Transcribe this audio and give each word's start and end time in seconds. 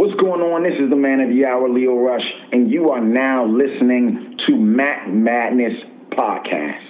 What's 0.00 0.14
going 0.14 0.40
on? 0.40 0.62
This 0.62 0.80
is 0.80 0.88
the 0.88 0.96
man 0.96 1.20
of 1.20 1.28
the 1.28 1.44
hour, 1.44 1.68
Leo 1.68 1.94
Rush, 1.94 2.24
and 2.52 2.70
you 2.70 2.88
are 2.88 3.02
now 3.02 3.44
listening 3.44 4.40
to 4.46 4.56
Matt 4.56 5.10
Madness 5.10 5.74
Podcast. 6.08 6.86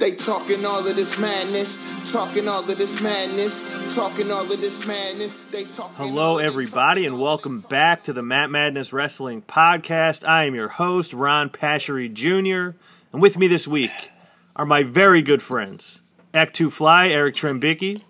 They 0.00 0.10
talking 0.16 0.66
all 0.66 0.84
of 0.84 0.96
this 0.96 1.16
madness, 1.16 2.10
talking 2.10 2.48
all 2.48 2.68
of 2.68 2.76
this 2.76 3.00
madness, 3.00 3.94
talking 3.94 4.32
all 4.32 4.42
of 4.42 4.60
this 4.60 4.84
madness. 4.84 5.36
They 5.52 5.62
talking. 5.62 5.94
Hello, 5.94 6.38
everybody, 6.38 7.06
and 7.06 7.20
welcome 7.20 7.60
back 7.60 8.02
to 8.02 8.12
the 8.12 8.22
Matt 8.24 8.50
Madness 8.50 8.92
Wrestling 8.92 9.42
Podcast. 9.42 10.26
I 10.26 10.46
am 10.46 10.56
your 10.56 10.66
host, 10.66 11.12
Ron 11.12 11.48
Pashery 11.48 12.12
Jr., 12.12 12.76
and 13.12 13.22
with 13.22 13.38
me 13.38 13.46
this 13.46 13.68
week 13.68 14.10
are 14.56 14.66
my 14.66 14.82
very 14.82 15.22
good 15.22 15.44
friends, 15.44 16.00
Act 16.34 16.56
2 16.56 16.70
Fly, 16.70 17.06
Eric 17.10 17.36
Trembicki. 17.36 18.02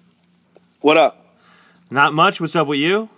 What 0.84 0.98
up? 0.98 1.24
Not 1.90 2.12
much. 2.12 2.42
What's 2.42 2.54
up 2.54 2.66
with 2.66 2.78
you? 2.78 3.08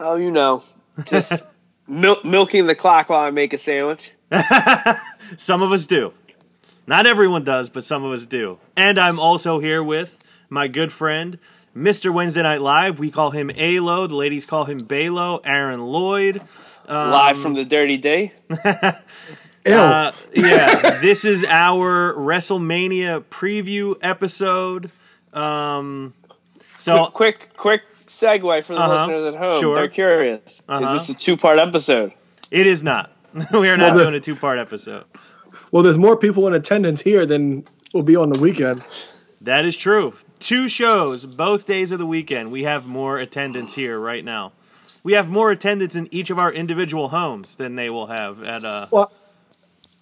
Oh, 0.00 0.16
you 0.16 0.32
know, 0.32 0.64
just 1.04 1.44
mil- 1.86 2.18
milking 2.24 2.66
the 2.66 2.74
clock 2.74 3.08
while 3.08 3.20
I 3.20 3.30
make 3.30 3.52
a 3.52 3.58
sandwich. 3.58 4.10
Some 5.36 5.62
of 5.62 5.70
us 5.70 5.86
do. 5.86 6.12
Not 6.88 7.06
everyone 7.06 7.44
does, 7.44 7.70
but 7.70 7.84
some 7.84 8.02
of 8.02 8.10
us 8.10 8.26
do. 8.26 8.58
And 8.76 8.98
I'm 8.98 9.20
also 9.20 9.60
here 9.60 9.80
with 9.80 10.18
my 10.50 10.66
good 10.66 10.90
friend, 10.92 11.38
Mr. 11.76 12.12
Wednesday 12.12 12.42
Night 12.42 12.62
Live. 12.62 12.98
We 12.98 13.12
call 13.12 13.30
him 13.30 13.52
Alo. 13.56 14.08
The 14.08 14.16
ladies 14.16 14.44
call 14.44 14.64
him 14.64 14.80
Balo. 14.80 15.40
Aaron 15.44 15.78
Lloyd. 15.78 16.42
Um, 16.88 17.10
Live 17.12 17.38
from 17.38 17.54
the 17.54 17.64
Dirty 17.64 17.96
Day. 17.96 18.32
Uh, 19.66 20.12
yeah, 20.32 20.98
this 21.00 21.26
is 21.26 21.44
our 21.44 22.14
WrestleMania 22.14 23.22
preview 23.24 23.96
episode. 24.00 24.90
Um, 25.34 26.14
so 26.78 27.06
quick, 27.06 27.50
quick, 27.56 27.82
quick 27.82 27.82
segue 28.06 28.64
for 28.64 28.74
the 28.74 28.80
Uh-huh. 28.80 29.06
listeners 29.06 29.34
at 29.34 29.38
home. 29.38 29.60
Sure. 29.60 29.74
They're 29.74 29.88
curious. 29.88 30.62
Uh-huh. 30.68 30.86
Is 30.86 30.92
this 31.06 31.08
a 31.10 31.18
two-part 31.18 31.58
episode? 31.58 32.12
it 32.50 32.66
is 32.66 32.82
not. 32.82 33.12
we 33.52 33.68
are 33.68 33.76
not 33.76 33.94
Well, 33.94 34.04
doing 34.04 34.14
a 34.14 34.20
two 34.20 34.34
part 34.34 34.58
episode. 34.58 35.04
Well, 35.70 35.82
there's 35.82 35.98
more 35.98 36.16
people 36.16 36.46
in 36.48 36.54
attendance 36.54 37.02
here 37.02 37.26
than 37.26 37.64
will 37.92 38.02
be 38.02 38.16
on 38.16 38.30
the 38.30 38.40
weekend. 38.40 38.82
That 39.42 39.66
is 39.66 39.76
true. 39.76 40.14
Two 40.38 40.68
shows, 40.68 41.26
both 41.36 41.66
days 41.66 41.92
of 41.92 41.98
the 41.98 42.06
weekend. 42.06 42.50
We 42.50 42.62
have 42.64 42.86
more 42.86 43.18
attendance 43.18 43.74
here 43.74 43.98
right 44.00 44.24
now. 44.24 44.52
We 45.04 45.12
have 45.12 45.28
more 45.28 45.50
attendance 45.50 45.94
in 45.94 46.08
each 46.10 46.30
of 46.30 46.38
our 46.38 46.50
individual 46.50 47.08
homes 47.10 47.56
than 47.56 47.76
they 47.76 47.90
will 47.90 48.06
have 48.06 48.42
at 48.42 48.64
uh 48.64 48.86
Well, 48.90 49.12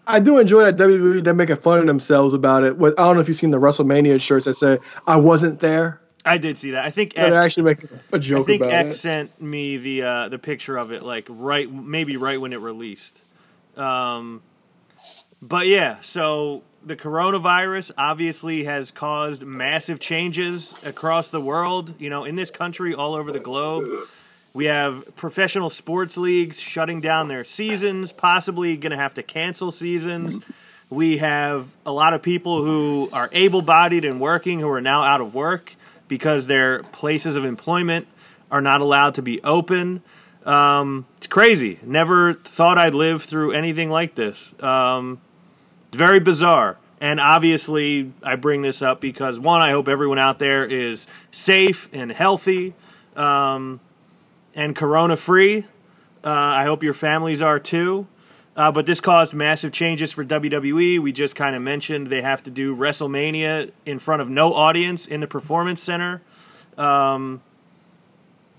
I 0.07 0.21
do 0.21 0.39
enjoy 0.39 0.65
that 0.65 0.77
WWE. 0.77 1.25
They're 1.25 1.35
making 1.35 1.57
fun 1.57 1.81
of 1.81 1.87
themselves 1.87 2.33
about 2.33 2.63
it. 2.63 2.77
I 2.81 2.91
don't 2.91 3.17
know 3.17 3.21
if 3.21 3.27
you've 3.27 3.37
seen 3.37 3.51
the 3.51 3.59
WrestleMania 3.61 4.21
shirts 4.21 4.45
that 4.47 4.55
say 4.55 4.79
"I 5.07 5.17
wasn't 5.17 5.59
there." 5.59 6.01
I 6.27 6.39
did 6.39 6.59
see 6.59 6.73
that. 6.73 6.85
I 6.85 6.91
think 6.91 7.17
X, 7.17 7.33
actually 7.35 7.63
making 7.63 7.89
a 8.13 8.19
joke 8.19 8.43
I 8.43 8.47
think 8.47 8.63
about 8.63 8.75
X 8.75 8.97
it. 8.97 8.99
sent 8.99 9.43
me 9.43 9.77
the 9.77 10.03
uh 10.03 10.29
the 10.29 10.39
picture 10.39 10.77
of 10.77 10.93
it 10.93 11.03
like 11.03 11.27
right 11.29 11.71
maybe 11.71 12.17
right 12.17 12.41
when 12.41 12.53
it 12.53 12.61
released. 12.61 13.21
Um 13.77 14.43
but 15.41 15.67
yeah, 15.67 16.01
so 16.01 16.63
the 16.85 16.97
coronavirus 16.97 17.93
obviously 17.99 18.65
has 18.65 18.91
caused 18.91 19.43
massive 19.43 20.01
changes 20.01 20.75
across 20.85 21.31
the 21.31 21.41
world, 21.41 21.95
you 21.99 22.11
know, 22.11 22.25
in 22.25 22.37
this 22.37 22.51
country, 22.51 22.95
all 22.95 23.15
over 23.15 23.33
the 23.33 23.41
globe. 23.41 23.89
We 24.55 24.67
have 24.67 25.15
professional 25.17 25.69
sports 25.69 26.17
leagues 26.17 26.59
shutting 26.59 27.01
down 27.03 27.29
their 27.29 27.45
seasons, 27.45 28.13
possibly 28.13 28.77
going 28.77 28.93
to 28.93 28.97
have 28.97 29.15
to 29.15 29.23
cancel 29.23 29.71
seasons. 29.71 30.43
We 30.89 31.19
have 31.19 31.75
a 31.85 31.93
lot 31.93 32.15
of 32.15 32.23
people 32.23 32.65
who 32.65 33.11
are 33.13 33.29
able 33.33 33.61
bodied 33.61 34.05
and 34.05 34.21
working 34.21 34.61
who 34.61 34.71
are 34.71 34.81
now 34.81 35.03
out 35.03 35.21
of 35.21 35.35
work 35.35 35.75
because 36.09 36.47
their 36.47 36.83
places 36.83 37.37
of 37.37 37.45
employment 37.45 38.07
are 38.51 38.61
not 38.61 38.81
allowed 38.81 39.15
to 39.17 39.23
be 39.23 39.43
open. 39.43 40.03
Um, 40.45 41.07
it's 41.17 41.27
crazy. 41.27 41.79
Never 41.83 42.35
thought 42.35 42.79
I'd 42.79 42.95
live 42.95 43.23
through 43.23 43.53
anything 43.53 43.91
like 43.91 44.15
this. 44.15 44.55
Um, 44.63 45.21
it's 45.89 45.99
very 45.99 46.21
bizarre. 46.21 46.79
And 47.01 47.21
obviously, 47.21 48.13
I 48.23 48.37
bring 48.37 48.63
this 48.63 48.81
up 48.81 49.01
because 49.01 49.39
one, 49.39 49.61
I 49.61 49.73
hope 49.73 49.89
everyone 49.89 50.19
out 50.19 50.39
there 50.39 50.65
is 50.65 51.07
safe 51.31 51.91
and 51.93 52.11
healthy 52.11 52.75
um, 53.17 53.81
and 54.55 54.75
corona 54.75 55.17
free. 55.17 55.67
Uh, 56.25 56.31
I 56.31 56.65
hope 56.65 56.83
your 56.83 56.95
families 56.95 57.43
are 57.43 57.59
too. 57.59 58.07
Uh, 58.57 58.73
but 58.73 58.87
this 58.87 59.01
caused 59.01 59.35
massive 59.35 59.71
changes 59.71 60.13
for 60.13 60.25
WWE. 60.25 60.99
We 60.99 61.13
just 61.13 61.37
kind 61.37 61.55
of 61.55 61.61
mentioned 61.61 62.07
they 62.07 62.23
have 62.23 62.43
to 62.45 62.51
do 62.51 62.75
WrestleMania 62.75 63.71
in 63.85 63.99
front 63.99 64.23
of 64.23 64.31
no 64.31 64.55
audience 64.55 65.07
in 65.07 65.21
the 65.21 65.27
Performance 65.27 65.83
Center 65.83 66.23
um, 66.79 67.43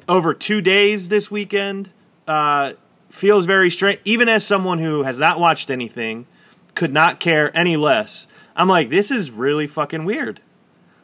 over 0.08 0.36
two 0.36 0.62
days 0.62 1.10
this 1.10 1.32
weekend. 1.32 1.90
Uh, 2.28 2.74
feels 3.10 3.46
very 3.46 3.72
strange. 3.72 4.00
Even 4.06 4.30
as 4.30 4.46
someone 4.46 4.78
who 4.78 5.04
has 5.04 5.18
not 5.18 5.40
watched 5.40 5.72
anything, 5.72 6.28
could 6.76 6.94
not 6.94 7.20
care 7.20 7.56
any 7.58 7.76
less. 7.76 8.28
I'm 8.56 8.68
like, 8.68 8.90
this 8.90 9.10
is 9.10 9.32
really 9.32 9.66
fucking 9.66 10.06
weird. 10.06 10.42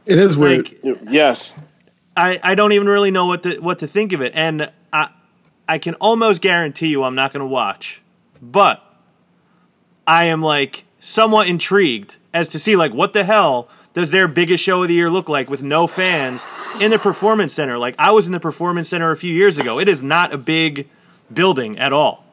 It 0.05 0.19
is 0.19 0.37
weird. 0.37 0.71
Like, 0.83 0.99
Yes. 1.09 1.55
I, 2.15 2.39
I 2.43 2.53
don't 2.53 2.73
even 2.73 2.87
really 2.87 3.09
know 3.09 3.25
what 3.25 3.41
to 3.41 3.57
what 3.57 3.79
to 3.79 3.87
think 3.87 4.13
of 4.13 4.21
it, 4.21 4.33
and 4.35 4.71
I 4.91 5.09
I 5.67 5.79
can 5.79 5.95
almost 5.95 6.43
guarantee 6.43 6.89
you 6.89 7.03
I'm 7.03 7.15
not 7.15 7.33
going 7.33 7.41
to 7.41 7.47
watch, 7.47 8.02
but 8.51 8.83
I 10.05 10.25
am 10.25 10.41
like 10.41 10.85
somewhat 10.99 11.47
intrigued 11.47 12.17
as 12.33 12.47
to 12.49 12.59
see 12.59 12.75
like 12.75 12.93
what 12.93 13.13
the 13.13 13.23
hell 13.23 13.69
does 13.93 14.11
their 14.11 14.27
biggest 14.27 14.63
show 14.63 14.81
of 14.81 14.87
the 14.87 14.95
year 14.95 15.09
look 15.09 15.29
like 15.29 15.49
with 15.49 15.63
no 15.63 15.87
fans 15.87 16.45
in 16.81 16.91
the 16.91 16.97
performance 16.97 17.53
center? 17.53 17.77
Like 17.77 17.95
I 17.97 18.11
was 18.11 18.25
in 18.25 18.33
the 18.33 18.39
performance 18.39 18.89
center 18.89 19.11
a 19.11 19.17
few 19.17 19.33
years 19.33 19.57
ago. 19.57 19.79
It 19.79 19.87
is 19.87 20.01
not 20.03 20.33
a 20.33 20.37
big 20.37 20.87
building 21.33 21.77
at 21.77 21.93
all. 21.93 22.25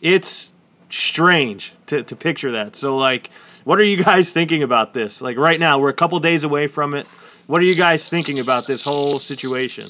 It's 0.00 0.54
strange 0.90 1.72
to, 1.86 2.02
to 2.02 2.16
picture 2.16 2.52
that. 2.52 2.76
So 2.76 2.96
like 2.96 3.30
what 3.64 3.78
are 3.78 3.84
you 3.84 4.02
guys 4.02 4.32
thinking 4.32 4.62
about 4.62 4.94
this? 4.94 5.20
Like 5.20 5.36
right 5.36 5.58
now, 5.58 5.78
we're 5.78 5.90
a 5.90 5.94
couple 5.94 6.18
days 6.20 6.44
away 6.44 6.66
from 6.66 6.94
it. 6.94 7.06
What 7.46 7.60
are 7.60 7.64
you 7.64 7.76
guys 7.76 8.08
thinking 8.08 8.40
about 8.40 8.66
this 8.66 8.84
whole 8.84 9.18
situation? 9.18 9.84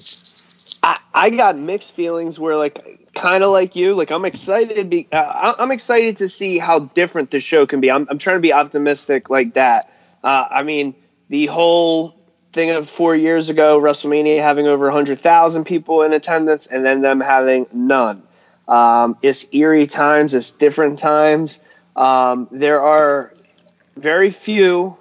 I, 0.83 0.99
I 1.15 1.31
got 1.31 1.57
mixed 1.57 1.95
feelings 1.95 2.39
where 2.39 2.57
like 2.57 3.02
kind 3.15 3.45
of 3.45 3.51
like 3.51 3.77
you. 3.77 3.95
Like 3.95 4.11
i'm 4.11 4.25
excited 4.25 4.77
to 4.77 4.85
be, 4.85 5.09
uh, 5.13 5.55
i'm 5.59 5.71
excited 5.71 6.19
to 6.19 6.29
see 6.29 6.59
how 6.59 6.81
different 6.81 7.31
the 7.31 7.41
show 7.41 7.67
can 7.67 7.81
be. 7.81 7.91
I'm, 7.91 8.07
I'm 8.11 8.19
trying 8.19 8.37
to 8.37 8.41
be 8.41 8.53
optimistic 8.53 9.31
like 9.31 9.55
that. 9.55 9.93
Uh, 10.23 10.45
i 10.51 10.63
mean 10.63 10.95
the 11.29 11.47
whole 11.47 12.15
thing 12.53 12.71
of 12.71 12.89
four 12.89 13.17
years 13.17 13.49
ago 13.49 13.81
wrestlemania 13.81 14.41
having 14.41 14.67
over 14.67 14.85
100000 14.87 15.65
people 15.65 16.03
in 16.03 16.13
attendance 16.13 16.67
and 16.67 16.85
then 16.85 17.01
them 17.01 17.21
having 17.21 17.67
none. 17.73 18.23
Um, 18.69 19.17
it's 19.23 19.47
eerie 19.53 19.87
times 19.87 20.35
it's 20.35 20.53
different 20.53 20.99
times. 20.99 21.61
Um, 21.97 22.49
there 22.51 22.81
are 22.81 23.35
very 23.97 24.31
few 24.31 24.97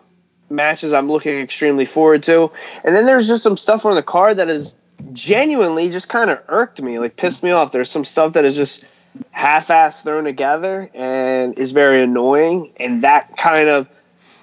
matches 0.49 0.91
i'm 0.91 1.09
looking 1.09 1.39
extremely 1.39 1.85
forward 1.85 2.23
to. 2.23 2.51
And 2.83 2.95
then 2.95 3.05
there's 3.05 3.27
just 3.27 3.43
some 3.43 3.55
stuff 3.55 3.85
on 3.85 3.95
the 3.95 4.03
card 4.03 4.37
that 4.37 4.49
is 4.49 4.75
genuinely 5.13 5.89
just 5.89 6.09
kind 6.09 6.29
of 6.29 6.39
irked 6.47 6.81
me, 6.81 6.99
like 6.99 7.15
pissed 7.15 7.43
me 7.43 7.51
off. 7.51 7.71
There's 7.71 7.89
some 7.89 8.05
stuff 8.05 8.33
that 8.33 8.45
is 8.45 8.55
just 8.55 8.85
half-ass 9.31 10.03
thrown 10.03 10.23
together 10.23 10.89
and 10.93 11.57
is 11.57 11.71
very 11.71 12.01
annoying, 12.01 12.73
and 12.77 13.03
that 13.03 13.35
kind 13.37 13.69
of 13.69 13.89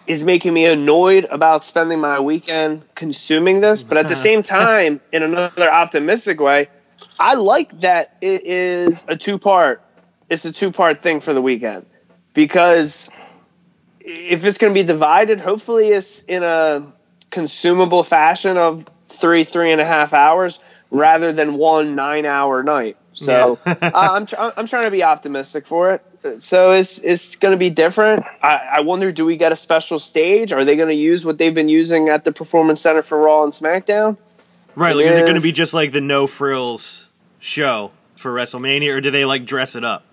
is 0.07 0.25
making 0.25 0.55
me 0.55 0.65
annoyed 0.65 1.27
about 1.31 1.65
spending 1.65 2.01
my 2.01 2.21
weekend 2.21 2.83
consuming 2.95 3.61
this. 3.61 3.83
But 3.83 3.99
at 3.99 4.09
the 4.09 4.17
same 4.17 4.43
time, 4.61 5.01
in 5.13 5.23
another 5.23 5.71
optimistic 5.71 6.41
way, 6.41 6.69
I 7.19 7.35
like 7.35 7.81
that 7.81 8.17
it 8.21 8.45
is 8.47 9.05
a 9.07 9.17
two-part. 9.17 9.83
It's 10.29 10.45
a 10.45 10.53
two-part 10.53 11.03
thing 11.03 11.21
for 11.21 11.33
the 11.33 11.43
weekend 11.43 11.87
because 12.35 13.11
if 14.01 14.45
it's 14.45 14.59
going 14.59 14.75
to 14.75 14.79
be 14.79 14.87
divided, 14.87 15.41
hopefully 15.41 15.89
it's 15.89 16.23
in 16.23 16.43
a 16.43 16.93
consumable 17.31 18.03
fashion 18.03 18.57
of 18.57 18.85
three, 19.09 19.45
three 19.45 19.73
and 19.73 19.81
a 19.81 19.85
half 19.85 20.13
hours 20.15 20.61
rather 20.91 21.33
than 21.33 21.55
one 21.55 21.95
nine 21.95 22.27
hour 22.27 22.63
night. 22.63 22.97
So 23.13 23.59
uh, 23.67 23.75
I'm, 23.95 24.27
tr- 24.27 24.37
I'm 24.57 24.67
trying 24.67 24.85
to 24.85 24.91
be 24.91 25.03
optimistic 25.03 25.67
for 25.67 25.95
it. 25.95 26.43
So 26.43 26.73
it's, 26.73 26.99
it's 26.99 27.37
going 27.37 27.53
to 27.53 27.59
be 27.59 27.71
different. 27.71 28.25
I, 28.43 28.69
I 28.73 28.81
wonder, 28.81 29.13
do 29.13 29.25
we 29.25 29.37
get 29.37 29.53
a 29.53 29.57
special 29.57 29.99
stage? 29.99 30.53
Are 30.53 30.65
they 30.65 30.77
going 30.77 30.89
to 30.89 30.95
use 30.95 31.25
what 31.25 31.39
they've 31.39 31.55
been 31.55 31.69
using 31.69 32.09
at 32.09 32.25
the 32.25 32.33
Performance 32.33 32.81
Center 32.81 33.03
for 33.03 33.19
Raw 33.19 33.45
and 33.45 33.53
SmackDown? 33.53 34.17
Right, 34.75 34.95
like 34.95 35.07
is 35.07 35.17
it 35.17 35.23
going 35.23 35.35
to 35.35 35.41
be 35.41 35.53
just 35.53 35.75
like 35.75 35.91
the 35.93 36.01
no 36.01 36.27
frills 36.27 37.09
show 37.41 37.91
for 38.17 38.31
WrestleMania, 38.31 38.95
or 38.95 39.01
do 39.01 39.11
they 39.11 39.25
like 39.25 39.45
dress 39.45 39.75
it 39.75 39.85
up? 39.85 40.05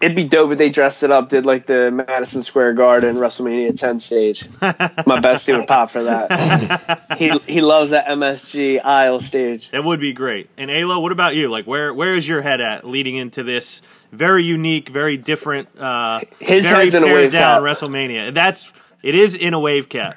It'd 0.00 0.16
be 0.16 0.24
dope 0.24 0.52
if 0.52 0.58
they 0.58 0.70
dressed 0.70 1.02
it 1.02 1.10
up, 1.10 1.28
did 1.28 1.44
like 1.44 1.66
the 1.66 1.90
Madison 1.90 2.40
Square 2.42 2.72
Garden 2.72 3.16
WrestleMania 3.16 3.78
10 3.78 4.00
stage. 4.00 4.48
My 4.62 5.20
bestie 5.20 5.54
would 5.54 5.66
pop 5.66 5.90
for 5.90 6.04
that. 6.04 7.02
he 7.18 7.28
he 7.46 7.60
loves 7.60 7.90
that 7.90 8.06
MSG 8.06 8.82
aisle 8.82 9.20
stage. 9.20 9.70
That 9.70 9.84
would 9.84 10.00
be 10.00 10.14
great. 10.14 10.48
And 10.56 10.70
Ayla, 10.70 11.02
what 11.02 11.12
about 11.12 11.36
you? 11.36 11.48
Like, 11.48 11.66
where 11.66 11.92
where 11.92 12.14
is 12.14 12.26
your 12.26 12.40
head 12.40 12.62
at 12.62 12.86
leading 12.86 13.16
into 13.16 13.42
this 13.42 13.82
very 14.10 14.42
unique, 14.42 14.88
very 14.88 15.18
different, 15.18 15.68
uh, 15.78 16.20
His 16.38 16.66
very 16.66 16.84
head's 16.84 16.94
in 16.94 17.02
a 17.02 17.06
wave 17.06 17.32
down 17.32 17.62
cap. 17.62 17.62
WrestleMania? 17.62 18.32
That's 18.32 18.72
it 19.02 19.14
is 19.14 19.34
in 19.34 19.52
a 19.52 19.60
wave 19.60 19.90
cap. 19.90 20.16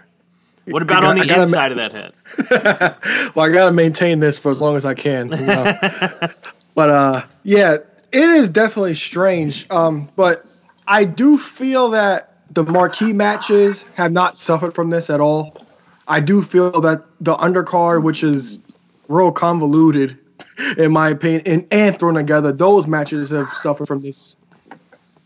What 0.65 0.81
about 0.81 1.03
I 1.03 1.09
on 1.09 1.15
the 1.15 1.23
I 1.23 1.25
gotta 1.25 1.41
inside 1.41 1.71
of 1.71 1.77
that 1.77 1.91
head? 1.91 2.13
well, 3.35 3.45
I 3.45 3.49
gotta 3.49 3.73
maintain 3.73 4.21
this 4.21 4.39
for 4.39 4.49
as 4.49 4.61
long 4.61 4.77
as 4.77 4.85
I 4.85 4.93
can. 4.93 5.29
you 5.29 5.45
know. 5.45 5.77
but 6.75 6.89
uh, 6.89 7.23
yeah, 7.43 7.77
it 8.13 8.29
is 8.29 8.49
definitely 8.49 8.93
strange. 8.93 9.65
Um, 9.71 10.07
but 10.15 10.45
I 10.87 11.03
do 11.03 11.37
feel 11.37 11.89
that 11.89 12.37
the 12.53 12.63
marquee 12.63 13.11
matches 13.11 13.83
have 13.95 14.11
not 14.11 14.37
suffered 14.37 14.75
from 14.75 14.91
this 14.91 15.09
at 15.09 15.19
all. 15.19 15.65
I 16.07 16.19
do 16.19 16.43
feel 16.43 16.79
that 16.81 17.03
the 17.19 17.33
undercard, 17.35 18.03
which 18.03 18.23
is 18.23 18.59
real 19.07 19.31
convoluted, 19.31 20.19
in 20.77 20.91
my 20.91 21.09
opinion, 21.09 21.41
and, 21.45 21.67
and 21.71 21.99
thrown 21.99 22.13
together, 22.13 22.51
those 22.51 22.85
matches 22.85 23.31
have 23.31 23.51
suffered 23.51 23.87
from 23.87 24.03
this 24.03 24.35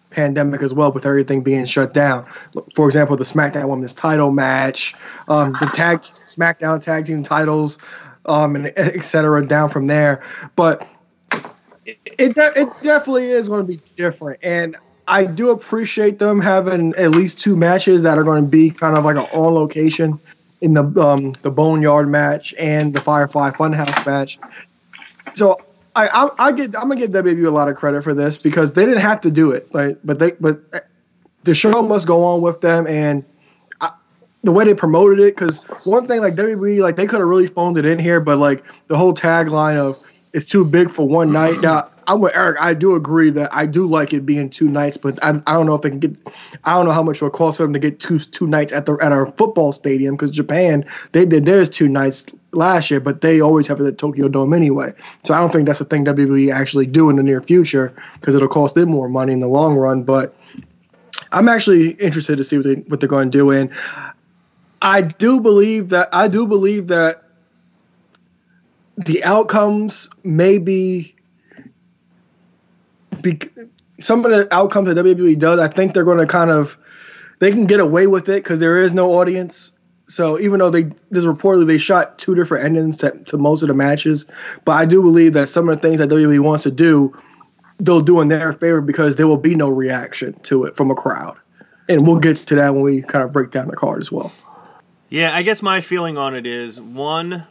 pandemic 0.10 0.62
as 0.62 0.74
well, 0.74 0.92
with 0.92 1.06
everything 1.06 1.44
being 1.44 1.66
shut 1.66 1.94
down. 1.94 2.26
For 2.74 2.86
example, 2.88 3.18
the 3.18 3.26
SmackDown 3.26 3.70
Women's 3.70 3.94
Title 3.94 4.32
match, 4.32 4.96
um, 5.28 5.52
the 5.60 5.66
tag 5.68 6.00
SmackDown 6.00 6.82
Tag 6.82 7.06
Team 7.06 7.22
titles, 7.22 7.78
um, 8.26 8.56
and 8.56 8.72
et 8.78 9.04
cetera, 9.04 9.46
down 9.46 9.68
from 9.68 9.88
there. 9.88 10.24
But 10.56 10.88
it 11.88 11.98
it, 12.20 12.36
de- 12.36 12.62
it 12.62 12.70
definitely 12.84 13.32
is 13.32 13.48
going 13.48 13.66
to 13.66 13.68
be 13.68 13.80
different, 13.96 14.40
and 14.44 14.76
I 15.08 15.26
do 15.26 15.52
appreciate 15.52 16.20
them 16.20 16.42
having 16.42 16.94
at 16.96 17.12
least 17.12 17.40
two 17.40 17.56
matches 17.56 18.04
that 18.04 18.18
are 18.18 18.24
going 18.24 18.44
to 18.44 18.50
be 18.50 18.70
kind 18.70 18.98
of 18.98 19.06
like 19.06 19.16
an 19.16 19.24
on 19.34 19.54
location 19.54 20.20
in 20.62 20.74
the 20.74 20.84
um, 21.02 21.34
the 21.42 21.50
Boneyard 21.52 22.10
match 22.10 22.54
and 22.60 22.94
the 22.94 23.00
Firefly 23.02 23.52
Funhouse 23.52 24.06
match. 24.06 24.38
So 25.36 25.58
I, 25.96 26.08
I 26.08 26.48
I 26.48 26.52
get 26.52 26.76
I'm 26.76 26.90
gonna 26.90 26.98
give 26.98 27.12
WWE 27.12 27.48
a 27.48 27.52
lot 27.52 27.70
of 27.70 27.78
credit 27.78 28.04
for 28.04 28.14
this 28.14 28.42
because 28.42 28.74
they 28.74 28.86
didn't 28.86 29.02
have 29.02 29.22
to 29.22 29.32
do 29.32 29.52
it, 29.52 29.74
like, 29.74 29.98
but 30.04 30.20
they 30.20 30.32
but 30.40 30.60
the 31.44 31.56
show 31.56 31.82
must 31.82 32.06
go 32.08 32.24
on 32.24 32.42
with 32.42 32.62
them 32.62 32.86
and. 32.88 33.26
I, 33.80 33.92
the 34.44 34.52
way 34.52 34.64
they 34.64 34.76
promoted 34.76 35.20
it, 35.20 35.36
because 35.36 35.64
one 35.84 36.08
thing 36.08 36.22
like 36.22 36.36
WWE, 36.36 36.82
like 36.82 36.96
they 36.96 37.06
could 37.08 37.20
have 37.20 37.28
really 37.28 37.48
phoned 37.48 37.78
it 37.78 37.86
in 37.86 38.00
here, 38.00 38.22
but 38.22 38.38
like 38.38 38.64
the 38.88 38.96
whole 38.96 39.14
tagline 39.14 39.76
of 39.78 39.98
"it's 40.38 40.46
too 40.46 40.64
big 40.64 40.90
for 40.90 41.08
one 41.08 41.32
night." 41.34 41.62
Now, 41.62 41.90
I'm 42.08 42.22
with 42.22 42.36
Eric. 42.36 42.58
I 42.62 42.74
do 42.74 42.96
agree 42.96 43.30
that 43.32 43.54
I 43.54 43.66
do 43.66 43.86
like 43.86 44.14
it 44.14 44.26
being 44.26 44.50
two 44.50 44.70
nights, 44.70 44.96
but 44.96 45.22
I, 45.24 45.42
I 45.46 45.54
don't 45.54 45.66
know 45.66 45.76
if 45.76 45.82
they 45.82 45.90
can 45.90 46.00
get. 46.00 46.16
I 46.64 46.74
don't 46.74 46.86
know 46.86 46.94
how 46.94 47.04
much 47.04 47.18
it 47.18 47.22
will 47.22 47.30
cost 47.30 47.58
for 47.58 47.64
them 47.64 47.74
to 47.74 47.80
get 47.80 48.00
two 48.00 48.20
two 48.20 48.48
nights 48.48 48.72
at 48.72 48.86
the 48.86 48.98
at 49.02 49.12
our 49.12 49.26
football 49.34 49.74
stadium 49.74 50.16
because 50.16 50.32
Japan 50.32 50.86
they 51.12 51.26
did 51.26 51.46
theirs 51.46 51.68
two 51.68 51.90
nights 51.90 52.28
last 52.54 52.90
year, 52.90 53.02
but 53.02 53.20
they 53.20 53.42
always 53.42 53.68
have 53.68 53.82
it 53.82 53.86
at 53.86 53.98
Tokyo 53.98 54.30
Dome 54.30 54.54
anyway. 54.54 54.94
So 55.26 55.34
I 55.34 55.40
don't 55.40 55.52
think 55.52 55.68
that's 55.68 55.82
a 55.82 55.86
thing 55.86 56.06
WWE 56.06 56.54
actually 56.54 56.86
do 56.86 57.10
in 57.10 57.18
the 57.18 57.24
near 57.24 57.42
future 57.42 57.94
because 58.20 58.36
it'll 58.36 58.48
cost 58.48 58.76
them 58.76 58.90
more 58.90 59.10
money 59.10 59.34
in 59.34 59.42
the 59.42 59.48
long 59.48 59.76
run. 59.76 60.04
But 60.04 60.34
I'm 61.34 61.50
actually 61.50 61.92
interested 61.92 62.38
to 62.38 62.44
see 62.46 62.58
what 62.58 62.66
they 62.66 62.76
what 62.76 63.00
they're 63.02 63.10
going 63.10 63.30
to 63.30 63.38
do. 63.38 63.52
And 63.52 63.70
I 64.82 65.02
do 65.02 65.42
believe 65.42 65.90
that 65.90 66.08
I 66.14 66.30
do 66.30 66.48
believe 66.48 66.88
that 66.88 67.24
the 68.98 69.24
outcomes 69.24 70.10
may 70.24 70.58
be, 70.58 71.16
be 73.22 73.40
some 74.00 74.26
of 74.26 74.32
the 74.32 74.54
outcomes 74.54 74.88
that 74.88 74.98
WWE 74.98 75.38
does. 75.40 75.60
I 75.60 75.68
think 75.68 75.94
they're 75.94 76.04
going 76.04 76.18
to 76.18 76.28
kind 76.28 76.52
of 76.52 76.78
they 77.40 77.52
can 77.52 77.66
get 77.66 77.80
away 77.80 78.08
with 78.08 78.30
it 78.30 78.44
because 78.44 78.60
there 78.60 78.82
is 78.82 78.94
no 78.94 79.14
audience. 79.16 79.72
So 80.08 80.40
even 80.40 80.60
though 80.60 80.70
they 80.70 80.84
this 81.12 81.26
reportedly 81.26 81.68
they 81.68 81.78
shot 81.78 82.18
two 82.18 82.34
different 82.34 82.66
endings 82.66 82.98
to, 83.00 83.12
to 83.26 83.38
most 83.38 83.62
of 83.62 83.68
the 83.68 83.74
matches, 83.74 84.26
but 84.66 84.74
I 84.74 84.86
do 84.86 85.02
believe 85.02 85.34
that 85.34 85.50
some 85.50 85.70
of 85.70 85.76
the 85.76 85.82
things 85.88 86.00
that 86.00 86.10
WWE 86.10 86.40
wants 86.40 86.64
to 86.64 86.72
do, 86.72 87.16
they'll 87.80 88.02
do 88.02 88.22
in 88.22 88.30
their 88.30 88.54
favor 88.54 88.82
because 88.82 89.16
there 89.16 89.28
will 89.28 89.38
be 89.38 89.56
no 89.56 89.70
reaction 89.70 90.34
to 90.44 90.64
it 90.66 90.76
from 90.76 90.92
a 90.92 90.96
crowd. 90.96 91.38
And 91.90 92.06
we'll 92.06 92.20
get 92.20 92.38
to 92.38 92.56
that 92.56 92.74
when 92.74 92.84
we 92.84 93.02
kind 93.02 93.24
of 93.24 93.32
break 93.32 93.52
down 93.52 93.68
the 93.68 93.76
card 93.76 94.02
as 94.02 94.12
well. 94.12 94.32
Yeah, 95.10 95.34
I 95.34 95.42
guess 95.42 95.62
my 95.62 95.80
feeling 95.80 96.18
on 96.18 96.36
it 96.36 96.46
is 96.46 96.82
one. 96.82 97.46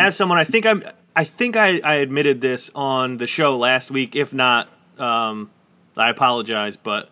As 0.00 0.16
someone, 0.16 0.38
I 0.38 0.44
think 0.44 0.64
I'm. 0.64 0.82
I 1.14 1.24
think 1.24 1.56
I, 1.56 1.80
I 1.84 1.96
admitted 1.96 2.40
this 2.40 2.70
on 2.74 3.18
the 3.18 3.26
show 3.26 3.58
last 3.58 3.90
week. 3.90 4.16
If 4.16 4.32
not, 4.32 4.68
um, 4.96 5.50
I 5.94 6.08
apologize. 6.08 6.76
But 6.76 7.10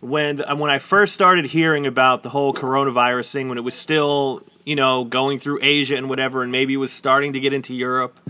when 0.00 0.38
when 0.38 0.70
I 0.70 0.78
first 0.78 1.14
started 1.14 1.46
hearing 1.46 1.86
about 1.86 2.22
the 2.22 2.28
whole 2.28 2.54
coronavirus 2.54 3.32
thing, 3.32 3.48
when 3.48 3.58
it 3.58 3.62
was 3.62 3.74
still 3.74 4.44
you 4.64 4.76
know 4.76 5.02
going 5.02 5.40
through 5.40 5.58
Asia 5.62 5.96
and 5.96 6.08
whatever, 6.08 6.44
and 6.44 6.52
maybe 6.52 6.76
was 6.76 6.92
starting 6.92 7.32
to 7.32 7.40
get 7.40 7.52
into 7.52 7.74
Europe, 7.74 8.20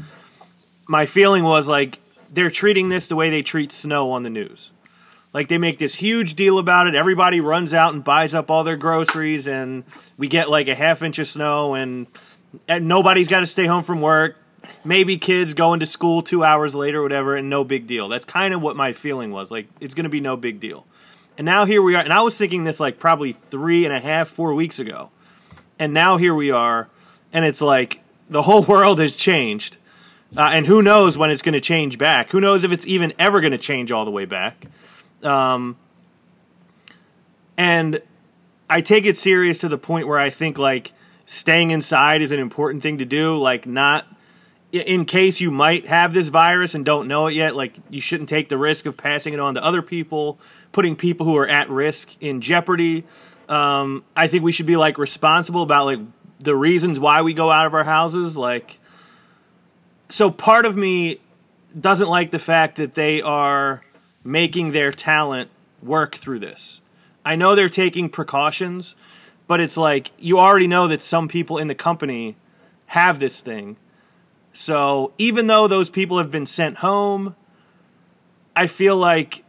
my 0.89 1.05
feeling 1.05 1.45
was 1.45 1.69
like 1.69 1.99
they're 2.33 2.49
treating 2.49 2.89
this 2.89 3.09
the 3.09 3.17
way 3.17 3.29
they 3.29 3.43
treat 3.43 3.73
snow 3.73 4.13
on 4.13 4.23
the 4.23 4.31
news. 4.31 4.71
Like 5.35 5.49
they 5.49 5.59
make 5.59 5.79
this 5.79 5.97
huge 5.97 6.35
deal 6.35 6.59
about 6.59 6.87
it. 6.87 6.95
Everybody 6.95 7.41
runs 7.41 7.75
out 7.75 7.93
and 7.93 8.05
buys 8.05 8.35
up 8.35 8.53
all 8.53 8.63
their 8.63 8.77
groceries, 8.77 9.49
and 9.49 9.83
we 10.17 10.29
get 10.29 10.49
like 10.49 10.69
a 10.69 10.77
half 10.77 11.03
inch 11.03 11.19
of 11.19 11.27
snow, 11.27 11.75
and, 11.75 12.07
and 12.07 12.07
nobody's 12.69 13.29
got 13.29 13.41
to 13.41 13.47
stay 13.47 13.67
home 13.67 13.83
from 13.83 14.01
work. 14.01 14.37
Maybe 14.83 15.19
kids 15.19 15.55
going 15.55 15.81
to 15.81 15.87
school 15.87 16.23
two 16.23 16.43
hours 16.43 16.75
later, 16.75 17.01
or 17.01 17.03
whatever, 17.03 17.37
and 17.37 17.51
no 17.51 17.65
big 17.65 17.87
deal. 17.87 18.09
That's 18.09 18.25
kind 18.25 18.55
of 18.55 18.63
what 18.63 18.77
my 18.77 18.93
feeling 18.93 19.31
was. 19.31 19.51
Like 19.51 19.69
it's 19.81 19.95
going 19.95 20.05
to 20.05 20.11
be 20.11 20.21
no 20.21 20.37
big 20.37 20.61
deal. 20.61 20.87
And 21.37 21.45
now 21.45 21.65
here 21.65 21.83
we 21.83 21.95
are. 21.95 22.03
And 22.03 22.13
I 22.13 22.23
was 22.23 22.39
thinking 22.39 22.65
this 22.65 22.81
like 22.81 22.99
probably 22.99 23.33
three 23.33 23.85
and 23.85 23.95
a 23.95 24.01
half, 24.01 24.29
four 24.29 24.55
weeks 24.55 24.79
ago. 24.79 25.11
And 25.79 25.93
now 25.93 26.17
here 26.17 26.35
we 26.35 26.51
are, 26.51 26.89
and 27.33 27.45
it's 27.45 27.61
like 27.61 28.01
the 28.31 28.43
whole 28.43 28.63
world 28.69 28.99
has 29.01 29.15
changed. 29.15 29.79
Uh, 30.37 30.51
and 30.53 30.67
who 30.67 30.83
knows 30.83 31.17
when 31.17 31.31
it's 31.31 31.43
going 31.43 31.53
to 31.53 31.61
change 31.61 31.97
back? 31.97 32.31
Who 32.31 32.41
knows 32.41 32.65
if 32.65 32.73
it's 32.73 32.87
even 32.87 33.13
ever 33.19 33.41
going 33.41 33.53
to 33.53 33.59
change 33.59 33.93
all 33.93 34.05
the 34.05 34.11
way 34.11 34.25
back? 34.25 34.67
Um, 35.23 35.77
and 37.57 38.03
I 38.69 38.81
take 38.81 39.05
it 39.05 39.17
serious 39.17 39.59
to 39.59 39.69
the 39.69 39.79
point 39.79 40.09
where 40.09 40.19
I 40.19 40.31
think 40.31 40.59
like 40.59 40.93
staying 41.27 41.71
inside 41.71 42.23
is 42.23 42.33
an 42.33 42.41
important 42.41 42.83
thing 42.83 42.99
to 42.99 43.05
do. 43.05 43.37
Like 43.37 43.67
not 43.67 44.07
in 44.73 45.05
case 45.05 45.41
you 45.41 45.51
might 45.51 45.87
have 45.87 46.13
this 46.13 46.29
virus 46.29 46.75
and 46.75 46.85
don't 46.85 47.07
know 47.07 47.29
it 47.29 47.35
yet. 47.35 47.55
Like 47.55 47.75
you 47.91 48.01
shouldn't 48.01 48.29
take 48.29 48.49
the 48.49 48.59
risk 48.59 48.87
of 48.87 48.97
passing 48.97 49.33
it 49.33 49.41
on 49.41 49.55
to 49.55 49.65
other 49.65 49.83
people, 49.83 50.39
putting 50.73 50.97
people 50.97 51.27
who 51.27 51.37
are 51.37 51.49
at 51.49 51.71
risk 51.71 52.17
in 52.21 52.41
jeopardy. 52.41 53.05
Um, 53.49 54.05
I 54.17 54.27
think 54.27 54.43
we 54.43 54.53
should 54.53 54.67
be 54.67 54.77
like 54.77 54.99
responsible 54.99 55.63
about 55.63 55.85
like 55.85 56.01
the 56.41 56.57
reasons 56.57 56.99
why 56.99 57.23
we 57.23 57.35
go 57.35 57.51
out 57.51 57.67
of 57.67 57.75
our 57.75 57.85
houses. 57.85 58.37
Like, 58.37 58.79
so 60.09 60.31
part 60.31 60.67
of 60.67 60.77
me 60.77 61.21
doesn't 61.79 62.09
like 62.09 62.31
the 62.31 62.39
fact 62.39 62.77
that 62.77 62.95
they 62.95 63.23
are 63.23 63.83
making 64.25 64.73
their 64.73 64.91
talent 64.91 65.51
work 65.83 66.15
through 66.17 66.41
this. 66.41 66.81
I 67.25 67.37
know 67.37 67.55
they're 67.55 67.69
taking 67.69 68.09
precautions, 68.09 68.97
but 69.47 69.61
it's 69.61 69.77
like 69.77 70.11
you 70.19 70.39
already 70.39 70.67
know 70.67 70.89
that 70.89 71.03
some 71.03 71.29
people 71.29 71.59
in 71.59 71.69
the 71.69 71.75
company 71.75 72.37
have 72.87 73.19
this 73.19 73.41
thing. 73.41 73.77
So 74.53 75.13
even 75.19 75.47
though 75.47 75.67
those 75.67 75.91
people 75.91 76.19
have 76.19 76.31
been 76.31 76.47
sent 76.47 76.77
home, 76.77 77.35
I 78.55 78.67
feel 78.67 78.97
like 78.97 79.45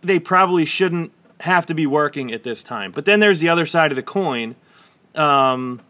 they 0.00 0.18
probably 0.18 0.64
shouldn't 0.64 1.12
have 1.40 1.66
to 1.66 1.74
be 1.74 1.86
working 1.86 2.32
at 2.32 2.42
this 2.42 2.62
time. 2.62 2.92
But 2.92 3.04
then 3.04 3.20
there's 3.20 3.40
the 3.40 3.48
other 3.48 3.66
side 3.66 3.92
of 3.92 3.96
the 3.96 4.02
coin. 4.02 4.56
Um, 5.14 5.80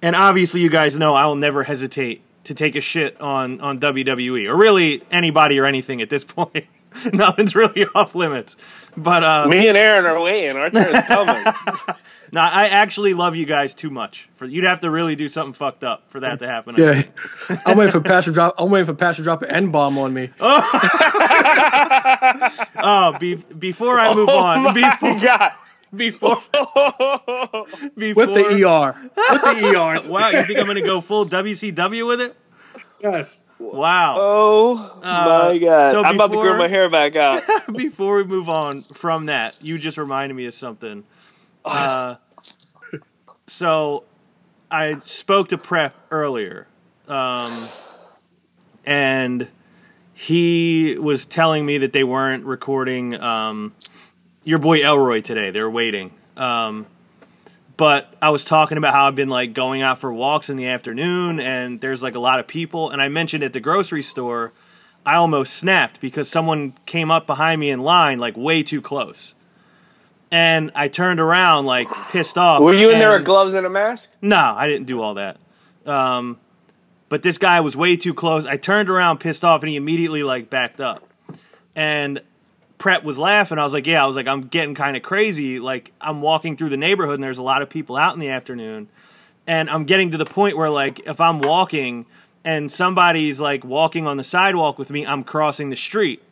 and 0.00 0.14
obviously, 0.14 0.60
you 0.60 0.70
guys 0.70 0.96
know 0.96 1.14
I 1.14 1.26
will 1.26 1.36
never 1.36 1.64
hesitate 1.64 2.22
to 2.44 2.54
take 2.54 2.76
a 2.76 2.80
shit 2.80 3.20
on, 3.20 3.60
on 3.60 3.80
WWE 3.80 4.48
or 4.48 4.56
really 4.56 5.02
anybody 5.10 5.58
or 5.58 5.66
anything 5.66 6.00
at 6.00 6.10
this 6.10 6.24
point. 6.24 6.66
Nothing's 7.12 7.54
really 7.54 7.86
off 7.94 8.14
limits. 8.14 8.56
But 8.96 9.24
uh, 9.24 9.46
Me 9.48 9.68
and 9.68 9.76
Aaron 9.76 10.06
are 10.06 10.20
waiting. 10.20 10.56
Our 10.56 10.70
turn's 10.70 11.06
coming. 11.06 11.44
no, 12.32 12.40
I 12.40 12.66
actually 12.66 13.14
love 13.14 13.36
you 13.36 13.46
guys 13.46 13.74
too 13.74 13.90
much. 13.90 14.28
For 14.36 14.46
you'd 14.46 14.64
have 14.64 14.80
to 14.80 14.90
really 14.90 15.14
do 15.14 15.28
something 15.28 15.52
fucked 15.52 15.84
up 15.84 16.10
for 16.10 16.20
that 16.20 16.40
to 16.40 16.48
happen. 16.48 16.74
Yeah, 16.78 17.02
I'm 17.66 17.76
waiting 17.76 17.92
for 17.92 18.00
Pastor 18.00 18.32
drop. 18.32 18.54
I'm 18.58 18.70
waiting 18.70 18.86
for 18.86 18.94
Pastor 18.94 19.22
drop 19.22 19.42
an 19.42 19.50
N 19.50 19.70
bomb 19.70 19.98
on 19.98 20.12
me. 20.12 20.30
Oh, 22.80 23.16
be, 23.18 23.34
before 23.36 23.98
I 23.98 24.14
move 24.14 24.28
oh 24.28 24.38
on, 24.38 24.62
my 24.62 24.72
before 24.72 25.20
God. 25.20 25.52
before 25.94 26.36
before 27.96 28.26
with 28.26 28.34
the 28.34 28.64
ER. 28.64 28.94
With 29.32 29.42
the 29.42 29.74
ER. 29.76 30.08
Wow, 30.08 30.28
you 30.30 30.44
think 30.44 30.58
I'm 30.58 30.66
gonna 30.66 30.82
go 30.82 31.00
full 31.00 31.24
WCW 31.24 32.06
with 32.06 32.20
it? 32.20 32.36
Yes. 33.00 33.44
Wow. 33.58 34.16
Oh 34.18 35.00
Uh, 35.02 35.48
my 35.50 35.58
God. 35.58 35.90
so 35.92 36.04
I'm 36.04 36.14
about 36.14 36.32
to 36.32 36.40
grow 36.40 36.56
my 36.56 36.68
hair 36.68 36.88
back 36.88 37.16
out. 37.16 37.42
before 37.74 38.16
we 38.16 38.24
move 38.24 38.48
on 38.48 38.82
from 38.82 39.26
that, 39.26 39.58
you 39.62 39.78
just 39.78 39.98
reminded 39.98 40.34
me 40.34 40.46
of 40.46 40.54
something. 40.54 41.04
Uh, 41.64 42.16
so 43.46 44.04
I 44.70 45.00
spoke 45.02 45.48
to 45.48 45.58
Prep 45.58 45.94
earlier, 46.10 46.66
um, 47.08 47.68
and 48.86 49.48
he 50.14 50.96
was 50.98 51.26
telling 51.26 51.64
me 51.66 51.78
that 51.78 51.92
they 51.92 52.04
weren't 52.04 52.44
recording 52.44 53.14
um, 53.20 53.74
your 54.44 54.58
boy 54.58 54.82
Elroy 54.84 55.20
today. 55.20 55.50
They're 55.50 55.70
waiting. 55.70 56.12
Um, 56.36 56.86
but 57.78 58.12
I 58.20 58.30
was 58.30 58.44
talking 58.44 58.76
about 58.76 58.92
how 58.92 59.06
I've 59.06 59.14
been 59.14 59.28
like 59.28 59.54
going 59.54 59.82
out 59.82 60.00
for 60.00 60.12
walks 60.12 60.50
in 60.50 60.56
the 60.56 60.66
afternoon, 60.66 61.38
and 61.38 61.80
there's 61.80 62.02
like 62.02 62.16
a 62.16 62.18
lot 62.18 62.40
of 62.40 62.46
people. 62.48 62.90
And 62.90 63.00
I 63.00 63.08
mentioned 63.08 63.44
at 63.44 63.52
the 63.52 63.60
grocery 63.60 64.02
store, 64.02 64.52
I 65.06 65.14
almost 65.14 65.54
snapped 65.54 66.00
because 66.00 66.28
someone 66.28 66.74
came 66.86 67.10
up 67.10 67.26
behind 67.26 67.60
me 67.60 67.70
in 67.70 67.78
line 67.80 68.18
like 68.18 68.36
way 68.36 68.64
too 68.64 68.82
close. 68.82 69.32
And 70.30 70.72
I 70.74 70.88
turned 70.88 71.20
around 71.20 71.66
like 71.66 71.88
pissed 72.10 72.36
off. 72.36 72.60
Were 72.60 72.74
you 72.74 72.90
in 72.90 72.98
there 72.98 73.12
with 73.12 73.24
gloves 73.24 73.54
and 73.54 73.64
a 73.64 73.70
mask? 73.70 74.10
No, 74.20 74.36
I 74.36 74.66
didn't 74.66 74.86
do 74.86 75.00
all 75.00 75.14
that. 75.14 75.38
Um, 75.86 76.38
but 77.08 77.22
this 77.22 77.38
guy 77.38 77.60
was 77.60 77.76
way 77.76 77.96
too 77.96 78.12
close. 78.12 78.44
I 78.44 78.56
turned 78.56 78.90
around 78.90 79.20
pissed 79.20 79.44
off 79.44 79.62
and 79.62 79.70
he 79.70 79.76
immediately 79.76 80.24
like 80.24 80.50
backed 80.50 80.80
up. 80.80 81.08
And 81.76 82.20
Prep 82.78 83.04
was 83.04 83.18
laughing. 83.18 83.58
I 83.58 83.64
was 83.64 83.72
like, 83.72 83.86
"Yeah, 83.86 84.02
I 84.02 84.06
was 84.06 84.16
like 84.16 84.28
I'm 84.28 84.42
getting 84.42 84.74
kind 84.74 84.96
of 84.96 85.02
crazy. 85.02 85.58
Like 85.58 85.92
I'm 86.00 86.22
walking 86.22 86.56
through 86.56 86.70
the 86.70 86.76
neighborhood 86.76 87.14
and 87.14 87.22
there's 87.22 87.38
a 87.38 87.42
lot 87.42 87.62
of 87.62 87.68
people 87.68 87.96
out 87.96 88.14
in 88.14 88.20
the 88.20 88.30
afternoon." 88.30 88.88
And 89.46 89.70
I'm 89.70 89.84
getting 89.84 90.10
to 90.10 90.18
the 90.18 90.26
point 90.26 90.56
where 90.56 90.70
like 90.70 91.00
if 91.06 91.20
I'm 91.20 91.40
walking 91.40 92.06
and 92.44 92.70
somebody's 92.70 93.40
like 93.40 93.64
walking 93.64 94.06
on 94.06 94.16
the 94.16 94.24
sidewalk 94.24 94.78
with 94.78 94.90
me, 94.90 95.06
I'm 95.06 95.24
crossing 95.24 95.70
the 95.70 95.76
street. 95.76 96.22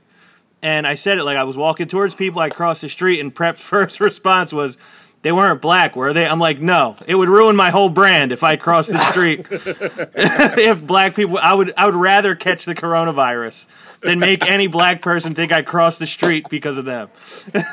And 0.63 0.87
I 0.87 0.95
said 0.95 1.19
it 1.19 1.25
like 1.25 1.37
I 1.37 1.45
was 1.45 1.57
walking 1.57 1.89
towards 1.89 2.15
people, 2.15 2.41
I 2.41 2.51
crossed 2.51 2.83
the 2.83 2.89
street 2.89 3.21
and 3.21 3.35
Prep's 3.35 3.61
first 3.75 4.01
response 4.01 4.53
was 4.53 4.77
they 5.23 5.33
weren't 5.33 5.61
black, 5.61 5.97
were 5.97 6.13
they? 6.13 6.27
I'm 6.27 6.39
like, 6.39 6.61
no. 6.61 6.97
It 7.07 7.15
would 7.15 7.29
ruin 7.29 7.57
my 7.57 7.71
whole 7.71 7.89
brand 7.89 8.33
if 8.33 8.43
I 8.45 8.57
crossed 8.57 8.93
the 8.93 8.99
street. 9.11 9.47
if 9.51 10.87
black 10.87 11.17
people, 11.17 11.39
I 11.39 11.53
would, 11.53 11.75
I 11.77 11.87
would 11.87 11.95
rather 11.95 12.35
catch 12.35 12.65
the 12.65 12.75
coronavirus 12.75 13.67
than 14.03 14.19
make 14.21 14.49
any 14.49 14.67
black 14.69 15.03
person 15.03 15.35
think 15.35 15.53
I 15.53 15.63
crossed 15.63 15.99
the 15.99 16.07
street 16.07 16.49
because 16.49 16.77
of 16.77 16.85
them. 16.85 17.09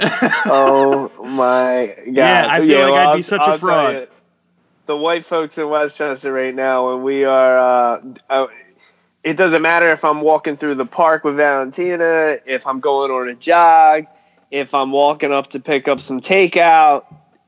Oh 0.00 1.10
my 1.24 1.94
god! 1.96 2.14
Yeah, 2.14 2.46
I 2.48 2.60
feel 2.60 2.90
like 2.90 3.06
I'd 3.06 3.16
be 3.16 3.22
such 3.22 3.40
a 3.40 3.42
I'll 3.42 3.48
tell 3.48 3.58
fraud. 3.58 3.94
you, 3.96 4.06
the 4.86 4.96
white 4.96 5.24
folks 5.24 5.58
in 5.58 5.68
Westchester 5.68 6.32
right 6.32 6.54
now, 6.54 6.94
and 6.94 7.02
we 7.02 7.24
are. 7.24 7.58
Uh, 7.58 8.02
uh, 8.30 8.46
it 9.24 9.36
doesn't 9.36 9.60
matter 9.60 9.88
if 9.90 10.04
I'm 10.04 10.20
walking 10.20 10.56
through 10.56 10.76
the 10.76 10.86
park 10.86 11.24
with 11.24 11.36
Valentina, 11.36 12.38
if 12.46 12.66
I'm 12.66 12.80
going 12.80 13.10
on 13.10 13.28
a 13.28 13.34
jog, 13.34 14.06
if 14.50 14.74
I'm 14.74 14.90
walking 14.90 15.32
up 15.32 15.48
to 15.48 15.60
pick 15.60 15.88
up 15.88 16.00
some 16.00 16.20
takeout. 16.20 17.04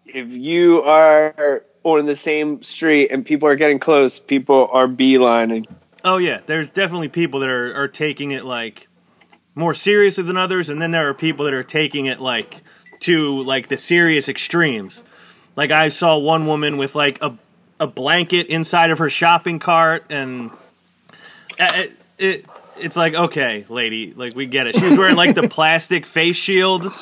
If 0.07 0.31
you 0.31 0.83
are 0.83 1.63
on 1.85 2.07
the 2.07 2.17
same 2.17 2.63
street 2.63 3.11
and 3.11 3.25
people 3.25 3.49
are 3.49 3.57
getting 3.57 3.79
close, 3.79 4.19
people 4.19 4.69
are 4.73 4.87
beelining. 4.87 5.67
Oh 6.05 6.19
yeah, 6.19 6.41
there's 6.47 6.71
definitely 6.71 7.09
people 7.09 7.41
that 7.41 7.49
are, 7.49 7.75
are 7.75 7.89
taking 7.89 8.31
it 8.31 8.45
like 8.45 8.89
more 9.55 9.75
seriously 9.75 10.25
than 10.25 10.37
others, 10.37 10.69
and 10.69 10.81
then 10.81 10.91
there 10.91 11.09
are 11.09 11.15
people 11.15 11.45
that 11.45 11.55
are 11.55 11.63
taking 11.63 12.07
it 12.07 12.21
like 12.21 12.63
to 13.01 13.43
like 13.43 13.69
the 13.69 13.77
serious 13.77 14.29
extremes. 14.29 15.03
Like 15.57 15.71
I 15.71 15.89
saw 15.91 16.19
one 16.19 16.47
woman 16.47 16.77
with 16.77 16.95
like 16.95 17.23
a 17.23 17.37
a 17.79 17.87
blanket 17.87 18.49
inside 18.49 18.91
of 18.91 18.99
her 18.99 19.09
shopping 19.09 19.59
cart, 19.59 20.05
and 20.11 20.51
uh, 21.59 21.73
it, 21.75 21.93
it 22.19 22.50
it's 22.81 22.97
like 22.97 23.15
okay, 23.15 23.65
lady, 23.69 24.13
like 24.15 24.35
we 24.35 24.47
get 24.47 24.67
it. 24.67 24.77
She 24.77 24.85
was 24.89 24.99
wearing 24.99 25.17
like 25.17 25.35
the 25.35 25.49
plastic 25.49 26.07
face 26.07 26.37
shield, 26.37 26.93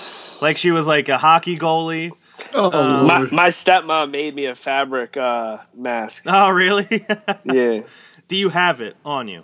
like 0.42 0.56
she 0.56 0.70
was 0.70 0.87
like 0.87 1.08
a 1.08 1.18
hockey 1.18 1.56
goalie. 1.56 2.12
Oh, 2.54 2.70
My, 3.04 3.20
my 3.23 3.49
stepmom 3.49 4.11
made 4.12 4.35
me 4.35 4.47
a 4.47 4.54
fabric 4.54 5.16
uh, 5.16 5.58
mask. 5.76 6.23
Oh 6.26 6.50
really? 6.50 6.87
Yeah, 7.44 7.80
Do 8.28 8.37
you 8.37 8.49
have 8.49 8.80
it 8.80 8.97
on 9.04 9.28
you? 9.28 9.42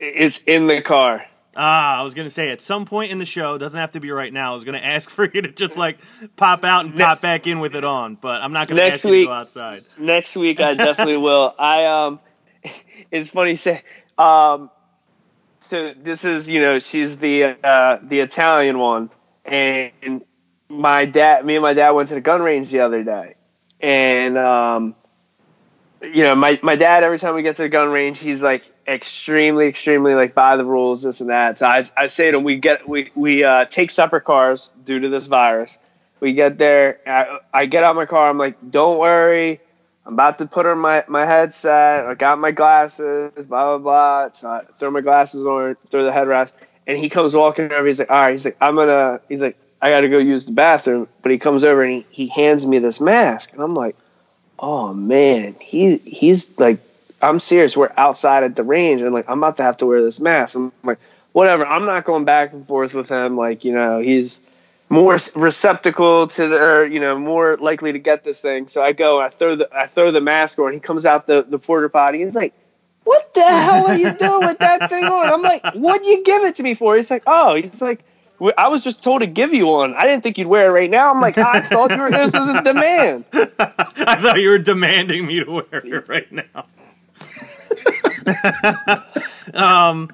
it's 0.00 0.38
in 0.46 0.66
the 0.66 0.80
car. 0.82 1.24
Ah, 1.58 1.98
I 2.00 2.02
was 2.02 2.12
gonna 2.14 2.28
say 2.30 2.50
at 2.50 2.60
some 2.60 2.84
point 2.84 3.10
in 3.12 3.18
the 3.18 3.24
show, 3.24 3.56
doesn't 3.56 3.78
have 3.80 3.92
to 3.92 4.00
be 4.00 4.10
right 4.10 4.30
now. 4.32 4.50
I 4.52 4.54
was 4.54 4.64
gonna 4.64 4.76
ask 4.78 5.08
for 5.08 5.24
you 5.24 5.40
to 5.42 5.50
just 5.52 5.76
like 5.78 5.98
pop 6.36 6.64
out 6.64 6.84
and 6.84 6.94
pop 6.96 7.20
back 7.22 7.46
in 7.46 7.60
with 7.60 7.74
it 7.74 7.84
on, 7.84 8.14
but 8.16 8.42
I'm 8.42 8.52
not 8.52 8.68
gonna 8.68 8.82
Next 8.82 8.98
ask 8.98 9.04
you 9.04 9.10
to 9.12 9.16
week- 9.18 9.26
go 9.26 9.32
outside. 9.32 9.80
next 9.98 10.36
week 10.36 10.60
I 10.60 10.74
definitely 10.86 11.16
will. 11.16 11.54
I 11.58 11.84
um 11.86 12.20
it's 13.10 13.30
funny 13.30 13.56
say 13.56 13.82
um 14.18 14.70
so 15.66 15.92
this 15.92 16.24
is 16.24 16.48
you 16.48 16.60
know 16.60 16.78
she's 16.78 17.18
the 17.18 17.56
uh 17.62 17.98
the 18.02 18.20
Italian 18.20 18.78
one. 18.78 19.10
And 19.44 20.24
my 20.68 21.04
dad 21.04 21.44
me 21.44 21.56
and 21.56 21.62
my 21.62 21.74
dad 21.74 21.90
went 21.90 22.08
to 22.08 22.14
the 22.14 22.20
gun 22.20 22.42
range 22.42 22.70
the 22.70 22.80
other 22.80 23.02
day. 23.02 23.34
And 23.80 24.38
um 24.38 24.94
you 26.02 26.22
know 26.22 26.34
my 26.34 26.58
my 26.62 26.76
dad 26.76 27.02
every 27.02 27.18
time 27.18 27.34
we 27.34 27.42
get 27.42 27.56
to 27.56 27.62
the 27.62 27.68
gun 27.68 27.90
range 27.90 28.18
he's 28.18 28.42
like 28.42 28.70
extremely 28.86 29.66
extremely 29.66 30.14
like 30.14 30.34
by 30.34 30.56
the 30.56 30.64
rules 30.64 31.02
this 31.02 31.20
and 31.20 31.30
that. 31.30 31.58
So 31.58 31.66
I 31.66 31.84
I 31.96 32.06
say 32.06 32.30
to 32.30 32.38
him 32.38 32.44
we 32.44 32.56
get 32.56 32.88
we 32.88 33.10
we 33.14 33.42
uh 33.42 33.64
take 33.64 33.90
separate 33.90 34.22
cars 34.24 34.70
due 34.84 35.00
to 35.00 35.08
this 35.08 35.26
virus. 35.26 35.78
We 36.20 36.32
get 36.32 36.58
there 36.58 37.00
I, 37.06 37.38
I 37.52 37.66
get 37.66 37.82
out 37.82 37.96
my 37.96 38.06
car 38.06 38.30
I'm 38.30 38.38
like 38.38 38.56
don't 38.70 38.98
worry 38.98 39.60
I'm 40.06 40.12
about 40.12 40.38
to 40.38 40.46
put 40.46 40.66
on 40.66 40.78
my, 40.78 41.04
my 41.08 41.26
headset. 41.26 42.06
I 42.06 42.14
got 42.14 42.38
my 42.38 42.52
glasses, 42.52 43.32
blah, 43.46 43.76
blah, 43.76 43.78
blah. 43.78 44.30
So 44.30 44.48
I 44.48 44.62
throw 44.76 44.90
my 44.92 45.00
glasses 45.00 45.44
on, 45.44 45.76
throw 45.90 46.04
the 46.04 46.12
headrest. 46.12 46.52
And 46.86 46.96
he 46.96 47.08
comes 47.08 47.34
walking 47.34 47.72
over. 47.72 47.84
He's 47.84 47.98
like, 47.98 48.10
all 48.10 48.20
right. 48.20 48.30
He's 48.30 48.44
like, 48.44 48.56
I'm 48.60 48.76
going 48.76 48.86
to, 48.86 49.20
he's 49.28 49.40
like, 49.40 49.58
I 49.82 49.90
got 49.90 50.02
to 50.02 50.08
go 50.08 50.18
use 50.18 50.46
the 50.46 50.52
bathroom. 50.52 51.08
But 51.22 51.32
he 51.32 51.38
comes 51.38 51.64
over 51.64 51.82
and 51.82 51.92
he, 51.92 52.06
he 52.10 52.28
hands 52.28 52.64
me 52.64 52.78
this 52.78 53.00
mask. 53.00 53.52
And 53.52 53.60
I'm 53.60 53.74
like, 53.74 53.96
oh, 54.60 54.94
man. 54.94 55.56
He 55.60 55.96
He's 55.96 56.56
like, 56.56 56.78
I'm 57.20 57.40
serious. 57.40 57.76
We're 57.76 57.92
outside 57.96 58.44
at 58.44 58.54
the 58.54 58.62
range. 58.62 59.02
And 59.02 59.12
like, 59.12 59.28
I'm 59.28 59.38
about 59.38 59.56
to 59.56 59.64
have 59.64 59.78
to 59.78 59.86
wear 59.86 60.02
this 60.02 60.20
mask. 60.20 60.54
I'm 60.54 60.70
like, 60.84 60.98
whatever. 61.32 61.66
I'm 61.66 61.84
not 61.84 62.04
going 62.04 62.24
back 62.24 62.52
and 62.52 62.64
forth 62.68 62.94
with 62.94 63.08
him. 63.08 63.36
Like, 63.36 63.64
you 63.64 63.72
know, 63.72 63.98
he's, 63.98 64.40
more 64.88 65.18
receptacle 65.34 66.28
to 66.28 66.48
the, 66.48 66.56
or, 66.56 66.84
you 66.84 67.00
know, 67.00 67.18
more 67.18 67.56
likely 67.56 67.92
to 67.92 67.98
get 67.98 68.24
this 68.24 68.40
thing. 68.40 68.68
So 68.68 68.82
I 68.82 68.92
go, 68.92 69.20
I 69.20 69.28
throw 69.28 69.56
the, 69.56 69.68
I 69.74 69.86
throw 69.86 70.10
the 70.10 70.20
mask 70.20 70.58
on. 70.58 70.72
He 70.72 70.80
comes 70.80 71.06
out 71.06 71.26
the 71.26 71.44
the 71.48 71.58
porta 71.58 71.88
potty. 71.88 72.22
He's 72.22 72.34
like, 72.34 72.54
"What 73.04 73.34
the 73.34 73.42
hell 73.42 73.86
are 73.88 73.96
you 73.96 74.12
doing 74.12 74.46
with 74.46 74.58
that 74.58 74.88
thing 74.88 75.04
on?" 75.04 75.26
I'm 75.26 75.42
like, 75.42 75.74
"What'd 75.74 76.06
you 76.06 76.24
give 76.24 76.44
it 76.44 76.56
to 76.56 76.62
me 76.62 76.74
for?" 76.74 76.96
He's 76.96 77.10
like, 77.10 77.24
"Oh, 77.26 77.54
he's 77.54 77.82
like." 77.82 78.04
I 78.58 78.68
was 78.68 78.84
just 78.84 79.02
told 79.02 79.22
to 79.22 79.26
give 79.26 79.54
you 79.54 79.66
one. 79.66 79.94
I 79.94 80.04
didn't 80.04 80.22
think 80.22 80.36
you'd 80.36 80.46
wear 80.46 80.66
it 80.66 80.70
right 80.78 80.90
now. 80.90 81.10
I'm 81.10 81.22
like, 81.22 81.38
I 81.38 81.62
thought 81.62 81.90
you 81.90 81.96
were, 81.96 82.10
this 82.10 82.34
was 82.34 82.48
a 82.48 82.62
demand. 82.62 83.24
I 83.32 84.16
thought 84.20 84.38
you 84.40 84.50
were 84.50 84.58
demanding 84.58 85.26
me 85.26 85.42
to 85.42 85.50
wear 85.50 85.64
it 85.72 86.06
right 86.06 86.30
now. 86.30 86.66
um, 89.54 90.10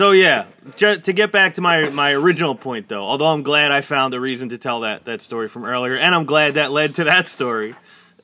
so 0.00 0.12
yeah, 0.12 0.46
ju- 0.76 0.96
to 0.96 1.12
get 1.12 1.30
back 1.30 1.56
to 1.56 1.60
my 1.60 1.90
my 1.90 2.14
original 2.14 2.54
point 2.54 2.88
though, 2.88 3.04
although 3.04 3.26
I'm 3.26 3.42
glad 3.42 3.70
I 3.70 3.82
found 3.82 4.14
a 4.14 4.20
reason 4.20 4.48
to 4.48 4.56
tell 4.56 4.80
that 4.80 5.04
that 5.04 5.20
story 5.20 5.46
from 5.46 5.66
earlier, 5.66 5.94
and 5.94 6.14
I'm 6.14 6.24
glad 6.24 6.54
that 6.54 6.72
led 6.72 6.94
to 6.94 7.04
that 7.04 7.28
story. 7.28 7.74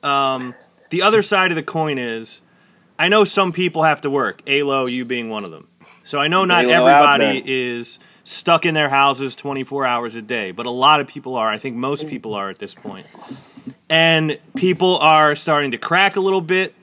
Um, 0.01 0.55
the 0.89 1.03
other 1.03 1.21
side 1.21 1.51
of 1.51 1.55
the 1.55 1.61
coin 1.61 1.99
is, 1.99 2.41
I 2.97 3.09
know 3.09 3.25
some 3.25 3.51
people 3.51 3.83
have 3.83 4.01
to 4.01 4.09
work. 4.09 4.41
Alo, 4.47 4.87
you 4.87 5.05
being 5.05 5.29
one 5.29 5.43
of 5.43 5.51
them. 5.51 5.67
So 6.01 6.17
I 6.17 6.27
know 6.27 6.45
not 6.45 6.65
Alo 6.65 6.87
everybody 6.87 7.43
is 7.45 7.99
stuck 8.23 8.65
in 8.65 8.73
their 8.73 8.89
houses 8.89 9.35
24 9.35 9.85
hours 9.85 10.15
a 10.15 10.23
day, 10.23 10.49
but 10.49 10.65
a 10.65 10.71
lot 10.71 10.99
of 10.99 11.05
people 11.05 11.35
are. 11.35 11.47
I 11.47 11.59
think 11.59 11.75
most 11.75 12.07
people 12.07 12.33
are 12.33 12.49
at 12.49 12.57
this 12.57 12.73
point. 12.73 13.05
And 13.87 14.39
people 14.55 14.97
are 14.97 15.35
starting 15.35 15.69
to 15.71 15.77
crack 15.77 16.15
a 16.15 16.21
little 16.21 16.41
bit. 16.41 16.73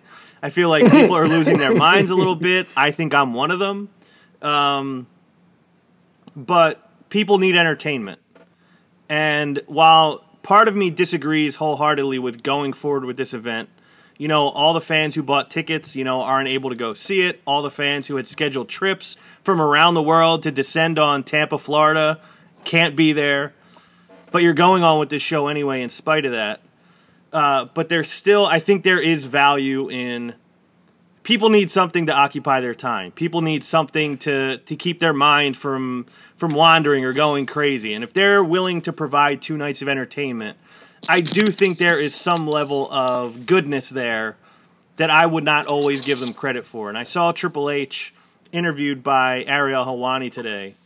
I 0.41 0.51
feel 0.51 0.69
like 0.69 0.89
people 0.89 1.17
are 1.17 1.27
losing 1.27 1.59
their 1.59 1.75
minds 1.75 2.13
a 2.13 2.15
little 2.15 2.37
bit. 2.37 2.69
I 2.77 2.93
think 2.93 3.13
I'm 3.13 3.35
one 3.35 3.51
of 3.51 3.59
them. 3.59 3.89
Um, 4.45 5.09
but 6.37 7.09
people 7.09 7.39
need 7.39 7.57
entertainment. 7.57 8.21
And 9.09 9.61
while 9.67 10.25
part 10.43 10.69
of 10.69 10.77
me 10.77 10.91
disagrees 10.91 11.57
wholeheartedly 11.57 12.19
with 12.19 12.43
going 12.43 12.73
forward 12.73 13.05
with 13.05 13.17
this 13.17 13.35
event, 13.35 13.69
you 14.19 14.29
know, 14.29 14.49
all 14.49 14.75
the 14.75 14.81
fans 14.81 15.15
who 15.15 15.23
bought 15.23 15.51
tickets, 15.51 15.97
you 15.97 16.05
know, 16.05 16.23
aren't 16.23 16.49
able 16.49 16.71
to 16.71 16.77
go 16.77 16.95
see 16.95 17.23
it. 17.23 17.41
All 17.47 17.63
the 17.63 17.71
fans 17.71 18.07
who 18.07 18.17
had 18.17 18.29
scheduled 18.29 18.69
trips 18.69 19.17
from 19.43 19.61
around 19.61 19.95
the 19.95 20.03
world 20.03 20.43
to 20.45 20.53
descend 20.53 20.99
on 20.99 21.25
Tampa, 21.25 21.59
Florida, 21.59 22.21
can't 22.65 22.95
be 22.95 23.13
there. 23.13 23.55
But 24.31 24.43
you're 24.43 24.55
going 24.55 24.83
on 24.85 25.01
with 25.01 25.09
this 25.09 25.23
show 25.23 25.49
anyway, 25.49 25.83
in 25.83 25.91
spite 25.91 26.25
of 26.27 26.33
that. 26.33 26.61
Uh, 27.33 27.65
but 27.75 27.89
there's 27.89 28.11
still, 28.11 28.47
I 28.47 28.61
think 28.61 28.85
there 28.85 29.01
is 29.01 29.27
value 29.27 29.91
in 29.91 30.35
people 31.25 31.49
need 31.49 31.71
something 31.71 32.07
to 32.07 32.13
occupy 32.13 32.61
their 32.61 32.75
time. 32.75 33.11
People 33.11 33.43
need 33.43 33.65
something 33.65 34.17
to 34.19 34.59
to 34.59 34.77
keep 34.77 35.01
their 35.01 35.13
mind 35.13 35.57
from 35.57 36.07
from 36.37 36.55
wandering 36.55 37.05
or 37.05 37.13
going 37.13 37.47
crazy. 37.47 37.95
And 37.95 38.05
if 38.05 38.13
they're 38.13 38.45
willing 38.45 38.83
to 38.83 38.93
provide 38.93 39.43
two 39.43 39.57
nights 39.57 39.83
of 39.83 39.89
entertainment, 39.89 40.57
I 41.09 41.21
do 41.21 41.47
think 41.47 41.79
there 41.79 42.01
is 42.01 42.15
some 42.15 42.47
level 42.47 42.89
of 42.93 43.47
goodness 43.47 43.89
there 43.89 44.37
that 44.97 45.11
I 45.11 45.27
would 45.27 45.45
not 45.45 45.67
always 45.67 46.03
give 46.03 46.21
them 46.21 46.33
credit 46.33 46.65
for. 46.65 46.89
And 46.89 46.97
I 46.97 47.03
saw 47.05 47.33
Triple 47.33 47.69
H 47.69 48.15
interviewed 48.53 49.03
by 49.03 49.43
Ariel 49.45 49.85
Helwani 49.85 50.31
today, 50.31 50.77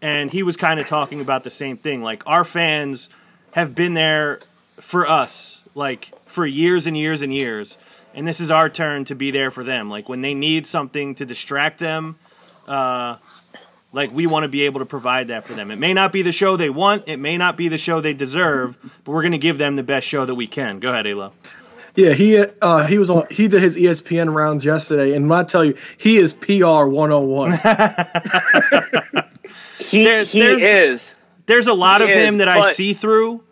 and 0.00 0.30
he 0.30 0.42
was 0.42 0.56
kind 0.56 0.80
of 0.80 0.86
talking 0.86 1.20
about 1.20 1.44
the 1.44 1.50
same 1.50 1.76
thing. 1.76 2.02
Like 2.02 2.22
our 2.26 2.44
fans 2.44 3.10
have 3.52 3.74
been 3.74 3.94
there 3.94 4.40
for 4.80 5.06
us, 5.08 5.68
like 5.74 6.10
for 6.26 6.46
years 6.46 6.86
and 6.86 6.96
years 6.96 7.20
and 7.20 7.34
years, 7.34 7.76
and 8.14 8.26
this 8.26 8.40
is 8.40 8.50
our 8.50 8.68
turn 8.68 9.04
to 9.06 9.14
be 9.14 9.30
there 9.30 9.50
for 9.50 9.64
them. 9.64 9.88
Like 9.90 10.08
when 10.08 10.20
they 10.22 10.34
need 10.34 10.66
something 10.66 11.14
to 11.16 11.24
distract 11.26 11.78
them, 11.78 12.16
uh, 12.66 13.16
like 13.92 14.12
we 14.12 14.26
want 14.26 14.44
to 14.44 14.48
be 14.48 14.62
able 14.62 14.80
to 14.80 14.86
provide 14.86 15.28
that 15.28 15.44
for 15.44 15.52
them. 15.54 15.70
It 15.70 15.76
may 15.78 15.92
not 15.94 16.12
be 16.12 16.22
the 16.22 16.32
show 16.32 16.56
they 16.56 16.70
want, 16.70 17.04
it 17.08 17.16
may 17.18 17.36
not 17.36 17.56
be 17.56 17.68
the 17.68 17.78
show 17.78 18.00
they 18.00 18.14
deserve, 18.14 18.76
but 19.04 19.12
we're 19.12 19.22
going 19.22 19.32
to 19.32 19.38
give 19.38 19.58
them 19.58 19.76
the 19.76 19.82
best 19.82 20.06
show 20.06 20.24
that 20.26 20.34
we 20.34 20.46
can. 20.46 20.78
Go 20.80 20.90
ahead, 20.90 21.06
Alo. 21.06 21.32
Yeah, 21.96 22.12
he 22.12 22.38
uh, 22.38 22.86
he 22.86 22.98
was 22.98 23.10
on. 23.10 23.26
He 23.32 23.48
did 23.48 23.60
his 23.62 23.74
ESPN 23.74 24.32
rounds 24.32 24.64
yesterday, 24.64 25.12
and 25.16 25.28
when 25.28 25.40
I 25.40 25.42
tell 25.42 25.64
you, 25.64 25.76
he 25.98 26.18
is 26.18 26.32
PR 26.32 26.86
101. 26.86 27.58
He 29.80 30.04
There- 30.04 30.24
he 30.24 30.40
there's- 30.40 30.62
is. 30.62 31.14
There's 31.46 31.66
a 31.66 31.74
lot 31.74 32.00
He 32.00 32.04
of 32.04 32.10
him 32.16 32.34
is, 32.34 32.38
that 32.38 32.48
I 32.48 32.70
see 32.72 32.92
through, 32.94 33.42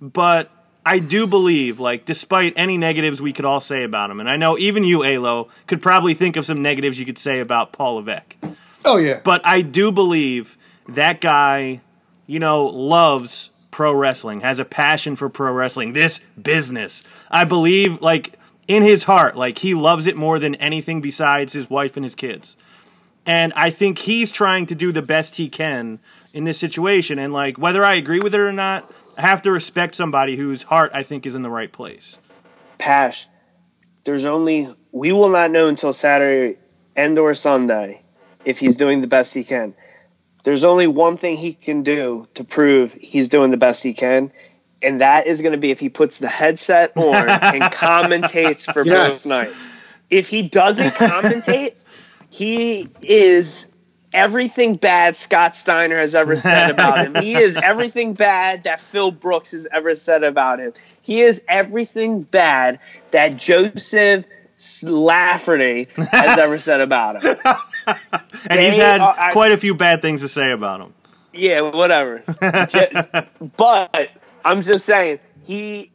but 0.00 0.50
I 0.86 0.98
do 0.98 1.26
believe, 1.26 1.80
like, 1.80 2.04
despite 2.04 2.52
any 2.56 2.76
negatives 2.76 3.22
we 3.22 3.32
could 3.32 3.44
all 3.44 3.60
say 3.60 3.84
about 3.84 4.10
him, 4.10 4.20
and 4.20 4.28
I 4.28 4.36
know 4.36 4.58
even 4.58 4.84
you, 4.84 5.02
Alo, 5.02 5.48
could 5.66 5.80
probably 5.80 6.14
think 6.14 6.36
of 6.36 6.44
some 6.44 6.60
negatives 6.60 6.98
you 6.98 7.06
could 7.06 7.18
say 7.18 7.40
about 7.40 7.72
Paul 7.72 7.94
Levesque. 7.94 8.36
Oh 8.84 8.98
yeah. 8.98 9.20
But 9.24 9.40
I 9.46 9.62
do 9.62 9.90
believe 9.90 10.58
that 10.88 11.22
guy, 11.22 11.80
you 12.26 12.38
know, 12.38 12.66
loves 12.66 13.50
pro 13.70 13.94
wrestling, 13.94 14.42
has 14.42 14.58
a 14.58 14.64
passion 14.64 15.16
for 15.16 15.28
pro 15.28 15.52
wrestling, 15.52 15.94
this 15.94 16.20
business. 16.40 17.02
I 17.30 17.44
believe, 17.44 18.02
like, 18.02 18.38
in 18.68 18.82
his 18.82 19.04
heart, 19.04 19.36
like, 19.36 19.58
he 19.58 19.74
loves 19.74 20.06
it 20.06 20.16
more 20.16 20.38
than 20.38 20.54
anything 20.56 21.00
besides 21.00 21.54
his 21.54 21.68
wife 21.70 21.96
and 21.96 22.04
his 22.04 22.14
kids. 22.14 22.56
And 23.26 23.54
I 23.54 23.70
think 23.70 23.98
he's 23.98 24.30
trying 24.30 24.66
to 24.66 24.74
do 24.74 24.92
the 24.92 25.02
best 25.02 25.36
he 25.36 25.48
can 25.48 25.98
in 26.34 26.44
this 26.44 26.58
situation. 26.58 27.18
And, 27.18 27.32
like, 27.32 27.56
whether 27.56 27.82
I 27.82 27.94
agree 27.94 28.20
with 28.20 28.34
it 28.34 28.40
or 28.40 28.52
not, 28.52 28.90
have 29.16 29.42
to 29.42 29.50
respect 29.52 29.94
somebody 29.94 30.36
whose 30.36 30.62
heart 30.62 30.90
I 30.94 31.02
think 31.02 31.26
is 31.26 31.34
in 31.34 31.42
the 31.42 31.50
right 31.50 31.70
place. 31.72 32.18
Pash, 32.78 33.26
there's 34.04 34.26
only 34.26 34.68
we 34.92 35.12
will 35.12 35.28
not 35.30 35.50
know 35.50 35.68
until 35.68 35.92
Saturday 35.92 36.58
and 36.96 37.18
or 37.18 37.34
Sunday 37.34 38.02
if 38.44 38.58
he's 38.58 38.76
doing 38.76 39.00
the 39.00 39.06
best 39.06 39.32
he 39.34 39.44
can. 39.44 39.74
There's 40.42 40.64
only 40.64 40.86
one 40.86 41.16
thing 41.16 41.36
he 41.36 41.54
can 41.54 41.82
do 41.82 42.28
to 42.34 42.44
prove 42.44 42.92
he's 42.92 43.28
doing 43.30 43.50
the 43.50 43.56
best 43.56 43.82
he 43.82 43.94
can, 43.94 44.30
and 44.82 45.00
that 45.00 45.26
is 45.26 45.40
going 45.40 45.52
to 45.52 45.58
be 45.58 45.70
if 45.70 45.80
he 45.80 45.88
puts 45.88 46.18
the 46.18 46.28
headset 46.28 46.96
on 46.96 47.14
and 47.28 47.62
commentates 47.72 48.70
for 48.70 48.84
Yes. 48.84 49.24
both 49.24 49.30
nights. 49.30 49.70
If 50.10 50.28
he 50.28 50.42
doesn't 50.42 50.90
commentate, 50.90 51.72
he 52.28 52.90
is 53.00 53.66
everything 54.14 54.76
bad 54.76 55.16
Scott 55.16 55.56
Steiner 55.56 55.98
has 55.98 56.14
ever 56.14 56.36
said 56.36 56.70
about 56.70 57.04
him. 57.04 57.16
He 57.16 57.34
is 57.34 57.56
everything 57.62 58.14
bad 58.14 58.64
that 58.64 58.80
Phil 58.80 59.10
Brooks 59.10 59.50
has 59.50 59.66
ever 59.70 59.94
said 59.94 60.22
about 60.22 60.60
him. 60.60 60.72
He 61.02 61.20
is 61.20 61.44
everything 61.48 62.22
bad 62.22 62.78
that 63.10 63.36
Joseph 63.36 64.24
Lafferty 64.82 65.88
has 65.96 66.38
ever 66.38 66.58
said 66.58 66.80
about 66.80 67.22
him. 67.22 67.36
And 68.46 68.60
he's 68.60 68.76
had 68.76 69.00
are- 69.00 69.32
quite 69.32 69.52
a 69.52 69.56
few 69.58 69.74
bad 69.74 70.00
things 70.00 70.22
to 70.22 70.28
say 70.28 70.52
about 70.52 70.80
him. 70.80 70.94
Yeah, 71.32 71.62
whatever. 71.62 72.22
But 73.56 74.10
I'm 74.44 74.62
just 74.62 74.84
saying, 74.86 75.18
he, 75.44 75.90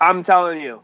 I'm 0.00 0.22
telling 0.22 0.60
you, 0.60 0.80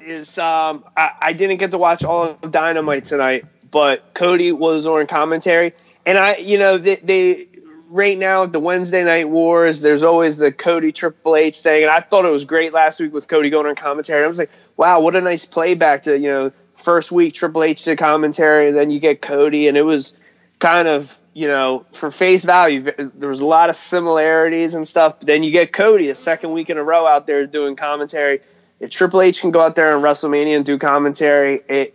is 0.00 0.38
um, 0.38 0.84
I, 0.96 1.10
I 1.20 1.32
didn't 1.32 1.58
get 1.58 1.70
to 1.72 1.78
watch 1.78 2.04
all 2.04 2.38
of 2.42 2.50
Dynamite 2.50 3.04
tonight, 3.04 3.44
but 3.70 4.14
Cody 4.14 4.52
was 4.52 4.86
on 4.86 5.06
commentary, 5.06 5.74
and 6.06 6.18
I, 6.18 6.36
you 6.36 6.58
know, 6.58 6.78
they, 6.78 6.96
they 6.96 7.48
right 7.88 8.18
now 8.18 8.46
the 8.46 8.60
Wednesday 8.60 9.04
Night 9.04 9.28
Wars. 9.28 9.80
There's 9.80 10.02
always 10.02 10.36
the 10.36 10.52
Cody 10.52 10.92
Triple 10.92 11.36
H 11.36 11.60
thing, 11.60 11.82
and 11.82 11.90
I 11.90 12.00
thought 12.00 12.24
it 12.24 12.30
was 12.30 12.44
great 12.44 12.72
last 12.72 13.00
week 13.00 13.12
with 13.12 13.28
Cody 13.28 13.50
going 13.50 13.66
on 13.66 13.74
commentary. 13.74 14.24
I 14.24 14.28
was 14.28 14.38
like, 14.38 14.50
wow, 14.76 15.00
what 15.00 15.16
a 15.16 15.20
nice 15.20 15.44
playback 15.44 16.02
to 16.02 16.18
you 16.18 16.28
know 16.28 16.52
first 16.76 17.12
week 17.12 17.34
Triple 17.34 17.62
H 17.62 17.84
to 17.84 17.96
commentary, 17.96 18.70
then 18.72 18.90
you 18.90 19.00
get 19.00 19.22
Cody, 19.22 19.68
and 19.68 19.76
it 19.76 19.82
was 19.82 20.16
kind 20.58 20.88
of 20.88 21.18
you 21.34 21.48
know 21.48 21.84
for 21.92 22.10
face 22.10 22.44
value 22.44 22.90
there 23.14 23.28
was 23.28 23.40
a 23.40 23.46
lot 23.46 23.68
of 23.68 23.76
similarities 23.76 24.74
and 24.74 24.86
stuff 24.86 25.18
but 25.18 25.26
then 25.26 25.42
you 25.42 25.50
get 25.50 25.72
cody 25.72 26.08
a 26.08 26.14
second 26.14 26.52
week 26.52 26.70
in 26.70 26.78
a 26.78 26.82
row 26.82 27.06
out 27.06 27.26
there 27.26 27.44
doing 27.44 27.76
commentary 27.76 28.40
if 28.80 28.88
triple 28.88 29.20
h 29.20 29.40
can 29.40 29.50
go 29.50 29.60
out 29.60 29.74
there 29.74 29.94
in 29.96 30.02
wrestlemania 30.02 30.56
and 30.56 30.64
do 30.64 30.78
commentary 30.78 31.60
it 31.68 31.92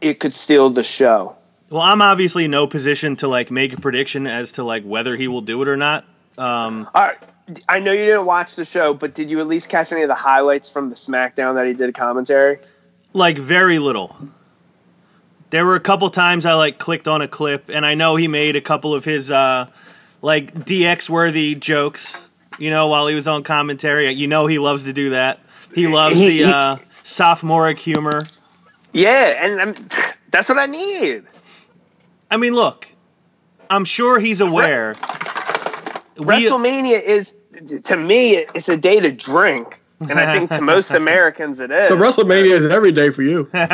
it 0.00 0.18
could 0.18 0.32
steal 0.32 0.70
the 0.70 0.82
show 0.82 1.36
Well, 1.70 1.82
I'm 1.82 2.02
obviously 2.02 2.44
in 2.44 2.50
no 2.50 2.66
position 2.66 3.16
to 3.16 3.28
like 3.28 3.50
make 3.50 3.72
a 3.72 3.80
prediction 3.80 4.26
as 4.26 4.52
to 4.52 4.64
like 4.64 4.82
whether 4.84 5.16
he 5.16 5.28
will 5.28 5.40
do 5.40 5.62
it 5.62 5.68
or 5.68 5.76
not. 5.76 6.04
Um, 6.36 6.88
all 6.94 7.02
right 7.02 7.18
i 7.68 7.80
know 7.80 7.90
you 7.90 8.04
didn't 8.04 8.26
watch 8.26 8.54
the 8.54 8.64
show 8.64 8.94
but 8.94 9.12
did 9.12 9.28
you 9.28 9.40
at 9.40 9.48
least 9.48 9.68
catch 9.68 9.90
any 9.90 10.02
of 10.02 10.08
the 10.08 10.14
highlights 10.14 10.70
from 10.70 10.88
the 10.88 10.94
smackdown 10.94 11.56
that 11.56 11.66
he 11.66 11.72
did 11.72 11.92
commentary 11.92 12.60
like 13.12 13.38
very 13.38 13.78
little. 13.78 14.16
There 15.50 15.66
were 15.66 15.74
a 15.74 15.80
couple 15.80 16.08
times 16.10 16.46
I 16.46 16.54
like 16.54 16.78
clicked 16.78 17.08
on 17.08 17.22
a 17.22 17.28
clip, 17.28 17.68
and 17.68 17.84
I 17.84 17.94
know 17.94 18.16
he 18.16 18.28
made 18.28 18.56
a 18.56 18.60
couple 18.60 18.94
of 18.94 19.04
his 19.04 19.30
uh, 19.30 19.66
like 20.22 20.54
DX 20.54 21.08
worthy 21.10 21.54
jokes. 21.54 22.16
You 22.58 22.70
know, 22.70 22.88
while 22.88 23.06
he 23.06 23.14
was 23.14 23.26
on 23.26 23.42
commentary, 23.42 24.10
you 24.12 24.26
know 24.26 24.46
he 24.46 24.58
loves 24.58 24.84
to 24.84 24.92
do 24.92 25.10
that. 25.10 25.40
He 25.74 25.88
loves 25.88 26.18
the 26.18 26.44
uh, 26.44 26.76
sophomoric 27.02 27.78
humor. 27.78 28.22
yeah 28.92 29.44
and 29.44 29.60
I'm, 29.60 29.88
that's 30.30 30.48
what 30.48 30.58
i 30.58 30.66
need 30.66 31.24
I 32.30 32.36
mean, 32.36 32.54
look, 32.54 32.86
I'm 33.68 33.84
sure 33.84 34.20
he's 34.20 34.40
aware. 34.40 34.94
We- 36.16 36.24
wrestlemania 36.24 37.02
is 37.02 37.34
to 37.84 37.96
me 37.96 38.36
it's 38.54 38.68
a 38.68 38.76
day 38.76 39.00
to 39.00 39.10
drink 39.10 39.82
and 40.00 40.12
i 40.12 40.36
think 40.36 40.50
to 40.50 40.60
most 40.60 40.90
americans 41.02 41.60
it 41.60 41.70
is 41.70 41.88
So 41.88 41.96
WrestleMania 41.96 42.52
is 42.52 42.66
every 42.66 42.92
day 42.92 43.08
for 43.08 43.22
you. 43.22 43.48
every 43.54 43.70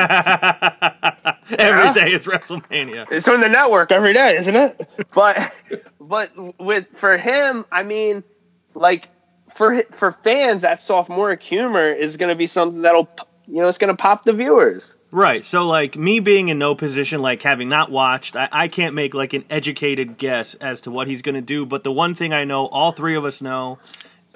day 1.92 2.12
is 2.12 2.24
WrestleMania. 2.24 3.06
It's 3.10 3.26
on 3.26 3.40
the 3.40 3.48
network 3.48 3.90
every 3.92 4.12
day, 4.12 4.36
isn't 4.36 4.54
it? 4.54 4.88
But 5.12 5.52
but 6.00 6.30
with 6.60 6.86
for 6.96 7.18
him, 7.18 7.64
I 7.72 7.82
mean, 7.82 8.22
like 8.74 9.08
for 9.54 9.82
for 9.90 10.12
fans, 10.12 10.62
that 10.62 10.80
sophomoric 10.80 11.42
humor 11.42 11.90
is 11.90 12.16
going 12.16 12.28
to 12.30 12.36
be 12.36 12.46
something 12.46 12.82
that'll 12.82 13.08
you 13.48 13.60
know 13.60 13.68
it's 13.68 13.78
going 13.78 13.94
to 13.94 14.00
pop 14.00 14.24
the 14.24 14.32
viewers. 14.32 14.96
Right. 15.10 15.44
So, 15.44 15.66
like, 15.66 15.96
me 15.96 16.20
being 16.20 16.48
in 16.48 16.58
no 16.58 16.74
position, 16.74 17.22
like, 17.22 17.40
having 17.42 17.68
not 17.68 17.90
watched, 17.90 18.36
I, 18.36 18.48
I 18.52 18.68
can't 18.68 18.94
make, 18.94 19.14
like, 19.14 19.32
an 19.32 19.44
educated 19.48 20.18
guess 20.18 20.54
as 20.56 20.82
to 20.82 20.90
what 20.90 21.06
he's 21.06 21.22
going 21.22 21.36
to 21.36 21.40
do. 21.40 21.64
But 21.64 21.84
the 21.84 21.92
one 21.92 22.14
thing 22.14 22.34
I 22.34 22.44
know, 22.44 22.66
all 22.66 22.92
three 22.92 23.16
of 23.16 23.24
us 23.24 23.40
know, 23.40 23.78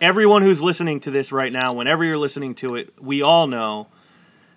everyone 0.01 0.43
who's 0.43 0.63
listening 0.63 1.01
to 1.01 1.11
this 1.11 1.33
right 1.33 1.53
now, 1.53 1.75
whenever 1.75 2.05
you're 2.05 2.17
listening 2.17 2.55
to 2.57 2.77
it, 2.77 2.95
we 3.01 3.21
all 3.21 3.47
know 3.47 3.89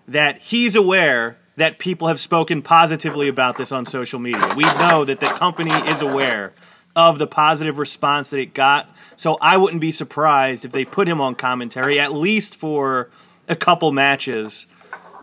that 0.07 0.37
he's 0.39 0.75
aware 0.75 1.37
that 1.55 1.79
people 1.79 2.07
have 2.07 2.19
spoken 2.19 2.61
positively 2.61 3.27
about 3.27 3.57
this 3.57 3.71
on 3.71 3.85
social 3.85 4.19
media. 4.19 4.53
We 4.55 4.63
know 4.63 5.05
that 5.05 5.19
the 5.19 5.27
company 5.27 5.71
is 5.71 6.01
aware 6.01 6.53
of 6.95 7.19
the 7.19 7.27
positive 7.27 7.79
response 7.79 8.29
that 8.29 8.39
it 8.39 8.53
got. 8.53 8.89
So 9.15 9.37
I 9.41 9.57
wouldn't 9.57 9.81
be 9.81 9.91
surprised 9.91 10.63
if 10.63 10.71
they 10.71 10.85
put 10.85 11.07
him 11.07 11.19
on 11.19 11.35
commentary, 11.35 11.99
at 11.99 12.13
least 12.13 12.55
for 12.55 13.09
a 13.47 13.55
couple 13.55 13.91
matches, 13.91 14.65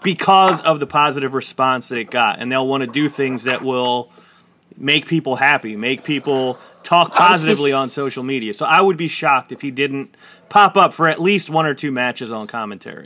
because 0.03 0.63
of 0.63 0.81
the 0.81 0.87
positive 0.87 1.35
response 1.35 1.89
that 1.89 1.99
it 1.99 2.11
got. 2.11 2.39
And 2.39 2.51
they'll 2.51 2.67
want 2.67 2.83
to 2.83 2.87
do 2.87 3.09
things 3.09 3.45
that 3.45 3.63
will 3.63 4.11
make 4.77 5.07
people 5.07 5.37
happy, 5.37 5.77
make 5.77 6.05
people 6.05 6.59
talk 6.83 7.13
positively 7.13 7.73
on 7.73 7.91
social 7.91 8.23
media. 8.23 8.55
So 8.55 8.67
I 8.67 8.81
would 8.81 8.97
be 8.97 9.09
shocked 9.09 9.53
if 9.53 9.61
he 9.61 9.71
didn't 9.71 10.15
pop 10.49 10.77
up 10.77 10.95
for 10.95 11.09
at 11.09 11.21
least 11.21 11.51
one 11.51 11.67
or 11.67 11.75
two 11.75 11.93
matches 11.93 12.33
on 12.33 12.47
commentary. 12.47 13.05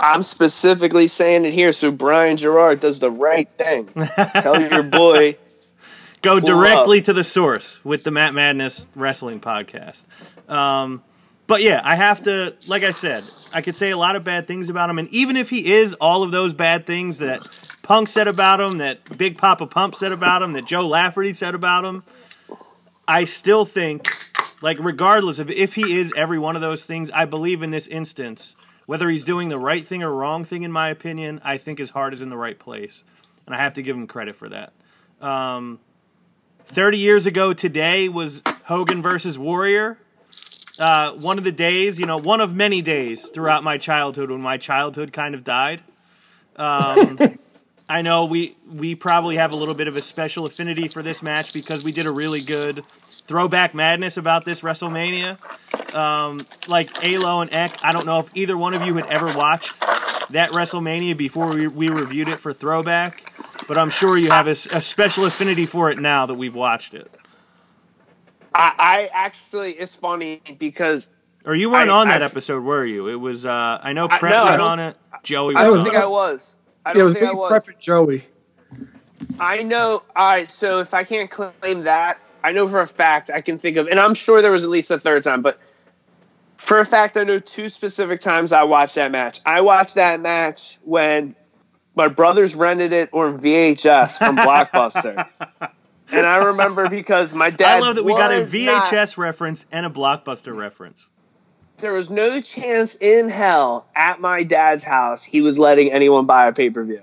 I'm 0.00 0.22
specifically 0.22 1.08
saying 1.08 1.44
it 1.44 1.52
here 1.52 1.72
so 1.72 1.90
Brian 1.90 2.36
Gerard 2.36 2.80
does 2.80 3.00
the 3.00 3.10
right 3.10 3.48
thing. 3.48 3.86
Tell 4.32 4.60
your 4.60 4.84
boy. 4.84 5.36
go 6.22 6.38
directly 6.38 7.00
to 7.02 7.12
the 7.12 7.24
source 7.24 7.82
with 7.84 8.04
the 8.04 8.12
Matt 8.12 8.32
Madness 8.32 8.86
Wrestling 8.94 9.40
Podcast. 9.40 10.04
Um, 10.48 11.02
but 11.48 11.62
yeah, 11.62 11.80
I 11.82 11.96
have 11.96 12.22
to, 12.24 12.54
like 12.68 12.84
I 12.84 12.90
said, 12.90 13.24
I 13.54 13.62
could 13.62 13.74
say 13.74 13.90
a 13.90 13.96
lot 13.96 14.16
of 14.16 14.22
bad 14.22 14.46
things 14.46 14.68
about 14.68 14.90
him, 14.90 14.98
and 14.98 15.08
even 15.08 15.34
if 15.34 15.48
he 15.48 15.72
is 15.72 15.94
all 15.94 16.22
of 16.22 16.30
those 16.30 16.52
bad 16.52 16.86
things 16.86 17.18
that 17.18 17.78
Punk 17.82 18.08
said 18.08 18.28
about 18.28 18.60
him, 18.60 18.78
that 18.78 19.16
Big 19.16 19.38
Papa 19.38 19.66
Pump 19.66 19.94
said 19.94 20.12
about 20.12 20.42
him, 20.42 20.52
that 20.52 20.66
Joe 20.66 20.86
Lafferty 20.86 21.32
said 21.32 21.54
about 21.54 21.86
him, 21.86 22.04
I 23.08 23.24
still 23.24 23.64
think, 23.64 24.06
like, 24.60 24.76
regardless 24.78 25.38
of 25.38 25.50
if 25.50 25.74
he 25.74 25.98
is 25.98 26.12
every 26.14 26.38
one 26.38 26.54
of 26.54 26.60
those 26.60 26.84
things, 26.84 27.10
I 27.12 27.24
believe 27.24 27.62
in 27.62 27.70
this 27.70 27.86
instance, 27.86 28.54
whether 28.84 29.08
he's 29.08 29.24
doing 29.24 29.48
the 29.48 29.58
right 29.58 29.86
thing 29.86 30.02
or 30.02 30.12
wrong 30.12 30.44
thing, 30.44 30.64
in 30.64 30.70
my 30.70 30.90
opinion, 30.90 31.40
I 31.42 31.56
think 31.56 31.78
his 31.78 31.88
heart 31.88 32.12
is 32.12 32.20
in 32.20 32.28
the 32.28 32.36
right 32.36 32.58
place, 32.58 33.04
and 33.46 33.54
I 33.54 33.58
have 33.58 33.72
to 33.74 33.82
give 33.82 33.96
him 33.96 34.06
credit 34.06 34.36
for 34.36 34.50
that. 34.50 34.74
Um, 35.22 35.80
30 36.66 36.98
years 36.98 37.24
ago 37.24 37.54
today 37.54 38.10
was 38.10 38.42
Hogan 38.64 39.00
versus 39.00 39.38
Warrior. 39.38 39.98
Uh, 40.78 41.12
one 41.14 41.38
of 41.38 41.44
the 41.44 41.52
days, 41.52 41.98
you 41.98 42.06
know, 42.06 42.18
one 42.18 42.40
of 42.40 42.54
many 42.54 42.82
days 42.82 43.28
throughout 43.28 43.64
my 43.64 43.78
childhood 43.78 44.30
when 44.30 44.40
my 44.40 44.56
childhood 44.56 45.12
kind 45.12 45.34
of 45.34 45.42
died. 45.42 45.82
Um, 46.56 47.18
I 47.90 48.02
know 48.02 48.26
we 48.26 48.54
we 48.70 48.94
probably 48.94 49.36
have 49.36 49.52
a 49.52 49.56
little 49.56 49.74
bit 49.74 49.88
of 49.88 49.96
a 49.96 50.00
special 50.00 50.44
affinity 50.44 50.88
for 50.88 51.02
this 51.02 51.22
match 51.22 51.54
because 51.54 51.84
we 51.84 51.92
did 51.92 52.04
a 52.04 52.12
really 52.12 52.42
good 52.42 52.84
throwback 53.08 53.74
madness 53.74 54.18
about 54.18 54.44
this 54.44 54.60
WrestleMania. 54.60 55.38
Um, 55.94 56.46
like 56.68 57.02
Alo 57.02 57.40
and 57.40 57.52
Eck, 57.52 57.82
I 57.82 57.92
don't 57.92 58.04
know 58.04 58.18
if 58.18 58.28
either 58.36 58.58
one 58.58 58.74
of 58.74 58.82
you 58.82 58.94
had 58.94 59.06
ever 59.06 59.26
watched 59.36 59.80
that 60.30 60.50
WrestleMania 60.50 61.16
before 61.16 61.54
we, 61.54 61.66
we 61.66 61.88
reviewed 61.88 62.28
it 62.28 62.36
for 62.36 62.52
throwback, 62.52 63.32
but 63.66 63.78
I'm 63.78 63.88
sure 63.88 64.18
you 64.18 64.30
have 64.30 64.46
a 64.48 64.54
special 64.54 65.24
affinity 65.24 65.64
for 65.64 65.90
it 65.90 65.98
now 65.98 66.26
that 66.26 66.34
we've 66.34 66.54
watched 66.54 66.94
it. 66.94 67.16
I, 68.54 68.72
I 68.78 69.10
actually, 69.12 69.72
it's 69.72 69.94
funny 69.94 70.40
because 70.58 71.08
Or 71.44 71.54
you 71.54 71.70
weren't 71.70 71.90
I- 71.90 71.94
on 71.94 72.08
that 72.08 72.22
I- 72.22 72.26
episode, 72.26 72.62
were 72.64 72.84
you? 72.84 73.08
It 73.08 73.16
was 73.16 73.44
uh, 73.46 73.78
I 73.82 73.92
know 73.92 74.08
I- 74.10 74.18
Prep 74.18 74.32
no, 74.32 74.44
was 74.44 74.60
on 74.60 74.78
it. 74.80 74.96
Joey 75.22 75.54
I 75.56 75.68
was 75.68 75.72
I 75.72 75.74
don't 75.76 75.84
think 75.84 75.94
it. 75.96 76.02
I 76.02 76.06
was. 76.06 76.56
I 76.86 76.92
Yeah, 76.92 77.00
it 77.00 77.04
was 77.04 77.12
think 77.14 77.24
me, 77.24 77.30
I 77.30 77.32
was. 77.34 77.48
Prep, 77.48 77.68
and 77.68 77.78
Joey. 77.80 78.24
I 79.40 79.62
know. 79.62 80.02
All 80.16 80.28
right. 80.28 80.50
So 80.50 80.80
if 80.80 80.94
I 80.94 81.04
can't 81.04 81.30
claim 81.30 81.84
that, 81.84 82.18
I 82.42 82.48
I 82.48 82.52
know 82.52 82.68
for 82.68 82.80
a 82.80 82.86
fact 82.86 83.30
I 83.34 83.40
can 83.40 83.58
think 83.58 83.76
of, 83.76 83.88
and 83.88 83.98
I'm 83.98 84.14
sure 84.14 84.40
there 84.42 84.52
was 84.52 84.64
at 84.64 84.70
least 84.70 84.90
a 84.92 84.98
third 84.98 85.24
time, 85.24 85.42
but 85.42 85.58
for 86.56 86.78
a 86.78 86.84
fact 86.84 87.16
I 87.16 87.24
know 87.24 87.40
two 87.40 87.68
specific 87.68 88.20
times 88.20 88.52
I 88.52 88.62
watched 88.62 88.94
that 88.94 89.10
match. 89.10 89.40
I 89.44 89.60
watched 89.60 89.96
that 89.96 90.20
match 90.20 90.78
when 90.84 91.34
my 91.96 92.06
brothers 92.08 92.54
rented 92.54 92.92
it 92.92 93.10
on 93.12 93.40
VHS 93.40 94.18
from 94.18 94.36
Blockbuster. 94.46 95.26
And 96.12 96.26
I 96.26 96.36
remember 96.36 96.88
because 96.88 97.32
my 97.34 97.50
dad. 97.50 97.78
I 97.78 97.80
love 97.80 97.96
that 97.96 98.04
we 98.04 98.12
got 98.12 98.32
a 98.32 98.44
VHS 98.44 98.92
not- 98.92 99.18
reference 99.18 99.66
and 99.72 99.86
a 99.86 99.90
blockbuster 99.90 100.56
reference. 100.56 101.08
there 101.78 101.92
was 101.92 102.10
no 102.10 102.40
chance 102.40 102.96
in 102.96 103.28
hell 103.28 103.86
at 103.94 104.20
my 104.20 104.42
dad's 104.42 104.82
house 104.84 105.22
he 105.24 105.40
was 105.40 105.58
letting 105.58 105.92
anyone 105.92 106.26
buy 106.26 106.46
a 106.48 106.52
pay 106.52 106.70
per 106.70 106.84
view. 106.84 107.02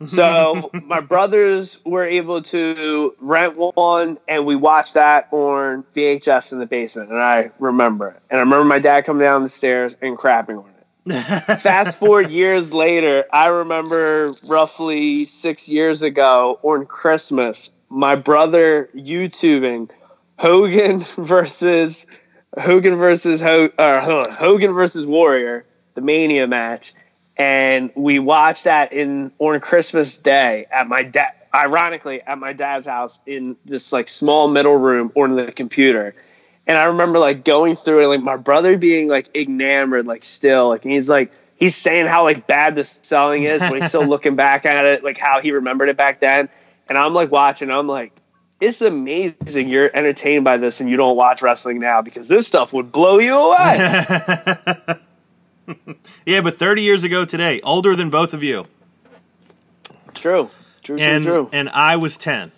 So 0.06 0.70
my 0.84 1.00
brothers 1.00 1.78
were 1.86 2.04
able 2.04 2.42
to 2.42 3.14
rent 3.20 3.56
one, 3.56 4.18
and 4.28 4.44
we 4.44 4.54
watched 4.54 4.94
that 4.94 5.28
on 5.30 5.84
VHS 5.94 6.52
in 6.52 6.58
the 6.58 6.66
basement. 6.66 7.10
And 7.10 7.20
I 7.20 7.52
remember 7.58 8.08
it. 8.08 8.20
And 8.28 8.38
I 8.38 8.42
remember 8.42 8.64
my 8.64 8.80
dad 8.80 9.06
coming 9.06 9.22
down 9.22 9.42
the 9.44 9.48
stairs 9.48 9.96
and 10.02 10.18
crapping 10.18 10.58
on 10.62 10.70
it. 11.06 11.60
Fast 11.60 11.98
forward 11.98 12.30
years 12.30 12.72
later, 12.72 13.24
I 13.32 13.46
remember 13.46 14.32
roughly 14.48 15.24
six 15.24 15.68
years 15.68 16.02
ago 16.02 16.58
on 16.62 16.84
Christmas, 16.86 17.70
my 17.94 18.16
brother 18.16 18.90
YouTubing 18.92 19.88
Hogan 20.36 20.98
versus 21.16 22.06
Hogan 22.58 22.96
versus 22.96 23.40
Ho- 23.40 23.70
uh, 23.78 23.94
or 23.96 24.00
Ho- 24.00 24.32
Hogan 24.32 24.72
versus 24.72 25.06
Warrior, 25.06 25.64
the 25.94 26.00
Mania 26.00 26.48
match, 26.48 26.92
and 27.36 27.90
we 27.94 28.18
watched 28.18 28.64
that 28.64 28.92
in 28.92 29.30
on 29.38 29.60
Christmas 29.60 30.18
Day 30.18 30.66
at 30.70 30.88
my 30.88 31.04
dad. 31.04 31.32
Ironically, 31.54 32.20
at 32.20 32.36
my 32.36 32.52
dad's 32.52 32.88
house 32.88 33.20
in 33.26 33.56
this 33.64 33.92
like 33.92 34.08
small 34.08 34.48
middle 34.48 34.74
room 34.74 35.12
on 35.14 35.36
the 35.36 35.52
computer, 35.52 36.16
and 36.66 36.76
I 36.76 36.84
remember 36.86 37.20
like 37.20 37.44
going 37.44 37.76
through 37.76 38.02
it, 38.02 38.06
like 38.08 38.22
my 38.22 38.36
brother 38.36 38.76
being 38.76 39.06
like 39.06 39.28
enamored, 39.36 40.04
like 40.04 40.24
still, 40.24 40.68
like 40.68 40.84
and 40.84 40.92
he's 40.92 41.08
like 41.08 41.30
he's 41.54 41.76
saying 41.76 42.06
how 42.06 42.24
like 42.24 42.48
bad 42.48 42.74
the 42.74 42.82
selling 42.82 43.44
is, 43.44 43.60
but 43.60 43.74
he's 43.74 43.88
still 43.88 44.04
looking 44.08 44.34
back 44.34 44.66
at 44.66 44.84
it, 44.84 45.04
like 45.04 45.16
how 45.16 45.40
he 45.40 45.52
remembered 45.52 45.88
it 45.88 45.96
back 45.96 46.18
then, 46.18 46.48
and 46.88 46.98
I'm 46.98 47.14
like 47.14 47.30
watching, 47.30 47.70
I'm 47.70 47.86
like 47.86 48.12
it's 48.60 48.80
amazing 48.82 49.68
you're 49.68 49.90
entertained 49.94 50.44
by 50.44 50.56
this 50.56 50.80
and 50.80 50.88
you 50.88 50.96
don't 50.96 51.16
watch 51.16 51.42
wrestling 51.42 51.80
now 51.80 52.02
because 52.02 52.28
this 52.28 52.46
stuff 52.46 52.72
would 52.72 52.92
blow 52.92 53.18
you 53.18 53.36
away. 53.36 54.98
Yeah, 56.26 56.42
but 56.42 56.56
30 56.56 56.82
years 56.82 57.04
ago 57.04 57.24
today, 57.24 57.60
older 57.62 57.96
than 57.96 58.10
both 58.10 58.34
of 58.34 58.42
you, 58.42 58.66
true. 60.12 60.50
True, 60.82 60.96
true, 60.96 60.98
and 60.98 61.24
true. 61.24 61.48
and 61.52 61.70
I 61.70 61.96
was 61.96 62.18
10, 62.18 62.52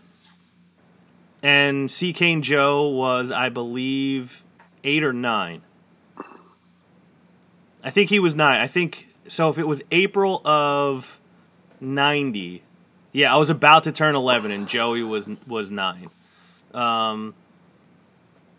and 1.42 1.88
C. 1.88 2.12
Kane 2.12 2.42
Joe 2.42 2.88
was, 2.88 3.30
I 3.30 3.48
believe, 3.48 4.42
eight 4.82 5.04
or 5.04 5.12
nine. 5.12 5.62
I 7.84 7.90
think 7.90 8.10
he 8.10 8.18
was 8.18 8.34
nine. 8.34 8.60
I 8.60 8.66
think 8.66 9.14
so. 9.28 9.48
If 9.50 9.58
it 9.58 9.68
was 9.68 9.82
April 9.92 10.44
of 10.44 11.20
90, 11.80 12.62
yeah, 13.16 13.33
I 13.33 13.38
was 13.38 13.48
about 13.48 13.85
to 13.85 13.92
turn 13.92 14.14
11, 14.14 14.50
and 14.50 14.68
Joey 14.68 15.02
was 15.02 15.26
was 15.46 15.70
nine. 15.70 16.11
Um, 16.74 17.35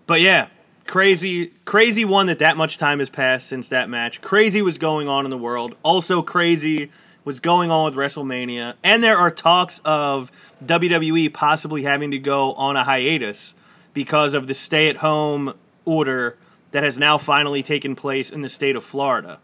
but 0.08 0.20
yeah, 0.20 0.48
crazy, 0.88 1.54
crazy 1.64 2.06
one 2.06 2.26
that 2.26 2.40
that 2.40 2.58
much 2.58 2.80
time 2.80 2.98
has 2.98 3.08
passed 3.08 3.46
since 3.46 3.70
that 3.70 3.88
match. 3.88 4.20
Crazy 4.20 4.64
was 4.64 4.80
going 4.80 5.08
on 5.08 5.26
in 5.26 5.30
the 5.30 5.38
world. 5.38 5.76
Also 5.84 6.24
crazy 6.24 6.92
was 7.24 7.40
going 7.40 7.70
on 7.70 7.86
with 7.86 7.94
WrestleMania, 7.94 8.74
and 8.84 9.04
there 9.04 9.16
are 9.16 9.30
talks 9.30 9.80
of 9.86 10.32
WWE 10.66 11.32
possibly 11.32 11.84
having 11.84 12.10
to 12.10 12.18
go 12.18 12.54
on 12.54 12.76
a 12.76 12.84
hiatus 12.84 13.54
because 13.94 14.34
of 14.34 14.48
the 14.48 14.56
stay-at-home 14.56 15.54
order 15.86 16.36
that 16.72 16.84
has 16.84 16.98
now 16.98 17.20
finally 17.20 17.62
taken 17.62 17.96
place 17.96 18.32
in 18.32 18.42
the 18.42 18.50
state 18.50 18.76
of 18.76 18.84
Florida. 18.84 19.40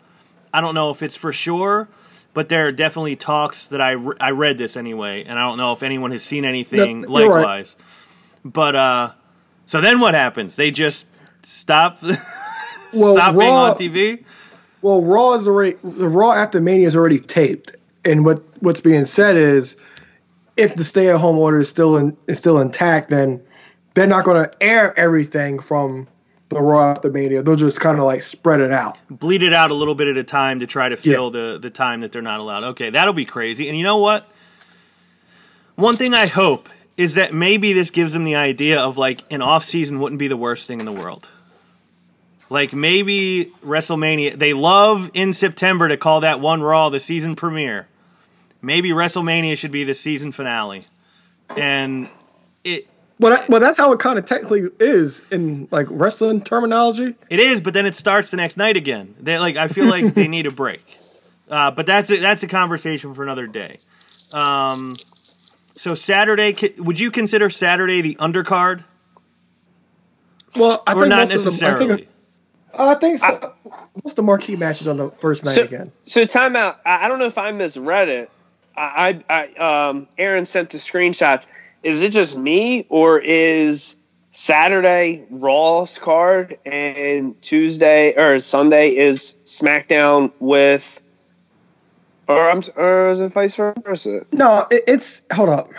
I 0.52 0.60
don't 0.60 0.74
know 0.74 0.90
if 0.90 1.04
it's 1.04 1.16
for 1.16 1.32
sure, 1.32 1.88
but 2.34 2.50
there 2.50 2.68
are 2.68 2.72
definitely 2.72 3.16
talks 3.16 3.68
that 3.68 3.82
I, 3.82 3.92
re- 3.92 4.16
I 4.20 4.32
read 4.32 4.58
this 4.58 4.76
anyway, 4.78 5.24
and 5.24 5.38
I 5.38 5.44
don't 5.44 5.58
know 5.58 5.74
if 5.74 5.84
anyone 5.84 6.12
has 6.12 6.24
seen 6.24 6.46
anything 6.46 7.02
No, 7.02 7.20
you're 7.20 7.30
right. 7.30 7.36
likewise. 7.38 7.76
But 8.44 8.76
uh, 8.76 9.12
so 9.66 9.82
then 9.82 10.00
what 10.00 10.14
happens? 10.14 10.56
They 10.56 10.72
just 10.72 11.06
stop 11.44 12.00
Well, 12.94 13.16
stop 13.16 13.38
being 13.38 13.52
on 13.52 13.76
TV. 13.76 14.24
Well, 14.82 15.02
Raw 15.02 15.34
is 15.34 15.48
already 15.48 15.78
the 15.84 16.10
Raw 16.10 16.34
after 16.34 16.60
Mania 16.62 16.88
is 16.88 16.96
already 16.96 17.20
taped, 17.20 17.76
and 18.06 18.26
what 18.26 18.44
what's 18.62 18.82
being 18.82 19.06
said 19.06 19.36
is, 19.38 19.78
if 20.58 20.76
the 20.76 20.84
stay 20.84 21.10
at 21.10 21.18
home 21.18 21.40
order 21.40 21.60
is 21.62 21.70
still 21.70 21.98
in, 21.98 22.16
is 22.28 22.38
still 22.38 22.60
intact, 22.60 23.10
then 23.10 23.42
they're 23.94 24.06
not 24.08 24.26
going 24.26 24.44
to 24.44 24.64
air 24.64 24.98
everything 25.00 25.60
from 25.60 26.08
the 26.54 26.62
Raw 26.62 26.92
after 26.92 27.12
Mania. 27.12 27.42
They'll 27.44 27.56
just 27.56 27.80
kind 27.80 28.00
of 28.00 28.06
like 28.06 28.22
spread 28.22 28.62
it 28.62 28.72
out. 28.72 28.98
bleed 29.10 29.44
it 29.44 29.54
out 29.54 29.72
a 29.72 29.74
little 29.74 29.96
bit 29.96 30.08
at 30.08 30.18
a 30.18 30.24
time 30.24 30.60
to 30.60 30.68
try 30.68 30.90
to 30.90 30.98
fill 30.98 31.32
the 31.32 31.60
the 31.62 31.70
time 31.70 32.02
that 32.02 32.12
they're 32.12 32.22
not 32.22 32.40
allowed. 32.40 32.64
Okay, 32.64 32.90
that'll 32.90 33.14
be 33.14 33.26
crazy. 33.26 33.68
And 33.68 33.78
you 33.78 33.84
know 33.84 33.98
what? 33.98 34.28
One 35.76 35.96
thing 35.96 36.14
I 36.14 36.28
hope 36.28 36.70
is 36.98 37.16
that 37.16 37.34
maybe 37.34 37.74
this 37.74 37.90
gives 37.90 38.14
them 38.14 38.24
the 38.24 38.36
idea 38.36 38.80
of 38.80 38.98
like 38.98 39.22
an 39.32 39.42
off 39.42 39.66
season 39.66 40.00
wouldn't 40.00 40.20
be 40.20 40.28
the 40.28 40.38
worst 40.38 40.68
thing 40.68 40.80
in 40.80 40.86
the 40.86 40.92
world. 40.92 41.30
Like 42.50 42.74
maybe 42.74 43.52
WrestleMania, 43.66 44.36
they 44.38 44.54
love 44.54 45.10
in 45.14 45.34
September 45.34 45.88
to 45.88 45.98
call 45.98 46.22
that 46.22 46.40
one 46.40 46.62
Raw 46.62 46.90
the 46.90 47.00
season 47.00 47.36
premiere. 47.36 47.88
Maybe 48.62 48.92
WrestleMania 48.92 49.58
should 49.58 49.72
be 49.72 49.84
the 49.84 49.96
season 49.96 50.32
finale. 50.32 50.84
And 51.58 52.10
it 52.64 52.88
Well, 53.20 53.36
that, 53.36 53.48
well, 53.50 53.60
that's 53.60 53.78
how 53.78 53.92
it 53.94 54.00
kind 54.00 54.18
of 54.20 54.26
technically 54.26 54.64
is 54.80 55.22
in 55.32 55.68
like 55.72 55.88
wrestling 55.90 56.42
terminology. 56.42 57.16
It 57.30 57.40
is, 57.40 57.62
but 57.62 57.74
then 57.74 57.86
it 57.86 57.96
starts 57.96 58.32
the 58.32 58.38
next 58.38 58.58
night 58.58 58.76
again. 58.76 59.16
They 59.20 59.38
like 59.40 59.56
I 59.56 59.68
feel 59.68 59.86
like 59.86 60.14
they 60.14 60.28
need 60.28 60.46
a 60.48 60.52
break. 60.52 60.84
Uh, 61.50 61.70
but 61.72 61.86
that's 61.86 62.10
a, 62.10 62.18
that's 62.20 62.42
a 62.44 62.48
conversation 62.48 63.14
for 63.14 63.22
another 63.24 63.46
day. 63.48 63.78
Um, 64.34 64.96
so 65.76 65.94
Saturday, 65.94 66.56
would 66.80 67.00
you 67.00 67.12
consider 67.12 67.50
Saturday 67.50 68.02
the 68.02 68.16
undercard, 68.16 68.84
Well, 70.56 70.82
I 70.88 70.94
or 70.94 71.02
think 71.02 71.10
not 71.10 71.18
most 71.30 71.34
of 71.34 71.44
the- 71.44 71.50
necessarily? 71.50 71.86
I 71.94 71.96
think, 71.96 72.08
I 72.76 72.96
think 72.96 73.20
so. 73.20 73.54
What's 74.02 74.16
the 74.16 74.24
marquee 74.24 74.56
matches 74.56 74.88
on 74.88 74.98
the 74.98 75.12
first 75.12 75.44
night 75.46 75.54
So, 75.54 75.64
again? 75.64 75.92
so 76.08 76.26
timeout. 76.26 76.78
I 76.86 77.06
I 77.06 77.08
don't 77.08 77.20
know 77.20 77.26
if 77.26 77.38
I 77.38 77.52
misread 77.52 78.10
it. 78.10 78.32
I, 78.76 79.22
I, 79.30 79.48
I 79.60 79.88
um, 79.90 80.08
Aaron 80.18 80.46
sent 80.48 80.72
the 80.72 80.80
screenshots. 80.80 81.46
Is 81.84 82.02
it 82.02 82.12
just 82.12 82.38
me, 82.38 82.86
or 82.90 83.20
is 83.20 83.96
Saturday 84.32 85.26
Raw's 85.30 85.98
card 86.00 86.58
and 86.66 87.40
Tuesday 87.42 88.14
or 88.16 88.40
Sunday 88.40 88.96
is 88.96 89.36
SmackDown 89.46 90.32
with, 90.40 91.02
or 92.28 92.50
I'm 92.50 92.62
or 92.78 93.10
is 93.10 93.20
it 93.20 93.34
vice 93.34 93.56
versa? 93.56 94.26
No, 94.32 94.66
it, 94.72 94.84
it's 94.88 95.24
hold 95.34 95.50
up. 95.50 95.70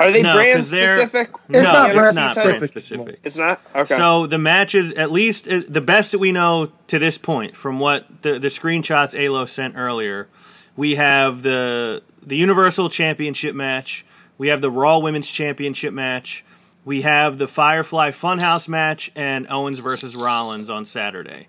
Are 0.00 0.10
they 0.10 0.22
No, 0.22 0.32
brand 0.34 0.56
'cause 0.56 0.70
they're- 0.70 0.96
specific? 0.96 1.28
It's 1.50 1.52
no, 1.52 1.62
not 1.62 1.90
it's 1.90 1.98
brand 1.98 2.16
not 2.16 2.30
specific 2.32 2.58
brand 2.58 2.68
specific. 2.70 3.20
It's 3.22 3.36
not 3.36 3.60
okay. 3.76 3.96
So 3.96 4.26
the 4.26 4.38
matches, 4.38 4.92
at 4.94 5.12
least 5.12 5.46
uh, 5.46 5.60
the 5.68 5.82
best 5.82 6.12
that 6.12 6.18
we 6.18 6.32
know 6.32 6.72
to 6.86 6.98
this 6.98 7.18
point, 7.18 7.54
from 7.54 7.78
what 7.78 8.06
the 8.22 8.38
the 8.38 8.48
screenshots 8.48 9.14
Alo 9.18 9.44
sent 9.44 9.76
earlier, 9.76 10.26
we 10.74 10.94
have 10.94 11.42
the 11.42 12.02
the 12.22 12.36
Universal 12.36 12.88
Championship 12.88 13.54
match, 13.54 14.04
we 14.40 14.48
have 14.48 14.62
the 14.62 14.70
Raw 14.70 15.00
Women's 15.00 15.30
Championship 15.30 15.92
match, 15.92 16.46
we 16.86 17.02
have 17.02 17.36
the 17.36 17.46
Firefly 17.46 18.10
Funhouse 18.10 18.70
match, 18.70 19.12
and 19.14 19.46
Owens 19.50 19.80
versus 19.80 20.16
Rollins 20.16 20.70
on 20.70 20.86
Saturday, 20.86 21.48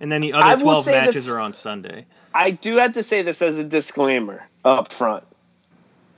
and 0.00 0.10
then 0.10 0.20
the 0.20 0.32
other 0.32 0.60
twelve 0.60 0.84
matches 0.86 1.14
this- 1.14 1.28
are 1.28 1.38
on 1.38 1.54
Sunday. 1.54 2.04
I 2.34 2.50
do 2.50 2.78
have 2.78 2.94
to 2.94 3.04
say 3.04 3.22
this 3.22 3.42
as 3.42 3.58
a 3.58 3.64
disclaimer 3.64 4.44
up 4.64 4.92
front. 4.92 5.22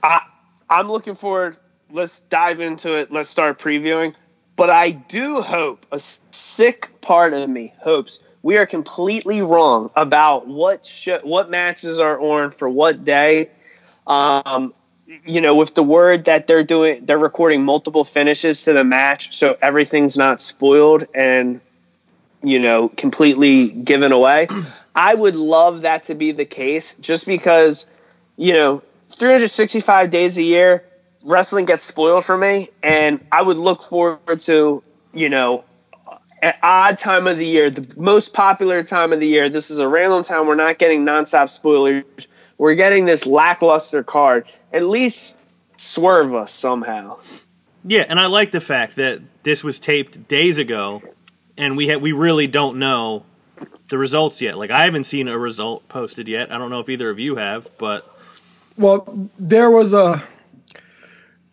I 0.01 0.21
I'm 0.67 0.91
looking 0.91 1.13
forward. 1.13 1.57
Let's 1.91 2.21
dive 2.21 2.59
into 2.59 2.97
it. 2.97 3.11
Let's 3.11 3.29
start 3.29 3.59
previewing. 3.59 4.15
But 4.55 4.71
I 4.71 4.91
do 4.91 5.41
hope 5.41 5.85
a 5.91 5.99
sick 5.99 6.89
part 7.01 7.33
of 7.33 7.47
me 7.47 7.71
hopes 7.77 8.23
we 8.41 8.57
are 8.57 8.65
completely 8.65 9.43
wrong 9.43 9.91
about 9.95 10.47
what 10.47 10.87
sh- 10.87 11.21
what 11.21 11.51
matches 11.51 11.99
are 11.99 12.19
on 12.19 12.49
for 12.49 12.67
what 12.67 13.05
day. 13.05 13.51
Um, 14.07 14.73
you 15.25 15.41
know, 15.41 15.55
with 15.55 15.75
the 15.75 15.83
word 15.83 16.25
that 16.25 16.47
they're 16.47 16.63
doing, 16.63 17.05
they're 17.05 17.17
recording 17.17 17.63
multiple 17.63 18.03
finishes 18.03 18.63
to 18.63 18.73
the 18.73 18.83
match, 18.83 19.35
so 19.35 19.57
everything's 19.61 20.17
not 20.17 20.41
spoiled 20.41 21.05
and 21.13 21.61
you 22.43 22.59
know 22.59 22.89
completely 22.89 23.69
given 23.69 24.11
away. 24.11 24.47
I 24.95 25.13
would 25.13 25.35
love 25.35 25.81
that 25.81 26.05
to 26.05 26.15
be 26.15 26.31
the 26.31 26.45
case, 26.45 26.95
just 26.95 27.25
because 27.25 27.85
you 28.37 28.53
know 28.53 28.81
365 29.09 30.09
days 30.09 30.37
a 30.37 30.43
year, 30.43 30.83
wrestling 31.25 31.65
gets 31.65 31.83
spoiled 31.83 32.25
for 32.25 32.37
me, 32.37 32.69
and 32.81 33.23
I 33.31 33.41
would 33.41 33.57
look 33.57 33.83
forward 33.83 34.39
to 34.41 34.83
you 35.13 35.29
know 35.29 35.63
an 36.41 36.53
odd 36.63 36.97
time 36.97 37.27
of 37.27 37.37
the 37.37 37.45
year, 37.45 37.69
the 37.69 37.87
most 37.95 38.33
popular 38.33 38.83
time 38.83 39.13
of 39.13 39.19
the 39.19 39.27
year. 39.27 39.49
This 39.49 39.69
is 39.69 39.79
a 39.79 39.87
random 39.87 40.23
time. 40.23 40.47
We're 40.47 40.55
not 40.55 40.79
getting 40.79 41.05
nonstop 41.05 41.49
spoilers. 41.49 42.03
We're 42.57 42.75
getting 42.75 43.05
this 43.05 43.25
lackluster 43.25 44.03
card. 44.03 44.45
At 44.75 44.83
least 44.83 45.39
swerve 45.77 46.35
us 46.35 46.51
somehow. 46.51 47.17
Yeah, 47.85 48.05
and 48.09 48.19
I 48.19 48.25
like 48.25 48.51
the 48.51 48.59
fact 48.59 48.97
that 48.97 49.21
this 49.43 49.63
was 49.63 49.79
taped 49.79 50.27
days 50.27 50.57
ago, 50.57 51.01
and 51.57 51.77
we 51.77 51.87
ha- 51.87 51.97
we 51.97 52.11
really 52.11 52.47
don't 52.47 52.77
know 52.77 53.25
the 53.89 53.97
results 53.97 54.41
yet. 54.41 54.57
Like 54.57 54.71
I 54.71 54.83
haven't 54.83 55.05
seen 55.05 55.29
a 55.29 55.37
result 55.37 55.87
posted 55.87 56.27
yet. 56.27 56.51
I 56.51 56.57
don't 56.57 56.69
know 56.69 56.81
if 56.81 56.89
either 56.89 57.09
of 57.09 57.19
you 57.19 57.37
have, 57.37 57.69
but 57.77 58.05
Well, 58.77 59.29
there 59.39 59.71
was 59.71 59.93
a. 59.93 60.21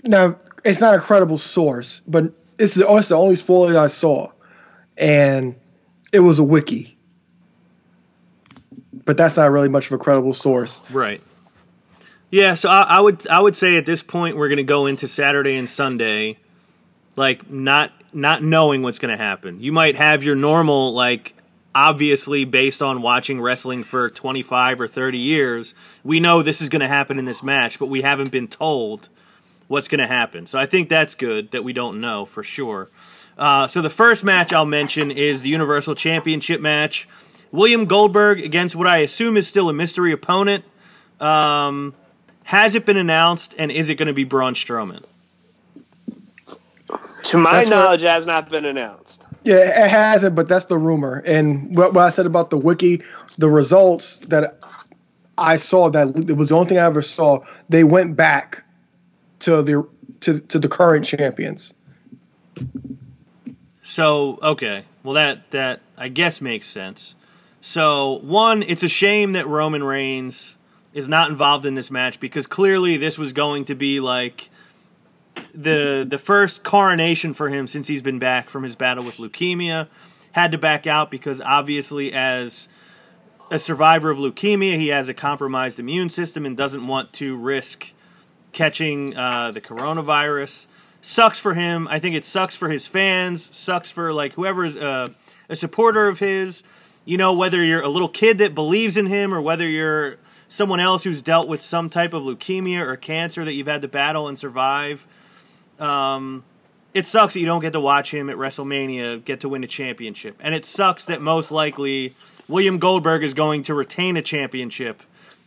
Now 0.03 0.37
it's 0.65 0.81
not 0.81 0.97
a 0.97 0.99
credible 0.99 1.39
source, 1.39 2.01
but 2.09 2.33
it's 2.59 2.75
the, 2.75 2.93
it's 2.97 3.09
the 3.09 3.17
only 3.17 3.37
spoiler 3.37 3.79
I 3.79 3.87
saw, 3.87 4.33
and 4.97 5.55
it 6.11 6.21
was 6.21 6.41
a 6.41 6.43
wiki. 6.43 6.97
But 9.05 9.17
that's 9.17 9.37
not 9.37 9.51
really 9.51 9.69
much 9.69 9.87
of 9.87 9.93
a 9.93 9.99
credible 9.99 10.35
source. 10.35 10.81
right. 10.91 11.23
Yeah, 12.33 12.55
so 12.55 12.71
I, 12.71 12.81
I 12.83 13.01
would 13.01 13.29
I 13.29 13.39
would 13.39 13.55
say 13.55 13.77
at 13.77 13.85
this 13.85 14.03
point 14.03 14.39
we're 14.39 14.49
going 14.49 14.57
to 14.57 14.63
go 14.65 14.87
into 14.87 15.07
Saturday 15.07 15.55
and 15.55 15.69
Sunday, 15.69 16.39
like 17.15 17.51
not 17.51 17.93
not 18.15 18.43
knowing 18.43 18.81
what's 18.81 18.99
going 18.99 19.17
to 19.17 19.23
happen. 19.23 19.61
You 19.61 19.71
might 19.71 19.97
have 19.97 20.25
your 20.25 20.35
normal 20.35 20.95
like 20.95 21.35
obviously 21.75 22.47
based 22.47 22.81
on 22.81 23.03
watching 23.03 23.39
wrestling 23.39 23.85
for 23.85 24.09
25 24.09 24.81
or 24.81 24.89
30 24.89 25.19
years, 25.19 25.75
we 26.05 26.21
know 26.21 26.43
this 26.43 26.63
is 26.63 26.71
going 26.71 26.81
to 26.81 26.89
happen 26.89 27.19
in 27.19 27.27
this 27.27 27.43
match, 27.43 27.79
but 27.79 27.87
we 27.87 28.01
haven't 28.01 28.31
been 28.31 28.49
told 28.49 29.11
what's 29.69 29.89
going 29.89 30.01
to 30.01 30.07
happen. 30.07 30.47
So 30.47 30.59
I 30.59 30.65
think 30.65 30.89
that's 30.89 31.15
good 31.15 31.51
that 31.51 31.65
we 31.65 31.75
don't 31.75 32.01
know 32.01 32.25
for 32.25 32.43
sure. 32.43 32.89
Uh, 33.37 33.67
so 33.67 33.83
the 33.83 33.91
first 33.91 34.25
match 34.25 34.55
I'll 34.55 34.65
mention 34.65 35.11
is 35.11 35.43
the 35.43 35.51
Universal 35.51 35.97
Championship 35.97 36.63
match. 36.63 37.07
William 37.51 37.85
Goldberg 37.85 38.41
against 38.41 38.75
what 38.75 38.87
I 38.87 38.99
assume 38.99 39.37
is 39.37 39.47
still 39.47 39.69
a 39.69 39.75
mystery 39.75 40.13
opponent. 40.13 40.65
Um, 41.21 41.95
has 42.45 42.75
it 42.75 42.87
been 42.87 42.97
announced, 42.97 43.55
and 43.59 43.71
is 43.71 43.89
it 43.89 43.97
going 43.97 44.09
to 44.09 44.15
be 44.15 44.25
Braun 44.25 44.55
Strowman? 44.55 45.05
To 47.25 47.39
my 47.39 47.53
That's 47.53 47.69
knowledge, 47.69 48.03
it 48.03 48.09
has 48.09 48.27
not 48.27 48.51
been 48.51 48.65
announced. 48.65 49.25
Yeah, 49.45 49.85
it 49.85 49.91
hasn't, 49.91 50.35
but 50.35 50.49
that's 50.49 50.67
the 50.67 50.79
rumor. 50.79 51.17
And 51.25 51.77
what, 51.77 51.95
what 51.95 52.05
I 52.05 52.11
said 52.11 52.27
about 52.27 52.51
the 52.51 52.59
wiki, 52.59 53.03
the 53.39 53.49
results 53.49 54.19
that 54.29 54.59
I 55.37 55.57
saw 55.57 55.91
that 55.91 56.17
it 56.17 56.37
was 56.37 56.51
the 56.51 56.57
only 56.57 56.69
thing 56.69 56.79
I 56.79 56.85
ever 56.85 57.03
saw. 57.03 57.45
They 57.69 57.85
went 57.85 58.17
back 58.17 58.65
to 59.41 59.63
the 59.63 59.89
to 60.21 60.41
to 60.41 60.59
the 60.59 60.69
current 60.69 61.05
champions. 61.05 61.75
So 63.83 64.39
okay, 64.43 64.85
well 65.03 65.15
that 65.15 65.51
that 65.51 65.81
I 65.97 66.09
guess 66.09 66.41
makes 66.41 66.67
sense. 66.67 67.15
So 67.61 68.21
one, 68.23 68.63
it's 68.63 68.83
a 68.83 68.89
shame 68.89 69.33
that 69.33 69.47
Roman 69.47 69.83
Reigns 69.83 70.57
is 70.95 71.09
not 71.09 71.31
involved 71.31 71.67
in 71.67 71.75
this 71.75 71.91
match 71.91 72.21
because 72.21 72.47
clearly 72.47 72.97
this 72.97 73.19
was 73.19 73.33
going 73.33 73.65
to 73.67 73.75
be 73.75 74.01
like 74.01 74.51
the 75.55 76.07
the 76.09 76.19
first 76.19 76.63
coronation 76.63 77.33
for 77.33 77.49
him 77.49 77.67
since 77.67 77.89
he's 77.89 78.03
been 78.03 78.19
back 78.19 78.51
from 78.51 78.63
his 78.63 78.77
battle 78.77 79.05
with 79.05 79.17
leukemia. 79.17 79.89
Had 80.33 80.53
to 80.53 80.59
back 80.59 80.87
out 80.87 81.11
because 81.11 81.41
obviously 81.41 82.13
as 82.13 82.69
a 83.51 83.59
survivor 83.59 84.11
of 84.11 84.19
leukemia, 84.19 84.77
he 84.77 84.89
has 84.89 85.09
a 85.09 85.15
compromised 85.15 85.79
immune 85.79 86.09
system 86.09 86.47
and 86.47 86.57
doesn't 86.57 86.87
want 86.87 87.13
to 87.15 87.37
risk 87.37 87.93
catching 88.53 89.15
uh, 89.17 89.51
the 89.53 89.61
coronavirus. 89.61 90.67
Sucks 91.03 91.39
for 91.39 91.55
him. 91.55 91.89
I 91.89 91.99
think 91.99 92.15
it 92.15 92.25
sucks 92.25 92.57
for 92.57 92.69
his 92.71 92.87
fans. 92.87 93.55
Sucks 93.55 93.91
for 93.91 94.13
like 94.13 94.35
whoever's 94.35 94.77
uh, 94.77 95.09
a 95.49 95.57
supporter 95.57 96.09
of 96.09 96.19
his. 96.19 96.63
You 97.05 97.19
know, 97.19 97.33
whether 97.35 97.63
you're 97.63 97.83
a 97.83 97.89
little 97.89 98.09
kid 98.09 98.39
that 98.39 98.55
believes 98.55 98.97
in 98.97 99.07
him 99.07 99.35
or 99.35 99.43
whether 99.43 99.69
you're 99.69 100.19
someone 100.53 100.81
else 100.81 101.03
who's 101.03 101.23
dealt 101.23 101.49
with 101.49 101.63
some 101.63 101.89
type 101.89 102.13
of 102.13 102.23
leukemia 102.23 102.81
or 102.87 102.97
cancer 102.97 103.45
that 103.45 103.55
you've 103.55 103.67
had 103.67 103.81
to 103.81 103.89
battle 103.89 104.29
and 104.29 104.39
survive. 104.39 105.07
Um, 105.79 106.45
it 106.93 107.07
sucks 107.07 107.33
that 107.35 107.41
you 107.41 107.47
don't 107.47 107.63
get 107.63 107.73
to 107.73 107.81
watch 107.81 108.13
him 108.13 108.29
at 108.29 108.37
WrestleMania 108.37 109.25
get 109.25 109.41
to 109.41 109.49
win 109.49 109.65
a 109.65 109.67
championship, 109.67 110.37
and 110.41 110.55
it 110.55 110.67
sucks 110.67 111.07
that 111.07 111.23
most 111.23 111.51
likely 111.51 112.13
William 112.49 112.79
Goldberg 112.79 113.25
is 113.25 113.33
going 113.33 113.63
to 113.65 113.75
retain 113.75 114.19
a 114.19 114.23
championship 114.23 115.03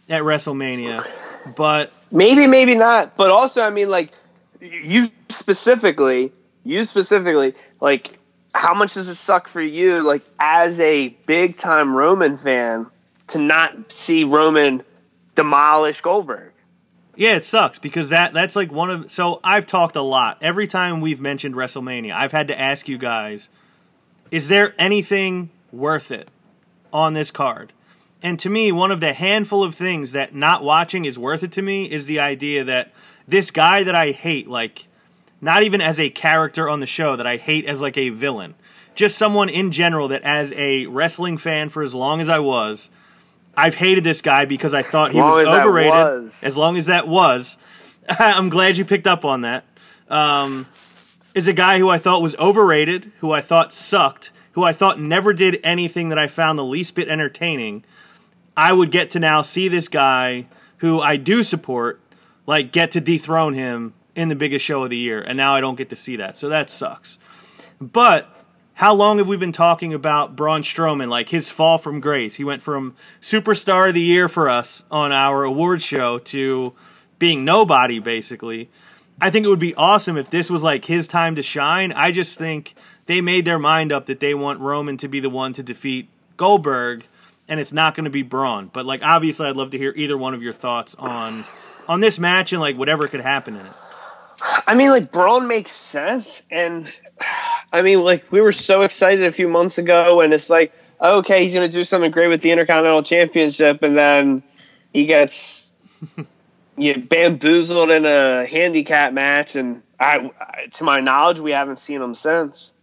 at 0.10 0.24
WrestleMania. 0.24 1.08
But 1.56 1.92
Maybe, 2.12 2.48
maybe 2.48 2.76
not. 2.76 3.16
But 3.18 3.30
also, 3.30 3.62
I 3.62 3.70
mean, 3.70 3.90
like 3.90 4.12
you 4.62 5.10
specifically, 5.30 6.32
you 6.64 6.84
specifically, 6.86 7.54
like 7.82 8.18
how 8.54 8.74
much 8.74 8.94
does 8.94 9.10
it 9.10 9.16
suck 9.16 9.48
for 9.48 9.62
you, 9.62 10.02
like 10.02 10.24
as 10.40 10.80
a 10.80 11.10
big 11.28 11.58
time 11.58 11.96
Roman 11.96 12.38
fan, 12.38 12.88
to 13.28 13.38
not 13.38 13.92
see 13.92 14.24
Roman 14.24 14.82
demolish 15.36 16.02
Goldberg? 16.02 16.52
Yeah, 17.16 17.36
it 17.36 17.46
sucks 17.46 17.80
because 17.80 18.10
that 18.10 18.34
that's 18.34 18.56
like 18.56 18.72
one 18.72 18.90
of 18.90 19.12
so 19.12 19.40
I've 19.44 19.66
talked 19.66 19.96
a 19.96 20.02
lot. 20.02 20.38
Every 20.42 20.68
time 20.68 21.00
we've 21.00 21.22
mentioned 21.22 21.56
WrestleMania, 21.56 22.14
I've 22.14 22.34
had 22.34 22.50
to 22.50 22.60
ask 22.60 22.90
you 22.90 22.98
guys, 22.98 23.50
is 24.32 24.50
there 24.50 24.74
anything 24.78 25.50
worth 25.72 26.12
it 26.12 26.30
on 26.92 27.14
this 27.14 27.32
card? 27.32 27.72
And 28.22 28.40
to 28.40 28.50
me, 28.50 28.72
one 28.72 28.92
of 28.92 29.00
the 29.00 29.14
handful 29.14 29.64
of 29.64 29.76
things 29.76 30.12
that 30.12 30.34
not 30.34 30.64
watching 30.64 31.06
is 31.06 31.18
worth 31.18 31.44
it 31.44 31.52
to 31.54 31.62
me 31.62 31.90
is 31.90 32.06
the 32.06 32.20
idea 32.20 32.64
that 32.64 32.92
this 33.28 33.52
guy 33.52 33.84
that 33.84 33.96
I 33.96 34.12
hate, 34.12 34.48
like 34.48 34.88
not 35.42 35.64
even 35.64 35.80
as 35.80 36.00
a 36.00 36.10
character 36.10 36.68
on 36.68 36.80
the 36.80 36.88
show 36.88 37.16
that 37.16 37.28
I 37.28 37.38
hate 37.38 37.66
as 37.66 37.82
like 37.82 37.98
a 37.98 38.10
villain, 38.10 38.56
just 38.96 39.18
someone 39.18 39.48
in 39.48 39.72
general 39.72 40.08
that 40.10 40.24
as 40.24 40.52
a 40.54 40.86
wrestling 40.88 41.38
fan 41.38 41.70
for 41.70 41.84
as 41.84 41.94
long 41.94 42.20
as 42.20 42.30
I 42.30 42.40
was, 42.40 42.90
I've 43.58 43.76
hated 43.76 44.04
this 44.04 44.22
guy 44.22 44.46
because 44.46 44.74
I 44.74 44.82
thought 44.82 45.12
he 45.12 45.20
was 45.20 45.48
overrated. 45.48 45.92
was. 45.92 46.40
As 46.44 46.58
long 46.58 46.78
as 46.78 46.88
that 46.88 47.08
was, 47.08 47.58
I'm 48.10 48.50
glad 48.50 48.78
you 48.78 48.86
picked 48.86 49.08
up 49.08 49.26
on 49.26 49.42
that. 49.42 49.66
Um, 50.10 50.68
is 51.34 51.48
a 51.48 51.54
guy 51.54 51.80
who 51.80 51.90
I 51.90 51.98
thought 51.98 52.22
was 52.22 52.36
overrated, 52.38 53.12
who 53.20 53.32
I 53.32 53.42
thought 53.42 53.74
sucked, 53.74 54.32
who 54.54 54.64
I 54.64 54.72
thought 54.72 55.00
never 55.00 55.34
did 55.34 55.60
anything 55.64 56.10
that 56.10 56.18
I 56.18 56.28
found 56.28 56.58
the 56.58 56.64
least 56.66 56.96
bit 56.96 57.10
entertaining. 57.10 57.84
I 58.56 58.72
would 58.72 58.92
get 58.92 59.12
to 59.12 59.20
now 59.20 59.42
see 59.42 59.68
this 59.68 59.88
guy 59.88 60.48
who 60.78 61.02
I 61.02 61.18
do 61.18 61.44
support, 61.44 62.00
like 62.46 62.72
get 62.72 62.92
to 62.92 63.02
dethrone 63.02 63.54
him 63.54 63.94
in 64.16 64.30
the 64.30 64.36
biggest 64.36 64.64
show 64.64 64.84
of 64.84 64.90
the 64.90 64.98
year, 64.98 65.22
and 65.22 65.36
now 65.36 65.56
I 65.56 65.62
don't 65.62 65.76
get 65.76 65.90
to 65.90 65.96
see 65.96 66.16
that. 66.18 66.38
So 66.38 66.50
that 66.50 66.70
sucks. 66.70 67.20
But 67.82 68.30
how 68.76 68.94
long 68.94 69.20
have 69.20 69.28
we 69.28 69.38
been 69.38 69.54
talking 69.54 69.94
about 69.94 70.36
Braun 70.36 70.62
Strowman, 70.62 71.08
like 71.08 71.30
his 71.30 71.50
fall 71.50 71.78
from 71.78 72.02
grace? 72.02 72.36
He 72.36 72.44
went 72.44 72.62
from 72.62 72.94
superstar 73.22 73.88
of 73.88 73.94
the 73.94 74.02
year 74.02 74.28
for 74.28 74.50
us 74.50 74.84
on 74.92 75.14
our 75.14 75.46
award 75.46 75.82
show 75.82 76.20
to 76.20 76.74
being 77.18 77.46
nobody, 77.46 78.00
basically. 78.00 78.70
I 79.22 79.30
think 79.30 79.46
it 79.46 79.50
would 79.50 79.60
be 79.60 79.74
awesome 79.76 80.18
if 80.18 80.30
this 80.30 80.50
was 80.50 80.62
like 80.62 80.84
his 80.84 81.08
time 81.08 81.36
to 81.36 81.42
shine. 81.42 81.94
I 81.94 82.12
just 82.12 82.38
think 82.38 82.76
they 83.06 83.22
made 83.22 83.46
their 83.46 83.60
mind 83.60 83.94
up 83.94 84.08
that 84.08 84.20
they 84.20 84.34
want 84.34 84.60
Roman 84.60 84.98
to 84.98 85.08
be 85.08 85.22
the 85.22 85.30
one 85.30 85.54
to 85.54 85.64
defeat 85.64 86.10
Goldberg, 86.36 87.06
and 87.48 87.62
it's 87.62 87.72
not 87.72 87.96
going 87.96 88.04
to 88.04 88.10
be 88.10 88.24
Braun. 88.24 88.70
But 88.74 88.86
like, 88.86 89.02
obviously, 89.04 89.48
I'd 89.48 89.56
love 89.56 89.70
to 89.72 89.78
hear 89.78 89.94
either 89.96 90.18
one 90.18 90.34
of 90.34 90.44
your 90.44 90.52
thoughts 90.52 90.96
on 90.96 91.46
on 91.88 92.02
this 92.02 92.20
match 92.20 92.52
and 92.52 92.60
like 92.60 92.76
whatever 92.78 93.08
could 93.08 93.22
happen 93.22 93.56
in 93.56 93.62
it. 93.62 93.82
I 94.68 94.76
mean, 94.76 94.90
like 94.90 95.12
Braun 95.12 95.48
makes 95.48 95.72
sense, 95.72 96.44
and 96.52 96.92
I 97.72 97.82
mean, 97.82 98.04
like 98.04 98.32
we 98.32 98.42
were 98.42 98.52
so 98.52 98.82
excited 98.84 99.24
a 99.26 99.32
few 99.32 99.48
months 99.48 99.78
ago, 99.78 100.22
and 100.22 100.34
it's 100.34 100.50
like, 100.50 100.74
okay, 101.02 101.44
he's 101.44 101.54
going 101.54 101.70
to 101.70 101.74
do 101.76 101.84
something 101.84 102.12
great 102.12 102.28
with 102.28 102.42
the 102.42 102.52
Intercontinental 102.52 103.04
Championship, 103.04 103.82
and 103.84 103.98
then 103.98 104.44
he 104.94 105.06
gets 105.06 105.72
you 106.78 106.96
know, 106.96 107.02
bamboozled 107.02 107.90
in 107.92 108.06
a 108.06 108.46
handicap 108.46 109.14
match, 109.14 109.56
and 109.56 109.82
I, 110.00 110.32
I- 110.40 110.68
to 110.74 110.84
my 110.84 111.00
knowledge, 111.00 111.40
we 111.40 111.52
haven't 111.52 111.80
seen 111.80 112.02
him 112.02 112.16
since. 112.16 112.74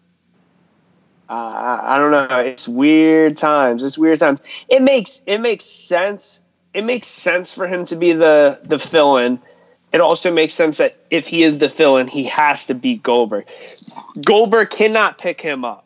Uh, 1.28 1.34
I 1.34 1.94
I 1.94 1.98
don't 1.98 2.10
know. 2.10 2.38
It's 2.40 2.66
weird 2.68 3.36
times. 3.36 3.84
It's 3.84 3.96
weird 3.96 4.18
times. 4.18 4.40
It 4.68 4.82
makes 4.82 5.22
it 5.26 5.38
makes 5.38 5.64
sense. 5.64 6.40
It 6.74 6.84
makes 6.84 7.06
sense 7.08 7.52
for 7.54 7.66
him 7.66 7.84
to 7.86 7.96
be 7.96 8.12
the 8.12 8.58
the 8.64 8.78
fill-in 8.78 9.40
it 9.92 10.00
also 10.00 10.32
makes 10.32 10.54
sense 10.54 10.78
that 10.78 10.96
if 11.10 11.26
he 11.26 11.42
is 11.42 11.58
the 11.58 11.68
fill-in, 11.68 12.08
he 12.08 12.24
has 12.24 12.66
to 12.66 12.74
beat 12.74 13.02
Goldberg. 13.02 13.46
Goldberg 14.24 14.70
cannot 14.70 15.18
pick 15.18 15.40
him 15.40 15.64
up. 15.64 15.84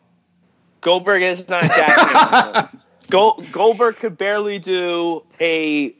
Goldberg 0.81 1.21
is 1.21 1.47
not 1.49 1.63
Jack. 1.75 2.73
Go- 3.09 3.43
Goldberg 3.51 3.97
could 3.97 4.17
barely 4.17 4.59
do 4.59 5.23
a 5.39 5.93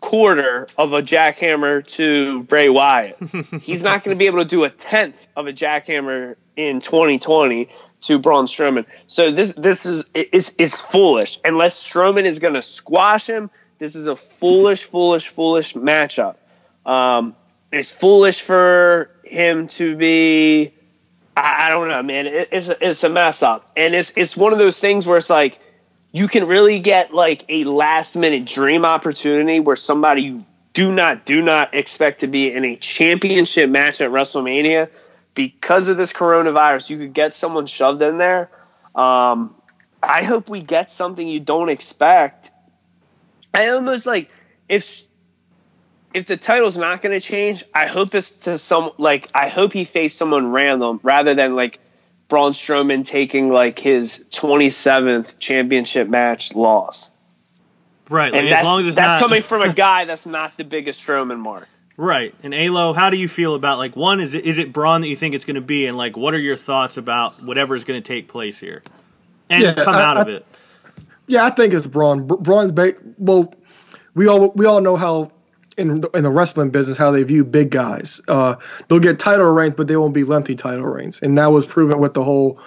quarter 0.00 0.66
of 0.78 0.92
a 0.92 1.02
jackhammer 1.02 1.86
to 1.86 2.42
Bray 2.44 2.68
Wyatt. 2.68 3.16
He's 3.60 3.82
not 3.82 4.02
going 4.02 4.16
to 4.16 4.18
be 4.18 4.26
able 4.26 4.38
to 4.38 4.48
do 4.48 4.64
a 4.64 4.70
tenth 4.70 5.26
of 5.36 5.46
a 5.46 5.52
jackhammer 5.52 6.36
in 6.56 6.80
2020 6.80 7.68
to 8.02 8.18
Braun 8.18 8.46
Strowman. 8.46 8.86
So 9.06 9.30
this 9.30 9.52
this 9.52 9.84
is 9.84 10.08
is 10.14 10.54
is 10.56 10.80
foolish. 10.80 11.38
Unless 11.44 11.82
Strowman 11.82 12.24
is 12.24 12.38
going 12.38 12.54
to 12.54 12.62
squash 12.62 13.26
him, 13.26 13.50
this 13.78 13.94
is 13.94 14.06
a 14.06 14.16
foolish, 14.16 14.84
foolish, 14.84 15.28
foolish 15.28 15.74
matchup. 15.74 16.36
Um, 16.84 17.36
it's 17.72 17.90
foolish 17.90 18.40
for 18.40 19.10
him 19.24 19.68
to 19.68 19.96
be. 19.96 20.74
I, 21.36 21.66
I 21.66 21.70
don't 21.70 21.88
know, 21.88 22.02
man. 22.02 22.26
It, 22.26 22.48
it's 22.52 22.68
a, 22.68 22.88
it's 22.88 23.04
a 23.04 23.08
mess 23.08 23.42
up, 23.42 23.70
and 23.76 23.94
it's 23.94 24.16
it's 24.16 24.36
one 24.36 24.52
of 24.52 24.58
those 24.58 24.80
things 24.80 25.06
where 25.06 25.18
it's 25.18 25.30
like 25.30 25.60
you 26.12 26.26
can 26.26 26.46
really 26.46 26.80
get 26.80 27.14
like 27.14 27.44
a 27.48 27.64
last 27.64 28.16
minute 28.16 28.46
dream 28.46 28.84
opportunity 28.84 29.60
where 29.60 29.76
somebody 29.76 30.22
you 30.22 30.44
do 30.72 30.92
not 30.92 31.24
do 31.24 31.42
not 31.42 31.74
expect 31.74 32.20
to 32.20 32.26
be 32.26 32.52
in 32.52 32.64
a 32.64 32.76
championship 32.76 33.70
match 33.70 34.00
at 34.00 34.10
WrestleMania 34.10 34.88
because 35.34 35.88
of 35.88 35.96
this 35.96 36.12
coronavirus, 36.12 36.90
you 36.90 36.98
could 36.98 37.12
get 37.12 37.34
someone 37.34 37.66
shoved 37.66 38.02
in 38.02 38.18
there. 38.18 38.50
Um, 38.94 39.54
I 40.02 40.24
hope 40.24 40.48
we 40.48 40.62
get 40.62 40.90
something 40.90 41.26
you 41.26 41.40
don't 41.40 41.68
expect. 41.68 42.50
I 43.52 43.68
almost 43.68 44.06
like 44.06 44.30
if 44.68 45.02
if 46.14 46.26
the 46.26 46.36
title's 46.36 46.76
not 46.76 47.02
going 47.02 47.12
to 47.18 47.20
change, 47.20 47.62
I 47.74 47.86
hope 47.86 48.14
it's 48.14 48.30
to 48.42 48.58
some 48.58 48.90
like 48.98 49.28
I 49.34 49.48
hope 49.48 49.72
he 49.72 49.84
faced 49.84 50.16
someone 50.18 50.50
random 50.52 51.00
rather 51.02 51.34
than 51.34 51.54
like 51.56 51.78
Braun 52.28 52.52
Strowman 52.52 53.04
taking 53.06 53.50
like 53.52 53.78
his 53.78 54.24
27th 54.30 55.38
championship 55.38 56.08
match 56.08 56.54
loss. 56.54 57.10
Right, 58.08 58.32
like 58.32 58.40
And 58.40 58.48
as 58.48 58.54
that's, 58.54 58.66
long 58.66 58.80
as 58.80 58.86
it's 58.88 58.96
that's 58.96 59.14
not 59.14 59.20
coming 59.20 59.42
from 59.42 59.62
a 59.62 59.72
guy 59.74 60.04
that's 60.04 60.26
not 60.26 60.56
the 60.56 60.64
biggest 60.64 61.04
Strowman 61.06 61.38
mark. 61.38 61.68
right. 61.96 62.34
And 62.42 62.52
Alo, 62.54 62.92
how 62.92 63.10
do 63.10 63.16
you 63.16 63.28
feel 63.28 63.54
about 63.54 63.78
like 63.78 63.94
one? 63.94 64.20
Is 64.20 64.34
it 64.34 64.44
is 64.44 64.58
it 64.58 64.72
Braun 64.72 65.00
that 65.02 65.08
you 65.08 65.16
think 65.16 65.34
it's 65.34 65.44
going 65.44 65.54
to 65.56 65.60
be, 65.60 65.86
and 65.86 65.96
like 65.96 66.16
what 66.16 66.34
are 66.34 66.38
your 66.40 66.56
thoughts 66.56 66.96
about 66.96 67.42
whatever 67.42 67.76
is 67.76 67.84
going 67.84 68.00
to 68.02 68.06
take 68.06 68.26
place 68.28 68.58
here, 68.58 68.82
and 69.48 69.62
Yeah, 69.62 69.74
come 69.74 69.94
I- 69.94 70.02
out 70.02 70.16
of 70.16 70.28
it? 70.28 70.44
Yeah, 71.28 71.44
I 71.44 71.50
think 71.50 71.72
it's 71.72 71.86
Braun. 71.86 72.26
Br- 72.26 72.34
Braun's 72.36 72.72
ba- 72.72 72.94
well, 73.16 73.54
we 74.14 74.26
all 74.26 74.50
we 74.50 74.66
all 74.66 74.80
know 74.80 74.96
how 74.96 75.30
in 75.80 76.00
the, 76.00 76.10
in 76.10 76.24
the 76.24 76.30
wrestling 76.30 76.70
business 76.70 76.96
how 76.96 77.10
they 77.10 77.22
view 77.22 77.44
big 77.44 77.70
guys. 77.70 78.20
Uh, 78.28 78.56
they'll 78.88 78.98
get 78.98 79.18
title 79.18 79.50
reigns, 79.50 79.74
but 79.76 79.88
they 79.88 79.96
won't 79.96 80.14
be 80.14 80.24
lengthy 80.24 80.54
title 80.54 80.86
reigns, 80.86 81.20
and 81.20 81.36
that 81.38 81.52
was 81.52 81.66
proven 81.66 81.98
with 81.98 82.14
the 82.14 82.22
whole 82.22 82.60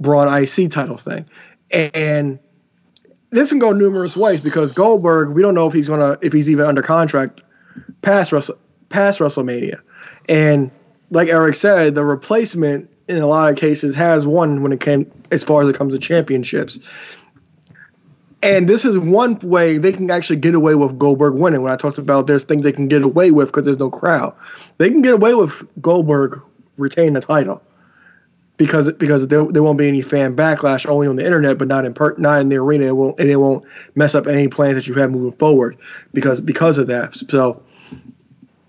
Braun 0.00 0.28
IC 0.28 0.70
title 0.70 0.96
thing. 0.96 1.26
And 1.70 2.38
this 3.30 3.50
can 3.50 3.58
go 3.58 3.72
numerous 3.72 4.16
ways 4.16 4.40
because 4.40 4.72
Goldberg, 4.72 5.30
we 5.30 5.42
don't 5.42 5.54
know 5.54 5.66
if 5.66 5.72
he's 5.72 5.88
gonna 5.88 6.18
if 6.22 6.32
he's 6.32 6.48
even 6.48 6.64
under 6.64 6.82
contract 6.82 7.42
past 8.02 8.32
Wrestle, 8.32 8.58
past 8.88 9.18
WrestleMania, 9.18 9.80
and 10.28 10.70
like 11.10 11.28
Eric 11.28 11.54
said, 11.54 11.94
the 11.94 12.04
replacement 12.04 12.90
in 13.08 13.16
a 13.18 13.26
lot 13.26 13.50
of 13.50 13.56
cases 13.56 13.94
has 13.94 14.26
won 14.26 14.62
when 14.62 14.72
it 14.72 14.80
came 14.80 15.10
as 15.30 15.42
far 15.42 15.62
as 15.62 15.68
it 15.68 15.76
comes 15.76 15.94
to 15.94 15.98
championships. 15.98 16.78
And 18.42 18.68
this 18.68 18.84
is 18.84 18.96
one 18.96 19.38
way 19.40 19.78
they 19.78 19.92
can 19.92 20.10
actually 20.10 20.36
get 20.36 20.54
away 20.54 20.76
with 20.76 20.98
Goldberg 20.98 21.34
winning. 21.34 21.62
When 21.62 21.72
I 21.72 21.76
talked 21.76 21.98
about 21.98 22.26
there's 22.26 22.44
things 22.44 22.62
they 22.62 22.72
can 22.72 22.86
get 22.86 23.02
away 23.02 23.30
with 23.32 23.48
because 23.48 23.64
there's 23.64 23.78
no 23.78 23.90
crowd, 23.90 24.34
they 24.78 24.90
can 24.90 25.02
get 25.02 25.14
away 25.14 25.34
with 25.34 25.66
Goldberg 25.82 26.40
retaining 26.76 27.14
the 27.14 27.20
title 27.20 27.62
because 28.58 28.92
because 28.92 29.26
there, 29.28 29.44
there 29.44 29.62
won't 29.62 29.78
be 29.78 29.88
any 29.88 30.02
fan 30.02 30.36
backlash 30.36 30.86
only 30.86 31.06
on 31.06 31.16
the 31.16 31.24
internet, 31.24 31.56
but 31.56 31.68
not 31.68 31.84
in 31.84 31.94
per, 31.94 32.14
not 32.18 32.40
in 32.40 32.48
the 32.48 32.56
arena. 32.56 32.86
It 32.86 32.96
won't 32.96 33.18
and 33.18 33.30
it 33.30 33.36
won't 33.36 33.64
mess 33.94 34.14
up 34.14 34.26
any 34.26 34.48
plans 34.48 34.74
that 34.74 34.86
you 34.86 34.94
have 34.94 35.10
moving 35.10 35.32
forward 35.38 35.78
because 36.12 36.40
because 36.40 36.76
of 36.76 36.88
that. 36.88 37.16
So, 37.16 37.62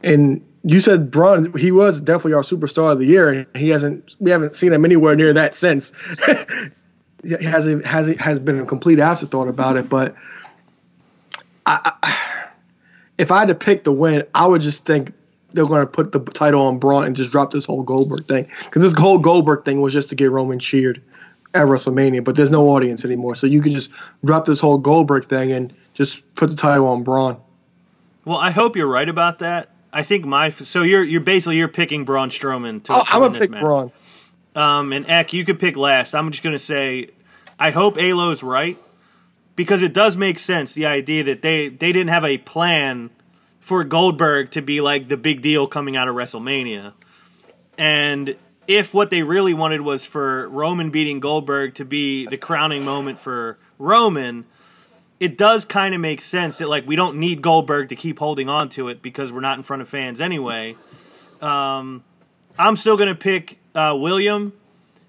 and 0.02 0.46
you 0.64 0.80
said 0.80 1.12
Braun, 1.12 1.54
he 1.58 1.72
was 1.72 2.00
definitely 2.00 2.34
our 2.34 2.44
superstar 2.44 2.94
of 2.94 3.00
the 3.00 3.06
year, 3.06 3.30
and 3.30 3.48
he 3.56 3.70
hasn't 3.70 4.16
we 4.20 4.32
haven't 4.32 4.56
seen 4.56 4.72
him 4.72 4.86
anywhere 4.86 5.16
near 5.16 5.34
that 5.34 5.56
since. 5.56 5.92
Has 7.42 7.66
has 7.84 8.16
has 8.18 8.40
been 8.40 8.60
a 8.60 8.66
complete 8.66 9.00
afterthought 9.00 9.48
about 9.48 9.76
it, 9.78 9.90
but 9.90 10.16
I, 11.66 11.92
I, 12.02 12.50
if 13.18 13.32
I 13.32 13.40
had 13.40 13.50
to 13.50 13.56
pick 13.56 13.84
the 13.84 13.92
win, 13.92 14.24
I 14.34 14.48
would 14.48 14.62
just 14.62 14.86
think 14.86 15.14
they're 15.52 15.66
going 15.66 15.82
to 15.82 15.88
put 15.88 16.12
the 16.12 16.20
title 16.20 16.62
on 16.62 16.80
Braun 16.80 17.06
and 17.06 17.16
just 17.16 17.32
drop 17.32 17.52
this 17.52 17.66
whole 17.66 17.84
Goldberg 17.84 18.26
thing 18.26 18.48
because 18.66 18.82
this 18.84 18.94
whole 18.94 19.18
Goldberg 19.18 19.66
thing 19.66 19.82
was 19.82 19.94
just 19.94 20.10
to 20.10 20.16
get 20.16 20.32
Roman 20.32 20.60
cheered 20.60 21.02
at 21.54 21.66
WrestleMania, 21.66 22.24
but 22.24 22.36
there's 22.36 22.52
no 22.52 22.70
audience 22.70 23.04
anymore, 23.04 23.36
so 23.36 23.48
you 23.48 23.62
could 23.62 23.72
just 23.72 23.92
drop 24.24 24.46
this 24.46 24.60
whole 24.60 24.78
Goldberg 24.78 25.26
thing 25.26 25.52
and 25.52 25.74
just 25.94 26.34
put 26.36 26.50
the 26.50 26.56
title 26.56 26.88
on 26.88 27.04
Braun. 27.04 27.38
Well, 28.24 28.38
I 28.38 28.52
hope 28.52 28.76
you're 28.76 28.88
right 28.88 29.10
about 29.10 29.40
that. 29.40 29.70
I 29.92 30.04
think 30.04 30.26
my 30.26 30.52
so 30.52 30.84
you're 30.84 31.04
you're 31.04 31.22
basically 31.22 31.58
you're 31.58 31.68
picking 31.68 32.06
Braun 32.06 32.30
Strowman 32.30 32.84
to, 32.84 32.94
Oh, 32.94 33.04
I'm 33.08 33.22
gonna 33.22 33.40
pick 33.40 33.50
match. 33.50 33.62
Braun. 33.62 33.92
Um, 34.56 34.92
and 34.94 35.10
Eck, 35.10 35.34
you 35.34 35.46
could 35.46 35.60
pick 35.60 35.78
last. 35.78 36.14
I'm 36.14 36.32
just 36.32 36.44
going 36.44 36.54
to 36.54 36.60
say, 36.60 37.10
I 37.60 37.72
hope 37.72 37.98
Alo's 37.98 38.44
right 38.44 38.78
because 39.56 39.84
it 39.84 39.94
does 39.94 40.16
make 40.16 40.40
sense 40.40 40.74
the 40.74 40.86
idea 40.86 41.24
that 41.26 41.42
they 41.42 41.68
they 41.68 41.92
didn't 41.92 42.10
have 42.10 42.24
a 42.24 42.38
plan 42.38 43.10
for 43.60 43.84
Goldberg 43.84 44.52
to 44.52 44.62
be 44.62 44.80
like 44.80 45.10
the 45.10 45.18
big 45.18 45.42
deal 45.42 45.68
coming 45.68 45.98
out 45.98 46.08
of 46.08 46.16
WrestleMania, 46.16 46.94
and 47.78 48.38
if 48.68 48.94
what 48.94 49.10
they 49.10 49.22
really 49.22 49.54
wanted 49.54 49.82
was 49.82 50.06
for 50.06 50.48
Roman 50.48 50.92
beating 50.92 51.20
Goldberg 51.20 51.76
to 51.76 51.86
be 51.86 52.26
the 52.28 52.38
crowning 52.38 52.86
moment 52.86 53.20
for 53.20 53.60
Roman. 53.78 54.46
It 55.20 55.38
does 55.38 55.66
kind 55.66 55.94
of 55.94 56.00
make 56.00 56.22
sense 56.22 56.60
that 56.60 56.70
like 56.70 56.88
we 56.88 56.96
don't 56.96 57.18
need 57.18 57.42
Goldberg 57.42 57.90
to 57.90 57.98
keep 57.98 58.20
holding 58.20 58.48
on 58.48 58.70
to 58.70 58.88
it 58.88 59.02
because 59.02 59.34
we're 59.34 59.42
not 59.42 59.58
in 59.58 59.64
front 59.64 59.82
of 59.82 59.90
fans 59.90 60.22
anyway. 60.22 60.78
Um, 61.42 62.06
I'm 62.58 62.78
still 62.78 62.96
gonna 62.96 63.16
pick 63.16 63.59
uh, 63.76 63.96
William 64.00 64.54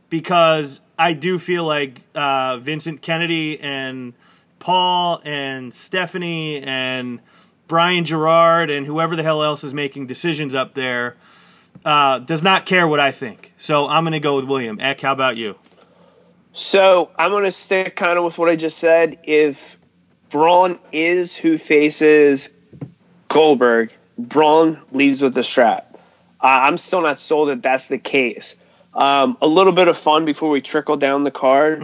because 0.09 0.81
I 0.99 1.13
do 1.13 1.39
feel 1.39 1.65
like 1.65 2.01
uh, 2.15 2.59
Vincent 2.59 3.03
Kennedy 3.03 3.61
and 3.61 4.13
Paul 4.59 5.21
and 5.25 5.73
Stephanie 5.73 6.63
and 6.63 7.21
Brian 7.69 8.05
Gerard 8.05 8.71
and 8.71 8.87
whoever 8.87 9.17
the 9.17 9.23
hell 9.23 9.43
else 9.43 9.65
is 9.65 9.73
making 9.73 10.07
decisions 10.07 10.55
up 10.55 10.75
there 10.75 11.17
uh, 11.85 12.19
does 12.19 12.43
not 12.43 12.67
care 12.67 12.87
what 12.87 13.01
I 13.01 13.13
think. 13.13 13.53
So 13.57 13.87
I'm 13.87 14.05
gonna 14.05 14.21
go 14.21 14.37
with 14.37 14.45
William. 14.45 14.79
Eck, 14.81 15.01
how 15.01 15.13
about 15.13 15.37
you? 15.37 15.57
So 16.53 17.11
I'm 17.17 17.31
going 17.31 17.45
to 17.45 17.53
stick 17.53 17.97
kind 17.97 18.19
of 18.19 18.25
with 18.25 18.39
what 18.39 18.49
I 18.49 18.57
just 18.57 18.79
said. 18.79 19.19
If 19.23 19.79
Braun 20.31 20.79
is 20.93 21.37
who 21.37 21.59
faces 21.59 22.51
Goldberg, 23.29 23.93
Braun 24.19 24.81
leaves 24.93 25.23
with 25.23 25.35
the 25.35 25.43
strap. 25.43 25.90
Uh, 26.43 26.47
I'm 26.47 26.79
still 26.79 27.03
not 27.03 27.19
sold 27.19 27.49
that 27.51 27.63
that's 27.63 27.89
the 27.89 27.99
case. 27.99 28.57
Um, 28.95 29.37
a 29.41 29.47
little 29.47 29.73
bit 29.73 29.89
of 29.89 29.97
fun 29.97 30.25
before 30.25 30.51
we 30.51 30.61
trickle 30.61 30.97
down 30.97 31.25
the 31.25 31.31
card. 31.31 31.83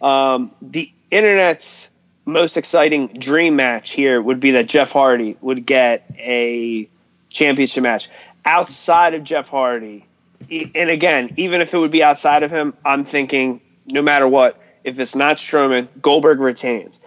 Um, 0.00 0.50
the 0.62 0.90
internet's 1.10 1.90
most 2.24 2.56
exciting 2.56 3.08
dream 3.08 3.56
match 3.56 3.90
here 3.90 4.20
would 4.20 4.40
be 4.40 4.52
that 4.52 4.68
Jeff 4.68 4.92
Hardy 4.92 5.36
would 5.40 5.66
get 5.66 6.04
a 6.18 6.88
championship 7.30 7.82
match 7.82 8.08
outside 8.44 9.14
of 9.14 9.24
Jeff 9.24 9.48
Hardy. 9.48 10.06
And 10.50 10.90
again, 10.90 11.34
even 11.36 11.60
if 11.60 11.74
it 11.74 11.78
would 11.78 11.90
be 11.90 12.02
outside 12.02 12.42
of 12.42 12.50
him, 12.50 12.74
I'm 12.84 13.04
thinking 13.04 13.60
no 13.86 14.02
matter 14.02 14.26
what, 14.26 14.60
if 14.84 14.98
it's 14.98 15.14
not 15.14 15.36
Strowman, 15.38 15.88
Goldberg 16.00 16.40
retains. 16.40 17.00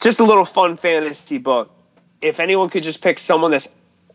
Just 0.00 0.20
a 0.20 0.24
little 0.24 0.44
fun 0.44 0.76
fantasy 0.76 1.38
book. 1.38 1.70
If 2.22 2.40
anyone 2.40 2.70
could 2.70 2.82
just 2.82 3.02
pick 3.02 3.18
someone 3.18 3.50
that's 3.50 3.68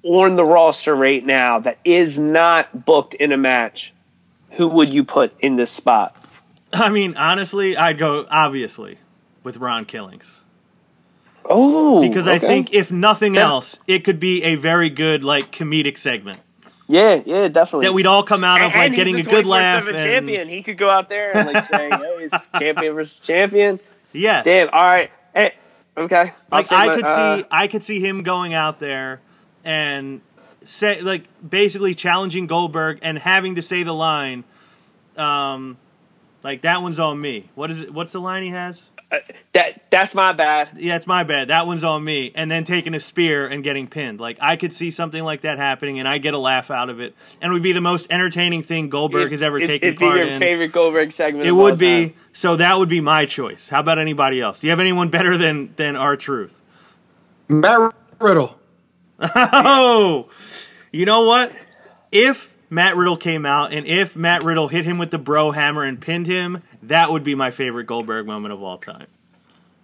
on 0.03 0.35
the 0.35 0.43
roster 0.45 0.95
right 0.95 1.25
now 1.25 1.59
that 1.59 1.77
is 1.83 2.17
not 2.17 2.85
booked 2.85 3.13
in 3.15 3.31
a 3.31 3.37
match, 3.37 3.93
who 4.51 4.67
would 4.67 4.93
you 4.93 5.03
put 5.03 5.33
in 5.39 5.55
this 5.55 5.71
spot? 5.71 6.15
I 6.73 6.89
mean, 6.89 7.15
honestly, 7.17 7.75
I'd 7.75 7.97
go 7.97 8.25
obviously 8.29 8.97
with 9.43 9.57
Ron 9.57 9.85
Killings 9.85 10.39
Oh, 11.45 12.01
because 12.01 12.27
I 12.27 12.37
think 12.37 12.73
if 12.73 12.91
nothing 12.91 13.35
Yeah. 13.35 13.47
else, 13.47 13.79
it 13.87 14.03
could 14.03 14.19
be 14.19 14.43
a 14.43 14.55
very 14.55 14.89
good 14.89 15.23
like 15.23 15.51
comedic 15.51 15.97
segment 15.97 16.41
yeah, 16.87 17.21
yeah, 17.25 17.47
definitely. 17.47 17.87
that 17.87 17.93
we'd 17.93 18.05
all 18.07 18.23
come 18.23 18.43
out 18.43 18.61
of 18.61 18.67
like 18.67 18.75
and 18.75 18.95
getting 18.95 19.15
a 19.19 19.23
good 19.23 19.45
laugh 19.45 19.83
of 19.83 19.87
a 19.89 19.97
and 19.97 20.09
champion. 20.09 20.47
He 20.47 20.61
could 20.63 20.77
go 20.77 20.89
out 20.89 21.07
there 21.09 21.35
and 21.35 21.51
like 21.53 21.63
say, 21.63 21.89
"Oh, 21.91 22.17
he's 22.19 22.31
champion 22.59 22.93
versus 22.93 23.19
champion." 23.19 23.79
yes. 24.11 24.43
Damn. 24.45 24.69
All 24.69 24.83
right. 24.83 25.11
Hey, 25.33 25.53
okay. 25.97 26.33
I'll 26.51 26.59
like 26.59 26.71
I 26.71 26.87
my- 26.87 26.95
could 26.95 27.03
uh, 27.05 27.37
see 27.37 27.45
I 27.51 27.67
could 27.67 27.83
see 27.83 27.99
him 27.99 28.23
going 28.23 28.53
out 28.53 28.79
there 28.79 29.21
and 29.63 30.21
say 30.63 31.01
like 31.01 31.23
basically 31.47 31.95
challenging 31.95 32.47
Goldberg 32.47 32.99
and 33.01 33.17
having 33.17 33.55
to 33.55 33.61
say 33.61 33.83
the 33.83 33.93
line 33.93 34.43
um 35.17 35.77
like 36.43 36.61
that 36.61 36.81
one's 36.81 36.99
on 36.99 37.19
me. 37.19 37.49
What 37.55 37.69
is 37.71 37.81
it 37.81 37.93
what's 37.93 38.13
the 38.13 38.19
line 38.21 38.43
he 38.43 38.49
has? 38.49 38.83
that. 39.53 39.87
That's 39.89 40.13
my 40.13 40.33
bad. 40.33 40.69
Yeah, 40.77 40.95
it's 40.95 41.07
my 41.07 41.23
bad. 41.23 41.47
That 41.47 41.65
one's 41.65 41.83
on 41.83 42.03
me. 42.03 42.31
And 42.35 42.49
then 42.51 42.63
taking 42.63 42.93
a 42.93 42.99
spear 42.99 43.47
and 43.47 43.63
getting 43.63 43.87
pinned. 43.87 44.19
Like 44.19 44.37
I 44.39 44.55
could 44.55 44.71
see 44.71 44.91
something 44.91 45.23
like 45.23 45.41
that 45.41 45.57
happening 45.57 45.97
and 45.97 46.07
I 46.07 46.19
get 46.19 46.33
a 46.35 46.37
laugh 46.37 46.69
out 46.69 46.89
of 46.91 46.99
it. 46.99 47.15
And 47.41 47.49
it 47.49 47.53
would 47.53 47.63
be 47.63 47.71
the 47.73 47.81
most 47.81 48.11
entertaining 48.11 48.61
thing 48.61 48.89
Goldberg 48.89 49.31
has 49.31 49.41
ever 49.41 49.59
It- 49.59 49.65
taken 49.65 49.87
it'd 49.87 49.99
be 49.99 50.05
part 50.05 50.19
your 50.19 50.27
in. 50.27 50.39
favorite 50.39 50.71
Goldberg 50.71 51.11
segment. 51.11 51.45
It 51.47 51.49
of 51.49 51.57
all 51.57 51.63
would 51.63 51.79
be. 51.79 52.09
time. 52.09 52.13
So 52.33 52.57
that 52.57 52.77
would 52.77 52.89
be 52.89 53.01
my 53.01 53.25
choice. 53.25 53.67
How 53.69 53.79
about 53.79 53.97
anybody 53.97 54.39
else? 54.41 54.59
Do 54.59 54.67
you 54.67 54.71
have 54.71 54.79
anyone 54.79 55.09
better 55.09 55.37
than 55.37 55.73
than 55.75 55.95
R-Truth? 55.95 56.61
Matt 57.47 57.93
Riddle. 58.19 58.58
Oh, 59.19 60.29
you 60.91 61.05
know 61.05 61.23
what? 61.23 61.51
If 62.11 62.55
Matt 62.69 62.95
Riddle 62.95 63.17
came 63.17 63.45
out 63.45 63.73
and 63.73 63.85
if 63.85 64.15
Matt 64.15 64.43
Riddle 64.43 64.67
hit 64.67 64.85
him 64.85 64.97
with 64.97 65.11
the 65.11 65.17
bro 65.17 65.51
hammer 65.51 65.83
and 65.83 65.99
pinned 65.99 66.27
him, 66.27 66.63
that 66.83 67.11
would 67.11 67.23
be 67.23 67.35
my 67.35 67.51
favorite 67.51 67.85
Goldberg 67.85 68.25
moment 68.25 68.53
of 68.53 68.63
all 68.63 68.77
time. 68.77 69.07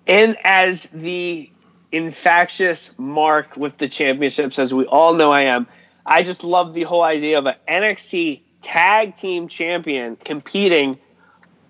And 0.08 0.38
as 0.44 0.84
the 0.84 1.50
infectious 1.92 2.98
mark 2.98 3.58
with 3.58 3.78
the 3.78 3.88
championships, 3.88 4.60
as 4.60 4.74
we 4.74 4.86
all 4.86 5.14
know 5.14 5.32
I 5.32 5.42
am, 5.42 5.68
I 6.06 6.24
just 6.24 6.44
love 6.44 6.74
the 6.74 6.84
whole 6.84 7.04
idea 7.04 7.40
of 7.40 7.46
an 7.48 7.56
NXT 7.68 8.42
tag 8.62 9.16
team 9.16 9.48
champion 9.48 10.16
competing 10.16 11.00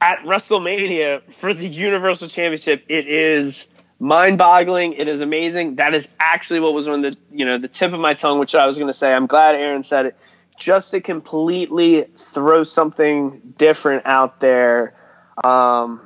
at 0.02 0.20
WrestleMania 0.20 1.22
for 1.36 1.54
the 1.54 1.68
Universal 1.68 2.28
Championship. 2.28 2.84
It 2.90 3.08
is 3.08 3.70
mind-boggling. 4.00 4.94
It 4.94 5.08
is 5.08 5.22
amazing. 5.22 5.76
That 5.76 5.94
is 5.94 6.08
actually 6.20 6.60
what 6.60 6.74
was 6.74 6.88
on 6.88 7.02
the 7.02 7.16
you 7.32 7.46
know 7.46 7.58
the 7.58 7.68
tip 7.68 7.94
of 7.94 8.00
my 8.00 8.14
tongue, 8.14 8.40
which 8.40 8.56
I 8.56 8.66
was 8.66 8.78
going 8.78 8.88
to 8.90 8.94
say. 8.94 9.14
I'm 9.14 9.28
glad 9.28 9.56
Aaron 9.56 9.84
said 9.84 10.08
it. 10.08 10.18
just 10.60 10.92
to 10.92 11.02
completely 11.02 12.04
throw 12.18 12.64
something 12.64 13.42
different 13.58 14.06
out 14.06 14.40
there. 14.40 14.96
Um, 15.44 16.02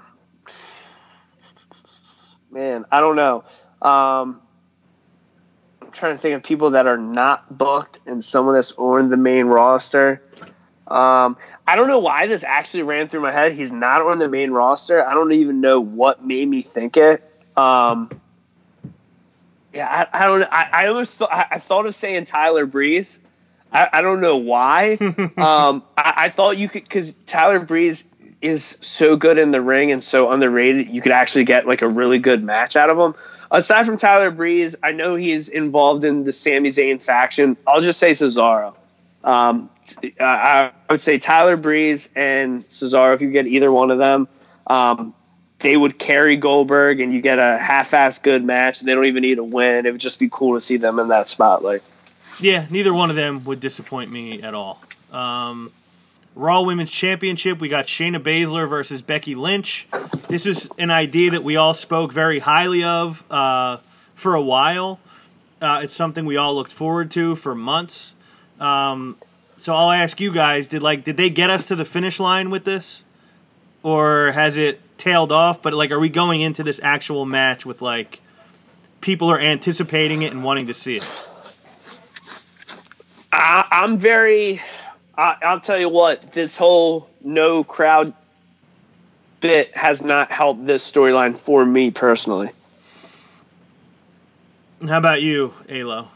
man, 2.51 2.85
I 2.91 2.99
don't 2.99 3.15
know. 3.15 3.43
Um, 3.81 4.41
I'm 5.81 5.91
trying 5.91 6.15
to 6.15 6.21
think 6.21 6.35
of 6.35 6.43
people 6.43 6.71
that 6.71 6.87
are 6.87 6.97
not 6.97 7.55
booked 7.55 7.99
and 8.05 8.23
some 8.23 8.47
of 8.47 8.55
this 8.55 8.71
on 8.73 9.09
the 9.09 9.17
main 9.17 9.45
roster. 9.45 10.21
Um, 10.87 11.37
I 11.67 11.75
don't 11.75 11.87
know 11.87 11.99
why 11.99 12.25
this 12.25 12.43
actually 12.43 12.83
ran 12.83 13.09
through 13.09 13.21
my 13.21 13.31
head. 13.31 13.53
He's 13.53 13.71
not 13.71 14.01
on 14.01 14.17
the 14.17 14.27
main 14.27 14.49
roster. 14.51 15.05
I 15.05 15.13
don't 15.13 15.31
even 15.31 15.61
know 15.61 15.79
what 15.79 16.25
made 16.25 16.47
me 16.47 16.63
think 16.63 16.97
it. 16.97 17.23
Um, 17.59 18.09
yeah, 19.73 20.07
I, 20.11 20.23
I 20.23 20.25
don't. 20.25 20.43
I, 20.43 20.69
I 20.71 20.87
almost 20.87 21.17
thought 21.17 21.31
I, 21.31 21.45
I 21.51 21.59
thought 21.59 21.85
of 21.85 21.95
saying 21.95 22.25
Tyler 22.25 22.65
Breeze. 22.65 23.19
I, 23.71 23.87
I 23.93 24.01
don't 24.01 24.21
know 24.21 24.37
why. 24.37 24.93
um, 25.37 25.83
I, 25.97 26.13
I 26.15 26.29
thought 26.29 26.57
you 26.57 26.69
could 26.69 26.83
because 26.83 27.13
Tyler 27.27 27.59
Breeze 27.59 28.07
is 28.41 28.77
so 28.81 29.15
good 29.17 29.37
in 29.37 29.51
the 29.51 29.61
ring 29.61 29.91
and 29.91 30.03
so 30.03 30.31
underrated. 30.31 30.89
You 30.89 31.01
could 31.01 31.11
actually 31.11 31.43
get 31.43 31.67
like 31.67 31.81
a 31.81 31.89
really 31.89 32.19
good 32.19 32.43
match 32.43 32.75
out 32.75 32.89
of 32.89 32.97
him. 32.97 33.15
Aside 33.51 33.85
from 33.85 33.97
Tyler 33.97 34.31
Breeze, 34.31 34.75
I 34.81 34.91
know 34.91 35.15
he's 35.15 35.49
involved 35.49 36.03
in 36.03 36.23
the 36.23 36.31
Sami 36.31 36.69
Zayn 36.69 37.01
faction. 37.01 37.57
I'll 37.67 37.81
just 37.81 37.99
say 37.99 38.11
Cesaro. 38.11 38.75
Um, 39.23 39.69
I, 40.19 40.23
I 40.23 40.71
would 40.89 41.01
say 41.01 41.19
Tyler 41.19 41.57
Breeze 41.57 42.09
and 42.15 42.61
Cesaro. 42.61 43.13
If 43.13 43.21
you 43.21 43.31
get 43.31 43.47
either 43.47 43.71
one 43.71 43.91
of 43.91 43.97
them, 43.97 44.27
um, 44.67 45.13
they 45.59 45.75
would 45.75 45.99
carry 45.99 46.37
Goldberg, 46.37 46.99
and 46.99 47.13
you 47.13 47.21
get 47.21 47.39
a 47.39 47.57
half-ass 47.57 48.19
good 48.19 48.43
match. 48.43 48.79
And 48.79 48.87
they 48.87 48.95
don't 48.95 49.05
even 49.05 49.21
need 49.21 49.39
a 49.39 49.43
win. 49.43 49.85
It 49.85 49.91
would 49.91 50.01
just 50.01 50.19
be 50.19 50.29
cool 50.31 50.55
to 50.55 50.61
see 50.61 50.77
them 50.77 50.99
in 50.99 51.09
that 51.09 51.29
spotlight. 51.29 51.81
Yeah, 52.39 52.65
neither 52.69 52.93
one 52.93 53.09
of 53.09 53.15
them 53.15 53.43
would 53.43 53.59
disappoint 53.59 54.11
me 54.11 54.41
at 54.41 54.53
all. 54.53 54.81
Um, 55.11 55.71
Raw 56.35 56.61
Women's 56.61 56.91
Championship, 56.91 57.59
we 57.59 57.67
got 57.67 57.87
Shayna 57.87 58.17
Baszler 58.17 58.69
versus 58.69 59.01
Becky 59.01 59.35
Lynch. 59.35 59.87
This 60.29 60.45
is 60.45 60.69
an 60.77 60.91
idea 60.91 61.31
that 61.31 61.43
we 61.43 61.57
all 61.57 61.73
spoke 61.73 62.13
very 62.13 62.39
highly 62.39 62.83
of 62.83 63.25
uh, 63.29 63.77
for 64.15 64.35
a 64.35 64.41
while. 64.41 64.99
Uh, 65.61 65.81
it's 65.83 65.93
something 65.93 66.25
we 66.25 66.37
all 66.37 66.55
looked 66.55 66.71
forward 66.71 67.11
to 67.11 67.35
for 67.35 67.53
months. 67.53 68.13
Um, 68.59 69.17
so 69.57 69.75
I'll 69.75 69.91
ask 69.91 70.21
you 70.21 70.31
guys: 70.31 70.67
Did 70.67 70.81
like 70.81 71.03
did 71.03 71.17
they 71.17 71.29
get 71.29 71.49
us 71.49 71.65
to 71.67 71.75
the 71.75 71.83
finish 71.83 72.19
line 72.19 72.49
with 72.49 72.63
this, 72.63 73.03
or 73.83 74.31
has 74.31 74.55
it 74.55 74.79
tailed 74.99 75.31
off? 75.31 75.61
But 75.61 75.73
like, 75.73 75.91
are 75.91 75.99
we 75.99 76.09
going 76.09 76.41
into 76.41 76.63
this 76.63 76.79
actual 76.83 77.25
match 77.25 77.65
with 77.65 77.81
like 77.81 78.21
people 79.01 79.29
are 79.29 79.39
anticipating 79.39 80.21
it 80.21 80.31
and 80.31 80.43
wanting 80.43 80.67
to 80.67 80.73
see 80.73 80.97
it? 80.97 81.29
I, 83.31 83.65
I'm 83.71 83.97
very. 83.97 84.61
I, 85.17 85.37
I'll 85.43 85.59
tell 85.59 85.79
you 85.79 85.89
what. 85.89 86.31
This 86.31 86.55
whole 86.57 87.09
no 87.21 87.63
crowd 87.63 88.13
bit 89.41 89.75
has 89.75 90.01
not 90.01 90.31
helped 90.31 90.65
this 90.65 90.89
storyline 90.89 91.35
for 91.35 91.65
me 91.65 91.91
personally. 91.91 92.49
How 94.85 94.97
about 94.97 95.21
you, 95.21 95.53
Alo? 95.67 96.09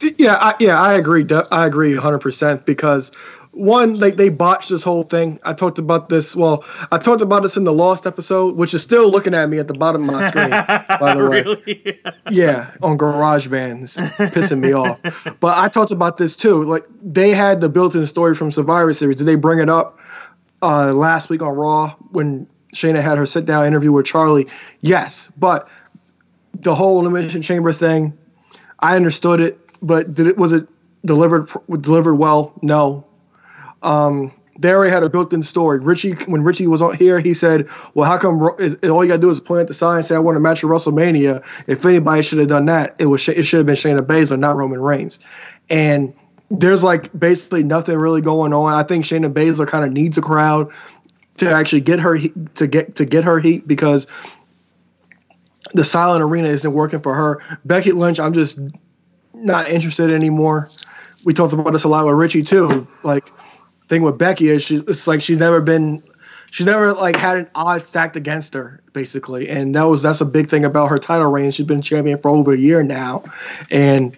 Yeah, 0.00 0.36
I, 0.40 0.54
yeah, 0.60 0.80
I 0.80 0.94
agree. 0.94 1.26
I 1.50 1.66
agree 1.66 1.94
100 1.94 2.18
percent 2.18 2.64
because 2.64 3.10
one, 3.58 3.98
like 3.98 4.16
they 4.16 4.28
botched 4.28 4.68
this 4.68 4.82
whole 4.82 5.02
thing. 5.02 5.40
I 5.42 5.52
talked 5.52 5.78
about 5.78 6.08
this. 6.08 6.36
Well, 6.36 6.64
I 6.92 6.98
talked 6.98 7.22
about 7.22 7.42
this 7.42 7.56
in 7.56 7.64
the 7.64 7.72
Lost 7.72 8.06
episode, 8.06 8.56
which 8.56 8.72
is 8.72 8.82
still 8.82 9.10
looking 9.10 9.34
at 9.34 9.48
me 9.48 9.58
at 9.58 9.66
the 9.66 9.74
bottom 9.74 10.08
of 10.08 10.14
my 10.14 10.30
screen. 10.30 10.50
by 11.00 11.14
the 11.14 11.28
way, 11.28 11.42
really? 11.42 12.00
yeah, 12.30 12.70
on 12.82 12.96
GarageBand, 12.96 13.82
it's 13.82 13.96
pissing 13.96 14.60
me 14.60 14.72
off. 14.72 15.00
But 15.40 15.58
I 15.58 15.68
talked 15.68 15.90
about 15.90 16.18
this 16.18 16.36
too. 16.36 16.62
Like 16.62 16.84
they 17.02 17.30
had 17.30 17.60
the 17.60 17.68
built-in 17.68 18.06
story 18.06 18.36
from 18.36 18.52
Survivor 18.52 18.94
Series. 18.94 19.16
Did 19.16 19.24
they 19.24 19.34
bring 19.34 19.58
it 19.58 19.68
up 19.68 19.98
uh, 20.62 20.92
last 20.92 21.28
week 21.28 21.42
on 21.42 21.54
Raw 21.54 21.96
when 22.10 22.46
Shayna 22.74 23.02
had 23.02 23.18
her 23.18 23.26
sit-down 23.26 23.66
interview 23.66 23.90
with 23.90 24.06
Charlie? 24.06 24.46
Yes, 24.80 25.28
but 25.36 25.68
the 26.54 26.74
whole 26.74 27.00
elimination 27.00 27.42
chamber 27.42 27.72
thing, 27.72 28.16
I 28.78 28.94
understood 28.94 29.40
it, 29.40 29.58
but 29.82 30.14
did 30.14 30.28
it 30.28 30.38
was 30.38 30.52
it 30.52 30.68
delivered 31.04 31.50
delivered 31.80 32.14
well? 32.14 32.52
No. 32.62 33.04
Um, 33.82 34.32
they 34.58 34.72
already 34.72 34.90
had 34.90 35.04
a 35.04 35.08
built-in 35.08 35.42
story. 35.42 35.78
Richie, 35.78 36.12
when 36.26 36.42
Richie 36.42 36.66
was 36.66 36.82
on 36.82 36.96
here, 36.96 37.20
he 37.20 37.32
said, 37.32 37.68
"Well, 37.94 38.10
how 38.10 38.18
come 38.18 38.42
all 38.42 39.04
you 39.04 39.08
gotta 39.08 39.18
do 39.18 39.30
is 39.30 39.40
at 39.40 39.68
the 39.68 39.74
sign 39.74 40.02
say 40.02 40.16
I 40.16 40.18
want 40.18 40.36
a 40.36 40.40
match 40.40 40.64
at 40.64 40.70
WrestleMania? 40.70 41.44
If 41.68 41.84
anybody 41.84 42.22
should 42.22 42.40
have 42.40 42.48
done 42.48 42.66
that, 42.66 42.96
it 42.98 43.06
was 43.06 43.26
it 43.28 43.44
should 43.44 43.58
have 43.58 43.66
been 43.66 43.76
Shayna 43.76 44.00
Baszler, 44.00 44.38
not 44.38 44.56
Roman 44.56 44.80
Reigns." 44.80 45.20
And 45.70 46.12
there's 46.50 46.82
like 46.82 47.16
basically 47.18 47.62
nothing 47.62 47.96
really 47.96 48.20
going 48.20 48.52
on. 48.52 48.72
I 48.72 48.82
think 48.82 49.04
Shayna 49.04 49.32
Baszler 49.32 49.68
kind 49.68 49.84
of 49.84 49.92
needs 49.92 50.18
a 50.18 50.22
crowd 50.22 50.72
to 51.36 51.50
actually 51.50 51.80
get 51.80 52.00
her 52.00 52.18
to 52.18 52.66
get 52.66 52.96
to 52.96 53.04
get 53.04 53.22
her 53.24 53.38
heat 53.38 53.68
because 53.68 54.08
the 55.74 55.84
silent 55.84 56.22
arena 56.22 56.48
isn't 56.48 56.72
working 56.72 57.00
for 57.00 57.14
her. 57.14 57.40
Becky 57.64 57.92
Lynch, 57.92 58.18
I'm 58.18 58.32
just 58.32 58.58
not 59.34 59.68
interested 59.68 60.10
anymore. 60.10 60.68
We 61.24 61.34
talked 61.34 61.52
about 61.52 61.72
this 61.72 61.84
a 61.84 61.88
lot 61.88 62.06
with 62.06 62.16
Richie 62.16 62.42
too. 62.42 62.88
Like 63.02 63.30
thing 63.88 64.02
with 64.02 64.18
Becky 64.18 64.48
is 64.48 64.62
she's 64.62 64.82
it's 64.82 65.06
like 65.06 65.22
she's 65.22 65.38
never 65.38 65.60
been 65.60 66.02
she's 66.50 66.66
never 66.66 66.92
like 66.92 67.16
had 67.16 67.38
an 67.38 67.48
odd 67.54 67.86
stacked 67.86 68.16
against 68.16 68.54
her 68.54 68.80
basically, 68.92 69.48
and 69.48 69.74
that 69.74 69.84
was 69.84 70.02
that's 70.02 70.20
a 70.20 70.26
big 70.26 70.48
thing 70.48 70.64
about 70.64 70.90
her 70.90 70.98
title 70.98 71.30
reign. 71.30 71.50
She's 71.50 71.66
been 71.66 71.82
champion 71.82 72.18
for 72.18 72.30
over 72.30 72.52
a 72.52 72.58
year 72.58 72.82
now, 72.82 73.24
and. 73.70 74.16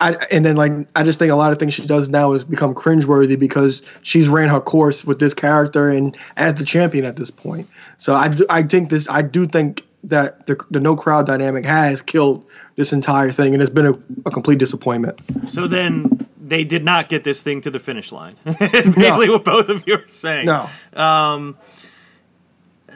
I, 0.00 0.16
and 0.32 0.44
then 0.44 0.56
like 0.56 0.72
I 0.96 1.04
just 1.04 1.20
think 1.20 1.30
a 1.30 1.36
lot 1.36 1.52
of 1.52 1.60
things 1.60 1.74
she 1.74 1.86
does 1.86 2.08
now 2.08 2.32
is 2.32 2.42
become 2.42 2.74
cringeworthy 2.74 3.38
because 3.38 3.82
she's 4.02 4.28
ran 4.28 4.48
her 4.48 4.58
course 4.58 5.04
with 5.04 5.20
this 5.20 5.32
character 5.32 5.90
and 5.90 6.16
as 6.36 6.56
the 6.56 6.64
champion 6.64 7.04
at 7.04 7.14
this 7.14 7.30
point. 7.30 7.68
So 7.98 8.16
I, 8.16 8.34
I 8.50 8.64
think 8.64 8.90
this 8.90 9.08
I 9.08 9.22
do 9.22 9.46
think 9.46 9.84
that 10.02 10.48
the, 10.48 10.60
the 10.72 10.80
no 10.80 10.96
crowd 10.96 11.26
dynamic 11.26 11.64
has 11.66 12.02
killed 12.02 12.44
this 12.74 12.92
entire 12.92 13.30
thing 13.30 13.54
and 13.54 13.62
it's 13.62 13.70
been 13.70 13.86
a, 13.86 13.94
a 14.26 14.32
complete 14.32 14.58
disappointment. 14.58 15.20
So 15.48 15.68
then 15.68 16.26
they 16.44 16.64
did 16.64 16.84
not 16.84 17.08
get 17.08 17.24
this 17.24 17.42
thing 17.42 17.60
to 17.62 17.70
the 17.70 17.78
finish 17.78 18.10
line. 18.12 18.36
Basically, 18.44 19.30
what 19.30 19.44
both 19.44 19.68
of 19.68 19.86
you 19.86 19.94
are 19.94 20.08
saying. 20.08 20.46
No, 20.46 20.68
um, 20.94 21.56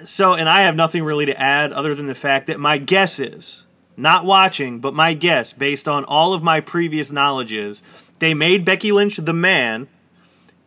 So, 0.04 0.34
and 0.34 0.48
I 0.48 0.62
have 0.62 0.76
nothing 0.76 1.04
really 1.04 1.26
to 1.26 1.40
add 1.40 1.72
other 1.72 1.94
than 1.94 2.06
the 2.06 2.14
fact 2.14 2.48
that 2.48 2.60
my 2.60 2.78
guess 2.78 3.18
is, 3.18 3.64
not 3.96 4.24
watching, 4.24 4.80
but 4.80 4.92
my 4.92 5.14
guess, 5.14 5.52
based 5.52 5.88
on 5.88 6.04
all 6.04 6.34
of 6.34 6.42
my 6.42 6.60
previous 6.60 7.10
knowledge, 7.10 7.52
is 7.52 7.82
they 8.18 8.34
made 8.34 8.64
Becky 8.64 8.92
Lynch 8.92 9.16
the 9.16 9.32
man, 9.32 9.88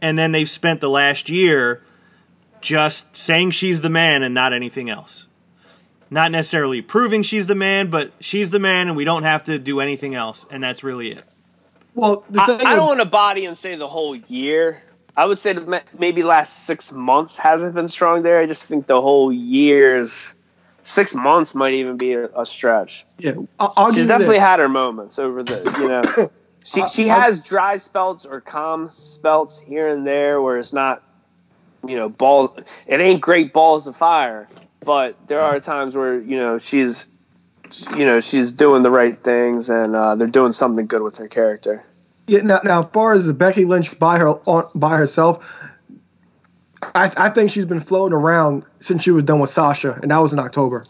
and 0.02 0.18
then 0.18 0.32
they've 0.32 0.50
spent 0.50 0.82
the 0.82 0.90
last 0.90 1.30
year 1.30 1.84
just 2.62 3.16
saying 3.16 3.52
she's 3.52 3.82
the 3.82 3.90
man 3.90 4.24
and 4.24 4.34
not 4.34 4.52
anything 4.54 4.90
else. 4.90 5.28
Not 6.10 6.32
necessarily 6.32 6.82
proving 6.82 7.22
she's 7.22 7.46
the 7.46 7.56
man, 7.56 7.92
but 7.92 8.12
she's 8.20 8.50
the 8.50 8.60
man, 8.60 8.88
and 8.88 8.98
we 8.98 9.06
don't 9.06 9.24
have 9.24 9.46
to 9.46 9.60
do 9.60 9.80
anything 9.80 10.16
else, 10.16 10.46
and 10.50 10.64
that's 10.64 10.84
really 10.84 11.12
it. 11.12 11.24
Well 12.00 12.24
the 12.30 12.41
I, 12.41 12.45
thing 12.45 12.66
I 12.68 12.72
is- 12.72 12.76
don't 12.78 12.88
want 12.88 13.00
to 13.00 13.06
body 13.06 13.45
and 13.45 13.58
say 13.58 13.76
the 13.76 13.88
whole 13.88 14.16
year. 14.16 14.82
I 15.18 15.26
would 15.26 15.39
say 15.39 15.58
maybe 15.97 16.24
last 16.24 16.66
six 16.66 16.91
months 16.93 17.38
hasn't 17.38 17.74
been 17.76 17.89
strong 17.89 18.22
there. 18.24 18.39
I 18.39 18.45
just 18.45 18.66
think 18.66 18.88
the 18.88 19.02
whole 19.02 19.34
year's 19.34 20.34
six 20.84 21.14
months 21.14 21.54
might 21.54 21.74
even 21.74 21.97
be 21.97 22.14
a, 22.14 22.26
a 22.28 22.45
stretch. 22.45 23.06
yeah, 23.18 23.34
I'll, 23.60 23.93
She's 23.93 24.06
definitely 24.08 24.36
this. 24.36 24.43
had 24.43 24.60
her 24.60 24.70
moments 24.70 25.20
over 25.20 25.43
the, 25.43 25.78
you 25.80 25.89
know. 25.89 26.32
She 26.66 26.88
she 26.89 27.08
has 27.08 27.41
dry 27.41 27.78
spells 27.78 28.26
or 28.26 28.41
calm 28.41 28.89
spells 28.89 29.60
here 29.62 29.88
and 29.88 30.06
there 30.06 30.41
where 30.41 30.58
it's 30.58 30.74
not, 30.74 31.02
you 31.88 31.95
know, 31.95 32.10
balls. 32.10 32.52
It 32.86 33.00
ain't 33.00 33.22
great 33.22 33.54
balls 33.54 33.88
of 33.88 33.95
fire, 33.95 34.47
but 34.84 35.16
there 35.28 35.39
are 35.39 35.60
times 35.62 35.95
where 35.95 36.20
you 36.20 36.38
know 36.38 36.60
she's, 36.60 37.08
you 37.95 38.06
know, 38.06 38.20
she's 38.20 38.52
doing 38.52 38.82
the 38.84 38.91
right 38.91 39.18
things 39.24 39.70
and 39.70 39.95
uh, 39.95 40.16
they're 40.16 40.28
doing 40.28 40.52
something 40.52 40.86
good 40.86 41.02
with 41.02 41.18
her 41.18 41.30
character. 41.30 41.84
Yeah, 42.30 42.42
now, 42.42 42.60
now, 42.64 42.80
as 42.84 42.90
far 42.92 43.14
as 43.14 43.26
the 43.26 43.34
Becky 43.34 43.66
Lynch 43.66 43.98
by 44.00 44.18
her 44.20 44.30
on, 44.30 44.66
by 44.76 44.98
herself, 44.98 45.46
I, 46.96 47.12
I 47.18 47.30
think 47.30 47.52
she's 47.52 47.66
been 47.66 47.80
floating 47.82 48.14
around 48.16 48.64
since 48.80 49.04
she 49.04 49.12
was 49.12 49.24
done 49.24 49.40
with 49.40 49.50
Sasha, 49.50 50.00
and 50.02 50.12
that 50.12 50.18
was 50.18 50.32
in 50.34 50.40
October 50.40 50.84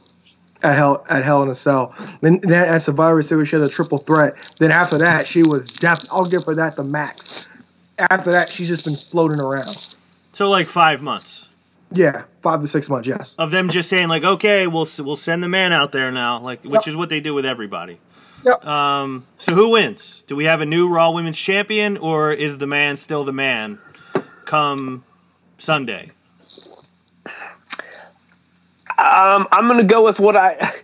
at 0.61 0.75
Hell 0.75 1.05
at 1.09 1.23
Hell 1.23 1.41
in 1.43 1.49
a 1.49 1.55
Cell. 1.55 1.93
Then, 2.21 2.39
then 2.43 2.67
at 2.73 2.79
Survivor 2.79 3.21
Series, 3.21 3.47
she 3.47 3.55
had 3.55 3.65
a 3.65 3.69
triple 3.69 3.97
threat. 3.97 4.53
Then 4.59 4.71
after 4.71 4.97
that, 4.97 5.27
she 5.27 5.43
was 5.43 5.67
def. 5.73 5.99
I'll 6.11 6.25
give 6.25 6.43
her 6.45 6.55
that 6.55 6.75
the 6.75 6.83
max. 6.83 7.49
After 7.97 8.31
that, 8.31 8.49
she's 8.49 8.67
just 8.67 8.85
been 8.85 8.95
floating 8.95 9.39
around. 9.41 9.67
So, 10.31 10.49
like 10.49 10.67
five 10.67 11.01
months 11.01 11.47
Yeah, 11.91 12.23
five 12.43 12.61
to 12.61 12.67
six 12.67 12.89
months. 12.89 13.07
Yes. 13.07 13.35
of 13.37 13.51
them 13.51 13.69
just 13.69 13.89
saying, 13.89 14.07
like, 14.09 14.23
okay, 14.23 14.67
we'll 14.67 14.87
we'll 14.99 15.15
send 15.15 15.41
the 15.43 15.49
man 15.49 15.73
out 15.73 15.91
there 15.91 16.11
now, 16.11 16.39
like, 16.39 16.63
which 16.63 16.73
Yep. 16.73 16.87
is 16.87 16.95
what 16.95 17.09
they 17.09 17.19
do 17.19 17.33
with 17.33 17.45
everybody. 17.45 17.99
Yep. 18.43 18.65
Um, 18.65 19.25
so 19.37 19.53
who 19.53 19.69
wins? 19.69 20.23
Do 20.27 20.35
we 20.35 20.45
have 20.45 20.61
a 20.61 20.65
new 20.65 20.87
Raw 20.87 21.11
Women's 21.11 21.37
Champion, 21.37 21.97
or 21.97 22.31
is 22.31 22.57
the 22.57 22.67
man 22.67 22.97
still 22.97 23.23
the 23.23 23.33
man 23.33 23.79
come 24.45 25.03
Sunday? 25.57 26.09
Um, 28.97 29.47
I'm 29.51 29.67
gonna 29.67 29.83
go 29.83 30.03
with 30.03 30.19
what 30.19 30.35
I. 30.35 30.57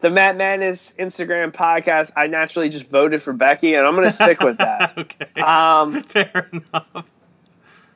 the 0.00 0.10
Matt 0.10 0.36
Madness 0.36 0.94
Instagram 0.98 1.52
podcast, 1.52 2.12
I 2.16 2.26
naturally 2.26 2.68
just 2.68 2.88
voted 2.88 3.22
for 3.22 3.32
Becky, 3.32 3.74
and 3.74 3.86
I'm 3.86 3.94
going 3.94 4.06
to 4.06 4.12
stick 4.12 4.40
with 4.40 4.58
that. 4.58 4.94
okay. 4.98 5.40
Um, 5.40 6.02
Fair 6.04 6.48
enough. 6.52 7.04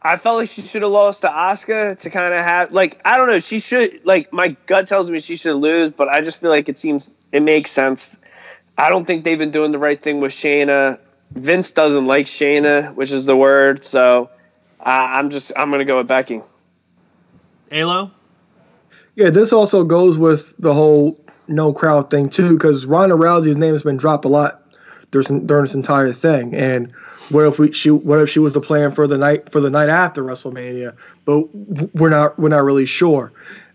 I 0.02 0.16
felt 0.16 0.36
like 0.36 0.48
she 0.50 0.60
should 0.60 0.82
have 0.82 0.90
lost 0.90 1.22
to 1.22 1.32
Oscar 1.32 1.94
to 1.94 2.10
kind 2.10 2.34
of 2.34 2.44
have 2.44 2.72
like 2.72 3.00
I 3.06 3.16
don't 3.16 3.26
know. 3.26 3.38
She 3.38 3.58
should 3.58 4.04
like 4.04 4.34
my 4.34 4.48
gut 4.66 4.86
tells 4.86 5.10
me 5.10 5.18
she 5.18 5.36
should 5.36 5.56
lose, 5.56 5.90
but 5.90 6.08
I 6.10 6.20
just 6.20 6.42
feel 6.42 6.50
like 6.50 6.68
it 6.68 6.78
seems 6.78 7.14
it 7.32 7.40
makes 7.40 7.70
sense. 7.70 8.14
I 8.76 8.88
don't 8.88 9.04
think 9.04 9.24
they've 9.24 9.38
been 9.38 9.50
doing 9.50 9.72
the 9.72 9.78
right 9.78 10.00
thing 10.00 10.20
with 10.20 10.32
Shayna. 10.32 10.98
Vince 11.32 11.72
doesn't 11.72 12.06
like 12.06 12.26
Shayna, 12.26 12.94
which 12.94 13.10
is 13.10 13.24
the 13.24 13.36
word. 13.36 13.84
So 13.84 14.30
uh, 14.80 14.84
I'm 14.84 15.30
just 15.30 15.52
I'm 15.56 15.70
gonna 15.70 15.84
go 15.84 15.98
with 15.98 16.08
Becky. 16.08 16.42
Alo? 17.70 18.10
Yeah, 19.16 19.30
this 19.30 19.52
also 19.52 19.84
goes 19.84 20.18
with 20.18 20.54
the 20.58 20.74
whole 20.74 21.16
no 21.46 21.72
crowd 21.72 22.10
thing 22.10 22.28
too, 22.28 22.54
because 22.54 22.86
Ronda 22.86 23.14
Rousey's 23.14 23.56
name 23.56 23.72
has 23.72 23.82
been 23.82 23.96
dropped 23.96 24.24
a 24.24 24.28
lot 24.28 24.62
during, 25.10 25.46
during 25.46 25.64
this 25.64 25.74
entire 25.74 26.12
thing. 26.12 26.54
And 26.54 26.92
what 27.30 27.46
if 27.46 27.58
we 27.58 27.72
she 27.72 27.90
what 27.90 28.20
if 28.20 28.28
she 28.28 28.38
was 28.38 28.52
the 28.52 28.60
plan 28.60 28.90
for 28.90 29.06
the 29.06 29.18
night 29.18 29.50
for 29.52 29.60
the 29.60 29.70
night 29.70 29.88
after 29.88 30.22
WrestleMania? 30.22 30.96
But 31.24 31.54
we're 31.94 32.10
not 32.10 32.38
we're 32.38 32.48
not 32.48 32.64
really 32.64 32.86
sure. 32.86 33.32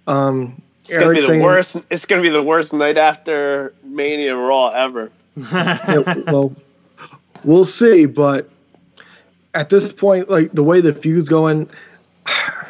Um, 0.08 0.62
It's 0.90 0.98
gonna 0.98 1.14
be 1.14 1.22
the 1.22 1.28
saying- 1.28 1.42
worst. 1.44 1.78
It's 1.90 2.06
gonna 2.06 2.22
be 2.22 2.30
the 2.30 2.44
worst 2.44 2.74
night 2.74 2.98
after 2.98 3.74
Mania 3.84 4.36
Raw 4.36 4.70
ever. 4.70 5.12
yeah, 5.38 6.16
well, 6.28 6.56
we'll 7.44 7.66
see. 7.66 8.06
But 8.06 8.50
at 9.54 9.70
this 9.70 9.92
point, 9.94 10.30
like 10.30 10.52
the 10.52 10.64
way 10.64 10.82
the 10.82 10.94
feud's 10.94 11.30
going, 11.30 11.70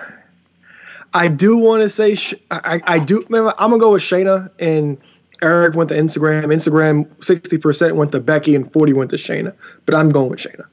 I 1.13 1.27
do 1.27 1.57
want 1.57 1.81
to 1.83 1.89
say 1.89 2.15
Sh- 2.15 2.35
I, 2.51 2.81
I 2.83 2.99
do. 2.99 3.25
Remember, 3.29 3.53
I'm 3.57 3.71
gonna 3.71 3.79
go 3.79 3.93
with 3.93 4.03
Shayna 4.03 4.51
and 4.59 4.97
Eric 5.41 5.75
went 5.75 5.89
to 5.89 5.95
Instagram. 5.95 6.45
Instagram 6.45 7.23
sixty 7.23 7.57
percent 7.57 7.95
went 7.95 8.11
to 8.11 8.19
Becky 8.19 8.55
and 8.55 8.71
forty 8.71 8.93
went 8.93 9.09
to 9.11 9.17
Shayna. 9.17 9.53
But 9.85 9.95
I'm 9.95 10.09
going 10.09 10.29
with 10.29 10.39
Shayna. 10.39 10.65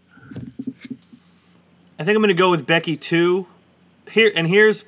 I 1.98 2.04
think 2.04 2.14
I'm 2.14 2.22
going 2.22 2.28
to 2.28 2.34
go 2.34 2.50
with 2.50 2.66
Becky 2.66 2.96
too. 2.96 3.46
Here 4.10 4.30
and 4.36 4.46
here's 4.46 4.84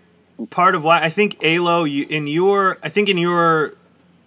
part 0.47 0.75
of 0.75 0.85
why 0.85 1.03
I 1.03 1.11
think 1.11 1.43
Alo. 1.43 1.85
You 1.85 2.07
in 2.09 2.27
your 2.27 2.79
I 2.83 2.89
think 2.89 3.09
in 3.09 3.19
your 3.19 3.75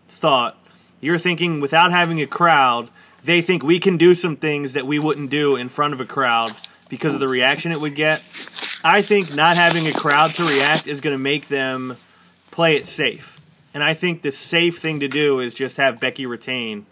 thought, 0.07 0.57
you're 0.99 1.17
thinking 1.17 1.59
without 1.59 1.91
having 1.91 2.21
a 2.21 2.27
crowd, 2.27 2.89
they 3.23 3.41
think 3.41 3.63
we 3.63 3.79
can 3.79 3.97
do 3.97 4.15
some 4.15 4.35
things 4.35 4.73
that 4.73 4.85
we 4.85 4.99
wouldn't 4.99 5.29
do 5.29 5.55
in 5.55 5.69
front 5.69 5.93
of 5.93 6.01
a 6.01 6.05
crowd 6.05 6.51
because 6.89 7.13
of 7.13 7.19
the 7.19 7.27
reaction 7.27 7.71
it 7.71 7.79
would 7.79 7.95
get. 7.95 8.21
I 8.83 9.01
think 9.01 9.35
not 9.35 9.57
having 9.57 9.87
a 9.87 9.93
crowd 9.93 10.31
to 10.31 10.43
react 10.43 10.87
is 10.87 11.01
going 11.01 11.15
to 11.15 11.21
make 11.21 11.47
them 11.47 11.95
play 12.51 12.75
it 12.75 12.85
safe. 12.85 13.39
And 13.73 13.83
I 13.83 13.93
think 13.93 14.21
the 14.21 14.31
safe 14.31 14.79
thing 14.79 14.99
to 14.99 15.07
do 15.07 15.39
is 15.39 15.53
just 15.53 15.77
have 15.77 15.99
Becky 15.99 16.25
retain 16.25 16.85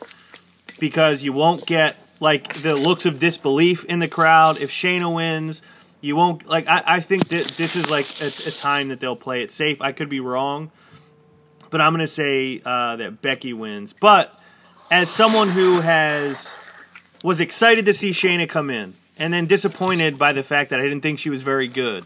because 0.79 1.23
you 1.23 1.33
won't 1.33 1.65
get 1.65 1.97
like 2.19 2.61
the 2.61 2.75
looks 2.75 3.05
of 3.05 3.19
disbelief 3.19 3.83
in 3.85 3.99
the 3.99 4.07
crowd 4.07 4.61
if 4.61 4.69
Shayna 4.69 5.13
wins. 5.13 5.61
You 6.01 6.15
won't 6.15 6.47
like. 6.47 6.67
I, 6.67 6.83
I 6.85 6.99
think 7.01 7.27
that 7.29 7.45
this 7.45 7.75
is 7.75 7.91
like 7.91 8.05
a, 8.21 8.47
a 8.47 8.51
time 8.51 8.89
that 8.89 8.99
they'll 8.99 9.15
play 9.15 9.43
it 9.43 9.51
safe. 9.51 9.81
I 9.81 9.91
could 9.91 10.09
be 10.09 10.19
wrong, 10.19 10.71
but 11.69 11.81
I'm 11.81 11.91
gonna 11.93 12.07
say 12.07 12.61
uh, 12.63 12.95
that 12.97 13.21
Becky 13.21 13.53
wins. 13.53 13.93
But 13.93 14.33
as 14.91 15.09
someone 15.09 15.49
who 15.49 15.81
has 15.81 16.55
was 17.23 17.41
excited 17.41 17.85
to 17.85 17.93
see 17.93 18.11
Shayna 18.11 18.47
come 18.47 18.69
in, 18.69 18.95
and 19.17 19.33
then 19.33 19.45
disappointed 19.45 20.17
by 20.17 20.31
the 20.31 20.43
fact 20.43 20.69
that 20.69 20.79
I 20.79 20.83
didn't 20.83 21.01
think 21.01 21.19
she 21.19 21.29
was 21.29 21.41
very 21.41 21.67
good, 21.67 22.05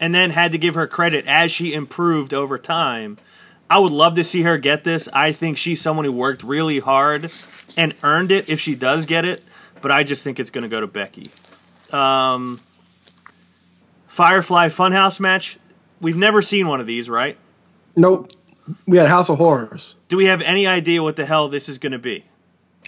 and 0.00 0.14
then 0.14 0.30
had 0.30 0.52
to 0.52 0.58
give 0.58 0.74
her 0.74 0.86
credit 0.86 1.26
as 1.26 1.52
she 1.52 1.74
improved 1.74 2.32
over 2.32 2.58
time. 2.58 3.18
I 3.68 3.78
would 3.78 3.92
love 3.92 4.14
to 4.14 4.24
see 4.24 4.42
her 4.42 4.58
get 4.58 4.84
this. 4.84 5.08
I 5.12 5.32
think 5.32 5.56
she's 5.56 5.80
someone 5.80 6.04
who 6.04 6.12
worked 6.12 6.42
really 6.42 6.78
hard 6.78 7.30
and 7.76 7.94
earned 8.02 8.30
it 8.30 8.48
if 8.48 8.60
she 8.60 8.74
does 8.74 9.06
get 9.06 9.24
it, 9.24 9.42
but 9.80 9.90
I 9.90 10.04
just 10.04 10.22
think 10.22 10.38
it's 10.38 10.50
going 10.50 10.62
to 10.62 10.68
go 10.68 10.80
to 10.80 10.86
Becky. 10.86 11.30
Um, 11.90 12.60
Firefly 14.14 14.68
Funhouse 14.68 15.18
match. 15.18 15.58
We've 16.00 16.16
never 16.16 16.40
seen 16.40 16.68
one 16.68 16.78
of 16.80 16.86
these, 16.86 17.10
right? 17.10 17.36
Nope. 17.96 18.30
We 18.86 18.96
had 18.96 19.08
House 19.08 19.28
of 19.28 19.38
Horrors. 19.38 19.96
Do 20.08 20.16
we 20.16 20.26
have 20.26 20.40
any 20.42 20.68
idea 20.68 21.02
what 21.02 21.16
the 21.16 21.26
hell 21.26 21.48
this 21.48 21.68
is 21.68 21.78
going 21.78 21.90
to 21.92 21.98
be? 21.98 22.24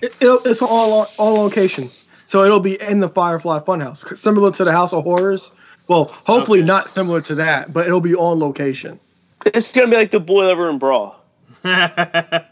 It, 0.00 0.14
it'll, 0.20 0.38
it's 0.46 0.62
all 0.62 1.08
on 1.18 1.34
location, 1.34 1.88
so 2.26 2.44
it'll 2.44 2.60
be 2.60 2.80
in 2.80 3.00
the 3.00 3.08
Firefly 3.08 3.58
Funhouse, 3.60 4.16
similar 4.16 4.52
to 4.52 4.62
the 4.62 4.70
House 4.70 4.92
of 4.92 5.02
Horrors. 5.02 5.50
Well, 5.88 6.04
hopefully 6.26 6.60
Okay. 6.60 6.66
not 6.66 6.88
similar 6.88 7.20
to 7.22 7.34
that, 7.34 7.72
but 7.72 7.86
it'll 7.86 8.00
be 8.00 8.14
on 8.14 8.38
location. 8.38 9.00
It's 9.46 9.72
gonna 9.74 9.88
be 9.88 9.96
like 9.96 10.12
the 10.12 10.20
Boiler 10.20 10.56
Room 10.56 10.78
Brawl. 10.78 11.20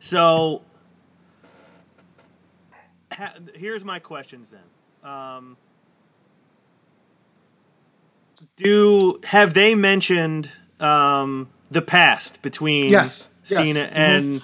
So, 0.00 0.62
ha- 3.12 3.34
here's 3.54 3.84
my 3.84 4.00
questions 4.00 4.50
then. 4.52 5.08
Um, 5.10 5.56
do 8.56 9.18
have 9.24 9.54
they 9.54 9.74
mentioned 9.74 10.50
um, 10.80 11.48
the 11.70 11.82
past 11.82 12.42
between 12.42 12.90
Yes, 12.90 13.30
yes. 13.46 13.62
Cena 13.62 13.80
and 13.92 14.40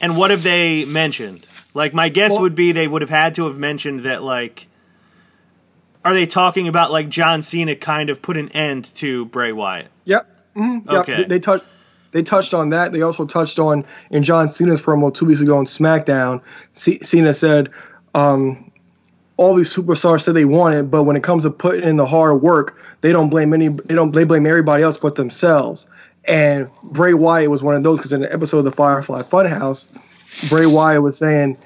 and 0.00 0.16
what 0.16 0.30
have 0.30 0.42
they 0.42 0.84
mentioned? 0.84 1.46
Like 1.74 1.94
my 1.94 2.08
guess 2.08 2.32
Well- 2.32 2.42
would 2.42 2.54
be 2.54 2.72
they 2.72 2.88
would 2.88 3.02
have 3.02 3.10
had 3.10 3.34
to 3.36 3.46
have 3.46 3.58
mentioned 3.58 4.00
that 4.00 4.22
like 4.22 4.68
are 6.04 6.14
they 6.14 6.26
talking 6.26 6.68
about 6.68 6.92
like 6.92 7.08
John 7.08 7.42
Cena 7.42 7.74
kind 7.74 8.10
of 8.10 8.22
put 8.22 8.36
an 8.36 8.48
end 8.50 8.84
to 8.96 9.24
Bray 9.26 9.52
Wyatt? 9.52 9.88
Yep. 10.04 10.28
hmm 10.54 10.78
Yep. 10.88 11.00
Okay. 11.02 11.16
They, 11.16 11.24
they 11.24 11.38
touched. 11.40 11.64
They 12.12 12.22
touched 12.22 12.54
on 12.54 12.70
that. 12.70 12.92
They 12.92 13.02
also 13.02 13.26
touched 13.26 13.58
on 13.58 13.84
in 14.10 14.22
John 14.22 14.48
Cena's 14.48 14.80
promo 14.80 15.12
two 15.12 15.26
weeks 15.26 15.40
ago 15.42 15.58
on 15.58 15.66
SmackDown. 15.66 16.40
C- 16.72 17.00
Cena 17.02 17.34
said, 17.34 17.70
um, 18.14 18.65
"All 19.36 19.54
these 19.54 19.74
superstars 19.74 20.22
said 20.22 20.34
they 20.34 20.44
want 20.44 20.74
it, 20.74 20.90
but 20.90 21.04
when 21.04 21.16
it 21.16 21.22
comes 21.22 21.44
to 21.44 21.50
putting 21.50 21.88
in 21.88 21.96
the 21.96 22.06
hard 22.06 22.42
work, 22.42 22.78
they 23.00 23.12
don't 23.12 23.28
blame 23.28 23.52
any. 23.52 23.68
They 23.68 23.94
don't. 23.94 24.12
They 24.12 24.24
blame 24.24 24.46
everybody 24.46 24.82
else 24.82 24.96
but 24.96 25.14
themselves." 25.16 25.86
And 26.28 26.68
Bray 26.82 27.14
Wyatt 27.14 27.50
was 27.50 27.62
one 27.62 27.74
of 27.74 27.82
those 27.82 27.98
because 27.98 28.12
in 28.12 28.20
the 28.20 28.32
episode 28.32 28.58
of 28.58 28.64
the 28.64 28.72
Firefly 28.72 29.22
Funhouse, 29.22 29.86
Bray 30.48 30.66
Wyatt 30.66 31.02
was 31.02 31.16
saying 31.18 31.56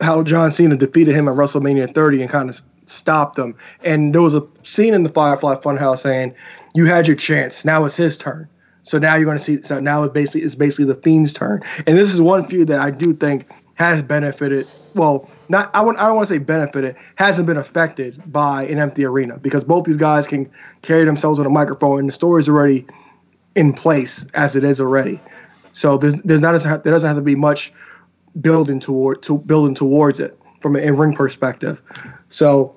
how 0.00 0.22
John 0.22 0.50
Cena 0.50 0.76
defeated 0.76 1.14
him 1.14 1.28
at 1.28 1.34
WrestleMania 1.34 1.94
30 1.94 2.22
and 2.22 2.30
kind 2.30 2.48
of 2.48 2.58
stopped 2.86 3.38
him. 3.38 3.54
And 3.84 4.14
there 4.14 4.22
was 4.22 4.34
a 4.34 4.42
scene 4.62 4.94
in 4.94 5.02
the 5.02 5.10
Firefly 5.10 5.56
Funhouse 5.56 5.98
saying, 5.98 6.34
"You 6.74 6.86
had 6.86 7.06
your 7.06 7.16
chance. 7.16 7.64
Now 7.64 7.84
it's 7.84 7.96
his 7.96 8.16
turn." 8.16 8.48
So 8.84 8.98
now 8.98 9.14
you're 9.14 9.26
going 9.26 9.38
to 9.38 9.44
see. 9.44 9.62
So 9.62 9.80
now 9.80 10.02
it's 10.02 10.12
basically 10.12 10.42
it's 10.42 10.54
basically 10.54 10.86
the 10.86 10.94
Fiend's 10.94 11.32
turn. 11.32 11.62
And 11.86 11.98
this 11.98 12.12
is 12.12 12.20
one 12.20 12.46
feud 12.46 12.68
that 12.68 12.80
I 12.80 12.90
do 12.90 13.12
think 13.12 13.46
has 13.74 14.02
benefited. 14.02 14.66
Well, 14.94 15.28
not 15.48 15.70
I 15.74 15.80
want 15.82 15.98
I 15.98 16.06
don't 16.06 16.16
want 16.16 16.28
to 16.28 16.34
say 16.34 16.38
benefited. 16.38 16.96
Hasn't 17.16 17.46
been 17.46 17.56
affected 17.56 18.22
by 18.30 18.64
an 18.64 18.78
empty 18.78 19.04
arena 19.04 19.38
because 19.38 19.64
both 19.64 19.84
these 19.84 19.96
guys 19.96 20.26
can 20.26 20.50
carry 20.82 21.04
themselves 21.04 21.38
on 21.38 21.46
a 21.46 21.50
microphone, 21.50 22.00
and 22.00 22.08
the 22.08 22.12
story's 22.12 22.48
already 22.48 22.86
in 23.54 23.72
place 23.72 24.24
as 24.34 24.56
it 24.56 24.64
is 24.64 24.80
already. 24.80 25.20
So 25.72 25.98
there's 25.98 26.14
there's 26.22 26.40
not 26.40 26.52
there 26.84 26.92
doesn't 26.92 27.08
have 27.08 27.16
to 27.16 27.22
be 27.22 27.34
much 27.34 27.72
building 28.40 28.80
toward 28.80 29.22
to 29.22 29.38
building 29.38 29.74
towards 29.74 30.20
it 30.20 30.38
from 30.60 30.76
an 30.76 30.82
in-ring 30.82 31.14
perspective. 31.14 31.82
So 32.28 32.76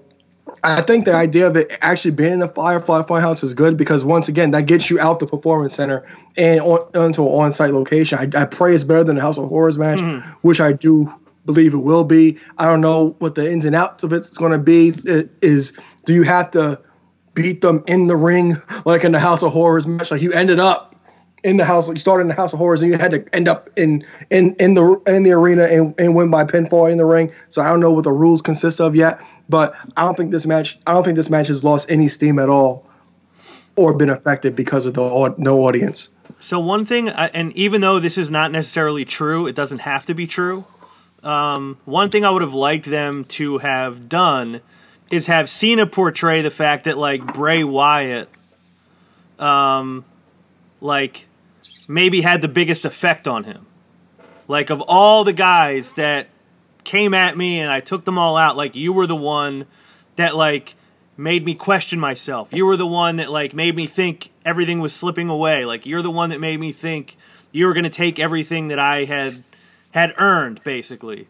I 0.63 0.81
think 0.81 1.05
the 1.05 1.13
idea 1.13 1.47
of 1.47 1.55
it 1.57 1.71
actually 1.81 2.11
being 2.11 2.33
in 2.33 2.41
a 2.41 2.47
Firefly 2.47 3.03
Funhouse 3.03 3.43
is 3.43 3.53
good 3.53 3.77
because 3.77 4.03
once 4.03 4.27
again 4.27 4.51
that 4.51 4.65
gets 4.65 4.89
you 4.89 4.99
out 4.99 5.19
the 5.19 5.27
performance 5.27 5.75
center 5.75 6.05
and 6.37 6.59
on, 6.61 6.79
onto 6.95 7.23
an 7.23 7.29
on-site 7.29 7.73
location. 7.73 8.17
I, 8.19 8.41
I 8.41 8.45
pray 8.45 8.73
it's 8.73 8.83
better 8.83 9.03
than 9.03 9.15
the 9.15 9.21
House 9.21 9.37
of 9.37 9.47
Horrors 9.47 9.77
match, 9.77 9.99
mm-hmm. 9.99 10.27
which 10.41 10.59
I 10.59 10.73
do 10.73 11.13
believe 11.45 11.73
it 11.73 11.77
will 11.77 12.03
be. 12.03 12.37
I 12.57 12.65
don't 12.65 12.81
know 12.81 13.15
what 13.19 13.35
the 13.35 13.51
ins 13.51 13.65
and 13.65 13.75
outs 13.75 14.03
of 14.03 14.13
it's 14.13 14.29
going 14.29 14.51
to 14.51 14.57
be. 14.57 14.89
It 15.05 15.29
is 15.41 15.73
do 16.05 16.13
you 16.13 16.23
have 16.23 16.51
to 16.51 16.79
beat 17.33 17.61
them 17.61 17.83
in 17.87 18.07
the 18.07 18.15
ring 18.15 18.61
like 18.85 19.03
in 19.03 19.11
the 19.11 19.19
House 19.19 19.43
of 19.43 19.51
Horrors 19.51 19.85
match? 19.85 20.11
Like 20.11 20.21
you 20.21 20.31
ended 20.31 20.59
up 20.59 20.95
in 21.43 21.57
the 21.57 21.65
house. 21.65 21.87
Like 21.87 21.95
you 21.95 21.99
started 21.99 22.23
in 22.23 22.27
the 22.27 22.33
House 22.33 22.53
of 22.53 22.59
Horrors, 22.59 22.81
and 22.81 22.91
you 22.91 22.97
had 22.97 23.11
to 23.11 23.35
end 23.35 23.47
up 23.47 23.69
in 23.77 24.05
in 24.29 24.55
in 24.55 24.73
the 24.73 25.01
in 25.07 25.23
the 25.23 25.31
arena 25.31 25.63
and, 25.65 25.93
and 25.99 26.15
win 26.15 26.29
by 26.31 26.43
pinfall 26.43 26.91
in 26.91 26.97
the 26.97 27.05
ring. 27.05 27.31
So 27.49 27.61
I 27.61 27.67
don't 27.67 27.79
know 27.79 27.91
what 27.91 28.03
the 28.03 28.11
rules 28.11 28.41
consist 28.41 28.81
of 28.81 28.95
yet, 28.95 29.21
but 29.47 29.75
I 29.95 30.03
don't 30.03 30.17
think 30.17 30.31
this 30.31 30.45
match. 30.45 30.79
I 30.87 30.93
don't 30.93 31.03
think 31.03 31.15
this 31.15 31.29
match 31.29 31.47
has 31.47 31.63
lost 31.63 31.89
any 31.89 32.07
steam 32.07 32.39
at 32.39 32.49
all, 32.49 32.89
or 33.75 33.93
been 33.93 34.09
affected 34.09 34.55
because 34.55 34.85
of 34.85 34.95
the 34.95 35.35
no 35.37 35.61
audience. 35.61 36.09
So 36.39 36.59
one 36.59 36.85
thing, 36.85 37.09
uh, 37.09 37.29
and 37.33 37.53
even 37.53 37.81
though 37.81 37.99
this 37.99 38.17
is 38.17 38.29
not 38.29 38.51
necessarily 38.51 39.05
true, 39.05 39.47
it 39.47 39.55
doesn't 39.55 39.79
have 39.79 40.05
to 40.07 40.13
be 40.13 40.27
true. 40.27 40.65
Um, 41.25 41.79
one 41.85 42.11
thing 42.11 42.23
I 42.23 42.29
would 42.29 42.43
have 42.43 42.53
liked 42.53 42.85
them 42.85 43.25
to 43.25 43.57
have 43.57 44.07
done 44.07 44.61
is 45.09 45.27
have 45.27 45.49
Cena 45.49 45.87
portray 45.87 46.41
the 46.41 46.51
fact 46.51 46.85
that 46.85 46.97
like 46.97 47.33
Bray 47.33 47.63
Wyatt, 47.63 48.29
um, 49.39 50.05
like 50.81 51.27
maybe 51.89 52.21
had 52.21 52.41
the 52.41 52.47
biggest 52.47 52.85
effect 52.85 53.27
on 53.27 53.43
him. 53.43 53.65
Like 54.47 54.69
of 54.69 54.81
all 54.81 55.23
the 55.23 55.33
guys 55.33 55.93
that 55.93 56.27
came 56.83 57.15
at 57.15 57.35
me 57.35 57.59
and 57.59 57.71
I 57.71 57.79
took 57.79 58.05
them 58.05 58.19
all 58.19 58.37
out, 58.37 58.55
like 58.55 58.75
you 58.75 58.93
were 58.93 59.07
the 59.07 59.15
one 59.15 59.65
that 60.17 60.35
like 60.35 60.75
made 61.17 61.43
me 61.43 61.55
question 61.55 61.99
myself. 61.99 62.53
You 62.53 62.67
were 62.67 62.77
the 62.77 62.85
one 62.85 63.15
that 63.15 63.31
like 63.31 63.55
made 63.55 63.75
me 63.75 63.87
think 63.87 64.29
everything 64.45 64.79
was 64.79 64.93
slipping 64.93 65.29
away. 65.29 65.65
Like 65.65 65.87
you're 65.87 66.03
the 66.03 66.11
one 66.11 66.29
that 66.29 66.39
made 66.39 66.59
me 66.59 66.71
think 66.71 67.17
you 67.51 67.65
were 67.65 67.73
going 67.73 67.85
to 67.85 67.89
take 67.89 68.19
everything 68.19 68.67
that 68.67 68.79
I 68.79 69.05
had 69.05 69.33
had 69.95 70.13
earned, 70.17 70.61
basically. 70.65 71.27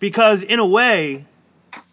Because 0.00 0.42
in 0.42 0.58
a 0.58 0.66
way, 0.66 1.24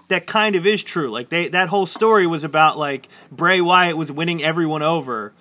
that 0.08 0.26
kind 0.26 0.56
of 0.56 0.66
is 0.66 0.84
true. 0.84 1.12
Like 1.12 1.30
they 1.30 1.50
that 1.50 1.70
whole 1.70 1.86
story 1.86 2.26
was 2.26 2.44
about 2.44 2.80
like 2.80 3.08
Bray 3.32 3.62
Wyatt 3.62 3.96
was 3.96 4.12
winning 4.12 4.44
everyone 4.44 4.82
over, 4.82 5.34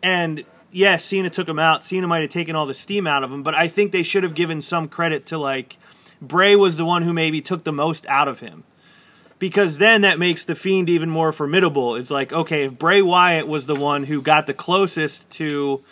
and 0.00 0.44
yes, 0.70 1.04
Cena 1.04 1.28
took 1.28 1.48
him 1.48 1.58
out. 1.58 1.82
Cena 1.82 2.06
might 2.06 2.22
have 2.22 2.30
taken 2.30 2.54
all 2.54 2.66
the 2.66 2.74
steam 2.74 3.08
out 3.08 3.24
of 3.24 3.32
him, 3.32 3.42
but 3.42 3.56
I 3.56 3.66
think 3.66 3.90
they 3.90 4.04
should 4.04 4.22
have 4.22 4.34
given 4.34 4.62
some 4.62 4.86
credit 4.86 5.26
to 5.26 5.38
like 5.38 5.76
Bray 6.22 6.54
was 6.54 6.76
the 6.76 6.84
one 6.84 7.02
who 7.02 7.12
maybe 7.12 7.40
took 7.40 7.64
the 7.64 7.72
most 7.72 8.06
out 8.06 8.28
of 8.28 8.38
him. 8.38 8.62
Because 9.40 9.78
then 9.78 10.02
that 10.02 10.20
makes 10.20 10.44
the 10.44 10.54
Fiend 10.54 10.88
even 10.88 11.10
more 11.10 11.32
formidable. 11.32 11.96
It's 11.96 12.12
like, 12.12 12.32
okay, 12.32 12.66
if 12.66 12.78
Bray 12.78 13.02
Wyatt 13.02 13.48
was 13.48 13.66
the 13.66 13.74
one 13.74 14.04
who 14.04 14.22
got 14.22 14.46
the 14.46 14.54
closest 14.54 15.28
to 15.32 15.82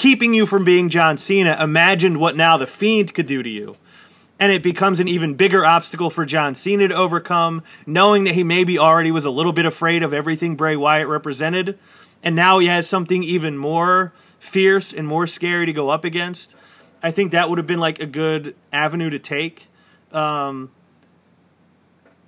keeping 0.00 0.32
you 0.32 0.46
from 0.46 0.64
being 0.64 0.88
John 0.88 1.18
Cena, 1.18 1.58
imagined 1.60 2.18
what 2.18 2.34
now 2.34 2.56
the 2.56 2.66
Fiend 2.66 3.12
could 3.12 3.26
do 3.26 3.42
to 3.42 3.50
you. 3.50 3.76
And 4.38 4.50
it 4.50 4.62
becomes 4.62 4.98
an 4.98 5.08
even 5.08 5.34
bigger 5.34 5.62
obstacle 5.62 6.08
for 6.08 6.24
John 6.24 6.54
Cena 6.54 6.88
to 6.88 6.94
overcome, 6.94 7.62
knowing 7.84 8.24
that 8.24 8.34
he 8.34 8.42
maybe 8.42 8.78
already 8.78 9.10
was 9.10 9.26
a 9.26 9.30
little 9.30 9.52
bit 9.52 9.66
afraid 9.66 10.02
of 10.02 10.14
everything 10.14 10.56
Bray 10.56 10.74
Wyatt 10.74 11.06
represented. 11.06 11.78
And 12.22 12.34
now 12.34 12.60
he 12.60 12.68
has 12.68 12.88
something 12.88 13.22
even 13.22 13.58
more 13.58 14.14
fierce 14.38 14.90
and 14.90 15.06
more 15.06 15.26
scary 15.26 15.66
to 15.66 15.72
go 15.74 15.90
up 15.90 16.06
against. 16.06 16.56
I 17.02 17.10
think 17.10 17.32
that 17.32 17.50
would 17.50 17.58
have 17.58 17.66
been 17.66 17.78
like 17.78 18.00
a 18.00 18.06
good 18.06 18.56
avenue 18.72 19.10
to 19.10 19.18
take. 19.18 19.68
Um, 20.12 20.70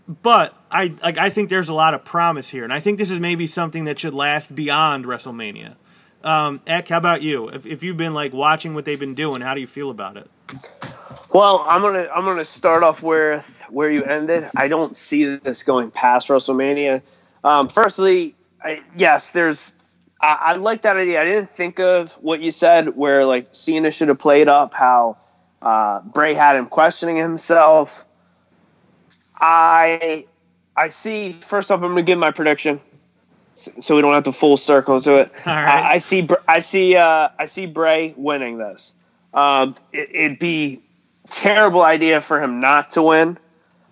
but 0.06 0.54
I 0.70 0.94
like 1.02 1.16
I 1.16 1.30
think 1.30 1.48
there's 1.48 1.70
a 1.70 1.74
lot 1.74 1.94
of 1.94 2.04
promise 2.04 2.50
here, 2.50 2.64
and 2.64 2.72
I 2.72 2.80
think 2.80 2.98
this 2.98 3.10
is 3.10 3.18
maybe 3.18 3.46
something 3.46 3.86
that 3.86 3.98
should 3.98 4.12
last 4.12 4.54
beyond 4.54 5.06
WrestleMania. 5.06 5.76
Um, 6.24 6.60
Eck, 6.66 6.88
how 6.88 6.98
about 6.98 7.22
you? 7.22 7.48
If, 7.48 7.66
if 7.66 7.82
you've 7.82 7.96
been 7.96 8.14
like 8.14 8.32
watching 8.32 8.74
what 8.74 8.84
they've 8.84 9.00
been 9.00 9.14
doing, 9.14 9.40
how 9.40 9.54
do 9.54 9.60
you 9.60 9.66
feel 9.66 9.90
about 9.90 10.16
it? 10.16 10.30
Well, 11.32 11.64
I'm 11.66 11.80
gonna 11.80 12.08
I'm 12.14 12.24
gonna 12.24 12.44
start 12.44 12.82
off 12.82 13.02
where 13.02 13.40
where 13.70 13.90
you 13.90 14.04
ended. 14.04 14.48
I 14.54 14.68
don't 14.68 14.94
see 14.96 15.36
this 15.36 15.62
going 15.62 15.90
past 15.90 16.28
WrestleMania. 16.28 17.00
Um, 17.42 17.68
firstly, 17.68 18.34
I, 18.62 18.82
yes, 18.96 19.32
there's. 19.32 19.72
I, 20.20 20.38
I 20.40 20.54
like 20.54 20.82
that 20.82 20.96
idea. 20.96 21.20
I 21.20 21.24
didn't 21.24 21.50
think 21.50 21.80
of 21.80 22.12
what 22.12 22.40
you 22.40 22.50
said, 22.50 22.94
where 22.96 23.24
like 23.24 23.48
Cena 23.52 23.90
should 23.90 24.08
have 24.08 24.18
played 24.18 24.48
up 24.48 24.74
how 24.74 25.16
uh, 25.62 26.00
Bray 26.00 26.34
had 26.34 26.56
him 26.56 26.66
questioning 26.66 27.16
himself. 27.16 28.04
I 29.40 30.26
I 30.76 30.88
see. 30.88 31.32
First 31.32 31.70
off, 31.70 31.82
I'm 31.82 31.90
gonna 31.90 32.02
give 32.02 32.18
my 32.18 32.30
prediction, 32.30 32.78
so 33.80 33.96
we 33.96 34.02
don't 34.02 34.14
have 34.14 34.24
to 34.24 34.32
full 34.32 34.56
circle 34.56 35.00
to 35.02 35.16
it. 35.16 35.32
Right. 35.46 35.68
I, 35.68 35.92
I 35.94 35.98
see. 35.98 36.28
I 36.48 36.60
see. 36.60 36.96
Uh, 36.96 37.28
I 37.38 37.46
see 37.46 37.66
Bray 37.66 38.14
winning 38.16 38.58
this. 38.58 38.94
Um, 39.34 39.74
it, 39.92 40.14
it'd 40.14 40.38
be 40.38 40.80
terrible 41.26 41.82
idea 41.82 42.20
for 42.20 42.42
him 42.42 42.60
not 42.60 42.90
to 42.92 43.02
win. 43.02 43.38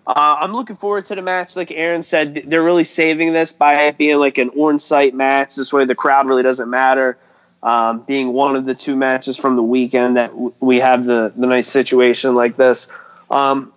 Uh, 0.05 0.37
I'm 0.41 0.53
looking 0.53 0.75
forward 0.75 1.05
to 1.05 1.15
the 1.15 1.21
match. 1.21 1.55
Like 1.55 1.71
Aaron 1.71 2.03
said, 2.03 2.43
they're 2.47 2.63
really 2.63 2.83
saving 2.83 3.33
this 3.33 3.53
by 3.53 3.83
it 3.83 3.97
being 3.97 4.17
like 4.17 4.37
an 4.37 4.49
on-site 4.49 5.13
match. 5.13 5.55
This 5.55 5.71
way, 5.71 5.85
the 5.85 5.95
crowd 5.95 6.27
really 6.27 6.43
doesn't 6.43 6.69
matter. 6.69 7.17
Um, 7.63 8.01
being 8.01 8.33
one 8.33 8.55
of 8.55 8.65
the 8.65 8.73
two 8.73 8.95
matches 8.95 9.37
from 9.37 9.55
the 9.55 9.61
weekend 9.61 10.17
that 10.17 10.31
w- 10.31 10.53
we 10.59 10.79
have 10.79 11.05
the 11.05 11.31
the 11.35 11.45
nice 11.45 11.67
situation 11.67 12.33
like 12.33 12.57
this. 12.57 12.87
Um, 13.29 13.71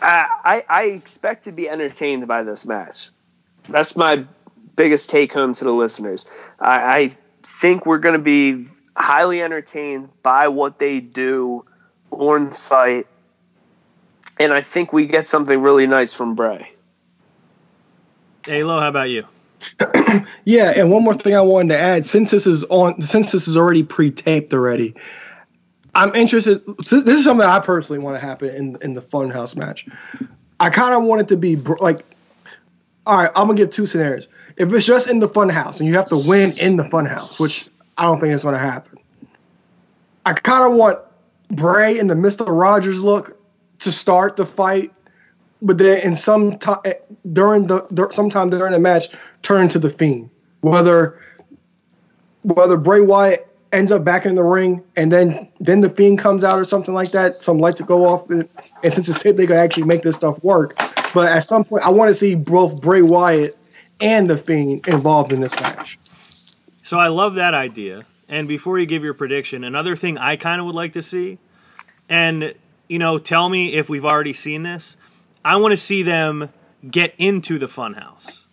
I, 0.00 0.26
I 0.42 0.64
I 0.68 0.82
expect 0.84 1.44
to 1.44 1.52
be 1.52 1.68
entertained 1.68 2.26
by 2.26 2.42
this 2.42 2.64
match. 2.64 3.10
That's 3.68 3.94
my 3.94 4.24
biggest 4.80 5.10
take 5.10 5.30
home 5.30 5.52
to 5.52 5.62
the 5.62 5.72
listeners. 5.72 6.24
I, 6.58 6.96
I 6.96 7.10
think 7.42 7.84
we're 7.84 7.98
going 7.98 8.14
to 8.14 8.18
be 8.18 8.66
highly 8.96 9.42
entertained 9.42 10.08
by 10.22 10.48
what 10.48 10.78
they 10.78 11.00
do 11.00 11.66
on 12.10 12.52
site, 12.54 13.06
and 14.38 14.54
I 14.54 14.62
think 14.62 14.90
we 14.90 15.04
get 15.04 15.28
something 15.28 15.60
really 15.60 15.86
nice 15.86 16.14
from 16.14 16.34
Bray. 16.34 16.72
Alo, 18.48 18.80
how 18.80 18.88
about 18.88 19.10
you? 19.10 19.26
Yeah, 20.44 20.72
and 20.74 20.90
one 20.90 21.04
more 21.04 21.14
thing 21.14 21.34
I 21.34 21.42
wanted 21.42 21.74
to 21.74 21.78
add, 21.78 22.04
since 22.06 22.30
this 22.30 22.46
is 22.46 22.64
on, 22.64 23.00
since 23.02 23.30
this 23.30 23.46
is 23.46 23.56
already 23.56 23.82
pre-taped 23.82 24.52
already, 24.52 24.94
I'm 25.94 26.14
interested. 26.16 26.62
This 26.78 26.92
is 26.92 27.24
something 27.24 27.46
I 27.46 27.60
personally 27.60 28.00
want 28.00 28.18
to 28.18 28.26
happen 28.26 28.48
in 28.48 28.76
in 28.80 28.94
the 28.94 29.02
Funhouse 29.02 29.54
match. 29.54 29.86
I 30.58 30.70
kind 30.70 30.94
of 30.94 31.02
want 31.02 31.20
it 31.20 31.28
to 31.28 31.36
be 31.36 31.56
br- 31.56 31.76
like, 31.80 32.00
all 33.10 33.16
right, 33.16 33.30
I'm 33.34 33.48
gonna 33.48 33.56
give 33.56 33.70
two 33.70 33.86
scenarios. 33.86 34.28
If 34.56 34.72
it's 34.72 34.86
just 34.86 35.08
in 35.08 35.18
the 35.18 35.28
Funhouse 35.28 35.80
and 35.80 35.88
you 35.88 35.94
have 35.94 36.08
to 36.10 36.16
win 36.16 36.52
in 36.58 36.76
the 36.76 36.84
Funhouse, 36.84 37.40
which 37.40 37.68
I 37.98 38.04
don't 38.04 38.20
think 38.20 38.32
is 38.32 38.44
gonna 38.44 38.56
happen, 38.56 38.98
I 40.24 40.32
kind 40.32 40.70
of 40.70 40.78
want 40.78 41.00
Bray 41.50 41.98
in 41.98 42.06
the 42.06 42.14
Mister 42.14 42.44
Rogers 42.44 43.00
look 43.00 43.36
to 43.80 43.90
start 43.90 44.36
the 44.36 44.46
fight, 44.46 44.92
but 45.60 45.76
then 45.76 45.98
in 46.02 46.14
some 46.14 46.60
time 46.60 46.78
eh, 46.84 46.92
during 47.32 47.66
the 47.66 48.08
sometime 48.12 48.48
during 48.48 48.72
the 48.72 48.78
match 48.78 49.08
turn 49.42 49.68
to 49.70 49.80
the 49.80 49.90
Fiend. 49.90 50.30
Whether 50.60 51.20
whether 52.42 52.76
Bray 52.76 53.00
Wyatt 53.00 53.44
ends 53.72 53.90
up 53.90 54.04
back 54.04 54.24
in 54.24 54.36
the 54.36 54.44
ring 54.44 54.84
and 54.94 55.12
then 55.12 55.48
then 55.58 55.80
the 55.80 55.90
Fiend 55.90 56.20
comes 56.20 56.44
out 56.44 56.60
or 56.60 56.64
something 56.64 56.94
like 56.94 57.10
that, 57.10 57.42
some 57.42 57.58
light 57.58 57.76
to 57.78 57.82
go 57.82 58.06
off, 58.06 58.30
and, 58.30 58.48
and 58.84 58.92
since 58.92 59.08
it's 59.08 59.20
taped, 59.20 59.36
they 59.36 59.48
can 59.48 59.56
actually 59.56 59.82
make 59.82 60.02
this 60.04 60.14
stuff 60.14 60.40
work. 60.44 60.80
But 61.12 61.28
at 61.28 61.44
some 61.44 61.64
point, 61.64 61.84
I 61.84 61.90
want 61.90 62.08
to 62.08 62.14
see 62.14 62.34
both 62.34 62.80
Bray 62.80 63.02
Wyatt 63.02 63.56
and 64.00 64.28
the 64.28 64.38
Fiend 64.38 64.86
involved 64.86 65.32
in 65.32 65.40
this 65.40 65.58
match. 65.60 65.98
So 66.82 66.98
I 66.98 67.08
love 67.08 67.34
that 67.36 67.54
idea. 67.54 68.04
And 68.28 68.46
before 68.48 68.78
you 68.78 68.86
give 68.86 69.02
your 69.02 69.14
prediction, 69.14 69.64
another 69.64 69.96
thing 69.96 70.18
I 70.18 70.36
kind 70.36 70.60
of 70.60 70.66
would 70.66 70.74
like 70.74 70.92
to 70.92 71.02
see, 71.02 71.38
and 72.08 72.54
you 72.88 72.98
know, 72.98 73.18
tell 73.18 73.48
me 73.48 73.74
if 73.74 73.88
we've 73.88 74.04
already 74.04 74.32
seen 74.32 74.62
this. 74.62 74.96
I 75.44 75.56
want 75.56 75.72
to 75.72 75.78
see 75.78 76.02
them 76.02 76.50
get 76.88 77.14
into 77.18 77.58
the 77.58 77.66
funhouse. 77.66 78.44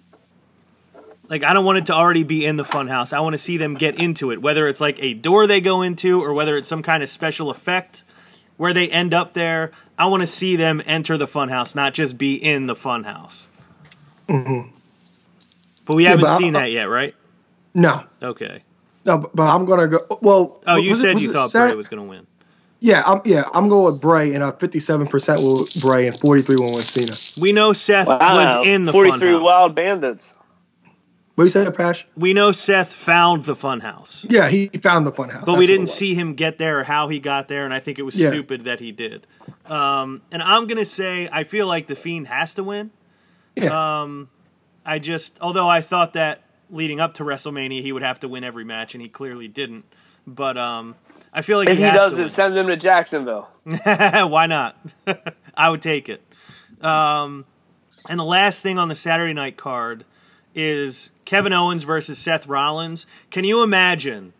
Like 1.30 1.44
I 1.44 1.54
don't 1.54 1.66
want 1.66 1.80
it 1.80 1.86
to 1.88 1.94
already 1.94 2.24
be 2.24 2.46
in 2.46 2.56
the 2.56 2.64
funhouse. 2.64 3.14
I 3.14 3.20
want 3.20 3.34
to 3.34 3.40
see 3.40 3.58
them 3.58 3.74
get 3.74 4.00
into 4.00 4.32
it, 4.32 4.42
whether 4.42 4.68
it's 4.68 4.80
like 4.80 4.98
a 5.02 5.14
door 5.14 5.48
they 5.48 5.60
go 5.60 5.82
into 5.82 6.24
or 6.24 6.34
whether 6.34 6.56
it's 6.56 6.68
some 6.68 6.84
kind 6.84 7.04
of 7.04 7.10
special 7.10 7.50
effect 7.50 8.04
where 8.58 8.74
they 8.74 8.88
end 8.90 9.14
up 9.14 9.34
there. 9.34 9.72
I 9.98 10.08
want 10.08 10.22
to 10.22 10.28
see 10.28 10.56
them 10.56 10.82
enter 10.86 11.18
the 11.18 11.26
funhouse, 11.28 11.74
not 11.76 11.94
just 11.94 12.18
be 12.18 12.36
in 12.36 12.68
the 12.68 12.76
funhouse. 12.76 13.48
But 14.28 15.96
we 15.96 16.04
haven't 16.04 16.22
but 16.26 16.38
seen 16.38 16.56
I- 16.56 16.62
that 16.62 16.72
yet, 16.72 16.90
right? 16.90 17.16
No, 17.74 18.04
Okay. 18.22 18.64
no, 19.06 19.20
but, 19.20 19.36
but 19.36 19.44
I'm 19.44 19.66
gonna 19.66 19.88
go. 19.88 20.00
Well, 20.22 20.60
Oh, 20.66 20.76
you 20.78 20.90
was 20.92 21.00
it- 21.00 21.04
said 21.04 21.14
was 21.16 21.24
you 21.24 21.32
thought 21.32 21.52
Sat- 21.52 21.68
Bray 21.68 21.76
was 21.76 21.88
going 21.88 22.02
to 22.04 22.10
win. 22.10 22.26
Yeah, 22.80 23.04
I'm 23.06 23.22
yeah, 23.26 23.44
I'm 23.54 23.70
going 23.70 23.92
with 23.94 24.02
Bray, 24.02 24.34
and 24.34 24.44
uh, 24.44 24.52
57 24.52 25.08
percent 25.08 25.40
with 25.42 25.80
Bray, 25.82 26.08
and 26.08 26.20
43 26.20 26.56
will 26.58 26.74
with 26.74 26.84
Cena. 26.84 27.14
We 27.42 27.52
know 27.52 27.74
Seth 27.74 28.08
Wow, 28.08 28.18
was 28.20 28.68
in 28.68 28.84
the 28.86 28.92
43 28.92 29.18
funhouse. 29.34 29.42
Wild 29.42 29.76
Bandits. 29.76 30.34
What 31.38 31.44
you 31.44 31.50
say, 31.52 31.70
Pash? 31.70 32.08
We 32.18 32.34
know 32.34 32.52
Seth 32.52 32.92
found 32.92 33.44
the 33.46 33.54
funhouse, 33.54 34.26
Yeah, 34.28 34.50
he 34.50 34.70
found 34.70 35.06
the 35.06 35.12
funhouse, 35.12 35.46
but 35.46 35.60
we 35.60 35.68
didn't 35.68 35.86
see 35.90 36.16
him 36.16 36.34
get 36.34 36.58
there 36.58 36.80
or 36.80 36.84
how 36.84 37.10
he 37.10 37.20
got 37.20 37.48
there, 37.48 37.64
and 37.64 37.72
I 37.72 37.80
think 37.80 38.00
it 38.00 38.02
was 38.02 38.16
Yeah. 38.16 38.30
stupid 38.30 38.64
that 38.64 38.80
he 38.80 38.92
did. 38.92 39.28
Um, 39.68 40.24
and 40.32 40.42
I'm 40.42 40.66
gonna 40.66 40.84
say 40.84 41.30
I 41.32 41.44
feel 41.44 41.68
like 41.68 41.86
the 41.86 41.96
Fiend 41.96 42.26
has 42.28 42.56
to 42.56 42.64
win. 42.64 42.90
Yeah, 43.56 44.08
I 44.84 44.98
just, 44.98 45.38
although 45.40 45.70
I 45.70 45.82
thought 45.82 46.14
that 46.14 46.42
leading 46.72 47.00
up 47.00 47.14
to 47.16 47.24
WrestleMania 47.24 47.84
he 47.84 47.92
would 47.92 48.02
have 48.02 48.20
to 48.22 48.28
win 48.28 48.44
every 48.44 48.64
match, 48.66 48.96
and 48.96 49.02
he 49.04 49.08
clearly 49.08 49.48
didn't. 49.48 49.86
But 50.26 50.58
um, 50.58 50.96
I 51.32 51.44
feel 51.44 51.60
like 51.60 51.70
If 51.70 51.78
he, 51.78 51.86
he 51.86 51.92
does 51.92 52.16
to 52.16 52.24
it, 52.24 52.32
send 52.32 52.58
them 52.58 52.66
to 52.66 52.76
Jacksonville. 52.78 53.48
Why 53.86 54.48
not? 54.48 54.76
I 55.56 55.70
would 55.70 55.84
take 55.84 56.10
it. 56.10 56.24
Um, 56.82 57.46
and 58.10 58.20
the 58.20 58.24
last 58.26 58.64
thing 58.64 58.80
on 58.80 58.88
the 58.90 58.96
Saturday 58.96 59.34
night 59.36 59.56
card 59.56 60.04
is 60.58 61.12
Kevin 61.24 61.54
Owens 61.54 61.84
versus 61.84 62.18
Seth 62.18 62.48
Rollins. 62.48 63.06
Can 63.30 63.44
you 63.44 63.62
imagine 63.62 64.34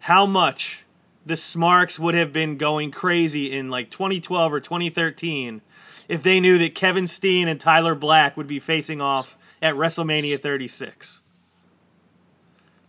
how 0.00 0.26
much 0.26 0.84
the 1.24 1.36
Smarks 1.36 2.00
would 2.00 2.14
have 2.14 2.32
been 2.32 2.56
going 2.56 2.90
crazy 2.90 3.52
in 3.52 3.68
like 3.70 3.88
2012 3.88 4.52
or 4.52 4.58
2013 4.58 5.62
if 6.08 6.24
they 6.24 6.40
knew 6.40 6.58
that 6.58 6.74
Kevin 6.74 7.06
Steen 7.06 7.46
and 7.46 7.60
Tyler 7.60 7.94
Black 7.94 8.36
would 8.36 8.48
be 8.48 8.58
facing 8.58 9.00
off 9.00 9.38
at 9.62 9.74
WrestleMania 9.74 10.38
36? 10.38 11.20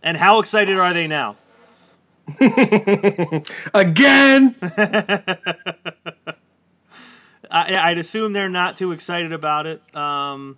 And 0.02 0.16
how 0.16 0.40
excited 0.40 0.76
are 0.76 0.92
they 0.92 1.06
now? 1.06 1.36
again. 3.72 4.56
I, 7.50 7.76
I'd 7.76 7.98
assume 7.98 8.32
they're 8.32 8.48
not 8.48 8.76
too 8.76 8.90
excited 8.90 9.32
about 9.32 9.66
it. 9.66 9.80
Um, 9.94 10.56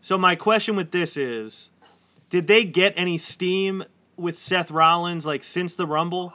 so 0.00 0.16
my 0.18 0.34
question 0.34 0.76
with 0.76 0.90
this 0.90 1.16
is, 1.16 1.70
did 2.30 2.46
they 2.46 2.64
get 2.64 2.94
any 2.96 3.18
steam 3.18 3.84
with 4.16 4.38
Seth 4.38 4.70
Rollins 4.70 5.26
like 5.26 5.42
since 5.44 5.74
the 5.74 5.86
Rumble? 5.86 6.32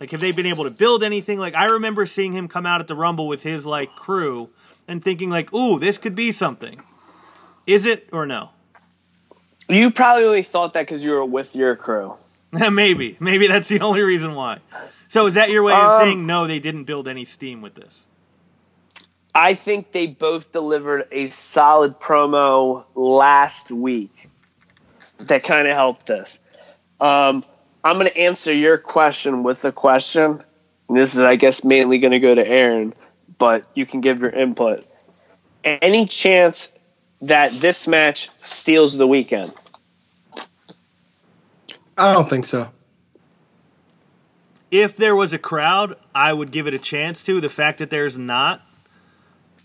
Like, 0.00 0.10
have 0.10 0.20
they 0.20 0.32
been 0.32 0.46
able 0.46 0.64
to 0.64 0.70
build 0.70 1.04
anything? 1.04 1.38
Like, 1.38 1.54
I 1.54 1.66
remember 1.66 2.06
seeing 2.06 2.32
him 2.32 2.48
come 2.48 2.66
out 2.66 2.80
at 2.80 2.88
the 2.88 2.96
Rumble 2.96 3.28
with 3.28 3.42
his 3.44 3.66
like 3.66 3.94
crew 3.94 4.50
and 4.88 5.02
thinking 5.02 5.30
like, 5.30 5.52
"Ooh, 5.54 5.78
this 5.78 5.96
could 5.98 6.14
be 6.16 6.32
something." 6.32 6.82
Is 7.66 7.86
it 7.86 8.08
or 8.12 8.26
no? 8.26 8.50
You 9.68 9.90
probably 9.92 10.42
thought 10.42 10.74
that 10.74 10.82
because 10.82 11.04
you 11.04 11.12
were 11.12 11.24
with 11.24 11.54
your 11.54 11.76
crew. 11.76 12.16
maybe, 12.70 13.16
maybe 13.20 13.46
that's 13.46 13.68
the 13.68 13.80
only 13.80 14.02
reason 14.02 14.34
why. 14.34 14.58
So 15.08 15.26
is 15.26 15.34
that 15.34 15.50
your 15.50 15.62
way 15.62 15.72
of 15.72 15.92
Um, 15.92 16.00
saying 16.00 16.26
no? 16.26 16.46
They 16.46 16.58
didn't 16.58 16.84
build 16.84 17.06
any 17.08 17.24
steam 17.24 17.62
with 17.62 17.74
this. 17.74 18.04
I 19.34 19.54
think 19.54 19.92
they 19.92 20.06
both 20.06 20.52
delivered 20.52 21.08
a 21.10 21.30
solid 21.30 21.98
promo 21.98 22.84
last 22.94 23.70
week 23.70 24.28
that 25.18 25.42
kind 25.44 25.66
of 25.66 25.74
helped 25.74 26.10
us. 26.10 26.38
Um, 27.00 27.44
I'm 27.82 27.96
going 27.96 28.06
to 28.06 28.16
answer 28.16 28.52
your 28.52 28.78
question 28.78 29.42
with 29.42 29.64
a 29.64 29.72
question. 29.72 30.42
And 30.88 30.96
this 30.96 31.14
is, 31.14 31.20
I 31.20 31.36
guess, 31.36 31.64
mainly 31.64 31.98
going 31.98 32.12
to 32.12 32.20
go 32.20 32.34
to 32.34 32.46
Aaron, 32.46 32.94
but 33.38 33.64
you 33.74 33.86
can 33.86 34.00
give 34.00 34.20
your 34.20 34.30
input. 34.30 34.86
Any 35.64 36.06
chance 36.06 36.72
that 37.22 37.52
this 37.52 37.88
match 37.88 38.28
steals 38.42 38.96
the 38.96 39.06
weekend? 39.06 39.54
I 41.96 42.12
don't 42.12 42.28
think 42.28 42.44
so. 42.44 42.68
If 44.70 44.96
there 44.96 45.14
was 45.14 45.32
a 45.32 45.38
crowd, 45.38 45.96
I 46.14 46.32
would 46.32 46.50
give 46.50 46.66
it 46.66 46.74
a 46.74 46.78
chance 46.78 47.22
to. 47.24 47.40
The 47.40 47.50
fact 47.50 47.78
that 47.78 47.90
there's 47.90 48.16
not, 48.18 48.62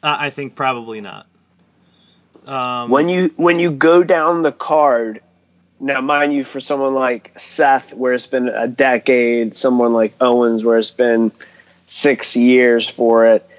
uh, 0.03 0.17
I 0.19 0.29
think 0.29 0.55
probably 0.55 1.01
not. 1.01 1.27
Um, 2.47 2.89
when 2.89 3.09
you 3.09 3.33
when 3.35 3.59
you 3.59 3.71
go 3.71 4.03
down 4.03 4.41
the 4.41 4.53
card 4.53 5.21
now 5.79 6.01
mind 6.01 6.33
you 6.33 6.43
for 6.43 6.59
someone 6.59 6.93
like 6.93 7.37
seth 7.37 7.93
where 7.93 8.13
it's 8.13 8.27
been 8.27 8.49
a 8.49 8.67
decade 8.67 9.57
someone 9.57 9.93
like 9.93 10.15
owens 10.21 10.63
where 10.63 10.77
it's 10.77 10.91
been 10.91 11.31
six 11.87 12.35
years 12.35 12.87
for 12.87 13.25
it 13.25 13.49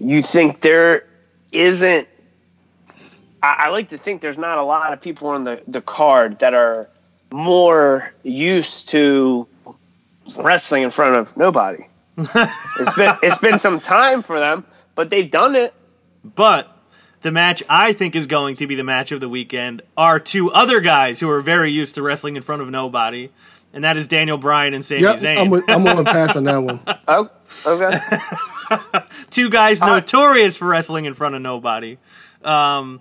you 0.00 0.22
think 0.22 0.60
there 0.60 1.04
isn't 1.52 2.08
I, 3.42 3.54
I 3.58 3.68
like 3.68 3.90
to 3.90 3.98
think 3.98 4.20
there's 4.22 4.38
not 4.38 4.58
a 4.58 4.64
lot 4.64 4.92
of 4.92 5.00
people 5.00 5.28
on 5.28 5.44
the, 5.44 5.62
the 5.68 5.80
card 5.80 6.40
that 6.40 6.54
are 6.54 6.88
more 7.30 8.12
used 8.22 8.88
to 8.90 9.46
wrestling 10.36 10.82
in 10.82 10.90
front 10.90 11.16
of 11.16 11.36
nobody 11.36 11.86
it's 12.16 12.94
been 12.94 13.14
it's 13.22 13.38
been 13.38 13.58
some 13.58 13.78
time 13.78 14.22
for 14.22 14.40
them 14.40 14.64
but 14.94 15.10
they've 15.10 15.30
done 15.30 15.54
it 15.54 15.72
But 16.24 16.76
the 17.22 17.30
match 17.30 17.62
I 17.68 17.92
think 17.92 18.14
is 18.14 18.26
going 18.26 18.56
to 18.56 18.66
be 18.66 18.74
the 18.74 18.84
match 18.84 19.12
of 19.12 19.20
the 19.20 19.28
weekend 19.28 19.82
are 19.96 20.20
two 20.20 20.50
other 20.50 20.80
guys 20.80 21.20
who 21.20 21.28
are 21.30 21.40
very 21.40 21.70
used 21.70 21.94
to 21.96 22.02
wrestling 22.02 22.36
in 22.36 22.42
front 22.42 22.62
of 22.62 22.70
nobody, 22.70 23.30
and 23.72 23.84
that 23.84 23.96
is 23.96 24.06
Daniel 24.06 24.38
Bryan 24.38 24.74
and 24.74 24.84
Sami 24.84 25.02
Yep, 25.02 25.16
Zayn. 25.16 25.38
I'm 25.38 25.50
with, 25.50 25.68
I'm 25.68 25.84
willing 25.84 26.04
to 26.04 26.12
pass 26.12 26.36
on 26.36 26.44
that 26.44 26.62
one. 26.62 26.80
oh 27.08 27.30
okay 27.66 27.98
two 29.30 29.50
guys 29.50 29.80
notorious 29.80 30.56
for 30.56 30.68
wrestling 30.68 31.04
in 31.06 31.14
front 31.14 31.34
of 31.34 31.42
nobody. 31.42 31.98
Um, 32.42 33.00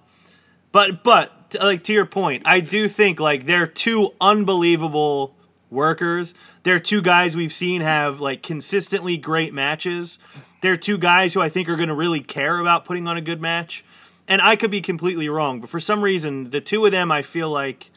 but 0.72 1.04
but 1.04 1.52
t- 1.52 1.60
like 1.60 1.84
to 1.86 1.94
your 1.94 2.06
point, 2.06 2.44
I 2.46 2.60
do 2.60 2.88
think 2.88 3.20
like 3.20 3.46
they're 3.46 3.68
two 3.68 4.14
unbelievable 4.20 5.36
workers. 5.70 6.34
They're 6.64 6.80
two 6.80 7.02
guys 7.02 7.36
we've 7.36 7.54
seen 7.54 7.82
have 7.82 8.20
like 8.20 8.44
consistently 8.44 9.18
great 9.18 9.54
matches. 9.54 10.18
They're 10.62 10.78
two 10.78 10.98
guys 10.98 11.34
who 11.34 11.42
I 11.42 11.50
think 11.50 11.70
are 11.70 11.76
going 11.76 11.90
to 11.90 11.96
really 11.96 12.22
care 12.22 12.60
about 12.60 12.86
putting 12.86 13.08
on 13.08 13.18
a 13.18 13.22
good 13.22 13.42
match. 13.42 13.84
And 14.28 14.42
I 14.42 14.56
could 14.56 14.72
be 14.72 14.82
completely 14.82 15.30
wrong, 15.30 15.62
but 15.62 15.70
for 15.70 15.80
some 15.80 16.04
reason, 16.04 16.50
the 16.50 16.60
two 16.60 16.86
of 16.86 16.92
them, 16.92 17.12
I 17.14 17.22
feel 17.22 17.50
like, 17.50 17.90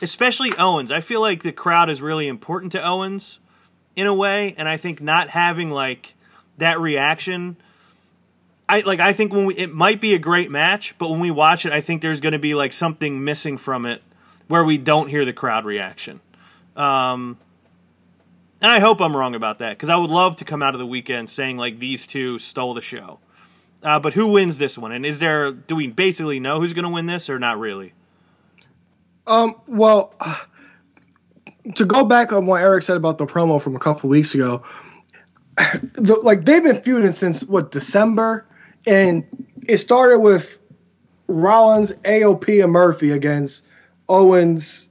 especially 0.00 0.52
Owens, 0.58 0.92
I 0.92 1.00
feel 1.00 1.20
like 1.20 1.42
the 1.42 1.50
crowd 1.50 1.90
is 1.90 2.00
really 2.00 2.28
important 2.28 2.72
to 2.72 2.86
Owens 2.86 3.40
in 3.96 4.06
a 4.06 4.14
way, 4.14 4.54
and 4.58 4.68
I 4.68 4.76
think 4.76 5.00
not 5.00 5.28
having 5.30 5.72
like 5.72 6.14
that 6.58 6.78
reaction 6.78 7.56
I 8.68 8.80
like 8.80 9.00
I 9.00 9.12
think 9.12 9.32
when 9.32 9.44
we 9.44 9.54
it 9.54 9.72
might 9.72 10.00
be 10.00 10.14
a 10.14 10.18
great 10.18 10.50
match, 10.50 10.96
but 10.98 11.10
when 11.10 11.20
we 11.20 11.30
watch 11.30 11.66
it, 11.66 11.72
I 11.72 11.80
think 11.80 12.02
there's 12.02 12.20
going 12.20 12.32
to 12.32 12.38
be 12.38 12.54
like 12.54 12.72
something 12.72 13.22
missing 13.22 13.58
from 13.58 13.86
it 13.86 14.02
where 14.48 14.64
we 14.64 14.78
don't 14.78 15.08
hear 15.08 15.24
the 15.24 15.32
crowd 15.32 15.64
reaction. 15.64 16.20
Um 16.74 17.38
and 18.60 18.72
I 18.72 18.78
hope 18.78 19.00
I'm 19.00 19.16
wrong 19.16 19.34
about 19.34 19.58
that 19.58 19.76
because 19.76 19.88
I 19.88 19.96
would 19.96 20.10
love 20.10 20.36
to 20.38 20.44
come 20.44 20.62
out 20.62 20.74
of 20.74 20.78
the 20.78 20.86
weekend 20.86 21.30
saying 21.30 21.56
like 21.56 21.78
these 21.78 22.06
two 22.06 22.38
stole 22.38 22.74
the 22.74 22.80
show. 22.80 23.18
Uh, 23.82 23.98
but 23.98 24.14
who 24.14 24.28
wins 24.32 24.58
this 24.58 24.78
one? 24.78 24.92
And 24.92 25.04
is 25.04 25.18
there 25.18 25.52
do 25.52 25.76
we 25.76 25.88
basically 25.88 26.40
know 26.40 26.60
who's 26.60 26.72
going 26.72 26.84
to 26.84 26.90
win 26.90 27.06
this 27.06 27.28
or 27.28 27.38
not 27.38 27.58
really? 27.58 27.92
Um, 29.26 29.56
well, 29.66 30.14
uh, 30.20 30.36
to 31.74 31.84
go 31.84 32.04
back 32.04 32.32
on 32.32 32.46
what 32.46 32.62
Eric 32.62 32.84
said 32.84 32.96
about 32.96 33.18
the 33.18 33.26
promo 33.26 33.60
from 33.60 33.76
a 33.76 33.78
couple 33.78 34.08
weeks 34.08 34.34
ago, 34.34 34.62
the, 35.94 36.18
like 36.22 36.44
they've 36.44 36.62
been 36.62 36.80
feuding 36.80 37.12
since 37.12 37.42
what 37.44 37.72
December, 37.72 38.46
and 38.86 39.24
it 39.66 39.78
started 39.78 40.20
with 40.20 40.58
Rollins, 41.26 41.92
AOP, 41.92 42.62
and 42.62 42.72
Murphy 42.72 43.10
against 43.10 43.66
Owens, 44.08 44.88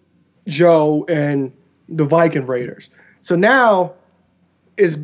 Joe, 0.48 1.06
and 1.08 1.54
the 1.88 2.04
Viking 2.04 2.46
Raiders. 2.46 2.90
So 3.26 3.36
now 3.36 3.94
is 4.78 5.00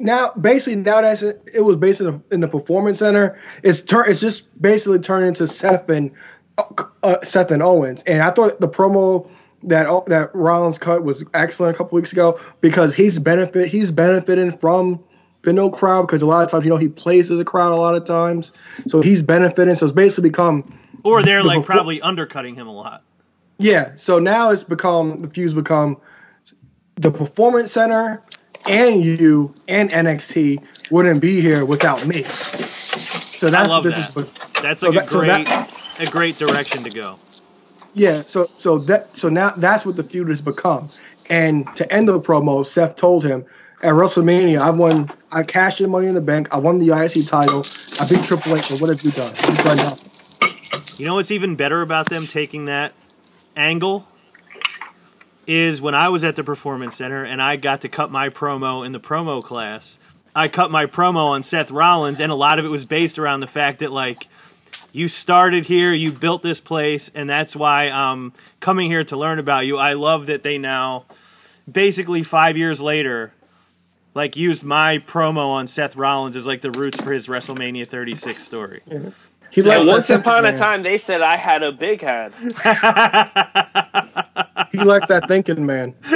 now 0.00 0.32
basically 0.32 0.74
now 0.74 1.02
that's 1.02 1.22
it, 1.22 1.64
was 1.64 1.76
based 1.76 2.00
in 2.00 2.06
the, 2.06 2.34
in 2.34 2.40
the 2.40 2.48
performance 2.48 2.98
center. 2.98 3.38
It's 3.62 3.80
turn 3.80 4.10
it's 4.10 4.20
just 4.20 4.60
basically 4.60 4.98
turned 4.98 5.28
into 5.28 5.46
Seth 5.46 5.88
and 5.88 6.10
uh, 6.58 7.22
Seth 7.22 7.52
and 7.52 7.62
Owens. 7.62 8.02
And 8.02 8.20
I 8.20 8.32
thought 8.32 8.60
the 8.60 8.68
promo 8.68 9.30
that 9.62 9.86
that 10.06 10.34
Rollins 10.34 10.78
cut 10.78 11.04
was 11.04 11.22
excellent 11.32 11.76
a 11.76 11.78
couple 11.78 11.94
weeks 11.94 12.10
ago 12.12 12.40
because 12.60 12.92
he's 12.92 13.20
benefit 13.20 13.68
he's 13.68 13.92
benefiting 13.92 14.50
from 14.50 14.98
the 15.42 15.52
no 15.52 15.70
crowd 15.70 16.08
because 16.08 16.22
a 16.22 16.26
lot 16.26 16.42
of 16.42 16.50
times 16.50 16.64
you 16.64 16.70
know 16.70 16.76
he 16.76 16.88
plays 16.88 17.28
to 17.28 17.36
the 17.36 17.44
crowd 17.44 17.72
a 17.72 17.76
lot 17.76 17.94
of 17.94 18.04
times, 18.04 18.52
so 18.88 19.00
he's 19.00 19.22
benefiting. 19.22 19.76
So 19.76 19.86
it's 19.86 19.92
basically 19.94 20.30
become 20.30 20.76
Or 21.04 21.22
they're 21.22 21.42
The 21.42 21.46
like 21.46 21.60
perfor- 21.60 21.66
probably 21.66 22.02
undercutting 22.02 22.56
him 22.56 22.66
a 22.66 22.74
lot. 22.74 23.04
yeah. 23.58 23.94
So 23.94 24.18
now 24.18 24.50
it's 24.50 24.64
become 24.64 25.22
the 25.22 25.30
fuse 25.30 25.54
become 25.54 25.98
the 27.00 27.10
performance 27.10 27.72
center 27.72 28.22
and 28.68 29.02
you 29.04 29.54
and 29.68 29.90
NXT 29.90 30.90
wouldn't 30.90 31.20
be 31.20 31.40
here 31.40 31.64
without 31.64 32.06
me. 32.06 32.22
So 32.24 33.50
that's 33.50 33.70
what 33.70 33.82
this 33.84 34.12
that. 34.12 34.24
is. 34.26 34.32
That's 34.62 34.80
So 34.82 34.90
like 34.90 34.96
a 34.96 35.00
that- 35.00 35.10
so 35.10 35.18
great 35.20 35.46
that- 35.46 35.72
a 35.98 36.06
great 36.06 36.38
direction 36.38 36.82
to 36.82 36.90
go. 36.90 37.16
Yeah, 37.94 38.22
so 38.26 38.48
so 38.58 38.78
that 38.80 39.16
so 39.16 39.28
now 39.28 39.50
that's 39.56 39.84
what 39.84 39.96
the 39.96 40.02
feud 40.02 40.28
has 40.28 40.40
become. 40.40 40.88
And 41.28 41.66
to 41.76 41.90
end 41.92 42.08
the 42.08 42.20
promo, 42.20 42.66
Seth 42.66 42.96
told 42.96 43.24
him 43.24 43.44
at 43.82 43.92
WrestleMania, 43.94 44.60
I 44.60 44.70
won, 44.70 45.08
I 45.32 45.42
cashed 45.42 45.80
in 45.80 45.90
Money 45.90 46.08
in 46.08 46.14
the 46.14 46.20
Bank, 46.20 46.48
I 46.52 46.58
won 46.58 46.78
the 46.78 46.90
IC 46.92 47.26
title, 47.26 47.64
I 48.00 48.06
beat 48.08 48.22
Triple 48.24 48.56
H. 48.56 48.70
And 48.70 48.80
what 48.80 48.90
have 48.90 49.00
you 49.02 49.10
done? 49.12 49.32
You've 49.46 49.58
done 49.58 49.76
nothing. 49.78 50.10
You 50.98 51.06
know 51.06 51.14
what's 51.14 51.30
even 51.30 51.54
better 51.56 51.80
about 51.82 52.10
them 52.10 52.26
taking 52.26 52.66
that 52.66 52.92
angle 53.56 54.06
is 55.50 55.82
when 55.82 55.96
I 55.96 56.10
was 56.10 56.22
at 56.22 56.36
the 56.36 56.44
performance 56.44 56.94
center 56.94 57.24
and 57.24 57.42
I 57.42 57.56
got 57.56 57.80
to 57.80 57.88
cut 57.88 58.12
my 58.12 58.28
promo 58.28 58.86
in 58.86 58.92
the 58.92 59.00
promo 59.00 59.42
class. 59.42 59.98
I 60.32 60.46
cut 60.46 60.70
my 60.70 60.86
promo 60.86 61.30
on 61.30 61.42
Seth 61.42 61.72
Rollins 61.72 62.20
and 62.20 62.30
a 62.30 62.36
lot 62.36 62.60
of 62.60 62.64
it 62.64 62.68
was 62.68 62.86
based 62.86 63.18
around 63.18 63.40
the 63.40 63.48
fact 63.48 63.80
that 63.80 63.90
like 63.90 64.28
you 64.92 65.08
started 65.08 65.66
here, 65.66 65.92
you 65.92 66.12
built 66.12 66.44
this 66.44 66.60
place 66.60 67.10
and 67.16 67.28
that's 67.28 67.56
why 67.56 67.90
I'm 67.90 68.32
coming 68.60 68.88
here 68.88 69.02
to 69.02 69.16
learn 69.16 69.40
about 69.40 69.66
you. 69.66 69.76
I 69.76 69.94
love 69.94 70.26
that 70.26 70.44
they 70.44 70.56
now 70.56 71.06
basically 71.70 72.22
5 72.22 72.56
years 72.56 72.80
later 72.80 73.32
like 74.14 74.36
used 74.36 74.62
my 74.62 74.98
promo 74.98 75.48
on 75.48 75.66
Seth 75.66 75.96
Rollins 75.96 76.36
as 76.36 76.46
like 76.46 76.60
the 76.60 76.70
roots 76.70 77.00
for 77.00 77.10
his 77.10 77.26
WrestleMania 77.26 77.88
36 77.88 78.40
story. 78.40 78.82
He 79.50 79.62
And 79.62 79.68
likes 79.68 79.84
once 79.84 80.10
upon 80.10 80.44
a 80.44 80.56
time, 80.56 80.84
they 80.84 80.96
said 80.96 81.22
I 81.22 81.36
had 81.36 81.64
a 81.64 81.72
big 81.72 82.02
head. 82.02 82.32
man. 84.72 84.84
he 84.84 84.88
likes 84.88 85.06
that 85.08 85.28
thinking 85.28 85.66
man. 85.66 85.94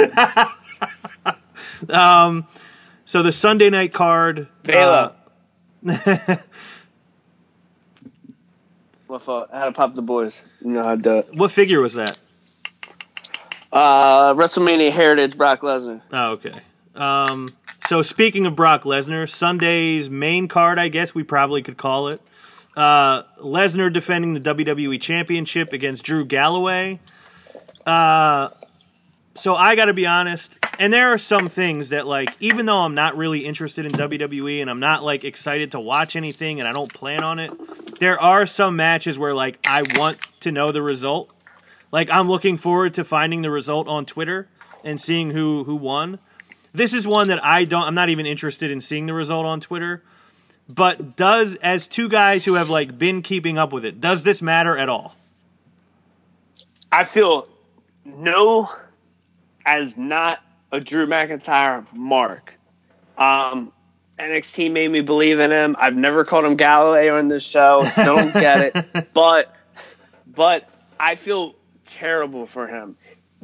So 3.07 3.21
the 3.21 3.31
Sunday 3.31 3.69
night 3.69 3.93
card 3.93 4.47
Bela. 4.63 5.13
uh, 5.87 6.37
My 9.07 9.19
fault. 9.19 9.49
I 9.53 9.59
had 9.59 9.65
to 9.65 9.71
pop 9.71 9.93
the 9.93 10.01
boys. 10.01 10.51
You 10.61 10.71
know 10.71 10.83
how 10.83 10.95
to 10.95 11.01
do 11.01 11.17
it. 11.19 11.27
what 11.35 11.51
figure 11.51 11.79
was 11.79 11.93
that? 11.93 12.19
Uh, 13.71 14.33
WrestleMania 14.33 14.91
Heritage 14.91 15.37
Brock 15.37 15.61
Lesnar. 15.61 16.01
Oh, 16.11 16.31
okay. 16.31 16.53
Um, 16.95 17.47
so 17.87 18.01
speaking 18.01 18.47
of 18.47 18.55
Brock 18.55 18.83
Lesnar, 18.83 19.29
Sunday's 19.29 20.09
main 20.09 20.47
card, 20.47 20.79
I 20.79 20.87
guess 20.87 21.13
we 21.13 21.21
probably 21.23 21.61
could 21.61 21.77
call 21.77 22.07
it. 22.07 22.19
Uh, 22.75 23.21
Lesnar 23.39 23.93
defending 23.93 24.33
the 24.33 24.39
WWE 24.39 24.99
Championship 24.99 25.73
against 25.73 26.03
Drew 26.03 26.25
Galloway. 26.25 26.99
Uh, 27.85 28.49
so 29.35 29.55
I 29.55 29.75
got 29.75 29.85
to 29.85 29.93
be 29.93 30.07
honest, 30.07 30.57
and 30.79 30.91
there 30.93 31.09
are 31.13 31.17
some 31.17 31.49
things 31.49 31.89
that 31.89 32.07
like, 32.07 32.29
even 32.39 32.65
though 32.65 32.79
I'm 32.79 32.95
not 32.95 33.17
really 33.17 33.45
interested 33.45 33.85
in 33.85 33.91
WWE 33.91 34.61
and 34.61 34.69
I'm 34.69 34.79
not 34.79 35.03
like 35.03 35.23
excited 35.25 35.71
to 35.71 35.79
watch 35.79 36.15
anything 36.15 36.59
and 36.59 36.67
I 36.67 36.71
don't 36.71 36.91
plan 36.93 37.23
on 37.23 37.39
it, 37.39 37.51
there 37.99 38.19
are 38.19 38.45
some 38.45 38.75
matches 38.75 39.19
where 39.19 39.33
like 39.33 39.59
I 39.67 39.83
want 39.95 40.19
to 40.41 40.51
know 40.51 40.71
the 40.71 40.81
result. 40.81 41.31
Like 41.91 42.09
I'm 42.09 42.29
looking 42.29 42.57
forward 42.57 42.93
to 42.95 43.03
finding 43.03 43.41
the 43.41 43.49
result 43.51 43.87
on 43.87 44.05
Twitter 44.05 44.47
and 44.83 44.99
seeing 44.99 45.31
who 45.31 45.63
who 45.65 45.75
won. 45.75 46.19
This 46.73 46.93
is 46.93 47.07
one 47.07 47.27
that 47.27 47.43
I 47.43 47.65
don't 47.65 47.83
I'm 47.83 47.95
not 47.95 48.09
even 48.09 48.25
interested 48.25 48.71
in 48.71 48.81
seeing 48.81 49.05
the 49.05 49.13
result 49.13 49.45
on 49.45 49.59
Twitter. 49.59 50.03
But 50.67 51.15
does 51.15 51.55
as 51.55 51.87
two 51.87 52.09
guys 52.09 52.45
who 52.45 52.55
have 52.55 52.69
like 52.69 52.97
been 52.97 53.21
keeping 53.21 53.57
up 53.57 53.71
with 53.71 53.85
it, 53.85 54.01
does 54.01 54.23
this 54.23 54.41
matter 54.41 54.77
at 54.77 54.89
all? 54.89 55.15
I 56.91 57.03
feel 57.03 57.47
no 58.05 58.69
as 59.65 59.97
not 59.97 60.39
a 60.71 60.79
Drew 60.79 61.07
McIntyre 61.07 61.85
mark. 61.93 62.57
Um, 63.17 63.71
NXT 64.19 64.71
made 64.71 64.89
me 64.91 65.01
believe 65.01 65.39
in 65.39 65.51
him. 65.51 65.75
I've 65.79 65.95
never 65.95 66.23
called 66.23 66.45
him 66.45 66.55
Galloway 66.55 67.09
on 67.09 67.27
this 67.27 67.45
show. 67.45 67.83
Still 67.85 68.15
don't 68.17 68.33
get 68.33 68.75
it. 68.75 69.07
But 69.13 69.53
but 70.27 70.69
I 70.99 71.15
feel 71.15 71.55
terrible 71.85 72.45
for 72.45 72.67
him. 72.67 72.97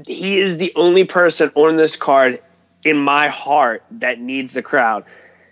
He 0.05 0.39
is 0.39 0.57
the 0.57 0.73
only 0.75 1.03
person 1.05 1.51
on 1.55 1.77
this 1.77 1.95
card 1.95 2.41
in 2.83 2.97
my 2.97 3.27
heart 3.29 3.83
that 3.91 4.19
needs 4.19 4.53
the 4.53 4.61
crowd. 4.61 5.05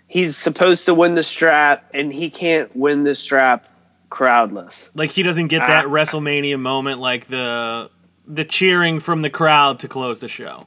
He's 0.06 0.36
supposed 0.36 0.86
to 0.86 0.94
win 0.94 1.14
the 1.14 1.22
strap, 1.22 1.88
and 1.94 2.12
he 2.12 2.30
can't 2.30 2.74
win 2.74 3.02
the 3.02 3.14
strap 3.14 3.68
crowdless. 4.10 4.90
Like 4.94 5.10
he 5.10 5.22
doesn't 5.22 5.48
get 5.48 5.60
that 5.60 5.86
Ah. 5.86 5.88
WrestleMania 5.88 6.58
moment, 6.58 6.98
like 7.00 7.26
the 7.28 7.90
the 8.34 8.44
cheering 8.44 9.00
from 9.00 9.22
the 9.22 9.30
crowd 9.30 9.80
to 9.80 9.88
close 9.88 10.20
the 10.20 10.28
show. 10.28 10.62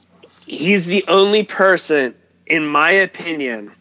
He's 0.46 0.86
the 0.86 1.04
only 1.08 1.44
person, 1.44 2.14
in 2.46 2.66
my 2.66 2.90
opinion, 2.90 3.72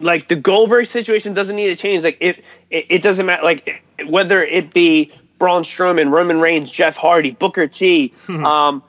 like 0.00 0.28
the 0.28 0.36
Goldberg 0.36 0.86
situation 0.86 1.32
doesn't 1.32 1.56
need 1.56 1.68
to 1.68 1.76
change. 1.76 2.04
Like 2.04 2.18
it, 2.20 2.44
it, 2.70 2.86
it 2.88 3.02
doesn't 3.02 3.24
matter. 3.24 3.44
Like 3.44 3.82
whether 4.06 4.40
it 4.42 4.74
be 4.74 5.12
Braun 5.38 5.62
Strowman, 5.62 6.10
Roman 6.10 6.40
Reigns, 6.40 6.70
Jeff 6.70 6.96
Hardy, 6.96 7.30
Booker 7.30 7.66
T, 7.66 8.12
um, 8.44 8.82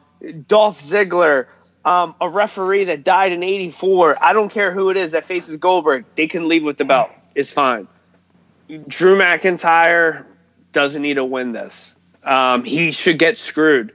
Dolph 0.47 0.81
Ziggler, 0.81 1.47
um, 1.85 2.15
a 2.19 2.27
referee 2.27 2.85
that 2.85 3.03
died 3.03 3.31
in 3.31 3.43
'84. 3.43 4.17
I 4.21 4.33
don't 4.33 4.49
care 4.49 4.71
who 4.71 4.89
it 4.89 4.97
is 4.97 5.11
that 5.11 5.25
faces 5.25 5.57
Goldberg. 5.57 6.05
They 6.15 6.27
can 6.27 6.47
leave 6.47 6.63
with 6.63 6.77
the 6.77 6.85
belt. 6.85 7.11
It's 7.35 7.51
fine. 7.51 7.87
Drew 8.87 9.17
McIntyre 9.17 10.25
doesn't 10.73 11.01
need 11.01 11.13
to 11.13 11.23
win 11.23 11.51
this. 11.53 11.95
Um, 12.23 12.65
he 12.65 12.91
should 12.91 13.17
get 13.17 13.37
screwed, 13.37 13.93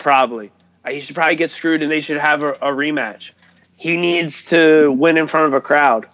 probably. 0.00 0.50
Uh, 0.84 0.90
He 0.90 1.00
should 1.00 1.14
probably 1.14 1.36
get 1.36 1.50
screwed, 1.50 1.82
and 1.82 1.90
they 1.90 2.00
should 2.00 2.18
have 2.18 2.42
a, 2.42 2.52
a 2.54 2.72
rematch. 2.72 3.30
He 3.76 3.96
needs 3.96 4.46
to 4.46 4.90
win 4.90 5.16
in 5.16 5.26
front 5.28 5.46
of 5.46 5.54
a 5.54 5.60
crowd. 5.60 6.06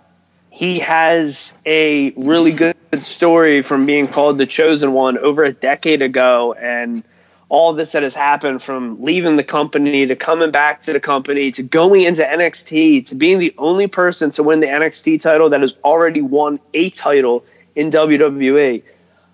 He 0.50 0.78
has 0.80 1.52
a 1.64 2.10
really 2.12 2.52
good 2.52 2.76
story 3.00 3.62
from 3.62 3.86
being 3.86 4.08
called 4.08 4.38
the 4.38 4.46
chosen 4.46 4.92
one 4.92 5.18
over 5.18 5.44
a 5.44 5.52
decade 5.52 6.02
ago, 6.02 6.52
and 6.52 7.02
all 7.48 7.72
this 7.74 7.92
that 7.92 8.02
has 8.02 8.14
happened 8.14 8.62
from 8.62 9.02
leaving 9.02 9.36
the 9.36 9.44
company 9.44 10.06
to 10.06 10.16
coming 10.16 10.50
back 10.50 10.82
to 10.82 10.92
the 10.92 11.00
company 11.00 11.52
to 11.52 11.62
going 11.62 12.00
into 12.02 12.22
NXT 12.22 13.06
to 13.06 13.14
being 13.14 13.38
the 13.38 13.54
only 13.56 13.86
person 13.86 14.30
to 14.32 14.42
win 14.42 14.60
the 14.60 14.66
NXT 14.66 15.20
title 15.20 15.50
that 15.50 15.60
has 15.60 15.78
already 15.84 16.22
won 16.22 16.58
a 16.74 16.90
title 16.90 17.44
in 17.76 17.90
WWE. 17.90 18.82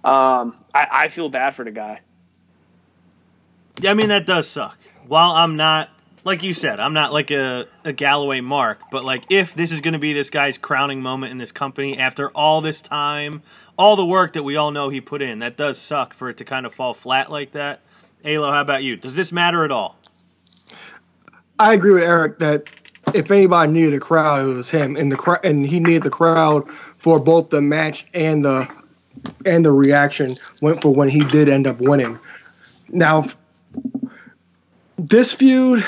Um, 0.04 0.54
I, 0.74 0.86
I 0.90 1.08
feel 1.08 1.28
bad 1.28 1.54
for 1.54 1.64
the 1.64 1.70
guy. 1.70 2.00
I 3.84 3.94
mean 3.94 4.08
that 4.08 4.26
does 4.26 4.48
suck. 4.48 4.76
While 5.06 5.32
I'm 5.32 5.56
not 5.56 5.90
like 6.24 6.42
you 6.42 6.54
said, 6.54 6.78
I'm 6.78 6.92
not 6.92 7.12
like 7.12 7.30
a, 7.30 7.66
a 7.84 7.92
Galloway 7.92 8.40
mark, 8.40 8.80
but 8.90 9.04
like 9.04 9.24
if 9.30 9.54
this 9.54 9.72
is 9.72 9.80
going 9.80 9.94
to 9.94 9.98
be 9.98 10.12
this 10.12 10.30
guy's 10.30 10.56
crowning 10.56 11.00
moment 11.00 11.32
in 11.32 11.38
this 11.38 11.52
company 11.52 11.98
after 11.98 12.30
all 12.30 12.60
this 12.60 12.80
time, 12.80 13.42
all 13.76 13.96
the 13.96 14.06
work 14.06 14.34
that 14.34 14.42
we 14.42 14.56
all 14.56 14.70
know 14.70 14.88
he 14.88 15.00
put 15.00 15.22
in, 15.22 15.40
that 15.40 15.56
does 15.56 15.78
suck 15.78 16.14
for 16.14 16.28
it 16.28 16.36
to 16.36 16.44
kind 16.44 16.66
of 16.66 16.74
fall 16.74 16.94
flat 16.94 17.30
like 17.30 17.52
that. 17.52 17.80
Alo, 18.24 18.50
how 18.50 18.60
about 18.60 18.84
you? 18.84 18.96
Does 18.96 19.16
this 19.16 19.32
matter 19.32 19.64
at 19.64 19.72
all? 19.72 19.96
I 21.58 21.74
agree 21.74 21.92
with 21.92 22.04
Eric 22.04 22.38
that 22.38 22.70
if 23.14 23.30
anybody 23.30 23.72
needed 23.72 23.94
a 23.94 24.00
crowd, 24.00 24.44
it 24.44 24.54
was 24.54 24.70
him, 24.70 24.96
and 24.96 25.10
the 25.10 25.16
cr- 25.16 25.40
and 25.42 25.66
he 25.66 25.80
needed 25.80 26.04
the 26.04 26.10
crowd 26.10 26.70
for 26.98 27.18
both 27.18 27.50
the 27.50 27.60
match 27.60 28.06
and 28.14 28.44
the 28.44 28.68
and 29.44 29.64
the 29.64 29.72
reaction 29.72 30.34
went 30.60 30.80
for 30.80 30.94
when 30.94 31.08
he 31.08 31.20
did 31.20 31.48
end 31.48 31.66
up 31.66 31.80
winning. 31.80 32.18
Now, 32.88 33.26
this 35.08 35.32
feud, 35.32 35.84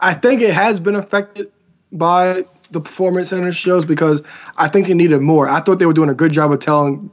I 0.00 0.14
think 0.14 0.40
it 0.40 0.54
has 0.54 0.80
been 0.80 0.96
affected 0.96 1.52
by 1.92 2.44
the 2.70 2.80
performance 2.80 3.28
center 3.28 3.52
shows 3.52 3.84
because 3.84 4.22
I 4.56 4.68
think 4.68 4.86
they 4.86 4.94
needed 4.94 5.20
more. 5.20 5.48
I 5.48 5.60
thought 5.60 5.78
they 5.78 5.86
were 5.86 5.92
doing 5.92 6.08
a 6.08 6.14
good 6.14 6.32
job 6.32 6.52
of 6.52 6.60
telling 6.60 7.10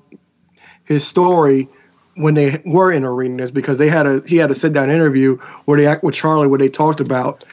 his 0.85 1.05
story 1.05 1.67
when 2.15 2.33
they 2.33 2.61
were 2.65 2.91
in 2.91 3.03
arenas 3.03 3.51
because 3.51 3.77
they 3.77 3.89
had 3.89 4.07
a 4.07 4.21
he 4.25 4.37
had 4.37 4.49
a 4.49 4.55
sit 4.55 4.73
down 4.73 4.89
interview 4.89 5.37
where 5.65 5.79
they 5.79 5.97
with 6.01 6.15
Charlie 6.15 6.47
where 6.47 6.59
they 6.59 6.69
talked 6.69 6.99
about 6.99 7.43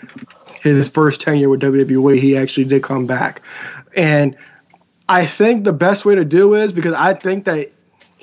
his 0.60 0.88
first 0.88 1.20
tenure 1.20 1.48
with 1.48 1.60
WWE. 1.60 2.18
He 2.18 2.36
actually 2.36 2.64
did 2.64 2.82
come 2.82 3.06
back, 3.06 3.42
and 3.96 4.36
I 5.08 5.26
think 5.26 5.64
the 5.64 5.72
best 5.72 6.04
way 6.04 6.14
to 6.14 6.24
do 6.24 6.54
is 6.54 6.72
because 6.72 6.94
I 6.94 7.14
think 7.14 7.44
that 7.46 7.68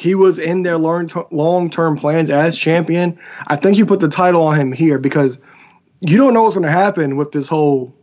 he 0.02 0.16
was 0.16 0.40
in 0.40 0.64
their 0.64 0.80
long 0.80 1.70
term 1.70 1.96
plans 1.96 2.32
as 2.32 2.58
champion. 2.58 3.16
I 3.46 3.56
think 3.56 3.78
you 3.78 3.86
put 3.86 4.00
the 4.00 4.10
title 4.10 4.42
on 4.42 4.60
him 4.60 4.72
here 4.72 4.98
because 4.98 5.38
you 6.00 6.18
don't 6.18 6.34
know 6.34 6.42
what's 6.42 6.56
going 6.56 6.66
to 6.66 6.72
happen 6.72 7.18
with 7.18 7.34
this 7.34 7.48
whole 7.48 7.94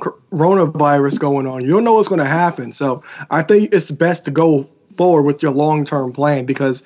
coronavirus 0.00 1.20
going 1.20 1.46
on. 1.46 1.64
You 1.64 1.70
don't 1.70 1.84
know 1.84 1.92
what's 1.92 2.08
going 2.08 2.18
to 2.18 2.24
happen. 2.24 2.72
So 2.72 3.04
I 3.30 3.44
think 3.44 3.72
it's 3.72 3.92
best 3.92 4.24
to 4.24 4.32
go 4.32 4.64
forward 4.96 5.22
with 5.22 5.40
your 5.40 5.52
long 5.52 5.84
term 5.84 6.12
plan 6.12 6.46
because 6.46 6.82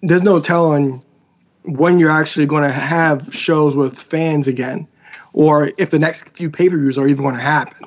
there's 0.00 0.22
no 0.22 0.40
telling 0.40 1.04
when 1.64 1.98
you're 1.98 2.10
actually 2.10 2.46
going 2.46 2.62
to 2.62 2.72
have 2.72 3.34
shows 3.34 3.76
with 3.76 3.98
fans 3.98 4.48
again 4.48 4.88
or 5.34 5.72
if 5.76 5.90
the 5.90 5.98
next 5.98 6.26
few 6.30 6.48
pay 6.48 6.70
per 6.70 6.78
views 6.78 6.96
are 6.96 7.06
even 7.06 7.22
going 7.22 7.34
to 7.34 7.40
happen. 7.42 7.86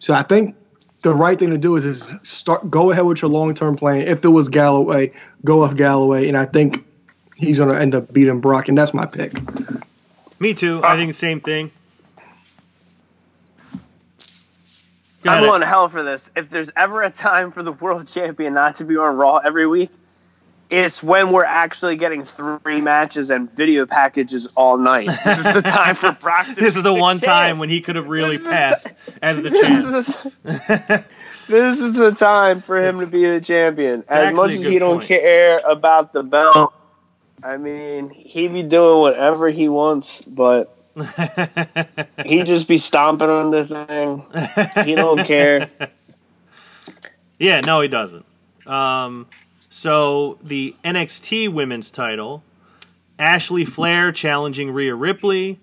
So 0.00 0.12
I 0.12 0.22
think 0.22 0.56
the 1.04 1.14
right 1.14 1.38
thing 1.38 1.50
to 1.50 1.58
do 1.58 1.76
is, 1.76 1.84
is 1.84 2.14
start 2.24 2.70
go 2.70 2.90
ahead 2.90 3.04
with 3.04 3.20
your 3.22 3.30
long 3.30 3.54
term 3.54 3.76
plan. 3.76 4.00
If 4.08 4.24
it 4.24 4.28
was 4.28 4.48
Galloway, 4.48 5.12
go 5.44 5.62
with 5.62 5.76
Galloway, 5.76 6.26
and 6.28 6.36
I 6.36 6.46
think 6.46 6.84
he's 7.36 7.58
going 7.58 7.70
to 7.70 7.78
end 7.78 7.94
up 7.94 8.12
beating 8.12 8.40
Brock, 8.40 8.68
and 8.68 8.76
that's 8.76 8.94
my 8.94 9.04
pick. 9.04 9.34
Me 10.40 10.54
too. 10.54 10.80
I 10.82 10.96
think 10.96 11.10
the 11.10 11.14
same 11.14 11.40
thing. 11.40 11.70
Go 15.22 15.30
I'm 15.30 15.38
ahead. 15.38 15.48
going 15.48 15.60
to 15.60 15.66
hell 15.66 15.88
for 15.90 16.02
this. 16.02 16.30
If 16.34 16.48
there's 16.48 16.70
ever 16.74 17.02
a 17.02 17.10
time 17.10 17.52
for 17.52 17.62
the 17.62 17.72
world 17.72 18.08
champion 18.12 18.54
not 18.54 18.76
to 18.76 18.84
be 18.84 18.96
on 18.96 19.16
Raw 19.16 19.36
every 19.36 19.66
week, 19.66 19.90
it's 20.74 21.02
when 21.02 21.30
we're 21.30 21.44
actually 21.44 21.96
getting 21.96 22.24
three 22.24 22.80
matches 22.80 23.30
and 23.30 23.50
video 23.54 23.86
packages 23.86 24.46
all 24.56 24.76
night. 24.76 25.06
This 25.06 25.38
is 25.38 25.44
the 25.54 25.62
time 25.62 25.94
for 25.94 26.12
Brock. 26.20 26.46
To 26.46 26.54
This 26.54 26.76
is 26.76 26.82
the 26.82 26.92
one 26.92 27.16
champ. 27.16 27.24
time 27.24 27.58
when 27.58 27.68
he 27.68 27.80
could 27.80 27.96
have 27.96 28.08
really 28.08 28.38
the 28.38 28.48
passed 28.48 28.88
as 29.22 29.42
the 29.42 29.50
champ. 29.50 31.04
This 31.46 31.78
is, 31.78 31.92
the 31.92 32.10
time 32.12 32.62
for 32.62 32.82
him 32.82 33.00
to 33.00 33.06
be 33.06 33.26
the 33.26 33.38
champion. 33.38 34.02
As 34.08 34.34
much 34.34 34.52
as 34.52 34.64
he 34.64 34.78
don't 34.78 35.04
care 35.04 35.58
about 35.58 36.14
the 36.14 36.22
belt, 36.22 36.72
I 37.42 37.58
mean, 37.58 38.08
he 38.08 38.48
be 38.48 38.62
doing 38.62 39.00
whatever 39.00 39.50
he 39.50 39.68
wants, 39.68 40.22
but 40.22 40.74
he 42.24 42.44
just 42.44 42.66
be 42.66 42.78
stomping 42.78 43.28
on 43.28 43.50
the 43.50 43.66
thing. 43.66 44.86
He 44.86 44.94
don't 44.94 45.22
care. 45.26 45.68
Yeah, 47.38 47.60
no, 47.60 47.82
he 47.82 47.88
doesn't. 47.88 48.24
Um, 48.66 49.26
so 49.74 50.38
the 50.40 50.76
NXT 50.84 51.52
Women's 51.52 51.90
Title, 51.90 52.44
Ashley 53.18 53.64
Flair 53.64 54.12
challenging 54.12 54.70
Rhea 54.70 54.94
Ripley. 54.94 55.58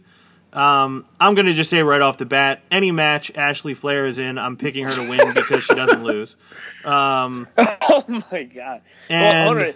Um, 0.51 1.05
I'm 1.17 1.33
gonna 1.33 1.53
just 1.53 1.69
say 1.69 1.81
right 1.81 2.01
off 2.01 2.17
the 2.17 2.25
bat, 2.25 2.61
any 2.69 2.91
match 2.91 3.31
Ashley 3.35 3.73
Flair 3.73 4.03
is 4.03 4.19
in, 4.19 4.37
I'm 4.37 4.57
picking 4.57 4.83
her 4.83 4.93
to 4.93 5.09
win 5.09 5.33
because 5.33 5.63
she 5.63 5.73
doesn't 5.75 6.03
lose. 6.03 6.35
Um, 6.83 7.47
Oh 7.57 8.03
my 8.31 8.43
god. 8.43 8.81
well, 9.09 9.45
hold 9.45 9.57
and 9.59 9.67
on. 9.67 9.73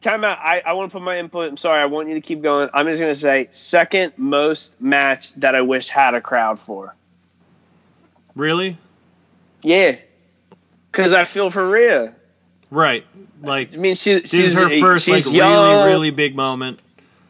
Time 0.00 0.24
out. 0.24 0.38
I, 0.38 0.60
I 0.60 0.72
want 0.72 0.90
to 0.90 0.92
put 0.94 1.02
my 1.02 1.18
input. 1.18 1.50
I'm 1.50 1.58
sorry. 1.58 1.82
I 1.82 1.84
want 1.84 2.08
you 2.08 2.14
to 2.14 2.20
keep 2.22 2.40
going. 2.40 2.70
I'm 2.72 2.86
just 2.86 2.98
going 2.98 3.12
to 3.12 3.18
say 3.18 3.48
second 3.50 4.14
most 4.16 4.80
match 4.80 5.34
that 5.34 5.54
I 5.54 5.60
wish 5.60 5.88
had 5.88 6.14
a 6.14 6.20
crowd 6.22 6.58
for. 6.58 6.94
really, 8.34 8.78
Yeah. 9.62 9.96
Because 10.90 11.12
I 11.12 11.24
feel 11.24 11.50
for 11.50 11.68
Rhea. 11.68 12.14
Right? 12.70 13.04
Like 13.42 13.74
I 13.74 13.76
mean, 13.76 13.94
she, 13.96 14.20
this 14.20 14.30
she's 14.30 14.52
is 14.52 14.58
her 14.58 14.68
first 14.80 15.08
like 15.08 15.18
she's 15.18 15.26
really, 15.26 15.38
young. 15.38 15.86
really 15.86 16.10
big 16.10 16.34
moment. 16.36 16.80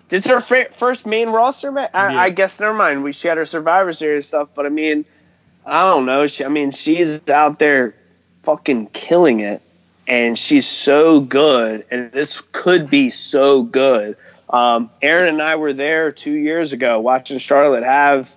This 0.09 0.25
is 0.25 0.31
her 0.31 0.41
fir- 0.41 0.69
first 0.73 1.05
main 1.07 1.31
roster 1.31 1.73
match. 1.73 1.91
I, 1.93 2.13
Yeah. 2.13 2.21
I 2.21 2.31
guess 2.31 2.61
never 2.61 2.75
mind. 2.75 3.03
We 3.03 3.13
she 3.13 3.29
had 3.29 3.39
her 3.39 3.45
Survivor 3.45 3.93
Series 3.93 4.27
stuff, 4.27 4.49
but 4.55 4.67
I 4.67 4.69
mean, 4.69 5.05
I 5.65 5.83
don't 5.83 6.07
know. 6.07 6.27
She, 6.27 6.45
I 6.45 6.49
mean, 6.49 6.71
she's 6.71 7.29
out 7.29 7.59
there 7.59 7.95
fucking 8.45 8.87
killing 8.89 9.41
it, 9.41 9.63
and 10.07 10.39
she's 10.39 10.67
so 10.67 11.19
good. 11.21 11.85
And 11.91 12.13
this 12.13 12.41
could 12.53 12.89
be 12.89 13.11
so 13.11 13.63
good. 13.65 14.17
Um, 14.49 14.91
Aaron 15.03 15.29
and 15.29 15.43
I 15.43 15.57
were 15.57 15.73
there 15.73 16.13
two 16.13 16.33
years 16.35 16.73
ago 16.73 17.01
watching 17.01 17.39
Charlotte 17.39 17.83
have 17.83 18.37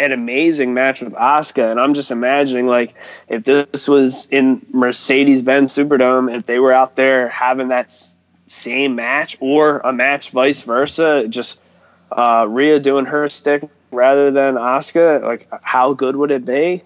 an 0.00 0.12
amazing 0.12 0.72
match 0.72 1.02
with 1.02 1.12
Asuka, 1.12 1.70
and 1.70 1.78
I'm 1.78 1.94
just 1.94 2.10
imagining 2.10 2.66
like 2.66 2.94
if 3.28 3.44
this 3.44 3.86
was 3.86 4.26
in 4.26 4.64
Mercedes-Benz 4.72 5.74
Superdome, 5.74 6.34
if 6.34 6.46
they 6.46 6.58
were 6.58 6.72
out 6.72 6.96
there 6.96 7.28
having 7.28 7.68
that 7.68 7.94
same 8.46 8.96
match 8.96 9.36
or 9.40 9.78
a 9.78 9.92
match 9.92 10.30
vice 10.30 10.62
versa, 10.62 11.28
just 11.28 11.60
uh, 12.10 12.46
Rhea 12.48 12.80
doing 12.80 13.04
her 13.04 13.28
stick 13.28 13.62
rather 13.92 14.30
than 14.30 14.54
Asuka, 14.54 15.22
like 15.22 15.48
how 15.62 15.92
good 15.92 16.16
would 16.16 16.30
it 16.30 16.46
be? 16.46 16.82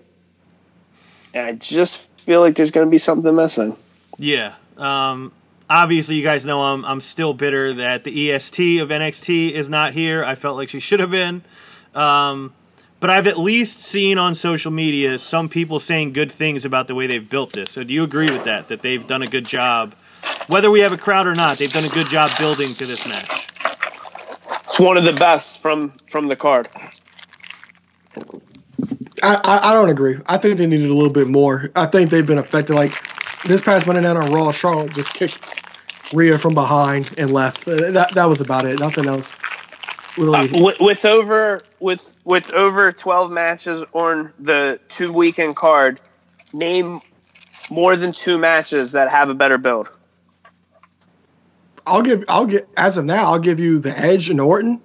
And 1.32 1.46
I 1.46 1.52
just 1.52 2.08
feel 2.20 2.40
like 2.40 2.56
there's 2.56 2.72
going 2.72 2.86
to 2.86 2.90
be 2.90 2.98
something 2.98 3.34
missing. 3.34 3.76
Yeah. 4.18 4.54
Um, 4.76 5.32
obviously, 5.70 6.16
you 6.16 6.24
guys 6.24 6.44
know 6.44 6.62
I'm 6.62 6.84
I'm 6.84 7.00
still 7.00 7.32
bitter 7.32 7.74
that 7.74 8.02
the 8.02 8.32
EST 8.32 8.80
of 8.80 8.88
NXT 8.88 9.52
is 9.52 9.68
not 9.68 9.92
here. 9.92 10.24
I 10.24 10.34
felt 10.34 10.56
like 10.56 10.68
she 10.68 10.80
should 10.80 11.00
have 11.00 11.10
been. 11.10 11.42
Um, 11.94 12.52
but 13.00 13.10
I've 13.10 13.26
at 13.26 13.38
least 13.38 13.80
seen 13.80 14.18
on 14.18 14.34
social 14.34 14.70
media 14.70 15.18
some 15.18 15.48
people 15.48 15.78
saying 15.78 16.12
good 16.12 16.32
things 16.32 16.64
about 16.64 16.86
the 16.88 16.94
way 16.94 17.06
they've 17.06 17.28
built 17.28 17.52
this. 17.52 17.70
So 17.70 17.84
do 17.84 17.92
you 17.92 18.02
agree 18.02 18.30
with 18.30 18.44
that? 18.44 18.68
That 18.68 18.82
they've 18.82 19.06
done 19.06 19.22
a 19.22 19.26
good 19.26 19.44
job, 19.46 19.94
whether 20.46 20.70
we 20.70 20.80
have 20.80 20.92
a 20.92 20.96
crowd 20.96 21.26
or 21.26 21.34
not? 21.34 21.58
They've 21.58 21.72
done 21.72 21.84
a 21.84 21.88
good 21.88 22.06
job 22.08 22.30
building 22.38 22.68
to 22.68 22.86
this 22.86 23.06
match. 23.08 23.48
It's 24.66 24.80
one 24.80 24.96
of 24.96 25.04
the 25.04 25.12
best 25.12 25.60
from 25.60 25.90
from 26.08 26.28
the 26.28 26.36
card. 26.36 26.68
I, 29.22 29.40
I, 29.44 29.70
I 29.70 29.74
don't 29.74 29.88
agree. 29.90 30.18
I 30.26 30.36
think 30.38 30.58
they 30.58 30.66
needed 30.66 30.90
a 30.90 30.94
little 30.94 31.12
bit 31.12 31.28
more. 31.28 31.70
I 31.76 31.86
think 31.86 32.10
they've 32.10 32.26
been 32.26 32.38
affected. 32.38 32.74
Like 32.74 32.92
this 33.44 33.60
past 33.60 33.86
Monday 33.86 34.02
night 34.02 34.16
on 34.16 34.32
Raw, 34.32 34.50
Charlotte 34.52 34.92
just 34.92 35.14
kicked 35.14 35.62
Rhea 36.12 36.38
from 36.38 36.54
behind 36.54 37.14
and 37.18 37.30
left. 37.32 37.66
Uh, 37.68 37.90
That 37.92 38.12
that 38.14 38.24
was 38.24 38.40
about 38.40 38.64
it. 38.64 38.80
Nothing 38.80 39.06
else. 39.06 39.32
Really. 40.18 40.38
Uh, 40.38 40.62
with, 40.62 40.80
with 40.80 41.04
over 41.04 41.62
with 41.80 42.16
with 42.24 42.52
over 42.52 42.92
twelve 42.92 43.30
matches 43.30 43.84
on 43.92 44.32
the 44.38 44.78
two 44.88 45.12
weekend 45.12 45.56
card, 45.56 46.00
name 46.52 47.00
more 47.70 47.96
than 47.96 48.12
two 48.12 48.38
matches 48.38 48.92
that 48.92 49.10
have 49.10 49.28
a 49.28 49.34
better 49.34 49.58
build. 49.58 49.88
I'll 51.86 52.02
give 52.02 52.24
I'll 52.28 52.46
get 52.46 52.68
as 52.76 52.96
of 52.96 53.04
now 53.04 53.24
I'll 53.24 53.38
give 53.38 53.60
you 53.60 53.78
the 53.78 53.96
Edge 53.98 54.30
and 54.30 54.40
Orton, 54.40 54.80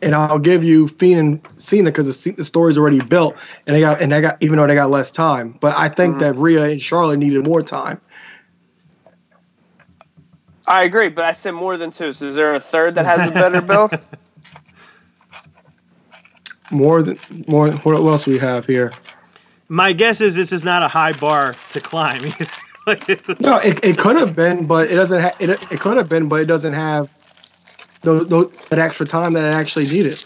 and 0.00 0.14
I'll 0.14 0.38
give 0.38 0.64
you 0.64 0.88
Fiend 0.88 1.20
and 1.20 1.60
Cena 1.60 1.90
because 1.90 2.22
the, 2.22 2.30
the 2.32 2.44
story's 2.44 2.78
already 2.78 3.00
built 3.00 3.36
and 3.66 3.76
they 3.76 3.80
got 3.80 4.00
and 4.00 4.12
they 4.12 4.20
got 4.20 4.38
even 4.40 4.58
though 4.58 4.66
they 4.66 4.74
got 4.74 4.90
less 4.90 5.10
time. 5.10 5.58
But 5.60 5.76
I 5.76 5.88
think 5.88 6.20
that 6.20 6.36
Rhea 6.36 6.64
and 6.64 6.80
Charlotte 6.80 7.18
needed 7.18 7.44
more 7.44 7.62
time. 7.62 8.00
I 10.66 10.84
agree, 10.84 11.08
but 11.08 11.24
I 11.24 11.32
said 11.32 11.52
more 11.52 11.76
than 11.76 11.90
two. 11.90 12.12
So 12.12 12.26
is 12.26 12.36
there 12.36 12.54
a 12.54 12.60
third 12.60 12.94
that 12.94 13.04
has 13.04 13.28
a 13.28 13.32
better 13.32 13.60
build? 13.60 13.92
More 16.70 17.02
than 17.02 17.18
more. 17.48 17.70
What 17.72 17.96
else 17.96 18.26
we 18.26 18.38
have 18.38 18.66
here? 18.66 18.92
My 19.68 19.92
guess 19.92 20.20
is 20.20 20.36
this 20.36 20.52
is 20.52 20.64
not 20.64 20.82
a 20.82 20.88
high 20.88 21.12
bar 21.12 21.54
to 21.70 21.80
climb. 21.80 22.24
No, 23.40 23.58
it, 23.58 23.84
it 23.84 23.98
could 23.98 24.16
have 24.16 24.36
been, 24.36 24.66
but 24.66 24.90
it 24.90 24.96
doesn't. 24.96 25.20
Ha- 25.20 25.36
it 25.40 25.50
it 25.72 25.80
could 25.80 25.96
have 25.96 26.08
been, 26.08 26.28
but 26.28 26.40
it 26.40 26.46
doesn't 26.46 26.72
have 26.72 27.08
those, 28.02 28.28
those 28.28 28.52
that 28.70 28.78
extra 28.80 29.06
time 29.06 29.34
that 29.34 29.44
it 29.48 29.52
actually 29.54 29.86
needed. 29.86 30.18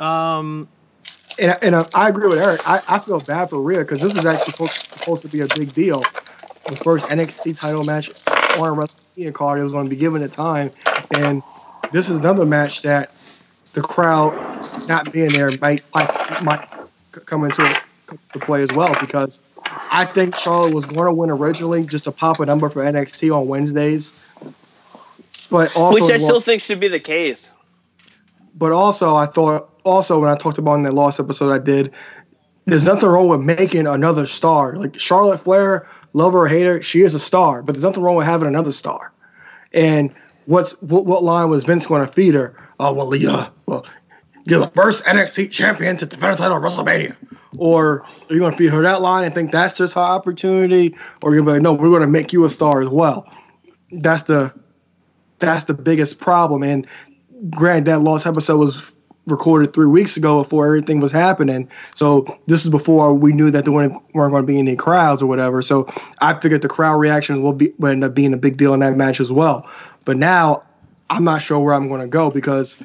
um, 0.00 0.68
And, 1.38 1.58
and 1.62 1.76
I, 1.76 1.86
I 1.94 2.08
agree 2.08 2.28
with 2.28 2.38
Eric. 2.38 2.62
I, 2.66 2.82
I 2.88 2.98
feel 3.00 3.20
bad 3.20 3.50
for 3.50 3.60
Rhea 3.62 3.80
because 3.80 4.00
this 4.02 4.14
was 4.14 4.26
actually 4.26 4.52
supposed, 4.52 4.74
supposed 4.92 5.22
to 5.22 5.28
be 5.28 5.40
a 5.40 5.48
big 5.48 5.74
deal. 5.74 6.10
The 6.68 6.76
first 6.76 7.08
NXT 7.10 7.60
title 7.60 7.84
match 7.84 8.10
on 8.54 8.68
a 8.68 8.72
WrestleMania 8.76 9.34
card. 9.34 9.60
It 9.60 9.64
was 9.64 9.72
going 9.72 9.86
to 9.86 9.90
be 9.90 9.96
given 9.96 10.22
a 10.22 10.28
time, 10.28 10.70
and 11.12 11.42
this 11.90 12.08
is 12.10 12.18
another 12.18 12.46
match 12.46 12.82
that 12.82 13.12
the 13.74 13.80
crowd 13.82 14.34
not 14.88 15.12
being 15.12 15.32
there 15.32 15.50
might 15.58 15.82
might, 15.94 16.42
might 16.44 16.68
come 17.26 17.44
into 17.44 17.62
the 18.32 18.38
play 18.38 18.62
as 18.62 18.72
well 18.72 18.94
because 19.00 19.40
I 19.90 20.04
think 20.04 20.36
Charlotte 20.36 20.74
was 20.74 20.86
going 20.86 21.06
to 21.06 21.12
win 21.12 21.30
originally 21.30 21.84
just 21.86 22.04
to 22.04 22.12
pop 22.12 22.40
a 22.40 22.46
number 22.46 22.68
for 22.68 22.82
NXT 22.82 23.34
on 23.34 23.48
Wednesdays, 23.48 24.12
but 25.50 25.74
also 25.76 25.94
Which 26.00 26.10
I 26.12 26.16
still 26.18 26.34
lost- 26.34 26.46
think 26.46 26.62
should 26.62 26.80
be 26.80 26.88
the 26.88 27.00
case. 27.00 27.52
but 28.54 28.72
also 28.72 29.14
I 29.16 29.26
thought 29.26 29.70
also 29.84 30.20
when 30.20 30.30
I 30.30 30.36
talked 30.36 30.58
about 30.58 30.74
in 30.74 30.82
that 30.84 30.94
last 30.94 31.18
episode 31.20 31.52
I 31.52 31.58
did, 31.58 31.92
there's 32.66 32.86
nothing 32.86 33.08
wrong 33.08 33.28
with 33.28 33.40
making 33.40 33.86
another 33.86 34.26
star. 34.26 34.76
Like 34.76 34.98
Charlotte 34.98 35.38
Flair, 35.38 35.88
love 36.12 36.32
her 36.34 36.40
or 36.40 36.48
hate 36.48 36.64
her, 36.64 36.82
she 36.82 37.02
is 37.02 37.14
a 37.14 37.18
star, 37.20 37.62
but 37.62 37.72
there's 37.72 37.82
nothing 37.84 38.02
wrong 38.02 38.16
with 38.16 38.26
having 38.26 38.48
another 38.48 38.72
star. 38.72 39.12
And 39.72 40.14
what's 40.46 40.72
what, 40.82 41.06
what 41.06 41.22
line 41.24 41.48
was 41.48 41.64
Vince 41.64 41.86
going 41.86 42.06
to 42.06 42.12
feed 42.12 42.34
her? 42.34 42.54
Oh 42.82 42.92
well, 42.92 43.14
yeah, 43.14 43.30
uh, 43.30 43.50
well, 43.66 43.86
you're 44.44 44.58
the 44.58 44.66
first 44.66 45.04
NXT 45.04 45.52
champion 45.52 45.96
to 45.98 46.06
defend 46.06 46.34
a 46.34 46.36
title 46.36 46.56
at 46.56 46.62
WrestleMania. 46.64 47.14
Or 47.56 48.02
are 48.02 48.06
you 48.28 48.40
going 48.40 48.50
to 48.50 48.58
feed 48.58 48.72
her 48.72 48.82
that 48.82 49.02
line 49.02 49.24
and 49.24 49.32
think 49.32 49.52
that's 49.52 49.76
just 49.76 49.94
her 49.94 50.00
opportunity? 50.00 50.96
Or 51.22 51.32
you're 51.32 51.44
going 51.44 51.44
to 51.44 51.50
be 51.50 51.52
like, 51.52 51.62
no, 51.62 51.74
we're 51.74 51.90
going 51.90 52.00
to 52.00 52.08
make 52.08 52.32
you 52.32 52.44
a 52.44 52.50
star 52.50 52.82
as 52.82 52.88
well. 52.88 53.32
That's 53.92 54.24
the 54.24 54.52
that's 55.38 55.66
the 55.66 55.74
biggest 55.74 56.18
problem. 56.18 56.64
And 56.64 56.88
granted, 57.50 57.84
that 57.84 58.00
lost 58.00 58.26
episode 58.26 58.56
was 58.56 58.92
recorded 59.28 59.72
three 59.72 59.86
weeks 59.86 60.16
ago 60.16 60.42
before 60.42 60.66
everything 60.66 60.98
was 60.98 61.12
happening. 61.12 61.68
So 61.94 62.36
this 62.48 62.64
is 62.64 62.70
before 62.70 63.14
we 63.14 63.32
knew 63.32 63.52
that 63.52 63.62
there 63.64 63.72
weren't, 63.72 63.92
weren't 64.12 64.32
going 64.32 64.42
to 64.42 64.46
be 64.46 64.58
any 64.58 64.74
crowds 64.74 65.22
or 65.22 65.26
whatever. 65.26 65.62
So 65.62 65.88
I 66.20 66.34
figured 66.34 66.62
the 66.62 66.68
crowd 66.68 66.98
reaction 66.98 67.42
will 67.42 67.52
be 67.52 67.72
will 67.78 67.90
end 67.90 68.02
up 68.02 68.12
being 68.12 68.32
a 68.34 68.38
big 68.38 68.56
deal 68.56 68.74
in 68.74 68.80
that 68.80 68.96
match 68.96 69.20
as 69.20 69.30
well. 69.30 69.70
But 70.04 70.16
now 70.16 70.64
I'm 71.10 71.24
not 71.24 71.42
sure 71.42 71.58
where 71.58 71.74
I'm 71.74 71.88
going 71.88 72.00
to 72.00 72.08
go 72.08 72.30
because 72.30 72.76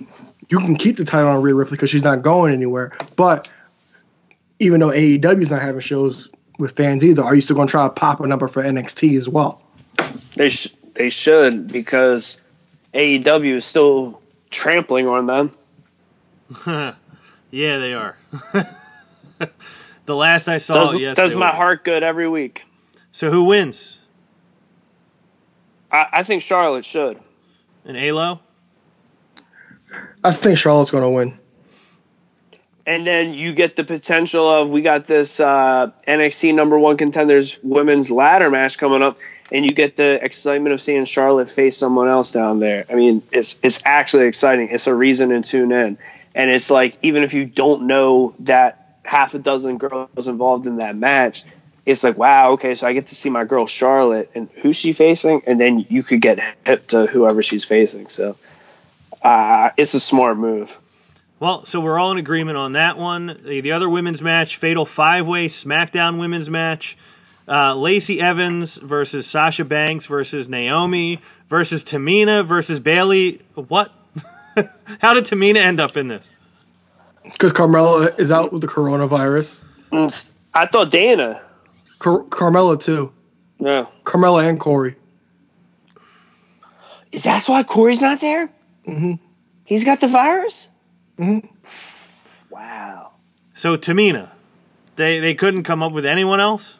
you 0.49 0.59
can 0.59 0.75
keep 0.75 0.97
the 0.97 1.05
title 1.05 1.29
on 1.29 1.41
Rhea 1.41 1.53
Ripley 1.53 1.77
because 1.77 1.89
she's 1.89 2.03
not 2.03 2.21
going 2.21 2.53
anywhere. 2.53 2.91
But 3.15 3.51
even 4.59 4.79
though 4.79 4.89
AEW 4.89 5.41
is 5.41 5.51
not 5.51 5.61
having 5.61 5.81
shows 5.81 6.29
with 6.59 6.75
fans 6.75 7.03
either, 7.03 7.23
are 7.23 7.35
you 7.35 7.41
still 7.41 7.55
going 7.55 7.67
to 7.67 7.71
try 7.71 7.85
to 7.85 7.93
pop 7.93 8.19
a 8.19 8.27
number 8.27 8.47
for 8.47 8.63
NXT 8.63 9.17
as 9.17 9.29
well? 9.29 9.61
They 10.35 10.49
sh- 10.49 10.75
they 10.93 11.09
should 11.09 11.71
because 11.71 12.41
AEW 12.93 13.55
is 13.55 13.65
still 13.65 14.21
trampling 14.49 15.09
on 15.09 15.25
them. 15.27 15.51
yeah, 17.51 17.77
they 17.77 17.93
are. 17.93 18.17
the 20.05 20.15
last 20.15 20.47
I 20.47 20.57
saw, 20.57 20.75
Does, 20.75 20.99
yes, 20.99 21.17
does 21.17 21.31
they 21.33 21.37
my 21.37 21.47
were. 21.51 21.55
heart 21.55 21.83
good 21.83 22.03
every 22.03 22.27
week. 22.27 22.63
So 23.11 23.29
who 23.31 23.43
wins? 23.43 23.97
I, 25.91 26.07
I 26.13 26.23
think 26.23 26.41
Charlotte 26.41 26.85
should. 26.85 27.19
An 27.87 27.95
Alo? 27.95 28.41
I 30.21 30.33
think 30.33 30.57
Charlotte's 30.57 30.91
going 30.91 31.03
to 31.03 31.09
win. 31.09 31.39
And 32.85 33.07
then 33.07 33.33
you 33.33 33.53
get 33.53 33.77
the 33.77 33.83
potential 33.83 34.49
of 34.49 34.69
we 34.69 34.81
got 34.81 35.07
this 35.07 35.39
uh, 35.39 35.91
NXT 36.07 36.53
number 36.53 36.77
one 36.77 36.97
contenders 36.97 37.57
women's 37.63 38.11
ladder 38.11 38.49
match 38.49 38.77
coming 38.77 39.01
up, 39.01 39.17
and 39.51 39.65
you 39.65 39.71
get 39.71 39.95
the 39.95 40.23
excitement 40.23 40.73
of 40.73 40.81
seeing 40.81 41.05
Charlotte 41.05 41.49
face 41.49 41.77
someone 41.77 42.07
else 42.07 42.31
down 42.31 42.59
there. 42.59 42.85
I 42.89 42.95
mean, 42.95 43.23
it's 43.31 43.59
it's 43.61 43.81
actually 43.85 44.27
exciting. 44.27 44.69
It's 44.69 44.87
a 44.87 44.95
reason 44.95 45.29
to 45.29 45.41
tune 45.41 45.73
in, 45.73 45.97
and 46.33 46.51
it's 46.51 46.69
like 46.69 46.97
even 47.01 47.23
if 47.23 47.33
you 47.33 47.45
don't 47.45 47.87
know 47.87 48.33
that 48.39 48.97
half 49.03 49.33
a 49.33 49.39
dozen 49.39 49.77
girls 49.77 50.27
involved 50.27 50.65
in 50.65 50.77
that 50.77 50.95
match, 50.95 51.43
it's 51.87 52.03
like 52.03 52.17
wow, 52.17 52.51
okay, 52.51 52.75
so 52.75 52.85
I 52.85 52.91
get 52.91 53.07
to 53.07 53.15
see 53.15 53.29
my 53.29 53.45
girl 53.45 53.65
Charlotte 53.65 54.29
and 54.35 54.49
who's 54.55 54.75
she 54.75 54.91
facing, 54.91 55.41
and 55.47 55.57
then 55.57 55.85
you 55.89 56.03
could 56.03 56.21
get 56.21 56.37
hip 56.65 56.87
to 56.87 57.07
whoever 57.07 57.41
she's 57.41 57.63
facing. 57.63 58.09
So 58.09 58.35
uh, 59.23 59.69
it's 59.77 59.93
a 59.93 59.99
smart 59.99 60.37
move. 60.37 60.77
Well, 61.39 61.63
so 61.65 61.79
we're 61.79 61.97
all 61.97 62.11
in 62.11 62.17
agreement 62.17 62.57
on 62.57 62.73
that 62.73 62.97
one. 62.97 63.39
The, 63.45 63.61
the 63.61 63.71
other 63.71 63.87
women's 63.87 64.21
match, 64.21 64.57
Fatal 64.57 64.85
Five 64.85 65.27
Way 65.27 65.47
SmackDown 65.47 66.19
women's 66.19 66.49
match. 66.49 66.97
Uh, 67.47 67.73
Lacey 67.73 68.19
Evans 68.19 68.75
versus 68.75 69.25
Sasha 69.25 69.63
Banks 69.63 70.05
versus 70.07 70.49
Naomi 70.49 71.21
versus 71.47 71.85
Tamina 71.85 72.45
versus 72.45 72.81
Bayley. 72.81 73.39
What? 73.55 73.93
How 74.99 75.13
did 75.13 75.23
Tamina 75.23 75.57
end 75.57 75.79
up 75.79 75.95
in 75.95 76.09
this? 76.09 76.29
Because 77.23 77.53
Carmella 77.53 78.19
is 78.19 78.29
out 78.29 78.51
with 78.51 78.61
the 78.61 78.67
coronavirus. 78.67 79.63
Mm, 79.93 80.31
I 80.53 80.65
thought 80.65 80.91
Dana. 80.91 81.41
Car- 81.99 82.23
Carmella 82.23 82.79
too. 82.81 83.11
Yeah. 83.59 83.85
Carmella 84.03 84.47
and 84.47 84.59
Corey. 84.59 84.95
Is 87.11 87.23
that's 87.23 87.47
why 87.49 87.63
Corey's 87.63 88.01
not 88.01 88.19
there? 88.21 88.49
Mm-hmm. 88.87 89.13
He's 89.65 89.83
got 89.83 89.99
the 90.01 90.07
virus? 90.07 90.69
Mhm. 91.17 91.47
Wow. 92.49 93.11
So 93.53 93.77
Tamina, 93.77 94.29
they 94.95 95.19
they 95.19 95.33
couldn't 95.33 95.63
come 95.63 95.81
up 95.81 95.91
with 95.91 96.05
anyone 96.05 96.39
else. 96.39 96.77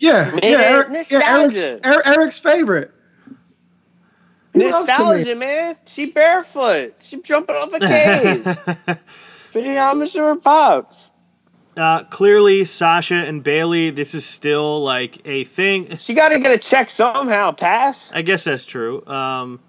Yeah, 0.00 0.30
Man, 0.30 0.40
yeah, 0.42 0.58
Eric, 0.60 1.06
yeah 1.10 1.38
Eric's. 1.38 1.58
Er- 1.84 2.02
Eric's 2.06 2.38
favorite. 2.38 2.92
Who 4.54 4.60
Nostalgia, 4.70 5.34
man. 5.34 5.76
She 5.86 6.06
barefoot. 6.06 6.94
She 7.02 7.20
jumping 7.20 7.56
off 7.56 7.72
a 7.72 7.80
cage. 7.80 8.98
Pajamas 9.52 10.12
to 10.14 10.20
her 10.20 10.36
pops. 10.36 11.07
Uh, 11.78 12.02
clearly, 12.04 12.64
Sasha 12.64 13.14
and 13.14 13.42
Bayley. 13.44 13.90
This 13.90 14.14
is 14.14 14.26
still 14.26 14.82
like 14.82 15.26
a 15.26 15.44
thing. 15.44 15.96
She 15.96 16.14
got 16.14 16.30
to 16.30 16.40
get 16.40 16.50
a 16.50 16.58
check 16.58 16.90
somehow, 16.90 17.52
Pass. 17.52 18.10
I 18.12 18.22
guess 18.22 18.44
that's 18.44 18.64
true. 18.66 19.06
Um, 19.06 19.60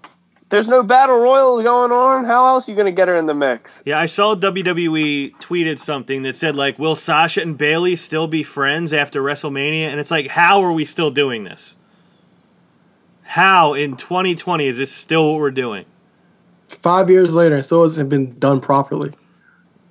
There's 0.48 0.66
no 0.66 0.82
battle 0.82 1.16
royal 1.18 1.62
going 1.62 1.92
on. 1.92 2.24
How 2.24 2.48
else 2.48 2.68
are 2.68 2.72
you 2.72 2.76
going 2.76 2.86
to 2.86 2.92
get 2.92 3.06
her 3.06 3.16
in 3.16 3.26
the 3.26 3.34
mix? 3.34 3.82
yeah, 3.86 3.98
I 3.98 4.06
saw 4.06 4.34
WWE 4.34 5.36
tweeted 5.36 5.78
something 5.78 6.22
that 6.24 6.34
said 6.34 6.56
like, 6.56 6.78
"Will 6.80 6.96
Sasha 6.96 7.42
and 7.42 7.56
Bayley 7.56 7.94
still 7.94 8.26
be 8.26 8.42
friends 8.42 8.92
after 8.92 9.22
WrestleMania?" 9.22 9.88
And 9.88 10.00
it's 10.00 10.10
like, 10.10 10.26
how 10.26 10.62
are 10.62 10.72
we 10.72 10.84
still 10.84 11.10
doing 11.10 11.44
this? 11.44 11.76
How 13.22 13.74
in 13.74 13.96
2020 13.96 14.66
is 14.66 14.78
this 14.78 14.90
still 14.90 15.30
what 15.30 15.40
we're 15.40 15.52
doing? 15.52 15.84
Five 16.66 17.08
years 17.08 17.32
later, 17.34 17.56
it 17.56 17.62
still 17.62 17.84
hasn't 17.84 18.08
been 18.08 18.36
done 18.40 18.60
properly. 18.60 19.12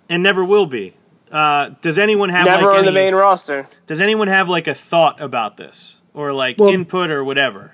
And 0.09 0.21
never 0.21 0.43
will 0.43 0.65
be. 0.65 0.93
Uh, 1.31 1.69
does 1.81 1.97
anyone 1.99 2.29
have 2.29 2.45
Never 2.45 2.67
like 2.67 2.79
on 2.79 2.85
the 2.85 2.91
main 2.91 3.13
roster. 3.13 3.67
Does 3.87 3.99
anyone 4.01 4.27
have 4.27 4.49
like 4.49 4.67
a 4.67 4.73
thought 4.73 5.21
about 5.21 5.57
this 5.57 5.97
or 6.13 6.33
like 6.33 6.57
Well- 6.57 6.69
input 6.69 7.11
or 7.11 7.23
whatever? 7.23 7.73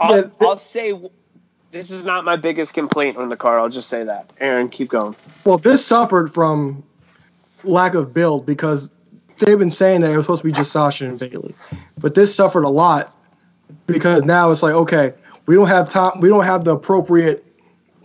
I'll, 0.00 0.16
Yeah, 0.16 0.22
th- 0.22 0.34
I'll 0.40 0.58
say 0.58 0.98
this 1.70 1.90
is 1.90 2.04
not 2.04 2.24
my 2.24 2.36
biggest 2.36 2.74
complaint 2.74 3.16
on 3.18 3.28
the 3.28 3.36
card. 3.36 3.60
I'll 3.60 3.68
just 3.68 3.88
say 3.88 4.04
that. 4.04 4.30
Aaron, 4.40 4.68
keep 4.68 4.88
going. 4.88 5.14
Well, 5.44 5.58
this 5.58 5.84
suffered 5.84 6.32
from 6.32 6.82
lack 7.64 7.94
of 7.94 8.12
build 8.12 8.44
because 8.46 8.90
they've 9.38 9.58
been 9.58 9.70
saying 9.70 10.00
that 10.00 10.10
it 10.10 10.16
was 10.16 10.26
supposed 10.26 10.42
to 10.42 10.46
be 10.48 10.52
just 10.52 10.72
Sasha 10.72 11.06
and 11.06 11.18
Bayley, 11.18 11.54
but 11.98 12.14
this 12.14 12.34
suffered 12.34 12.64
a 12.64 12.68
lot 12.68 13.14
because 13.86 14.24
now 14.24 14.50
it's 14.50 14.62
like 14.62 14.74
okay, 14.74 15.12
we 15.46 15.54
don't 15.54 15.68
have 15.68 15.88
time, 15.90 16.20
we 16.20 16.28
don't 16.28 16.44
have 16.44 16.64
the 16.64 16.74
appropriate 16.74 17.44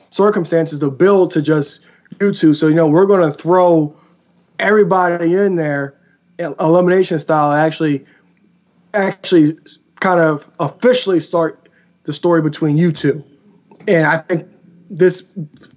circumstances 0.09 0.80
to 0.80 0.89
build 0.91 1.32
to 1.32 1.41
just 1.41 1.82
you 2.22 2.32
two. 2.32 2.53
So 2.53 2.68
you 2.68 2.76
know 2.76 2.88
we're 2.88 3.05
going 3.05 3.30
to 3.30 3.36
throw 3.36 3.95
everybody 4.59 5.33
in 5.33 5.55
there, 5.55 5.95
elimination 6.37 7.19
style. 7.19 7.51
Actually, 7.51 8.05
actually, 8.93 9.57
kind 9.99 10.19
of 10.19 10.49
officially 10.59 11.19
start 11.19 11.69
the 12.03 12.13
story 12.13 12.41
between 12.41 12.77
you 12.77 12.91
two, 12.91 13.23
and 13.87 14.05
I 14.05 14.17
think 14.17 14.47
this 14.89 15.25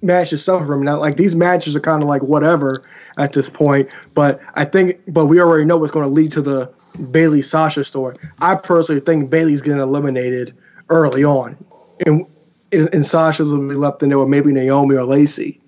match 0.01 0.31
is 0.31 0.43
suffering 0.43 0.83
now. 0.83 0.97
Like 0.97 1.17
these 1.17 1.35
matches 1.35 1.75
are 1.75 1.81
kind 1.81 2.01
of 2.01 2.09
like 2.09 2.23
whatever 2.23 2.83
at 3.17 3.33
this 3.33 3.49
point, 3.49 3.89
but 4.13 4.39
I 4.55 4.65
think, 4.65 5.01
but 5.07 5.25
we 5.25 5.41
already 5.41 5.65
know 5.65 5.77
what's 5.77 5.91
going 5.91 6.05
to 6.05 6.11
lead 6.11 6.31
to 6.31 6.41
the 6.41 6.71
Bayley 7.11 7.41
Sasha 7.41 7.83
story. 7.83 8.15
I 8.39 8.55
personally 8.55 9.01
think 9.01 9.29
Bayley's 9.29 9.61
getting 9.61 9.81
eliminated 9.81 10.55
early 10.89 11.23
on, 11.23 11.57
and 12.05 12.25
and 12.71 13.05
Sasha's 13.05 13.49
will 13.49 13.67
be 13.67 13.75
left 13.75 14.01
in 14.01 14.09
there 14.09 14.19
with 14.19 14.29
maybe 14.29 14.51
Naomi 14.51 14.95
or 14.95 15.03
Lacey. 15.03 15.59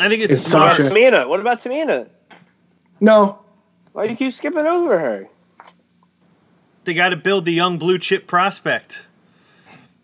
I 0.00 0.08
think 0.08 0.22
it's 0.22 0.32
It's. 0.32 0.42
Sasha. 0.42 0.82
Tamina. 0.82 1.28
What 1.28 1.40
about 1.40 1.58
Tamina? 1.58 2.08
No, 3.00 3.38
Why 3.92 4.04
do 4.04 4.10
you 4.10 4.16
keep 4.16 4.32
skipping 4.32 4.66
over 4.66 4.98
her? 4.98 5.28
They 6.84 6.94
got 6.94 7.10
to 7.10 7.16
build 7.16 7.44
the 7.44 7.52
young 7.52 7.78
blue 7.78 7.98
chip 7.98 8.26
prospect. 8.26 9.06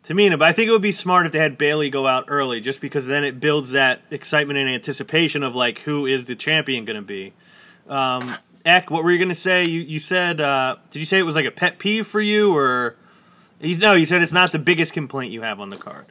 Tamina, 0.05 0.39
but 0.39 0.47
I 0.47 0.53
think 0.53 0.69
it 0.69 0.73
would 0.73 0.83
be 0.83 0.93
smart 0.93 1.25
if 1.25 1.33
they 1.33 1.39
had 1.39 1.57
Bayley 1.57 1.89
go 1.89 2.07
out 2.07 2.27
early, 2.29 2.61
just 2.61 2.83
because 2.83 3.07
then 3.07 3.25
it 3.25 3.41
builds 3.41 3.71
that 3.71 4.03
excitement 4.11 4.59
and 4.59 4.69
anticipation 4.69 5.43
of 5.43 5.55
like 5.55 5.79
who 5.81 6.05
is 6.05 6.27
the 6.27 6.37
champion 6.37 6.85
going 6.85 6.97
to 6.97 7.03
be. 7.03 7.33
Um, 7.89 8.37
Eck, 8.67 8.91
what 8.91 9.03
were 9.03 9.11
you 9.11 9.19
going 9.19 9.31
to 9.31 9.35
say? 9.35 9.65
You 9.65 9.81
you 9.81 10.01
said 10.01 10.41
uh, 10.41 10.77
did 10.91 10.99
you 10.99 11.07
say 11.07 11.19
it 11.19 11.23
was 11.23 11.35
like 11.35 11.47
a 11.47 11.51
pet 11.51 11.79
peeve 11.79 12.07
for 12.07 12.21
you 12.21 12.55
or? 12.55 12.97
You, 13.61 13.79
no, 13.79 13.95
you 13.95 14.05
said 14.05 14.21
it's 14.21 14.33
not 14.33 14.53
the 14.53 14.59
biggest 14.59 14.93
complaint 14.93 15.33
you 15.33 15.41
have 15.41 15.59
on 15.59 15.71
the 15.71 15.77
card. 15.77 16.05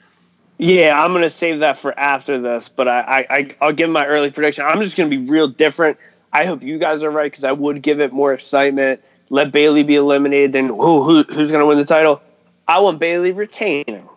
Yeah, 0.57 0.99
I'm 0.99 1.13
gonna 1.13 1.29
save 1.29 1.59
that 1.59 1.77
for 1.77 1.97
after 1.99 2.39
this, 2.41 2.69
but 2.69 2.87
I, 2.87 2.99
I, 3.01 3.37
I 3.37 3.55
I'll 3.61 3.73
give 3.73 3.89
my 3.89 4.07
early 4.07 4.31
prediction. 4.31 4.65
I'm 4.65 4.81
just 4.81 4.97
gonna 4.97 5.09
be 5.09 5.17
real 5.17 5.47
different. 5.47 5.97
I 6.33 6.45
hope 6.45 6.63
you 6.63 6.79
guys 6.79 7.03
are 7.03 7.11
right 7.11 7.31
because 7.31 7.43
I 7.43 7.51
would 7.51 7.81
give 7.81 8.01
it 8.01 8.11
more 8.11 8.33
excitement. 8.33 9.01
Let 9.29 9.51
Bayley 9.51 9.83
be 9.83 9.95
eliminated, 9.95 10.53
then 10.53 10.67
who, 10.67 11.03
who 11.03 11.23
who's 11.23 11.51
gonna 11.51 11.65
win 11.65 11.77
the 11.77 11.85
title? 11.85 12.21
I 12.67 12.79
want 12.79 12.99
Bayley 12.99 13.31
retaining. 13.31 14.09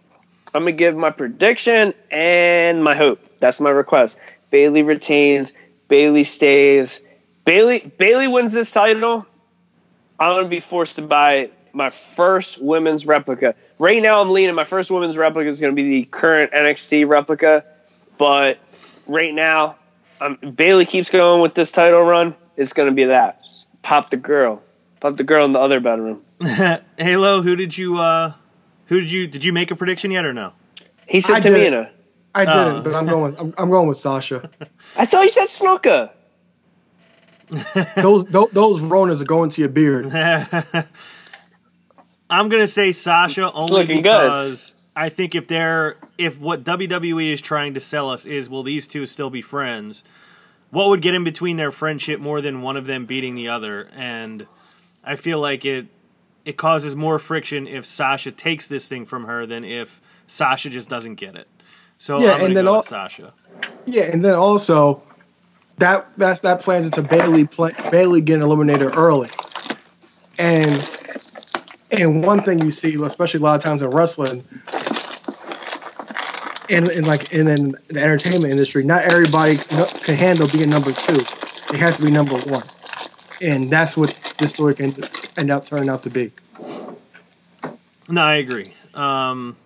I'm 0.54 0.62
gonna 0.62 0.72
give 0.72 0.96
my 0.96 1.10
prediction 1.10 1.92
and 2.10 2.82
my 2.82 2.94
hope. 2.94 3.20
That's 3.38 3.60
my 3.60 3.70
request. 3.70 4.18
Bayley 4.50 4.82
retains. 4.82 5.52
Bayley 5.88 6.24
stays. 6.24 7.02
Bayley 7.44 7.80
Bayley 7.98 8.28
wins 8.28 8.52
this 8.52 8.72
title. 8.72 9.26
I'm 10.18 10.36
gonna 10.36 10.48
be 10.48 10.60
forced 10.60 10.96
to 10.96 11.02
buy 11.02 11.50
my 11.76 11.90
first 11.90 12.62
women's 12.62 13.06
replica. 13.06 13.54
Right 13.78 14.02
now, 14.02 14.22
I'm 14.22 14.30
leaning. 14.30 14.54
My 14.54 14.64
first 14.64 14.90
women's 14.90 15.18
replica 15.18 15.50
is 15.50 15.60
going 15.60 15.76
to 15.76 15.82
be 15.82 16.00
the 16.00 16.04
current 16.06 16.52
NXT 16.52 17.06
replica, 17.06 17.64
but 18.16 18.58
right 19.06 19.34
now, 19.34 19.76
um, 20.20 20.36
Bayley 20.54 20.86
keeps 20.86 21.10
going 21.10 21.40
with 21.42 21.54
this 21.54 21.72
title 21.72 22.02
run. 22.02 22.34
It's 22.56 22.72
going 22.72 22.88
to 22.88 22.94
be 22.94 23.04
that 23.04 23.42
pop 23.82 24.10
the 24.10 24.16
girl, 24.16 24.62
pop 25.00 25.16
the 25.16 25.24
girl 25.24 25.44
in 25.44 25.52
the 25.52 25.58
other 25.60 25.80
bedroom. 25.80 26.22
Halo, 26.98 27.42
who 27.42 27.56
did 27.56 27.76
you 27.76 27.98
uh, 27.98 28.32
who 28.86 29.00
did 29.00 29.10
you 29.10 29.26
did 29.26 29.44
you 29.44 29.52
make 29.52 29.70
a 29.70 29.76
prediction 29.76 30.10
yet 30.10 30.24
or 30.24 30.32
no? 30.32 30.52
He 31.08 31.20
said 31.20 31.36
I 31.36 31.40
did 31.40 31.52
it. 31.54 31.72
Tamina. 31.72 31.90
I 32.34 32.44
didn't, 32.44 32.78
Oh. 32.78 32.82
but 32.84 32.94
I'm 32.94 33.06
going. 33.06 33.36
I'm, 33.38 33.54
I'm 33.56 33.70
going 33.70 33.88
with 33.88 33.96
Sasha. 33.96 34.50
I 34.96 35.06
thought 35.06 35.24
you 35.24 35.30
said 35.30 35.46
Snuka. 35.48 36.10
Those 38.02 38.24
those, 38.26 38.48
those 38.50 38.80
Ronas 38.80 39.20
are 39.22 39.24
going 39.24 39.50
to 39.50 39.60
your 39.62 39.68
beard. 39.70 40.06
I'm 42.28 42.48
gonna 42.48 42.66
say 42.66 42.90
Sasha 42.92 43.52
only 43.52 43.72
looking 43.72 44.02
good. 44.02 44.30
because 44.30 44.74
I 44.96 45.10
think 45.10 45.34
if 45.34 45.46
they're 45.46 45.96
if 46.16 46.40
what 46.40 46.64
WWE 46.64 47.30
is 47.30 47.42
trying 47.42 47.74
to 47.74 47.80
sell 47.80 48.10
us 48.10 48.24
is 48.24 48.48
will 48.48 48.62
these 48.62 48.86
two 48.86 49.04
still 49.04 49.28
be 49.28 49.42
friends? 49.42 50.02
What 50.70 50.88
would 50.88 51.02
get 51.02 51.14
in 51.14 51.22
between 51.22 51.58
their 51.58 51.70
friendship 51.70 52.18
more 52.18 52.40
than 52.40 52.62
one 52.62 52.76
of 52.76 52.86
them 52.86 53.04
beating 53.04 53.34
the 53.34 53.48
other? 53.48 53.88
And 53.94 54.46
I 55.04 55.16
feel 55.16 55.38
like 55.38 55.66
it 55.66 55.86
it 56.46 56.56
causes 56.56 56.96
more 56.96 57.18
friction 57.18 57.66
if 57.66 57.84
Sasha 57.84 58.32
takes 58.32 58.68
this 58.68 58.88
thing 58.88 59.04
from 59.04 59.24
her 59.24 59.44
than 59.44 59.64
if 59.64 60.00
Sasha 60.26 60.70
just 60.70 60.88
doesn't 60.88 61.16
get 61.16 61.36
it. 61.36 61.46
So 61.98 62.20
Yeah, 62.20 62.42
and 62.42 62.56
then 62.56 62.66
with 62.66 62.86
Sasha. 62.86 63.34
Yeah, 63.84 64.04
and 64.04 64.24
then 64.24 64.34
also 64.34 65.02
that 65.76 66.08
that 66.16 66.40
that 66.42 66.60
plans 66.62 66.86
into 66.86 67.02
Bayley 67.02 67.46
play, 67.46 67.72
Bayley 67.90 68.22
getting 68.22 68.42
eliminated 68.42 68.96
early, 68.96 69.28
and 70.38 70.88
and 71.90 72.24
one 72.24 72.42
thing 72.42 72.60
you 72.60 72.70
see, 72.70 73.00
especially 73.02 73.40
a 73.40 73.42
lot 73.42 73.56
of 73.56 73.62
times 73.62 73.82
in 73.82 73.90
wrestling, 73.90 74.44
and 76.70 76.88
in 76.90 77.04
like 77.04 77.32
in, 77.32 77.48
in 77.48 77.74
the 77.88 78.02
entertainment 78.02 78.52
industry, 78.52 78.84
not 78.84 79.04
everybody 79.04 79.56
can 79.56 80.16
handle 80.16 80.48
being 80.48 80.70
number 80.70 80.92
two. 80.92 81.24
They 81.70 81.78
have 81.78 81.96
to 81.96 82.04
be 82.04 82.10
number 82.10 82.36
one, 82.38 82.62
and 83.40 83.70
that's 83.70 83.96
what 83.96 84.14
this 84.38 84.52
story 84.52 84.74
can 84.74 84.94
end 85.36 85.50
up 85.50 85.66
turning 85.66 85.88
out 85.88 86.02
to 86.04 86.10
be. 86.10 86.32
No, 88.08 88.22
I 88.22 88.36
agree. 88.36 88.66
Um, 88.94 89.56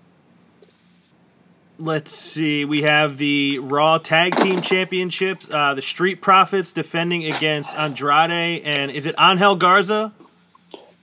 let's 1.78 2.12
see. 2.12 2.64
We 2.64 2.82
have 2.82 3.18
the 3.18 3.59
Raw 3.59 3.98
Tag 3.98 4.36
Team 4.36 4.62
Championships. 4.62 5.48
Uh, 5.51 5.74
the 5.74 5.82
Street 5.82 6.20
Profits 6.20 6.72
defending 6.72 7.24
against 7.24 7.74
Andrade 7.76 8.62
and 8.64 8.90
is 8.90 9.07
it 9.07 9.14
Angel 9.18 9.57
Garza? 9.57 10.12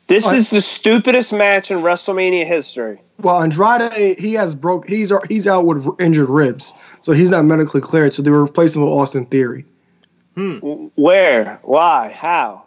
This 0.08 0.26
is 0.26 0.50
the 0.50 0.62
stupidest 0.62 1.34
match 1.34 1.70
in 1.70 1.80
WrestleMania 1.80 2.48
history. 2.48 3.02
Well, 3.20 3.42
Andrade, 3.42 4.18
he 4.20 4.34
has 4.36 4.56
broke. 4.56 4.88
He's 4.88 5.12
he's 5.28 5.48
out 5.48 5.66
with 5.66 5.88
injured 6.00 6.30
ribs, 6.30 6.74
so 7.02 7.14
he's 7.14 7.32
not 7.32 7.46
medically 7.46 7.82
cleared. 7.82 8.14
So 8.14 8.22
they 8.22 8.30
were 8.32 8.44
replacing 8.44 8.82
him 8.82 8.90
with 8.90 8.98
Austin 9.00 9.26
Theory. 9.26 9.66
Hmm. 10.36 10.58
Where? 10.96 11.60
Why? 11.64 12.10
How? 12.10 12.64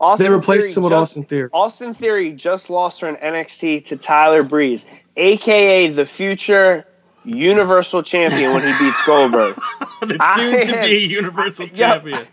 Austin 0.00 0.26
They 0.26 0.30
replaced 0.30 0.64
Theory 0.66 0.74
him 0.76 0.82
with 0.84 0.92
just- 0.92 1.00
Austin 1.00 1.24
Theory. 1.24 1.50
Austin 1.52 1.94
Theory 1.94 2.32
just 2.32 2.68
lost 2.70 3.00
her 3.00 3.08
in 3.08 3.16
NXT 3.16 3.86
to 3.86 3.96
Tyler 3.96 4.42
Breeze, 4.42 4.86
aka 5.16 5.88
the 5.88 6.04
future 6.06 6.84
Universal 7.24 8.02
Champion 8.04 8.52
when 8.52 8.62
he 8.62 8.78
beats 8.78 9.00
Goldberg. 9.06 9.58
The 10.00 10.16
I 10.20 10.36
soon 10.36 10.66
to 10.76 10.80
be 10.82 10.98
Universal 11.08 11.66
Yep. 11.74 12.04
Champion. 12.04 12.26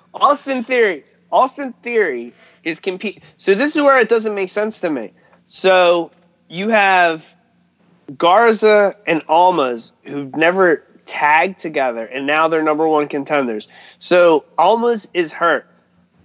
Austin 0.14 0.64
Theory. 0.64 1.04
Austin 1.30 1.74
Theory 1.82 2.32
is 2.62 2.80
compete. 2.80 3.22
So 3.36 3.54
this 3.54 3.76
is 3.76 3.82
where 3.82 3.98
it 3.98 4.08
doesn't 4.08 4.34
make 4.34 4.48
sense 4.48 4.80
to 4.80 4.88
me. 4.88 5.12
So 5.50 6.10
you 6.48 6.68
have 6.68 7.34
Garza 8.16 8.96
and 9.06 9.22
Almas 9.28 9.92
who've 10.04 10.34
never 10.36 10.84
tagged 11.06 11.58
together, 11.58 12.04
and 12.04 12.26
now 12.26 12.48
they're 12.48 12.62
number 12.62 12.86
one 12.86 13.08
contenders. 13.08 13.68
So 13.98 14.44
Almas 14.56 15.08
is 15.14 15.32
hurt. 15.32 15.66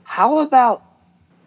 How 0.04 0.40
about 0.40 0.84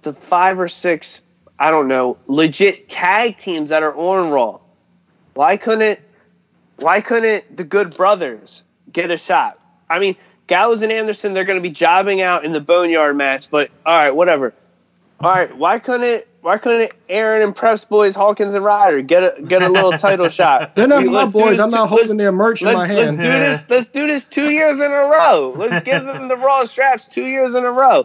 the 0.02 0.12
five 0.12 0.60
or 0.60 0.68
six? 0.68 1.22
I 1.58 1.70
don't 1.70 1.88
know, 1.88 2.18
legit 2.26 2.88
tag 2.88 3.38
teams 3.38 3.70
that 3.70 3.82
are 3.82 3.94
on 3.94 4.30
Raw. 4.30 4.60
Why 5.34 5.56
couldn't 5.56 6.00
why 6.76 7.00
couldn't 7.00 7.56
the 7.56 7.64
Good 7.64 7.96
Brothers 7.96 8.62
get 8.92 9.10
a 9.10 9.16
shot? 9.16 9.58
I 9.88 9.98
mean, 9.98 10.16
Gallows 10.46 10.82
and 10.82 10.90
Anderson, 10.90 11.34
they're 11.34 11.44
going 11.44 11.58
to 11.58 11.62
be 11.62 11.70
jobbing 11.72 12.20
out 12.20 12.44
in 12.44 12.52
the 12.52 12.60
Boneyard 12.60 13.16
match, 13.16 13.50
but 13.50 13.70
all 13.86 13.96
right, 13.96 14.14
whatever. 14.14 14.52
All 15.20 15.30
right, 15.30 15.56
why 15.56 15.78
couldn't 15.78 16.24
why 16.42 16.58
couldn't 16.58 16.92
Aaron 17.08 17.42
and 17.42 17.54
Preps 17.56 17.88
boys, 17.88 18.14
Hawkins 18.16 18.54
and 18.54 18.64
Ryder 18.64 19.02
get 19.02 19.38
a 19.38 19.42
get 19.42 19.62
a 19.62 19.68
little 19.68 19.92
title 19.92 20.28
shot? 20.40 20.74
They're 20.74 20.88
not 20.88 21.04
my 21.04 21.12
let's 21.22 21.32
do 21.32 21.38
boys. 21.38 21.60
I'm 21.60 21.70
not 21.70 21.88
holding 21.88 22.16
their 22.16 22.32
merch 22.32 22.60
in 22.62 22.66
Let's, 22.68 22.78
my 22.78 22.92
let's 22.92 23.10
do 23.12 23.16
this. 23.16 23.64
Let's 23.70 23.88
do 23.88 24.06
this 24.08 24.26
two 24.26 24.50
years 24.50 24.80
in 24.80 24.90
a 24.90 24.94
row. 24.94 25.54
Let's 25.56 25.84
give 25.84 26.04
them 26.04 26.28
the 26.28 26.36
Raw 26.36 26.64
straps 26.64 27.06
two 27.06 27.24
years 27.24 27.54
in 27.54 27.64
a 27.64 27.70
row. 27.70 28.04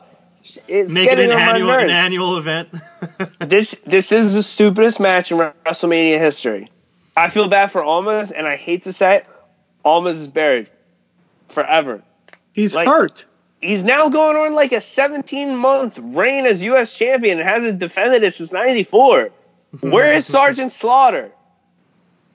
It's 0.67 0.93
Make 0.93 1.09
it 1.09 1.19
an 1.19 1.31
on 1.31 1.35
my 1.37 1.41
annual 1.41 1.71
an 1.71 1.89
annual 1.89 2.37
event. 2.37 2.69
This 3.39 3.71
this 3.85 4.11
is 4.11 4.35
the 4.35 4.43
stupidest 4.43 4.99
match 4.99 5.31
in 5.31 5.37
WrestleMania 5.37 6.19
history. 6.19 6.69
I 7.15 7.29
feel 7.29 7.47
bad 7.47 7.71
for 7.71 7.83
Almas, 7.83 8.31
and 8.31 8.45
I 8.47 8.55
hate 8.55 8.83
to 8.83 8.93
say 8.93 9.17
it, 9.17 9.27
Almas 9.83 10.19
is 10.19 10.27
buried 10.27 10.69
forever. 11.47 12.03
He's 12.53 12.75
like- 12.75 12.87
hurt. 12.87 13.25
He's 13.61 13.83
now 13.83 14.09
going 14.09 14.37
on 14.37 14.53
like 14.53 14.71
a 14.71 14.81
17 14.81 15.55
month 15.55 15.99
reign 15.99 16.45
as 16.45 16.61
U.S. 16.63 16.95
champion 16.95 17.39
and 17.39 17.47
hasn't 17.47 17.79
defended 17.79 18.23
it 18.23 18.33
since 18.33 18.51
'94. 18.51 19.31
Where 19.81 20.13
is 20.13 20.25
Sergeant 20.25 20.71
Slaughter? 20.71 21.31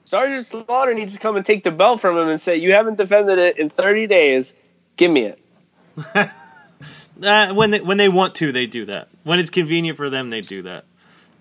Sergeant 0.05 0.45
Slaughter 0.45 0.93
needs 0.93 1.13
to 1.13 1.19
come 1.19 1.37
and 1.37 1.45
take 1.45 1.63
the 1.63 1.71
belt 1.71 2.01
from 2.01 2.17
him 2.17 2.27
and 2.27 2.39
say, 2.39 2.57
"You 2.57 2.73
haven't 2.73 2.97
defended 2.97 3.39
it 3.39 3.57
in 3.57 3.69
30 3.69 4.07
days. 4.07 4.55
Give 4.97 5.09
me 5.09 5.33
it." 5.33 6.29
Uh, 7.21 7.53
when 7.53 7.71
they 7.71 7.79
when 7.79 7.97
they 7.97 8.09
want 8.09 8.35
to, 8.35 8.51
they 8.51 8.65
do 8.65 8.85
that. 8.85 9.07
When 9.23 9.39
it's 9.39 9.51
convenient 9.51 9.97
for 9.97 10.09
them, 10.09 10.31
they 10.31 10.41
do 10.41 10.63
that. 10.63 10.85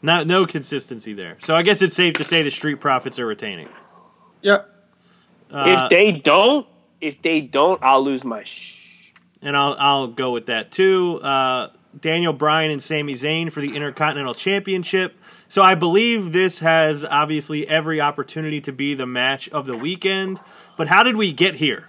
No, 0.03 0.23
no 0.23 0.47
consistency 0.47 1.15
there. 1.15 1.37
So 1.41 1.55
I 1.55 1.63
guess 1.63 1.81
it's 1.81 1.97
safe 1.97 2.15
to 2.15 2.25
say 2.25 2.43
the 2.43 2.51
Street 2.51 2.77
Profits 2.77 3.19
are 3.19 3.27
retaining. 3.27 3.69
Yep. 4.43 4.69
Uh, 5.51 5.65
if 5.67 5.91
they 5.91 6.13
don't, 6.13 6.67
if 7.01 7.23
they 7.23 7.41
don't, 7.41 7.83
I'll 7.83 8.03
lose 8.03 8.23
my. 8.25 8.45
Sh- 8.45 8.82
and 9.43 9.57
I'll 9.57 9.77
I'll 9.79 10.07
go 10.09 10.31
with 10.31 10.47
that 10.47 10.71
too. 10.71 11.21
Uh, 11.23 11.69
Daniel 12.01 12.33
Bryan 12.33 12.71
and 12.71 12.83
Sami 12.83 13.15
Zayn 13.15 13.53
for 13.53 13.61
the 13.61 13.77
Intercontinental 13.77 14.35
Championship. 14.35 15.15
So 15.49 15.63
I 15.63 15.75
believe 15.75 16.33
this 16.33 16.61
has 16.61 17.05
obviously 17.05 17.69
every 17.69 18.01
opportunity 18.01 18.61
to 18.63 18.73
be 18.73 18.95
the 18.95 19.07
match 19.07 19.49
of 19.51 19.67
the 19.67 19.77
weekend. 19.77 20.41
But 20.79 20.89
how 20.89 21.03
did 21.03 21.17
we 21.17 21.33
get 21.33 21.57
here? 21.57 21.89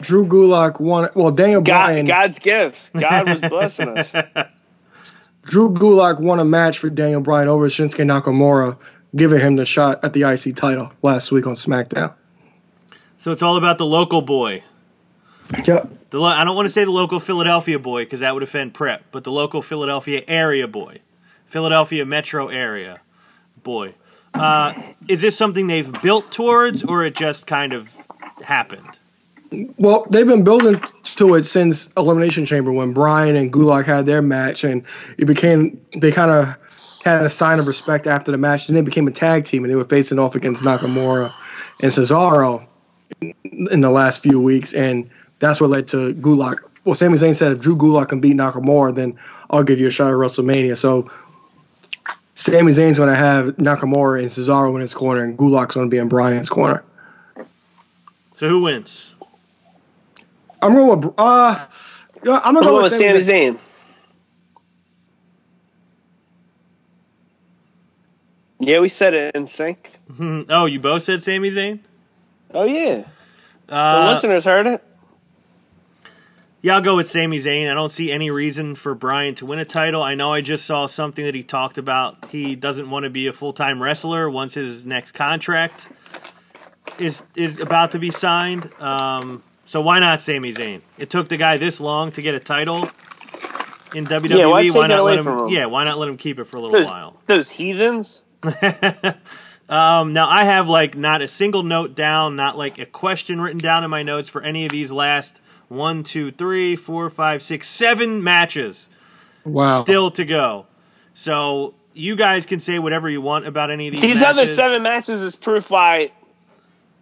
Drew 0.00 0.26
Gulak 0.26 0.80
won. 0.80 1.08
Well, 1.14 1.30
Daniel 1.30 1.60
Bryan. 1.60 2.06
God's 2.06 2.40
gift. 2.40 2.92
God 2.94 3.28
was 3.28 3.40
blessing 3.40 3.96
us. 3.96 4.10
Drew 5.42 5.70
Gulak 5.70 6.20
won 6.20 6.40
a 6.40 6.44
match 6.44 6.78
for 6.78 6.90
Daniel 6.90 7.20
Bryan 7.20 7.48
over 7.48 7.68
Shinsuke 7.68 8.04
Nakamura, 8.04 8.76
giving 9.14 9.40
him 9.40 9.56
the 9.56 9.64
shot 9.64 10.02
at 10.02 10.12
the 10.14 10.22
IC 10.22 10.56
title 10.56 10.90
last 11.02 11.30
week 11.30 11.46
on 11.46 11.54
SmackDown. 11.54 12.12
So 13.18 13.30
it's 13.30 13.42
all 13.42 13.56
about 13.56 13.78
the 13.78 13.86
local 13.86 14.22
boy. 14.22 14.62
Yep. 15.66 15.90
The 16.10 16.20
lo- 16.20 16.28
I 16.28 16.44
don't 16.44 16.56
want 16.56 16.66
to 16.66 16.70
say 16.70 16.84
the 16.84 16.90
local 16.90 17.20
Philadelphia 17.20 17.78
boy 17.78 18.04
because 18.04 18.20
that 18.20 18.34
would 18.34 18.42
offend 18.42 18.74
Prep, 18.74 19.02
but 19.10 19.24
the 19.24 19.32
local 19.32 19.62
Philadelphia 19.62 20.22
area 20.28 20.68
boy, 20.68 20.98
Philadelphia 21.46 22.04
metro 22.04 22.48
area 22.48 23.00
boy. 23.62 23.94
Uh, 24.32 24.74
is 25.08 25.20
this 25.20 25.36
something 25.36 25.68
they've 25.68 25.92
built 26.02 26.30
towards, 26.32 26.82
or 26.82 27.04
it 27.04 27.14
just 27.14 27.46
kind 27.46 27.72
of 27.72 27.96
happened? 28.42 28.98
Well, 29.76 30.06
they've 30.10 30.26
been 30.26 30.42
building 30.42 30.80
to 31.02 31.34
it 31.34 31.44
since 31.44 31.92
Elimination 31.96 32.44
Chamber 32.44 32.72
when 32.72 32.92
Bryan 32.92 33.36
and 33.36 33.52
Gulak 33.52 33.84
had 33.84 34.06
their 34.06 34.22
match, 34.22 34.64
and 34.64 34.82
it 35.18 35.26
became 35.26 35.80
they 35.96 36.10
kind 36.10 36.30
of 36.30 36.56
had 37.04 37.22
a 37.22 37.30
sign 37.30 37.60
of 37.60 37.66
respect 37.66 38.06
after 38.06 38.32
the 38.32 38.38
match, 38.38 38.68
and 38.68 38.76
they 38.76 38.82
became 38.82 39.06
a 39.06 39.12
tag 39.12 39.44
team, 39.44 39.62
and 39.62 39.70
they 39.70 39.76
were 39.76 39.84
facing 39.84 40.18
off 40.18 40.34
against 40.34 40.62
Nakamura 40.62 41.32
and 41.80 41.92
Cesaro 41.92 42.66
in 43.70 43.80
the 43.80 43.90
last 43.90 44.22
few 44.22 44.40
weeks, 44.40 44.72
and 44.72 45.08
that's 45.44 45.60
what 45.60 45.70
led 45.70 45.88
to 45.88 46.14
Gulak. 46.14 46.58
Well, 46.84 46.94
Sami 46.94 47.16
Zayn 47.18 47.34
said 47.34 47.52
if 47.52 47.60
Drew 47.60 47.76
Gulak 47.76 48.08
can 48.10 48.20
beat 48.20 48.36
Nakamura, 48.36 48.94
then 48.94 49.18
I'll 49.50 49.62
give 49.64 49.80
you 49.80 49.88
a 49.88 49.90
shot 49.90 50.08
at 50.08 50.14
WrestleMania. 50.16 50.76
So 50.76 51.10
Sami 52.34 52.72
Zayn's 52.72 52.98
going 52.98 53.08
to 53.10 53.14
have 53.16 53.46
Nakamura 53.56 54.20
and 54.20 54.28
Cesaro 54.28 54.74
in 54.74 54.80
his 54.80 54.92
corner, 54.94 55.22
and 55.22 55.38
Gulak's 55.38 55.74
going 55.74 55.86
to 55.86 55.90
be 55.90 55.98
in 55.98 56.08
Bryan's 56.08 56.48
corner. 56.48 56.82
So 58.34 58.48
who 58.48 58.60
wins? 58.62 59.14
I'm 60.60 60.74
going 60.74 61.00
with 61.00 61.14
uh, 61.18 61.66
yeah, 62.24 62.40
I'm 62.42 62.54
gonna 62.54 62.66
go 62.66 62.74
with 62.76 62.84
with 62.84 62.92
Sami 62.94 63.18
Zayn. 63.20 63.58
Yeah, 68.60 68.80
we 68.80 68.88
said 68.88 69.14
it 69.14 69.34
in 69.34 69.46
sync. 69.46 69.98
oh, 70.20 70.66
you 70.66 70.80
both 70.80 71.02
said 71.02 71.22
Sami 71.22 71.50
Zayn. 71.50 71.80
Oh 72.52 72.64
yeah, 72.64 73.04
the 73.66 73.76
Uh, 73.76 74.10
listeners 74.14 74.44
heard 74.44 74.66
it. 74.66 74.82
Yeah, 76.64 76.76
I'll 76.76 76.80
go 76.80 76.96
with 76.96 77.06
Sami 77.06 77.36
Zayn. 77.36 77.70
I 77.70 77.74
don't 77.74 77.92
see 77.92 78.10
any 78.10 78.30
reason 78.30 78.74
for 78.74 78.94
Bryan 78.94 79.34
to 79.34 79.44
win 79.44 79.58
a 79.58 79.66
title. 79.66 80.02
I 80.02 80.14
know 80.14 80.32
I 80.32 80.40
just 80.40 80.64
saw 80.64 80.86
something 80.86 81.22
that 81.22 81.34
he 81.34 81.42
talked 81.42 81.76
about. 81.76 82.30
He 82.30 82.56
doesn't 82.56 82.88
want 82.88 83.04
to 83.04 83.10
be 83.10 83.26
a 83.26 83.34
full 83.34 83.52
time 83.52 83.82
wrestler 83.82 84.30
once 84.30 84.54
his 84.54 84.86
next 84.86 85.12
contract 85.12 85.90
is 86.98 87.22
is 87.36 87.60
about 87.60 87.90
to 87.90 87.98
be 87.98 88.10
signed. 88.10 88.70
Um, 88.80 89.42
so 89.66 89.82
why 89.82 89.98
not 90.00 90.22
Sami 90.22 90.54
Zayn? 90.54 90.80
It 90.96 91.10
took 91.10 91.28
the 91.28 91.36
guy 91.36 91.58
this 91.58 91.80
long 91.80 92.12
to 92.12 92.22
get 92.22 92.34
a 92.34 92.40
title 92.40 92.84
in 93.94 94.06
WWE. 94.06 94.38
Yeah, 94.38 94.46
why 94.46 94.62
take 94.62 94.74
it 94.74 94.88
not 94.88 95.00
away 95.00 95.10
let 95.10 95.18
him? 95.18 95.24
from 95.26 95.38
him? 95.40 95.48
Yeah, 95.48 95.66
why 95.66 95.84
not 95.84 95.98
let 95.98 96.08
him 96.08 96.16
keep 96.16 96.38
it 96.38 96.44
for 96.44 96.56
a 96.56 96.60
little 96.60 96.78
Those, 96.78 96.86
while? 96.86 97.20
those 97.26 97.50
heathens. 97.50 98.24
Um, 99.66 100.12
now 100.12 100.28
I 100.28 100.44
have 100.44 100.68
like 100.68 100.94
not 100.94 101.22
a 101.22 101.28
single 101.28 101.62
note 101.62 101.94
down, 101.94 102.36
not 102.36 102.58
like 102.58 102.78
a 102.78 102.84
question 102.84 103.40
written 103.40 103.58
down 103.58 103.82
in 103.82 103.88
my 103.90 104.02
notes 104.02 104.28
for 104.28 104.42
any 104.42 104.66
of 104.66 104.72
these 104.72 104.92
last 104.92 105.40
one, 105.74 106.02
two, 106.02 106.30
three, 106.32 106.76
four, 106.76 107.10
five, 107.10 107.42
six, 107.42 107.68
seven 107.68 108.22
matches 108.22 108.88
Wow. 109.44 109.82
still 109.82 110.10
to 110.12 110.24
go. 110.24 110.66
So 111.14 111.74
you 111.92 112.16
guys 112.16 112.46
can 112.46 112.60
say 112.60 112.78
whatever 112.78 113.08
you 113.08 113.20
want 113.20 113.46
about 113.46 113.70
any 113.70 113.88
of 113.88 113.92
these. 113.92 114.00
These 114.00 114.22
other 114.22 114.46
seven 114.46 114.82
matches 114.82 115.20
is 115.20 115.36
proof 115.36 115.70
why 115.70 116.10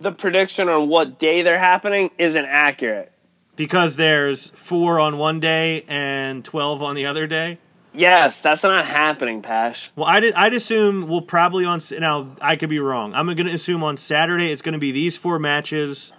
the 0.00 0.12
prediction 0.12 0.68
on 0.68 0.88
what 0.88 1.18
day 1.18 1.42
they're 1.42 1.58
happening 1.58 2.10
isn't 2.18 2.44
accurate. 2.44 3.12
because 3.54 3.96
there's 3.96 4.50
four 4.50 4.98
on 4.98 5.18
one 5.18 5.38
day 5.40 5.84
and 5.86 6.44
twelve 6.44 6.82
on 6.82 6.94
the 6.96 7.06
other 7.06 7.26
day. 7.26 7.58
Yes, 7.94 8.40
that's 8.40 8.62
not 8.62 8.86
happening, 8.86 9.42
Pash. 9.42 9.90
Well, 9.94 10.06
I'd, 10.06 10.32
I'd 10.32 10.54
assume 10.54 11.06
we'll 11.08 11.20
probably 11.20 11.66
on 11.66 11.80
now. 12.00 12.28
I 12.40 12.56
could 12.56 12.70
be 12.70 12.78
wrong. 12.80 13.12
I'm 13.14 13.26
going 13.26 13.46
to 13.46 13.52
assume 13.52 13.84
on 13.84 13.98
Saturday 13.98 14.50
it's 14.50 14.62
going 14.62 14.72
to 14.72 14.78
be 14.78 14.92
these 14.92 15.16
four 15.18 15.38
matches. 15.38 16.12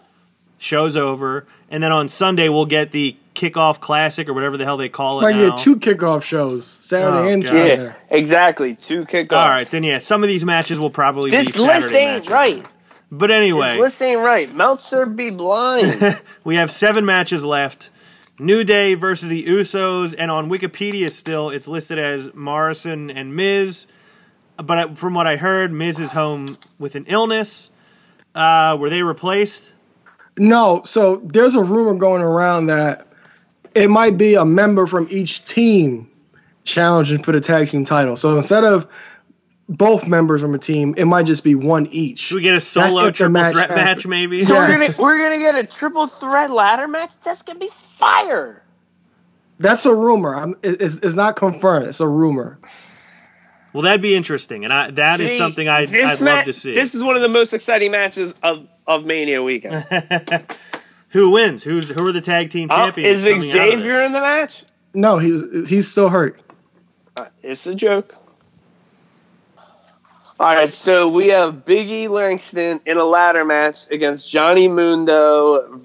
Show's 0.60 0.96
over, 0.96 1.46
and 1.74 1.84
then 1.84 1.92
on 1.92 2.08
Sunday 2.08 2.48
we'll 2.48 2.66
get 2.66 2.92
the 2.92 3.18
kickoff 3.36 3.80
classic 3.82 4.30
or 4.30 4.34
whatever 4.34 4.56
the 4.56 4.64
hell 4.64 4.78
they 4.78 4.88
call 4.88 5.20
it 5.20 5.24
Might 5.24 5.36
now. 5.36 5.50
get 5.56 5.60
two 5.60 5.76
kickoff 5.78 6.24
shows, 6.24 6.66
Saturday 6.66 7.18
Oh, 7.18 7.28
and 7.28 7.44
God. 7.44 7.50
Sunday. 7.50 7.84
Yeah, 7.84 7.94
exactly. 8.10 8.76
Two 8.76 9.02
kickoffs. 9.04 9.34
All 9.34 9.46
right, 9.48 9.68
then 9.70 9.84
yeah, 9.84 9.98
some 10.00 10.24
of 10.24 10.30
these 10.30 10.46
matches 10.46 10.80
will 10.80 10.90
probably 10.92 11.32
This 11.32 11.52
be 11.52 11.60
list 11.60 11.82
Saturday 11.82 11.98
ain't 11.98 12.14
matches. 12.30 12.30
right. 12.32 12.66
But 13.12 13.30
anyway, 13.32 13.72
This 13.74 13.80
list 13.80 14.02
ain't 14.04 14.20
right. 14.22 14.54
Meltzer 14.56 15.06
be 15.06 15.30
blind. 15.30 16.20
we 16.46 16.56
have 16.56 16.72
seven 16.72 17.06
matches 17.06 17.44
left. 17.44 17.90
New 18.40 18.64
Day 18.64 18.94
versus 18.96 19.30
the 19.30 19.44
Usos, 19.44 20.16
and 20.18 20.32
on 20.32 20.50
Wikipedia 20.50 21.12
still 21.12 21.50
it's 21.52 21.68
listed 21.68 22.00
as 22.00 22.34
Morrison 22.34 23.10
and 23.12 23.36
Miz. 23.36 23.86
But 24.58 24.98
from 24.98 25.14
what 25.16 25.28
I 25.28 25.36
heard, 25.38 25.72
Miz 25.74 26.00
is 26.00 26.12
home 26.14 26.58
with 26.80 26.96
an 26.96 27.06
illness. 27.08 27.70
Uh, 28.34 28.78
were 28.80 28.90
they 28.90 29.04
replaced? 29.04 29.73
No, 30.38 30.82
so 30.84 31.18
there's 31.26 31.56
a 31.56 31.64
rumor 31.64 31.94
going 31.94 32.22
around 32.22 32.68
that 32.68 33.08
it 33.76 33.90
might 33.90 34.18
be 34.18 34.34
a 34.36 34.46
member 34.46 34.86
from 34.88 35.08
each 35.12 35.46
team 35.46 36.10
challenging 36.64 37.22
for 37.22 37.32
the 37.32 37.42
tag 37.42 37.70
team 37.70 37.86
title. 37.86 38.16
So 38.16 38.36
instead 38.36 38.64
of 38.64 38.88
both 39.70 40.08
members 40.08 40.42
from 40.42 40.56
a 40.56 40.60
team, 40.60 40.94
it 40.98 41.06
might 41.06 41.26
just 41.26 41.44
be 41.44 41.56
one 41.56 41.88
each. 41.88 42.20
Should 42.20 42.36
we 42.36 42.42
get 42.42 42.56
a 42.56 42.62
solo 42.62 43.12
triple 43.12 43.32
match 43.34 43.54
threat 43.54 43.70
happens. 43.70 43.98
match, 43.98 44.08
maybe? 44.08 44.44
so 44.44 44.56
we're 44.56 44.68
gonna 44.68 44.90
we're 45.00 45.18
gonna 45.20 45.40
get 45.40 45.56
a 45.56 45.64
triple 45.66 46.08
threat 46.08 46.52
ladder 46.52 46.88
match. 46.88 47.12
That's 47.24 47.42
gonna 47.44 47.60
be 47.60 47.70
fire. 47.72 48.62
That's 49.60 49.86
a 49.86 49.94
rumor. 49.94 50.36
I'm, 50.36 50.56
it- 50.64 50.82
it's, 50.82 50.96
it's 50.96 51.16
not 51.16 51.36
confirmed. 51.36 51.86
It's 51.88 52.00
a 52.00 52.08
rumor. 52.08 52.60
Well, 53.74 53.82
that'd 53.84 54.02
be 54.02 54.16
interesting, 54.16 54.64
and 54.66 54.72
I, 54.74 54.92
that 54.92 55.20
is 55.20 55.32
See, 55.32 55.38
something 55.38 55.68
I'd, 55.68 55.94
I'd 55.94 56.22
ma- 56.22 56.32
love 56.36 56.46
to 56.46 56.54
see. 56.54 56.74
This 56.76 56.94
is 56.96 57.02
one 57.04 57.16
of 57.16 57.22
the 57.24 57.28
most 57.30 57.54
exciting 57.54 57.92
matches 57.92 58.34
of 58.44 58.68
of 58.88 59.06
Mania 59.06 59.42
weekend. 59.44 59.84
Who 61.10 61.30
wins? 61.32 61.64
Who's 61.64 61.90
who 61.90 62.08
are 62.08 62.12
the 62.12 62.22
tag 62.22 62.50
team 62.52 62.70
Oh, 62.72 62.76
champions? 62.76 63.24
is 63.24 63.24
coming 63.34 63.50
out 63.50 63.56
of 63.68 63.74
Xavier 63.74 63.94
this? 63.94 64.06
in 64.08 64.12
the 64.14 64.22
match? 64.22 64.64
No, 64.94 65.18
he's 65.18 65.68
he's 65.70 65.88
still 65.92 66.10
hurt. 66.10 66.40
Uh, 67.18 67.26
It's 67.42 67.66
a 67.68 67.74
joke. 67.76 68.16
All 70.40 70.48
right, 70.56 70.68
so 70.70 71.10
we 71.10 71.30
have 71.30 71.64
Biggie 71.66 72.10
Langston 72.10 72.82
in 72.86 72.98
a 72.98 73.04
ladder 73.06 73.46
match 73.46 73.90
against 73.92 74.28
Johnny 74.30 74.68
Mundo 74.68 75.78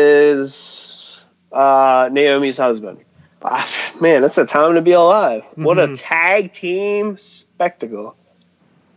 versus 0.00 1.24
uh, 1.52 2.08
Naomi's 2.10 2.56
husband. 2.58 3.04
Man, 4.00 4.22
that's 4.22 4.38
a 4.38 4.46
time 4.46 4.74
to 4.74 4.82
be 4.82 4.92
alive. 4.92 5.44
What 5.54 5.78
a 5.78 5.96
tag 5.96 6.52
team 6.52 7.16
spectacle. 7.16 8.16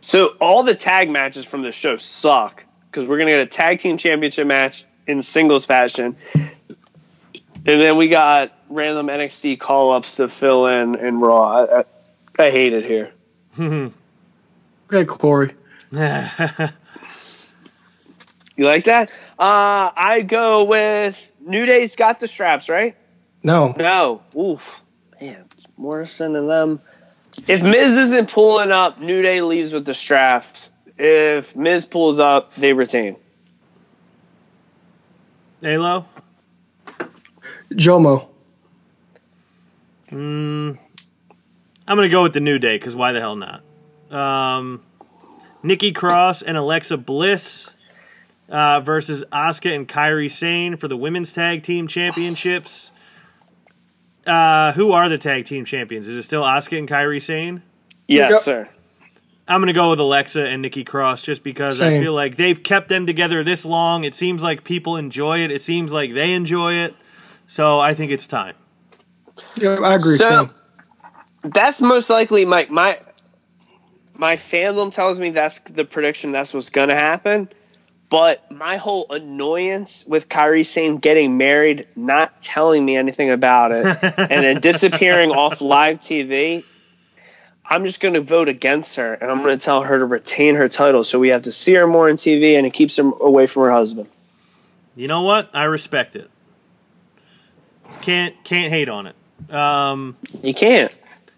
So, 0.00 0.26
all 0.40 0.62
the 0.62 0.74
tag 0.74 1.08
matches 1.10 1.44
from 1.44 1.62
this 1.62 1.74
show 1.74 1.96
suck 1.96 2.64
because 2.90 3.08
we're 3.08 3.16
going 3.16 3.28
to 3.28 3.32
get 3.32 3.40
a 3.40 3.46
tag 3.46 3.78
team 3.80 3.96
championship 3.96 4.46
match 4.46 4.84
in 5.06 5.22
singles 5.22 5.64
fashion. 5.64 6.16
And 6.34 7.80
then 7.80 7.96
we 7.96 8.08
got 8.08 8.52
random 8.68 9.06
NXT 9.06 9.58
call 9.58 9.92
ups 9.92 10.16
to 10.16 10.28
fill 10.28 10.66
in 10.66 10.94
in 10.96 11.20
Raw. 11.20 11.64
I, 11.64 11.80
I, 11.80 11.84
I 12.38 12.50
hate 12.50 12.72
it 12.72 12.84
here. 12.84 13.12
Okay, 14.92 15.06
Corey. 15.06 15.50
You 18.56 18.66
like 18.66 18.84
that? 18.84 19.10
Uh, 19.38 19.90
I 19.96 20.24
go 20.26 20.64
with 20.64 21.32
New 21.40 21.66
Day's 21.66 21.96
got 21.96 22.20
the 22.20 22.28
straps, 22.28 22.68
right? 22.68 22.94
No. 23.44 23.74
No. 23.78 24.22
Oof. 24.36 24.80
Man, 25.20 25.44
Morrison 25.76 26.34
and 26.34 26.50
them. 26.50 26.80
If 27.46 27.62
Miz 27.62 27.96
isn't 27.96 28.32
pulling 28.32 28.72
up, 28.72 29.00
New 29.00 29.22
Day 29.22 29.40
leaves 29.42 29.72
with 29.72 29.84
the 29.84 29.94
straps. 29.94 30.72
If 30.96 31.54
Miz 31.54 31.84
pulls 31.86 32.18
up, 32.18 32.54
they 32.54 32.72
retain. 32.72 33.16
Halo? 35.60 36.06
Jomo. 37.72 38.28
I'm 40.10 40.78
gonna 41.86 42.08
go 42.08 42.22
with 42.22 42.32
the 42.32 42.40
New 42.40 42.58
Day 42.58 42.76
because 42.76 42.96
why 42.96 43.12
the 43.12 43.20
hell 43.20 43.36
not? 43.36 43.62
Um, 44.10 44.82
Nikki 45.62 45.92
Cross 45.92 46.42
and 46.42 46.56
Alexa 46.56 46.96
Bliss 46.98 47.74
uh, 48.48 48.80
versus 48.80 49.24
Asuka 49.32 49.74
and 49.74 49.88
Kairi 49.88 50.30
Sane 50.30 50.76
for 50.76 50.88
the 50.88 50.96
women's 50.96 51.32
tag 51.32 51.62
team 51.62 51.88
championships. 51.88 52.90
Uh, 54.26 54.72
who 54.72 54.92
are 54.92 55.08
the 55.08 55.18
tag 55.18 55.44
team 55.44 55.64
champions? 55.64 56.08
Is 56.08 56.16
it 56.16 56.22
still 56.22 56.42
Asuka 56.42 56.78
and 56.78 56.88
Kairi 56.88 57.20
Sane? 57.22 57.62
Yes, 58.08 58.30
Yep. 58.30 58.40
sir. 58.40 58.68
I'm 59.46 59.60
gonna 59.60 59.74
go 59.74 59.90
with 59.90 60.00
Alexa 60.00 60.42
and 60.42 60.62
Nikki 60.62 60.84
Cross 60.84 61.22
just 61.22 61.42
because 61.42 61.80
I 61.82 62.00
feel 62.00 62.14
like 62.14 62.36
they've 62.36 62.62
kept 62.62 62.88
them 62.88 63.04
together 63.06 63.42
this 63.42 63.66
long. 63.66 64.04
It 64.04 64.14
seems 64.14 64.42
like 64.42 64.64
people 64.64 64.96
enjoy 64.96 65.40
it. 65.40 65.50
It 65.50 65.60
seems 65.60 65.92
like 65.92 66.14
they 66.14 66.32
enjoy 66.32 66.74
it. 66.74 66.94
So 67.46 67.78
I 67.78 67.92
think 67.92 68.10
it's 68.10 68.26
time. 68.26 68.54
Yeah, 69.56 69.74
I 69.82 69.96
agree. 69.96 70.16
So 70.16 70.28
Sam. 70.28 70.50
that's 71.44 71.82
most 71.82 72.08
likely 72.08 72.46
my 72.46 72.66
my 72.70 72.98
my 74.16 74.36
fandom 74.36 74.90
tells 74.92 75.20
me 75.20 75.30
that's 75.30 75.58
the 75.58 75.84
prediction. 75.84 76.32
That's 76.32 76.54
what's 76.54 76.70
gonna 76.70 76.94
happen. 76.94 77.50
But 78.10 78.50
my 78.50 78.76
whole 78.76 79.06
annoyance 79.10 80.04
with 80.06 80.28
Kairi 80.28 80.64
Sane 80.64 80.98
getting 80.98 81.36
married, 81.36 81.88
not 81.96 82.42
telling 82.42 82.84
me 82.84 82.96
anything 82.96 83.30
about 83.30 83.72
it, 83.72 83.84
and 84.18 84.44
then 84.44 84.60
disappearing 84.60 85.30
off 85.30 85.60
live 85.60 85.98
TV, 85.98 86.64
I'm 87.66 87.84
just 87.86 88.00
going 88.00 88.14
to 88.14 88.20
vote 88.20 88.48
against 88.48 88.96
her, 88.96 89.14
and 89.14 89.30
I'm 89.30 89.42
going 89.42 89.58
to 89.58 89.64
tell 89.64 89.82
her 89.82 89.98
to 89.98 90.04
retain 90.04 90.54
her 90.56 90.68
title. 90.68 91.02
So 91.02 91.18
we 91.18 91.28
have 91.30 91.42
to 91.42 91.52
see 91.52 91.74
her 91.74 91.86
more 91.86 92.08
on 92.08 92.16
TV, 92.16 92.56
and 92.56 92.66
it 92.66 92.72
keeps 92.74 92.96
her 92.98 93.02
away 93.02 93.46
from 93.46 93.62
her 93.64 93.72
husband. 93.72 94.08
You 94.94 95.08
know 95.08 95.22
what? 95.22 95.50
I 95.54 95.64
respect 95.64 96.14
it. 96.14 96.30
Can't 98.02 98.34
can't 98.44 98.70
hate 98.70 98.88
on 98.88 99.06
it. 99.06 99.16
Um, 99.52 100.16
You 100.42 100.54
can't. 100.54 100.92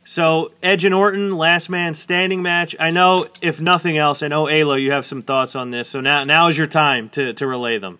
So 0.07 0.53
Edge 0.63 0.85
and 0.85 0.95
Orton, 0.95 1.37
last 1.37 1.69
man 1.69 1.93
standing 1.93 2.41
match. 2.41 2.77
I 2.79 2.91
know, 2.91 3.27
if 3.43 3.61
nothing 3.61 3.99
else, 3.99 4.23
I 4.23 4.29
know 4.29 4.45
Ayla, 4.45 4.81
you 4.81 4.93
have 4.93 5.05
some 5.05 5.21
thoughts 5.21 5.57
on 5.57 5.73
this. 5.73 5.89
So 5.89 6.01
now 6.01 6.23
now 6.25 6.47
is 6.47 6.57
your 6.57 6.69
time 6.69 7.09
to 7.11 7.33
to 7.35 7.47
relay 7.47 7.79
them. 7.79 7.99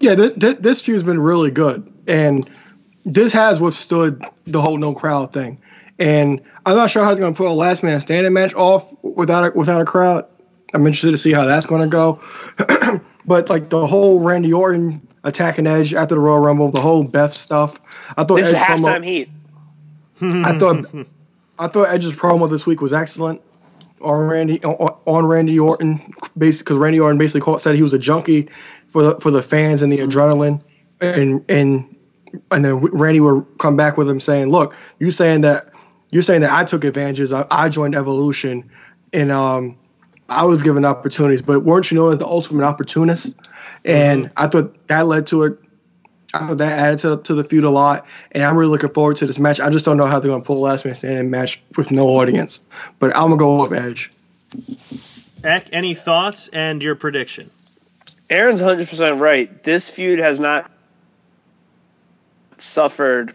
Yeah, 0.00 0.14
th- 0.14 0.38
th- 0.38 0.58
this 0.58 0.80
feud's 0.80 1.02
been 1.02 1.20
really 1.20 1.50
good, 1.50 1.92
and 2.06 2.48
this 3.04 3.32
has 3.34 3.60
withstood 3.60 4.24
the 4.46 4.60
whole 4.60 4.78
no 4.78 4.94
crowd 4.94 5.32
thing. 5.32 5.60
And 5.98 6.40
I'm 6.64 6.76
not 6.76 6.90
sure 6.90 7.04
how 7.04 7.10
they're 7.14 7.20
going 7.20 7.34
to 7.34 7.36
put 7.38 7.46
a 7.46 7.52
last 7.52 7.82
man 7.82 8.00
standing 8.00 8.32
match 8.32 8.54
off 8.54 8.92
without 9.02 9.44
a, 9.52 9.58
without 9.58 9.80
a 9.80 9.84
crowd. 9.84 10.26
I'm 10.72 10.86
interested 10.86 11.10
to 11.10 11.18
see 11.18 11.32
how 11.32 11.44
that's 11.44 11.66
going 11.66 11.82
to 11.82 11.88
go. 11.88 12.20
but 13.26 13.48
like 13.50 13.68
the 13.68 13.86
whole 13.86 14.20
Randy 14.20 14.52
Orton 14.52 15.06
attacking 15.24 15.66
Edge 15.66 15.94
after 15.94 16.14
the 16.14 16.20
Royal 16.20 16.40
Rumble, 16.40 16.70
the 16.70 16.80
whole 16.80 17.02
Beth 17.04 17.34
stuff. 17.34 17.80
I 18.16 18.24
thought 18.24 18.36
This 18.36 18.48
is 18.48 18.54
Edge 18.54 18.60
promo- 18.62 18.98
halftime 18.98 19.04
heat. 19.04 19.28
I 20.20 20.58
thought 20.58 20.86
I 21.58 21.68
thought 21.68 21.88
Edge's 21.88 22.14
promo 22.14 22.48
this 22.48 22.66
week 22.66 22.80
was 22.80 22.92
excellent 22.92 23.40
on 24.00 24.20
Randy 24.20 24.62
on, 24.64 24.94
on 25.06 25.26
Randy 25.26 25.58
Orton, 25.58 26.12
basically 26.36 26.64
because 26.64 26.76
Randy 26.78 27.00
Orton 27.00 27.18
basically 27.18 27.40
called, 27.40 27.60
said 27.60 27.74
he 27.74 27.82
was 27.82 27.92
a 27.92 27.98
junkie 27.98 28.48
for 28.86 29.02
the 29.02 29.20
for 29.20 29.30
the 29.30 29.42
fans 29.42 29.82
and 29.82 29.92
the 29.92 29.98
adrenaline, 29.98 30.62
and 31.00 31.44
and 31.48 31.96
and 32.50 32.64
then 32.64 32.76
Randy 32.76 33.20
would 33.20 33.44
come 33.58 33.76
back 33.76 33.96
with 33.96 34.08
him 34.08 34.20
saying, 34.20 34.48
"Look, 34.48 34.76
you 34.98 35.10
saying 35.10 35.42
that 35.42 35.64
you're 36.10 36.22
saying 36.22 36.42
that 36.42 36.52
I 36.52 36.64
took 36.64 36.84
advantages, 36.84 37.32
I, 37.32 37.46
I 37.50 37.68
joined 37.68 37.94
Evolution, 37.94 38.70
and 39.12 39.30
um, 39.30 39.76
I 40.28 40.44
was 40.44 40.62
given 40.62 40.84
opportunities, 40.84 41.42
but 41.42 41.60
weren't 41.60 41.90
you 41.90 41.96
known 41.96 42.12
as 42.12 42.18
the 42.18 42.26
ultimate 42.26 42.64
opportunist?" 42.64 43.34
And 43.84 44.30
I 44.36 44.46
thought 44.46 44.86
that 44.88 45.06
led 45.06 45.26
to 45.28 45.44
it. 45.44 45.58
I 46.34 46.46
thought 46.46 46.58
that 46.58 46.78
added 46.78 46.98
to, 47.00 47.16
to 47.16 47.34
the 47.34 47.44
feud 47.44 47.64
a 47.64 47.70
lot, 47.70 48.06
and 48.32 48.42
I'm 48.42 48.56
really 48.56 48.70
looking 48.70 48.90
forward 48.90 49.16
to 49.18 49.26
this 49.26 49.38
match. 49.38 49.60
I 49.60 49.70
just 49.70 49.84
don't 49.84 49.96
know 49.96 50.06
how 50.06 50.20
they're 50.20 50.30
going 50.30 50.42
to 50.42 50.46
pull 50.46 50.58
a 50.58 50.66
last 50.66 50.84
man 50.84 50.94
standing 50.94 51.30
match 51.30 51.62
with 51.76 51.90
no 51.90 52.06
audience, 52.06 52.60
but 52.98 53.16
I'm 53.16 53.30
gonna 53.30 53.36
go 53.36 53.62
with 53.62 53.72
Edge. 53.72 54.10
Eck, 55.42 55.68
any 55.72 55.94
thoughts 55.94 56.48
and 56.48 56.82
your 56.82 56.96
prediction? 56.96 57.50
Aaron's 58.28 58.60
100% 58.60 59.20
right. 59.20 59.62
This 59.64 59.88
feud 59.88 60.18
has 60.18 60.38
not 60.38 60.70
suffered 62.58 63.34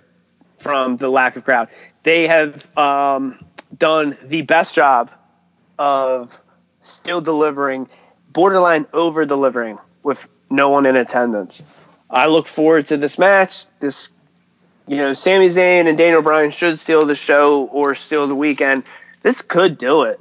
from 0.60 0.98
the 0.98 1.10
lack 1.10 1.36
of 1.36 1.44
crowd. 1.44 1.70
They 2.04 2.28
have 2.28 2.78
um, 2.78 3.44
done 3.78 4.18
the 4.24 4.44
best 4.44 4.76
job 4.76 5.12
of 5.80 6.40
still 6.82 7.22
delivering, 7.22 7.88
borderline 8.32 8.86
over 8.94 9.26
delivering 9.26 9.80
with 10.04 10.28
no 10.50 10.70
one 10.70 10.86
in 10.86 10.96
attendance. 10.96 11.64
I 12.14 12.28
look 12.28 12.48
forward 12.48 12.86
to 12.88 12.98
this 12.98 13.18
match. 13.18 13.66
This, 13.80 14.12
you 14.88 14.98
know, 14.98 15.14
Sami 15.14 15.48
Zayn 15.48 15.88
and 15.88 15.98
Daniel 15.98 16.22
Bryan 16.22 16.52
should 16.52 16.78
steal 16.80 17.06
the 17.06 17.16
show 17.16 17.66
or 17.66 17.96
steal 17.96 18.28
the 18.28 18.36
weekend. 18.36 18.84
This 19.22 19.42
could 19.42 19.78
do 19.78 20.04
it. 20.04 20.20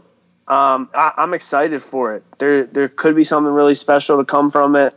Um, 0.48 0.88
I, 0.94 1.12
I'm 1.18 1.34
excited 1.34 1.82
for 1.82 2.14
it. 2.16 2.24
There, 2.38 2.64
there 2.64 2.88
could 2.88 3.14
be 3.14 3.24
something 3.24 3.52
really 3.52 3.74
special 3.74 4.18
to 4.18 4.24
come 4.24 4.50
from 4.50 4.74
it. 4.74 4.94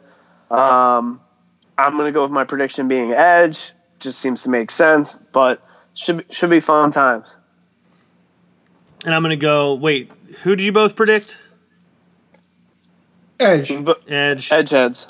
Um, 0.50 1.22
I'm 1.78 1.94
going 1.94 2.06
to 2.06 2.12
go 2.12 2.24
with 2.24 2.32
my 2.32 2.46
prediction 2.46 2.88
being 2.88 3.12
Edge. 3.12 3.72
Just 4.00 4.20
seems 4.20 4.44
to 4.44 4.50
make 4.50 4.72
sense, 4.72 5.16
but 5.32 5.62
should 5.94 6.26
should 6.30 6.50
be 6.50 6.60
fun 6.60 6.92
times. 6.92 7.28
And 9.06 9.14
I'm 9.14 9.22
going 9.22 9.32
to 9.32 9.42
go. 9.42 9.74
Wait, 9.74 10.12
who 10.44 10.56
did 10.56 10.64
you 10.64 10.72
both 10.72 10.96
predict? 10.96 11.40
Edge. 13.40 13.72
Edge. 14.08 14.52
Edge 14.52 14.70
heads. 14.70 15.08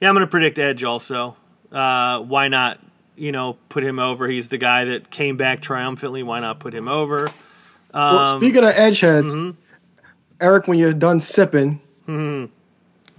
Yeah, 0.00 0.08
I'm 0.08 0.14
going 0.14 0.26
to 0.26 0.30
predict 0.30 0.58
Edge 0.58 0.84
also. 0.84 1.36
Uh, 1.72 2.20
why 2.20 2.48
not? 2.48 2.78
You 3.16 3.32
know, 3.32 3.56
put 3.68 3.84
him 3.84 3.98
over. 3.98 4.26
He's 4.26 4.48
the 4.48 4.58
guy 4.58 4.84
that 4.86 5.10
came 5.10 5.36
back 5.36 5.60
triumphantly. 5.62 6.22
Why 6.22 6.40
not 6.40 6.58
put 6.58 6.74
him 6.74 6.88
over? 6.88 7.28
Well, 7.92 8.18
Um, 8.34 8.40
speaking 8.40 8.64
of 8.64 8.70
Edge 8.74 9.00
heads, 9.00 9.34
mhm. 9.34 9.54
Eric, 10.40 10.66
when 10.66 10.78
you're 10.78 10.92
done 10.92 11.20
sipping, 11.20 11.80
Mhm. 12.08 12.48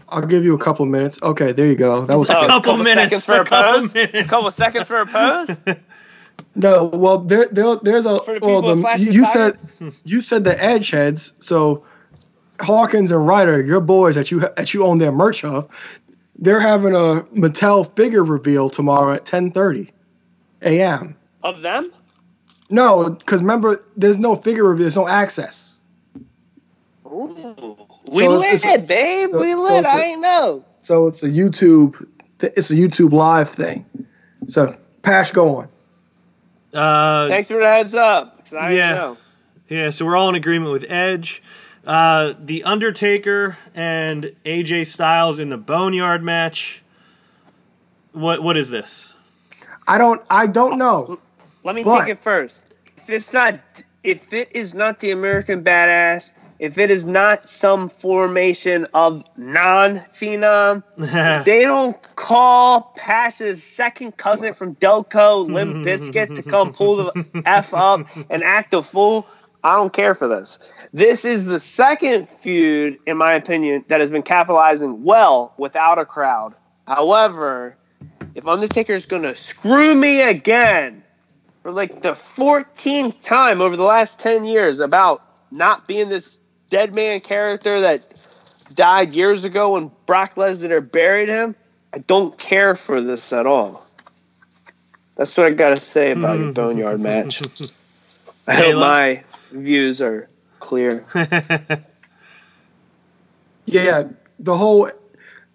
I'll 0.10 0.22
give 0.26 0.44
you 0.44 0.54
a 0.54 0.58
couple 0.58 0.86
minutes. 0.86 1.18
Okay, 1.24 1.54
there 1.54 1.66
you 1.66 1.76
go. 1.76 2.06
That 2.06 2.20
was 2.20 2.30
Oh, 2.30 2.34
couple 2.34 2.48
couple 2.62 2.78
minutes, 2.84 3.26
for 3.26 3.36
a 3.36 3.42
a 3.42 3.46
couple 3.46 3.82
pose. 3.82 3.94
minutes. 3.94 4.20
A 4.20 4.24
couple 4.26 4.52
seconds 4.52 4.88
for 4.88 4.96
a 4.98 5.06
pose. 5.06 5.56
no. 6.56 6.84
Well, 6.86 7.20
there, 7.20 7.48
there 7.52 7.78
there's 7.78 8.06
a 8.06 8.20
the 8.26 8.40
well. 8.42 8.62
The, 8.62 8.76
flashy 8.82 9.06
you 9.06 9.24
tires? 9.24 9.34
said 9.80 9.94
you 10.04 10.22
said 10.22 10.44
the 10.44 10.62
Edge 10.62 10.92
heads. 10.92 11.34
So 11.40 11.86
Hawkins 12.60 13.12
and 13.12 13.26
Ryder, 13.26 13.62
your 13.62 13.80
boys 13.82 14.16
that 14.16 14.30
you 14.30 14.42
that 14.42 14.74
you 14.74 14.86
own 14.86 14.98
their 15.00 15.12
merch 15.14 15.44
of, 15.46 15.70
they're 16.40 16.60
having 16.60 16.94
a 16.95 17.26
Mattel 17.34 17.94
figure 17.95 18.24
reveal 18.24 18.70
tomorrow 18.70 19.14
at 19.14 19.26
10:30 19.26 19.90
a.m. 20.62 21.16
Of 21.44 21.62
them? 21.62 21.91
No, 22.70 23.10
because 23.12 23.41
remember, 23.41 23.80
there's 23.95 24.18
no 24.18 24.36
figure 24.36 24.64
reveal. 24.64 24.84
There's 24.86 24.95
no 24.95 25.07
access. 25.07 25.82
Ooh. 27.06 27.78
We 28.12 28.24
So 28.24 28.30
lit, 28.32 28.45
it's- 28.53 28.66
it's- 28.66 28.88
babe. 28.88 29.30
so- 29.32 29.40
we 29.40 29.52
so 29.52 29.62
lit. 29.62 29.74
it's 29.80 29.88
a- 29.88 29.91
I 29.91 30.16
know. 30.16 30.64
So 30.82 31.07
it's 31.07 31.24
a 31.24 31.30
YouTube. 31.30 32.07
It's 32.41 32.70
a 32.72 32.76
YouTube 32.76 33.12
live 33.14 33.49
thing. 33.49 33.86
So 34.48 34.76
Pash, 35.02 35.32
go 35.32 35.57
on. 35.57 35.68
Uh, 36.74 37.28
Thanks 37.30 37.48
for 37.48 37.57
the 37.60 37.66
heads 37.68 37.94
up. 37.95 38.41
I 38.57 38.74
Yeah. 38.74 38.94
know. 38.95 39.18
Yeah, 39.70 39.90
so 39.91 40.06
we're 40.06 40.16
all 40.16 40.30
in 40.30 40.36
agreement 40.36 40.72
with 40.72 40.86
Edge. 40.90 41.41
Uh, 41.86 42.34
the 42.40 42.64
Undertaker 42.64 43.57
and 43.76 44.32
AJ 44.44 44.88
Styles 44.88 45.38
in 45.40 45.49
the 45.49 45.57
Boneyard 45.57 46.24
match. 46.24 46.82
What 48.12 48.41
what 48.41 48.57
is 48.57 48.70
this? 48.70 49.14
I 49.88 49.98
don't. 49.98 50.22
I 50.30 50.48
don't 50.48 50.78
know. 50.78 51.20
Let 51.64 51.76
me 51.76 51.84
But- 51.84 52.02
take 52.02 52.10
it 52.10 52.20
first. 52.20 52.74
If 52.98 53.10
it's 53.10 53.34
not, 53.34 53.60
if 54.03 54.34
it 54.34 54.49
is 54.53 54.74
not 54.74 54.99
the 54.99 55.12
American 55.12 55.64
Badass, 55.64 56.34
if 56.57 56.78
it 56.80 56.90
is 56.90 57.06
not 57.06 57.48
some 57.48 57.90
formation 57.90 58.88
of 58.94 59.24
non-phenom, 59.38 60.84
they 61.45 61.62
don't 61.62 62.16
call 62.16 62.94
Pash's 62.98 63.62
second 63.62 64.18
cousin 64.18 64.53
from 64.53 64.74
Delco, 64.76 65.48
Limp 65.48 65.86
Bizkit, 65.86 66.36
to 66.36 66.41
come 66.41 66.74
pull 66.74 66.95
the 66.95 67.44
f 67.45 67.74
up 67.76 68.07
and 68.30 68.44
act 68.44 68.74
a 68.74 68.82
fool. 68.82 69.28
I 69.66 69.78
don't 69.78 69.92
care 69.92 70.14
for 70.14 70.28
this. 70.28 70.60
This 70.94 71.26
is 71.26 71.46
the 71.46 71.60
second 71.60 72.30
feud, 72.30 73.00
in 73.08 73.18
my 73.18 73.34
opinion, 73.34 73.84
that 73.88 74.00
has 74.00 74.12
been 74.12 74.22
capitalizing 74.22 75.04
well 75.04 75.56
without 75.58 75.98
a 75.98 76.06
crowd. 76.06 76.54
However, 76.86 77.76
if 78.36 78.46
Undertaker's 78.46 79.08
gonna 79.08 79.34
screw 79.36 79.96
me 79.96 80.22
again 80.22 81.02
for 81.64 81.72
like 81.72 82.04
the 82.04 82.12
14th 82.12 83.20
time 83.22 83.60
over 83.60 83.76
the 83.76 83.84
last 83.84 84.20
10 84.20 84.46
years 84.46 84.82
about 84.82 85.18
not 85.50 85.88
being 85.88 86.10
this 86.10 86.40
dead 86.70 86.94
man 86.94 87.20
character 87.20 87.82
that 87.82 88.04
died 88.76 89.16
years 89.16 89.46
ago 89.46 89.72
when 89.72 89.90
Brock 90.06 90.36
Lesnar 90.36 90.92
buried 90.92 91.30
him, 91.30 91.56
I 91.92 91.98
don't 91.98 92.38
care 92.38 92.76
for 92.76 93.02
this 93.02 93.34
at 93.34 93.48
all. 93.48 93.84
That's 95.16 95.36
what 95.36 95.48
I 95.48 95.50
gotta 95.50 95.80
say 95.80 96.12
about 96.12 96.38
your 96.38 96.52
Boneyard 96.54 97.00
match. 97.02 97.42
I 98.48 98.54
hope 98.54 98.76
my 98.80 99.24
views 99.52 100.02
are 100.02 100.30
clear. 100.60 101.06
Yeah, 103.66 104.10
the 104.40 104.58
whole. 104.58 104.90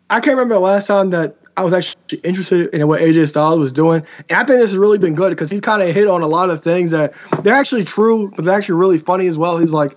I 0.08 0.20
can't 0.20 0.36
remember 0.36 0.54
the 0.54 0.60
last 0.60 0.88
time 0.88 1.10
that 1.10 1.36
I 1.56 1.62
was 1.62 1.72
actually 1.72 2.18
interested 2.24 2.74
in 2.74 2.86
what 2.88 3.00
AJ 3.00 3.28
Styles 3.28 3.58
was 3.58 3.72
doing, 3.72 4.04
and 4.28 4.38
I 4.38 4.44
think 4.44 4.60
this 4.60 4.70
has 4.70 4.78
really 4.78 4.98
been 4.98 5.14
good 5.14 5.30
because 5.30 5.50
he's 5.50 5.60
kind 5.60 5.80
of 5.82 5.94
hit 5.94 6.08
on 6.08 6.22
a 6.22 6.26
lot 6.26 6.50
of 6.50 6.62
things 6.62 6.90
that 6.90 7.14
they're 7.42 7.54
actually 7.54 7.84
true, 7.84 8.32
but 8.34 8.44
they're 8.44 8.54
actually 8.54 8.78
really 8.80 8.98
funny 8.98 9.28
as 9.28 9.38
well. 9.38 9.58
He's 9.58 9.72
like, 9.72 9.96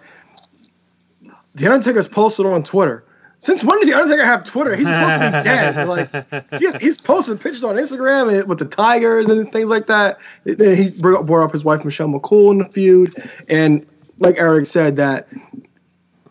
the 1.56 1.72
Undertaker's 1.72 2.07
posted 2.07 2.45
on 2.45 2.64
Twitter. 2.64 3.03
Since 3.44 3.61
when 3.61 3.78
does 3.82 3.90
the 3.90 3.94
Undertaker 3.94 4.26
have 4.26 4.45
Twitter? 4.45 4.74
He's 4.74 4.88
supposed 4.88 5.20
to 5.20 5.20
be 5.20 5.44
dead. 5.44 5.88
Like 5.90 6.61
he's, 6.61 6.76
he's 6.82 6.98
posting 6.98 7.38
pictures 7.38 7.65
on 7.65 7.76
Instagram 7.76 8.48
with 8.48 8.57
the 8.57 8.64
Tigers 8.64 9.28
and 9.28 9.52
things 9.52 9.68
like 9.68 9.88
that. 9.88 10.18
He 10.45 10.91
brought 10.91 11.26
brought 11.26 11.44
up 11.44 11.52
his 11.52 11.65
wife 11.65 11.84
Michelle 11.84 12.07
McCool 12.07 12.52
in 12.52 12.60
the 12.60 12.65
feud, 12.65 13.22
and 13.49 13.86
like 14.20 14.38
Eric 14.38 14.65
said, 14.65 14.95
that 14.95 15.28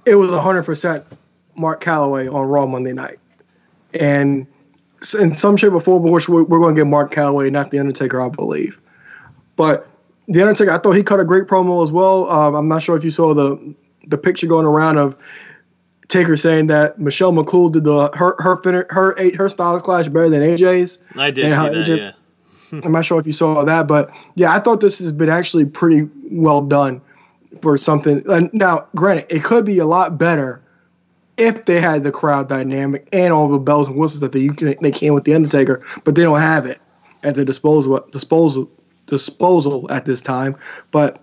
it 0.06 0.14
was 0.14 0.30
hundred 0.40 0.62
percent 0.62 1.04
Mark 1.54 1.84
Calaway 1.84 2.32
on 2.32 2.48
Raw 2.48 2.64
Monday 2.64 2.94
night, 2.94 3.18
and 3.92 4.46
in 5.20 5.34
some 5.34 5.58
shape 5.58 5.74
or 5.74 5.82
form, 5.82 6.04
we're, 6.04 6.44
we're 6.44 6.60
going 6.60 6.74
to 6.74 6.80
get 6.80 6.86
Mark 6.86 7.12
Calaway, 7.12 7.52
not 7.52 7.70
the 7.72 7.78
Undertaker, 7.78 8.22
I 8.22 8.30
believe. 8.30 8.80
But 9.56 9.86
the 10.28 10.40
Undertaker, 10.40 10.70
I 10.70 10.78
thought 10.78 10.92
he 10.92 11.02
cut 11.02 11.20
a 11.20 11.24
great 11.24 11.44
promo 11.44 11.82
as 11.82 11.92
well. 11.92 12.30
Um, 12.30 12.54
I'm 12.54 12.68
not 12.68 12.80
sure 12.80 12.96
if 12.96 13.04
you 13.04 13.10
saw 13.10 13.34
the 13.34 13.74
the 14.06 14.16
picture 14.16 14.46
going 14.46 14.64
around 14.64 14.96
of 14.96 15.14
Taker 16.12 16.36
saying 16.36 16.66
that 16.66 16.98
Michelle 16.98 17.32
McCool 17.32 17.72
did 17.72 17.84
the 17.84 18.10
her 18.14 18.36
her 18.38 18.60
her 18.64 18.86
her, 18.90 19.34
her 19.34 19.48
styles 19.48 19.80
clash 19.80 20.08
better 20.08 20.28
than 20.28 20.42
AJ's. 20.42 20.98
I 21.16 21.30
did 21.30 21.44
see 21.44 21.58
that. 21.58 21.72
AJ, 21.72 21.96
yeah. 21.96 22.80
I'm 22.84 22.92
not 22.92 23.06
sure 23.06 23.18
if 23.18 23.26
you 23.26 23.32
saw 23.32 23.64
that, 23.64 23.86
but 23.86 24.14
yeah, 24.34 24.54
I 24.54 24.60
thought 24.60 24.82
this 24.82 24.98
has 24.98 25.10
been 25.10 25.30
actually 25.30 25.64
pretty 25.64 26.08
well 26.30 26.60
done 26.62 27.00
for 27.62 27.78
something. 27.78 28.22
And 28.30 28.52
now, 28.52 28.86
granted, 28.94 29.26
it 29.30 29.42
could 29.42 29.64
be 29.64 29.78
a 29.78 29.86
lot 29.86 30.18
better 30.18 30.62
if 31.38 31.64
they 31.64 31.80
had 31.80 32.04
the 32.04 32.12
crowd 32.12 32.46
dynamic 32.46 33.08
and 33.12 33.32
all 33.32 33.48
the 33.48 33.58
bells 33.58 33.88
and 33.88 33.96
whistles 33.96 34.20
that 34.20 34.32
they 34.32 34.48
they 34.48 34.90
can 34.90 35.14
with 35.14 35.24
the 35.24 35.34
Undertaker, 35.34 35.82
but 36.04 36.14
they 36.14 36.22
don't 36.22 36.40
have 36.40 36.66
it 36.66 36.78
at 37.22 37.36
their 37.36 37.46
disposal 37.46 38.06
disposal 38.12 38.70
disposal 39.06 39.90
at 39.90 40.04
this 40.04 40.20
time. 40.20 40.56
But 40.90 41.21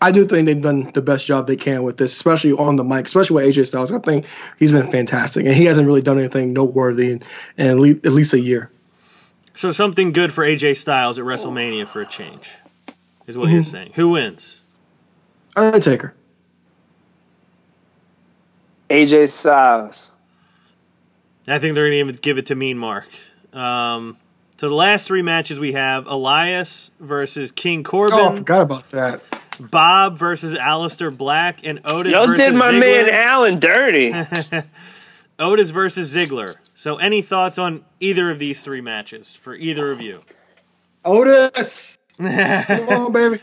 I 0.00 0.10
do 0.10 0.26
think 0.26 0.46
they've 0.46 0.60
done 0.60 0.90
the 0.92 1.02
best 1.02 1.26
job 1.26 1.46
they 1.46 1.56
can 1.56 1.82
with 1.82 1.96
this, 1.96 2.12
especially 2.12 2.52
on 2.52 2.76
the 2.76 2.84
mic, 2.84 3.06
especially 3.06 3.36
with 3.36 3.56
AJ 3.56 3.66
Styles. 3.68 3.92
I 3.92 3.98
think 3.98 4.26
he's 4.58 4.72
been 4.72 4.90
fantastic, 4.90 5.46
and 5.46 5.54
he 5.54 5.64
hasn't 5.64 5.86
really 5.86 6.02
done 6.02 6.18
anything 6.18 6.52
noteworthy 6.52 7.12
in, 7.12 7.22
in 7.56 7.66
at 8.04 8.12
least 8.12 8.34
a 8.34 8.40
year. 8.40 8.70
So 9.54 9.72
something 9.72 10.12
good 10.12 10.32
for 10.32 10.44
AJ 10.44 10.76
Styles 10.76 11.18
at 11.18 11.24
WrestleMania 11.24 11.88
for 11.88 12.02
a 12.02 12.06
change, 12.06 12.54
is 13.26 13.38
what 13.38 13.46
mm-hmm. 13.46 13.54
you're 13.54 13.64
saying. 13.64 13.92
Who 13.94 14.10
wins? 14.10 14.60
Undertaker. 15.56 16.14
AJ 18.90 19.30
Styles. 19.30 20.10
I 21.48 21.58
think 21.58 21.74
they're 21.74 21.90
going 21.90 22.08
to 22.08 22.12
give 22.12 22.38
it 22.38 22.46
to 22.46 22.54
Mean 22.54 22.76
Mark. 22.76 23.06
Um, 23.52 24.18
so 24.58 24.68
the 24.68 24.74
last 24.74 25.06
three 25.06 25.22
matches 25.22 25.60
we 25.60 25.72
have 25.72 26.06
Elias 26.06 26.90
versus 27.00 27.52
King 27.52 27.84
Corbin. 27.84 28.18
Oh, 28.18 28.36
forgot 28.36 28.62
about 28.62 28.90
that. 28.90 29.22
Bob 29.58 30.18
versus 30.18 30.54
Aleister 30.54 31.16
Black 31.16 31.66
and 31.66 31.80
Otis. 31.84 32.12
Y'all 32.12 32.32
did 32.34 32.54
my 32.54 32.70
Ziggler. 32.72 32.80
man 32.80 33.08
Alan 33.10 33.58
dirty. 33.58 34.14
Otis 35.38 35.70
versus 35.70 36.14
Ziggler. 36.14 36.56
So, 36.74 36.96
any 36.96 37.22
thoughts 37.22 37.58
on 37.58 37.84
either 38.00 38.30
of 38.30 38.38
these 38.38 38.62
three 38.62 38.80
matches 38.80 39.34
for 39.34 39.54
either 39.54 39.90
of 39.90 40.00
you? 40.00 40.22
Otis, 41.04 41.98
come 42.18 42.88
on, 42.88 43.12
baby. 43.12 43.40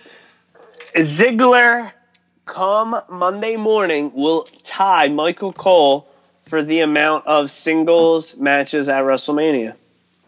Ziggler, 0.96 1.92
come 2.46 3.00
Monday 3.10 3.56
morning, 3.56 4.12
will 4.14 4.44
tie 4.64 5.08
Michael 5.10 5.54
Cole 5.54 6.08
for 6.48 6.62
the 6.62 6.82
amount 6.82 7.26
of 7.26 7.50
singles 7.50 8.38
matches 8.38 8.90
at 8.90 9.04
WrestleMania. 9.04 9.76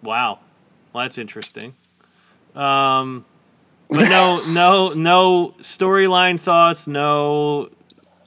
Wow, 0.01 0.39
well, 0.93 1.03
that's 1.03 1.17
interesting. 1.17 1.75
Um, 2.55 3.25
but 3.89 4.09
no, 4.09 4.41
no, 4.51 4.93
no 4.93 5.55
storyline 5.59 6.39
thoughts. 6.39 6.87
No 6.87 7.69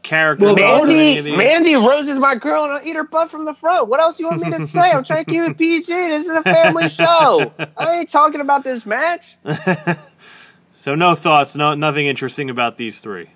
character. 0.08 0.46
Well, 0.46 0.86
Mandy, 0.86 1.36
Mandy 1.36 1.74
Rose 1.74 2.08
is 2.08 2.18
my 2.18 2.34
girl, 2.34 2.64
and 2.64 2.72
I'll 2.72 2.86
eat 2.86 2.96
her 2.96 3.04
butt 3.04 3.30
from 3.30 3.44
the 3.44 3.52
front. 3.52 3.88
What 3.88 4.00
else 4.00 4.16
do 4.16 4.24
you 4.24 4.30
want 4.30 4.42
me 4.42 4.50
to 4.50 4.66
say? 4.66 4.90
I'm 4.90 5.04
trying 5.04 5.24
to 5.24 5.30
keep 5.30 5.42
it 5.42 5.58
PG. 5.58 5.92
This 5.92 6.24
is 6.24 6.30
a 6.30 6.42
family 6.42 6.88
show. 6.88 7.52
I 7.76 7.98
ain't 8.00 8.08
talking 8.08 8.40
about 8.40 8.64
this 8.64 8.86
match. 8.86 9.36
so 10.74 10.94
no 10.94 11.14
thoughts, 11.14 11.54
no 11.54 11.74
nothing 11.74 12.06
interesting 12.06 12.50
about 12.50 12.78
these 12.78 13.00
three. 13.00 13.28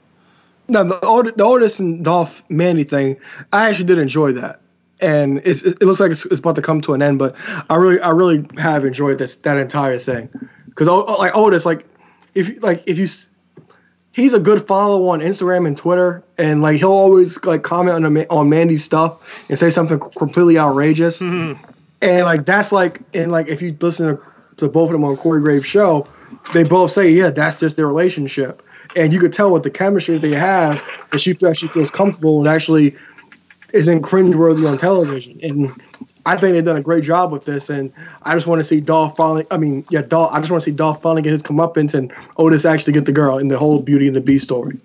No, 0.68 0.84
the, 0.84 1.32
the 1.36 1.44
Otis 1.44 1.78
and 1.78 2.04
Dolph 2.04 2.42
Mandy 2.48 2.84
thing, 2.84 3.16
I 3.52 3.68
actually 3.68 3.84
did 3.86 3.98
enjoy 3.98 4.32
that, 4.32 4.60
and 5.00 5.38
it 5.44 5.82
looks 5.82 6.00
like 6.00 6.12
it's, 6.12 6.24
it's, 6.26 6.38
about 6.38 6.54
to 6.56 6.62
come 6.62 6.80
to 6.82 6.94
an 6.94 7.02
end. 7.02 7.18
But 7.18 7.36
I 7.68 7.76
really, 7.76 8.00
I 8.00 8.10
really 8.10 8.46
have 8.58 8.84
enjoyed 8.84 9.18
this 9.18 9.36
that 9.36 9.58
entire 9.58 9.98
thing 9.98 10.30
because 10.66 10.88
oh, 10.88 11.04
oh, 11.06 11.14
like 11.18 11.36
Otis, 11.36 11.66
like 11.66 11.84
if 12.34 12.62
like 12.62 12.82
if 12.86 12.98
you 12.98 13.08
he's 14.14 14.34
a 14.34 14.38
good 14.38 14.66
follow 14.66 15.08
on 15.08 15.20
Instagram 15.20 15.66
and 15.66 15.76
Twitter, 15.76 16.22
and 16.38 16.62
like 16.62 16.78
he'll 16.78 16.90
always 16.90 17.42
like 17.44 17.62
comment 17.62 18.04
on 18.04 18.16
on 18.26 18.48
Mandy's 18.48 18.84
stuff 18.84 19.48
and 19.48 19.58
say 19.58 19.70
something 19.70 19.98
completely 20.16 20.58
outrageous, 20.58 21.20
mm-hmm. 21.20 21.62
and 22.00 22.24
like 22.24 22.46
that's 22.46 22.72
like 22.72 23.00
and 23.14 23.32
like 23.32 23.48
if 23.48 23.62
you 23.62 23.76
listen 23.80 24.16
to, 24.16 24.22
to 24.58 24.68
both 24.68 24.88
of 24.88 24.92
them 24.92 25.04
on 25.04 25.16
Corey 25.16 25.40
Graves' 25.40 25.66
show, 25.66 26.06
they 26.52 26.64
both 26.64 26.90
say 26.90 27.10
yeah 27.10 27.30
that's 27.30 27.60
just 27.60 27.76
their 27.76 27.86
relationship, 27.86 28.62
and 28.96 29.12
you 29.12 29.20
could 29.20 29.32
tell 29.32 29.50
with 29.50 29.62
the 29.62 29.70
chemistry 29.70 30.18
they 30.18 30.32
have 30.32 30.82
that 31.10 31.18
she 31.18 31.36
actually 31.46 31.68
feels 31.68 31.90
comfortable 31.90 32.38
and 32.38 32.48
actually 32.48 32.96
isn't 33.72 34.02
cringeworthy 34.02 34.70
on 34.70 34.76
television, 34.78 35.38
and 35.42 35.72
I 36.24 36.36
think 36.36 36.54
they've 36.54 36.64
done 36.64 36.76
a 36.76 36.82
great 36.82 37.02
job 37.02 37.32
with 37.32 37.44
this, 37.44 37.68
and 37.68 37.92
I 38.22 38.34
just 38.34 38.46
want 38.46 38.60
to 38.60 38.64
see 38.64 38.80
Dolph 38.80 39.16
finally. 39.16 39.44
I 39.50 39.56
mean, 39.56 39.84
yeah, 39.90 40.02
Dolph. 40.02 40.32
I 40.32 40.38
just 40.38 40.50
want 40.50 40.62
to 40.62 40.70
see 40.70 40.76
Dolph 40.76 41.02
finally 41.02 41.22
get 41.22 41.32
his 41.32 41.42
comeuppance, 41.42 41.94
and 41.94 42.12
Otis 42.36 42.64
actually 42.64 42.92
get 42.92 43.06
the 43.06 43.12
girl 43.12 43.38
in 43.38 43.48
the 43.48 43.58
whole 43.58 43.80
Beauty 43.80 44.06
and 44.06 44.14
the 44.14 44.20
Beast 44.20 44.44
story. 44.44 44.78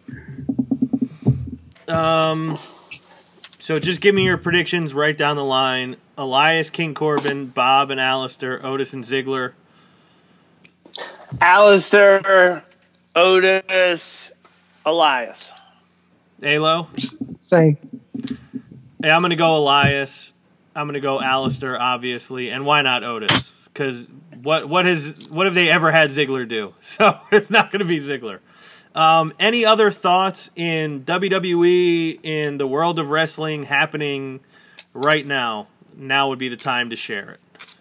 Um. 1.88 2.58
So 3.60 3.80
just 3.80 4.00
give 4.00 4.16
me 4.16 4.24
your 4.24 4.38
predictions 4.38 4.94
right 4.94 5.16
down 5.16 5.36
the 5.36 5.44
line: 5.44 5.98
Elias, 6.18 6.70
King 6.70 6.94
Corbin, 6.96 7.48
Bob 7.48 7.92
and 7.92 8.00
Aleister, 8.00 8.64
Otis 8.64 8.94
and 8.94 9.04
Ziggler. 9.04 9.52
Aleister, 11.36 12.64
Otis, 13.16 14.32
Elias. 14.86 15.52
Alo. 16.42 16.88
Same. 17.42 17.78
Hey, 19.02 19.12
I'm 19.12 19.22
gonna 19.22 19.36
go 19.36 19.58
Elias. 19.58 20.34
I'm 20.78 20.86
going 20.86 20.94
to 20.94 21.00
go 21.00 21.18
Aleister, 21.20 21.78
obviously, 21.78 22.52
and 22.52 22.66
why 22.66 22.84
not 22.84 23.04
Otis? 23.04 23.52
Because 23.66 24.08
what 24.44 24.70
what 24.70 24.86
has 24.86 25.28
what 25.32 25.48
have 25.48 25.56
they 25.56 25.70
ever 25.70 25.92
had 25.92 26.12
Ziggler 26.12 26.48
do? 26.48 26.74
So 26.82 27.20
it's 27.32 27.50
not 27.50 27.72
going 27.72 27.80
to 27.80 27.86
be 27.86 27.98
Ziggler. 27.98 28.40
Um, 28.96 29.34
any 29.40 29.66
other 29.66 29.92
thoughts 29.92 30.50
in 30.56 31.04
WWE 31.04 32.20
in 32.24 32.58
the 32.58 32.68
world 32.68 33.00
of 33.00 33.10
wrestling 33.10 33.64
happening 33.64 34.40
right 34.94 35.26
now? 35.26 35.68
Now 35.96 36.30
would 36.30 36.40
be 36.40 36.50
the 36.50 36.58
time 36.58 36.92
to 36.92 36.96
share 36.96 37.32
it. 37.32 37.78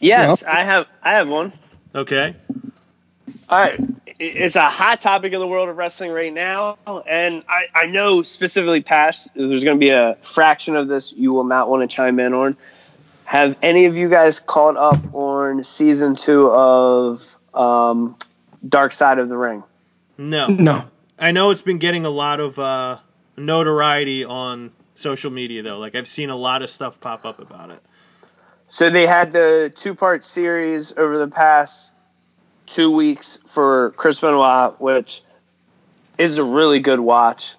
Yes, 0.00 0.42
I 0.42 0.64
have. 0.64 0.86
I 1.02 1.14
have 1.14 1.28
one. 1.28 1.52
Okay. 1.94 2.34
All 3.48 3.58
right 3.58 3.80
it's 4.18 4.56
a 4.56 4.68
hot 4.68 5.00
topic 5.00 5.32
in 5.32 5.38
the 5.38 5.46
world 5.46 5.68
of 5.68 5.76
wrestling 5.76 6.10
right 6.10 6.32
now, 6.32 6.78
and 7.06 7.44
I, 7.48 7.66
I 7.74 7.86
know 7.86 8.22
specifically 8.22 8.82
past 8.82 9.30
there's 9.34 9.64
going 9.64 9.76
to 9.76 9.80
be 9.80 9.90
a 9.90 10.16
fraction 10.22 10.74
of 10.76 10.88
this 10.88 11.12
you 11.12 11.32
will 11.32 11.44
not 11.44 11.68
want 11.68 11.88
to 11.88 11.94
chime 11.94 12.18
in 12.18 12.34
on. 12.34 12.56
Have 13.24 13.56
any 13.62 13.84
of 13.84 13.96
you 13.96 14.08
guys 14.08 14.40
caught 14.40 14.76
up 14.76 15.14
on 15.14 15.62
season 15.62 16.14
two 16.14 16.50
of 16.50 17.36
um, 17.54 18.16
Dark 18.66 18.92
Side 18.92 19.18
of 19.18 19.28
the 19.28 19.36
Ring? 19.36 19.62
No, 20.16 20.48
no. 20.48 20.84
I 21.18 21.32
know 21.32 21.50
it's 21.50 21.62
been 21.62 21.78
getting 21.78 22.04
a 22.04 22.10
lot 22.10 22.40
of 22.40 22.58
uh, 22.58 22.98
notoriety 23.36 24.24
on 24.24 24.72
social 24.94 25.30
media 25.30 25.62
though. 25.62 25.78
Like 25.78 25.94
I've 25.94 26.08
seen 26.08 26.30
a 26.30 26.36
lot 26.36 26.62
of 26.62 26.70
stuff 26.70 27.00
pop 27.00 27.24
up 27.24 27.38
about 27.38 27.70
it. 27.70 27.80
So 28.68 28.90
they 28.90 29.06
had 29.06 29.32
the 29.32 29.72
two 29.74 29.94
part 29.94 30.24
series 30.24 30.92
over 30.96 31.18
the 31.18 31.28
past 31.28 31.92
two 32.68 32.90
weeks 32.90 33.38
for 33.46 33.90
Chris 33.92 34.20
Benoit, 34.20 34.80
which 34.80 35.22
is 36.16 36.38
a 36.38 36.44
really 36.44 36.80
good 36.80 37.00
watch. 37.00 37.54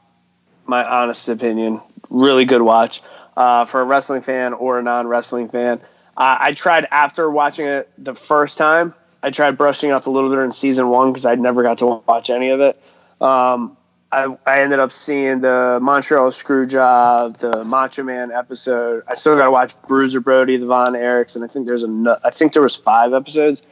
My 0.66 0.84
honest 0.86 1.28
opinion, 1.30 1.82
really 2.10 2.46
good 2.46 2.62
watch 2.62 3.02
uh, 3.36 3.66
for 3.66 3.82
a 3.82 3.84
wrestling 3.84 4.22
fan 4.22 4.54
or 4.54 4.78
a 4.80 4.84
non-wrestling 4.84 5.50
fan. 5.50 5.80
Uh, 6.16 6.38
I 6.40 6.54
tried 6.54 6.88
after 6.92 7.30
watching 7.30 7.66
it 7.66 7.90
the 7.98 8.14
first 8.14 8.58
time. 8.58 8.94
I 9.24 9.32
tried 9.32 9.58
brushing 9.58 9.92
up 9.92 10.06
a 10.06 10.10
little 10.10 10.30
bit 10.30 10.40
in 10.40 10.52
season 10.52 10.90
one 10.90 11.12
because 11.12 11.26
I 11.26 11.36
never 11.36 11.64
got 11.64 11.80
to 11.80 11.86
watch 12.06 12.30
any 12.30 12.50
of 12.50 12.62
it. 12.62 12.82
Um, 13.20 13.78
I, 14.12 14.36
I 14.46 14.62
ended 14.62 14.80
up 14.80 14.92
seeing 14.92 15.42
the 15.42 15.80
Montreal 15.82 16.30
Screwjob, 16.32 17.38
the 17.38 17.64
Macho 17.64 18.04
Man 18.04 18.32
episode. 18.32 19.04
I 19.08 19.16
still 19.16 19.36
got 19.36 19.46
to 19.46 19.52
watch 19.52 19.80
Bruiser 19.88 20.20
Brody, 20.20 20.58
the 20.58 20.66
Von 20.66 20.94
Erichs, 20.94 21.36
and 21.36 21.44
I 21.44 21.48
think 21.48 21.68
there's 21.68 21.84
a 21.84 22.20
I 22.24 22.30
think 22.32 22.54
there 22.54 22.62
was 22.62 22.76
five 22.76 23.14
episodes. 23.14 23.64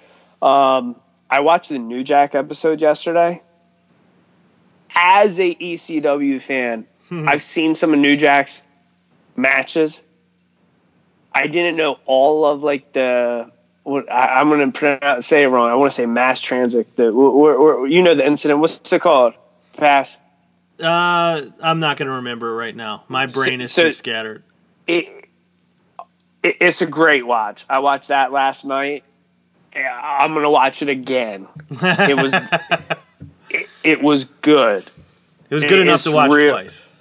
Um, 0.41 0.95
I 1.29 1.41
watched 1.41 1.69
the 1.69 1.79
New 1.79 2.03
Jack 2.03 2.35
episode 2.35 2.81
yesterday. 2.81 3.41
As 4.95 5.39
a 5.39 5.53
ECW 5.53 6.41
fan, 6.41 6.87
hmm. 7.09 7.27
I've 7.27 7.43
seen 7.43 7.75
some 7.75 7.93
of 7.93 7.99
New 7.99 8.15
Jack's 8.15 8.63
matches. 9.35 10.01
I 11.33 11.47
didn't 11.47 11.75
know 11.75 11.99
all 12.05 12.45
of 12.45 12.63
like 12.63 12.93
the 12.93 13.51
what 13.83 14.11
I, 14.11 14.41
am 14.41 14.49
going 14.49 14.71
to 14.71 15.21
say 15.21 15.43
it 15.43 15.47
wrong. 15.47 15.69
I 15.69 15.75
want 15.75 15.91
to 15.91 15.95
say 15.95 16.05
mass 16.05 16.41
transit. 16.41 16.95
The 16.95 17.05
you 17.05 18.01
know 18.01 18.15
the 18.15 18.25
incident. 18.25 18.59
What's 18.59 18.91
it 18.91 19.01
called? 19.01 19.33
Pass. 19.73 20.17
Uh, 20.79 21.43
I'm 21.61 21.79
not 21.79 21.97
going 21.97 22.07
to 22.07 22.15
remember 22.15 22.49
it 22.49 22.55
right 22.55 22.75
now. 22.75 23.03
My 23.07 23.27
brain 23.27 23.59
so, 23.59 23.63
is 23.63 23.71
so 23.71 23.83
too 23.83 23.91
scattered. 23.93 24.43
It, 24.85 25.29
it, 26.43 26.57
it's 26.61 26.81
a 26.81 26.85
great 26.85 27.25
watch. 27.25 27.65
I 27.69 27.79
watched 27.79 28.09
that 28.09 28.31
last 28.31 28.65
night 28.65 29.03
I'm 29.85 30.33
gonna 30.33 30.49
watch 30.49 30.81
it 30.81 30.89
again. 30.89 31.47
It 31.69 32.17
was 32.17 32.33
it, 33.49 33.69
it, 33.83 34.01
was 34.01 34.25
good. 34.41 34.83
It 35.49 35.55
was 35.55 35.63
good 35.63 35.79
it, 35.79 35.81
enough 35.81 36.03
to 36.03 36.11
watch 36.11 36.31
real, 36.31 36.53
twice. 36.53 36.91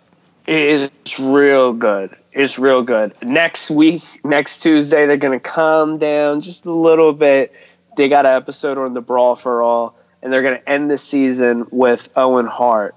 It's 0.47 1.19
real 1.19 1.73
good. 1.73 2.17
It's 2.33 2.59
real 2.59 2.83
good. 2.83 3.15
Next 3.23 3.71
week, 3.71 4.03
next 4.25 4.59
Tuesday, 4.63 5.07
they're 5.07 5.17
gonna 5.17 5.41
calm 5.41 5.99
down 5.99 6.43
just 6.43 6.67
a 6.67 6.73
little 6.73 7.13
bit. 7.13 7.53
They 7.97 8.09
got 8.09 8.27
an 8.27 8.35
episode 8.35 8.79
on 8.79 8.93
the 8.93 9.01
Brawl 9.01 9.37
for 9.37 9.63
All, 9.63 9.97
and 10.23 10.33
they're 10.33 10.43
gonna 10.43 10.63
end 10.67 10.91
the 10.91 10.99
season 10.99 11.67
with 11.71 12.09
Owen 12.17 12.47
Hart. 12.47 12.95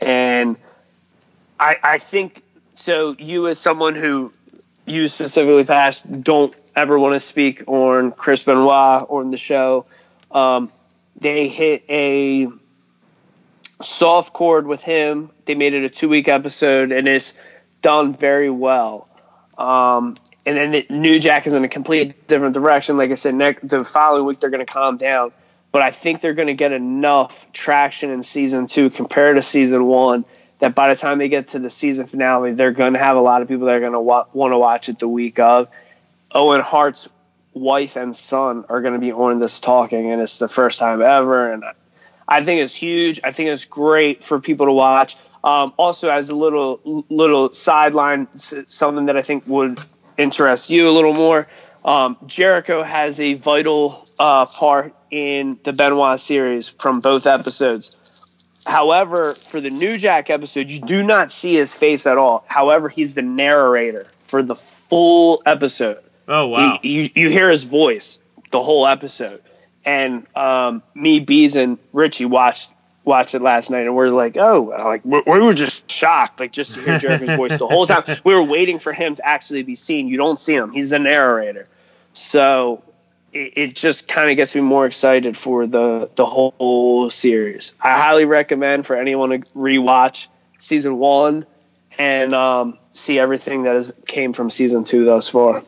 And 0.00 0.56
I, 1.58 1.76
I 1.82 1.98
think 1.98 2.42
so. 2.76 3.16
You, 3.18 3.48
as 3.48 3.58
someone 3.58 3.94
who 3.94 4.32
you 4.86 5.08
specifically 5.08 5.64
past 5.64 6.22
don't 6.22 6.54
ever 6.76 6.98
want 6.98 7.14
to 7.14 7.20
speak 7.20 7.64
on 7.66 8.12
Chris 8.12 8.42
Benoit 8.42 9.06
or 9.08 9.20
on 9.20 9.30
the 9.30 9.36
show. 9.36 9.86
Um, 10.30 10.70
they 11.20 11.48
hit 11.48 11.84
a 11.88 12.48
soft 13.82 14.32
chord 14.32 14.66
with 14.66 14.82
him. 14.82 15.30
They 15.44 15.54
made 15.54 15.74
it 15.74 15.84
a 15.84 15.88
two 15.88 16.08
week 16.08 16.28
episode, 16.28 16.92
and 16.92 17.08
it's 17.08 17.38
done 17.82 18.14
very 18.14 18.50
well. 18.50 19.08
Um, 19.56 20.16
and 20.46 20.56
then 20.56 20.70
the 20.70 20.86
New 20.90 21.18
Jack 21.18 21.46
is 21.46 21.52
in 21.52 21.64
a 21.64 21.68
completely 21.68 22.14
different 22.26 22.54
direction. 22.54 22.96
Like 22.96 23.10
I 23.10 23.14
said, 23.14 23.34
next 23.34 23.68
the 23.68 23.84
following 23.84 24.26
week 24.26 24.40
they're 24.40 24.50
going 24.50 24.64
to 24.64 24.72
calm 24.72 24.96
down, 24.96 25.32
but 25.72 25.82
I 25.82 25.90
think 25.90 26.20
they're 26.20 26.34
going 26.34 26.48
to 26.48 26.54
get 26.54 26.72
enough 26.72 27.50
traction 27.52 28.10
in 28.10 28.22
season 28.22 28.66
two 28.66 28.90
compared 28.90 29.36
to 29.36 29.42
season 29.42 29.84
one 29.84 30.24
that 30.58 30.74
by 30.74 30.92
the 30.92 30.98
time 30.98 31.18
they 31.18 31.28
get 31.28 31.48
to 31.48 31.58
the 31.58 31.70
season 31.70 32.06
finale, 32.06 32.52
they're 32.52 32.72
going 32.72 32.94
to 32.94 32.98
have 32.98 33.16
a 33.16 33.20
lot 33.20 33.42
of 33.42 33.48
people 33.48 33.66
that 33.66 33.76
are 33.76 33.80
going 33.80 33.92
to 33.92 34.00
wa- 34.00 34.26
want 34.32 34.52
to 34.52 34.58
watch 34.58 34.88
it 34.88 34.98
the 34.98 35.08
week 35.08 35.38
of. 35.38 35.68
Owen 36.34 36.60
Hart's 36.60 37.08
wife 37.52 37.96
and 37.96 38.16
son 38.16 38.64
are 38.68 38.80
going 38.80 38.94
to 38.94 39.00
be 39.00 39.12
on 39.12 39.38
this 39.38 39.60
talking, 39.60 40.10
and 40.10 40.20
it's 40.20 40.38
the 40.38 40.48
first 40.48 40.78
time 40.78 41.00
ever. 41.00 41.52
And 41.52 41.64
I 42.26 42.44
think 42.44 42.60
it's 42.60 42.74
huge. 42.74 43.20
I 43.22 43.32
think 43.32 43.50
it's 43.50 43.64
great 43.64 44.24
for 44.24 44.40
people 44.40 44.66
to 44.66 44.72
watch. 44.72 45.16
Um, 45.42 45.74
also, 45.76 46.10
as 46.10 46.30
a 46.30 46.34
little 46.34 47.04
little 47.10 47.52
sideline, 47.52 48.28
something 48.34 49.06
that 49.06 49.16
I 49.16 49.22
think 49.22 49.44
would 49.46 49.78
interest 50.16 50.70
you 50.70 50.88
a 50.88 50.92
little 50.92 51.14
more. 51.14 51.46
Um, 51.84 52.16
Jericho 52.26 52.82
has 52.82 53.20
a 53.20 53.34
vital 53.34 54.06
uh, 54.18 54.46
part 54.46 54.94
in 55.10 55.58
the 55.64 55.74
Benoit 55.74 56.18
series 56.18 56.68
from 56.68 57.00
both 57.00 57.26
episodes. 57.26 57.94
However, 58.66 59.34
for 59.34 59.60
the 59.60 59.68
New 59.68 59.98
Jack 59.98 60.30
episode, 60.30 60.70
you 60.70 60.80
do 60.80 61.02
not 61.02 61.30
see 61.30 61.54
his 61.54 61.74
face 61.74 62.06
at 62.06 62.16
all. 62.16 62.44
However, 62.48 62.88
he's 62.88 63.12
the 63.12 63.20
narrator 63.20 64.06
for 64.26 64.42
the 64.42 64.56
full 64.56 65.42
episode. 65.44 66.03
Oh 66.28 66.48
wow! 66.48 66.78
He, 66.82 66.88
you 66.88 67.10
you 67.14 67.30
hear 67.30 67.50
his 67.50 67.64
voice 67.64 68.18
the 68.50 68.62
whole 68.62 68.86
episode, 68.86 69.42
and 69.84 70.26
um, 70.36 70.82
me, 70.94 71.20
Bees, 71.20 71.56
and 71.56 71.78
Richie 71.92 72.24
watched 72.24 72.72
watched 73.04 73.34
it 73.34 73.42
last 73.42 73.70
night, 73.70 73.86
and 73.86 73.94
we're 73.94 74.06
like, 74.06 74.36
oh, 74.36 74.74
like 74.84 75.04
we 75.04 75.22
we 75.26 75.38
were 75.40 75.52
just 75.52 75.90
shocked, 75.90 76.40
like 76.40 76.52
just 76.52 76.74
to 76.74 76.82
hear 76.82 76.98
Jericho's 76.98 77.36
voice 77.36 77.58
the 77.58 77.66
whole 77.66 77.86
time. 77.86 78.04
We 78.24 78.34
were 78.34 78.42
waiting 78.42 78.78
for 78.78 78.92
him 78.92 79.14
to 79.16 79.26
actually 79.26 79.62
be 79.62 79.74
seen. 79.74 80.08
You 80.08 80.16
don't 80.16 80.40
see 80.40 80.54
him; 80.54 80.72
he's 80.72 80.90
the 80.90 80.98
narrator. 80.98 81.68
So 82.14 82.82
it, 83.32 83.52
it 83.56 83.76
just 83.76 84.08
kind 84.08 84.30
of 84.30 84.36
gets 84.36 84.54
me 84.54 84.62
more 84.62 84.86
excited 84.86 85.36
for 85.36 85.66
the 85.66 86.10
the 86.14 86.24
whole 86.24 87.10
series. 87.10 87.74
I 87.80 87.98
highly 87.98 88.24
recommend 88.24 88.86
for 88.86 88.96
anyone 88.96 89.30
to 89.30 89.38
rewatch 89.52 90.28
season 90.58 90.98
one 90.98 91.44
and 91.98 92.32
um, 92.32 92.78
see 92.92 93.18
everything 93.18 93.64
that 93.64 93.74
has 93.74 93.92
came 94.06 94.32
from 94.32 94.50
season 94.50 94.84
two 94.84 95.04
thus 95.04 95.28
far. 95.28 95.62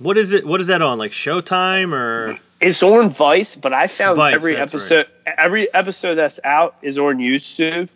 What 0.00 0.16
is 0.16 0.32
it? 0.32 0.46
What 0.46 0.62
is 0.62 0.68
that 0.68 0.80
on? 0.80 0.98
Like 0.98 1.12
Showtime 1.12 1.92
or? 1.92 2.36
It's 2.58 2.82
on 2.82 3.10
Vice, 3.10 3.54
but 3.54 3.72
I 3.72 3.86
found 3.86 4.16
Vice, 4.16 4.34
every 4.34 4.56
episode 4.56 5.06
every 5.26 5.72
episode 5.72 6.14
that's 6.14 6.40
out 6.42 6.76
is 6.82 6.98
on 6.98 7.18
YouTube. 7.18 7.88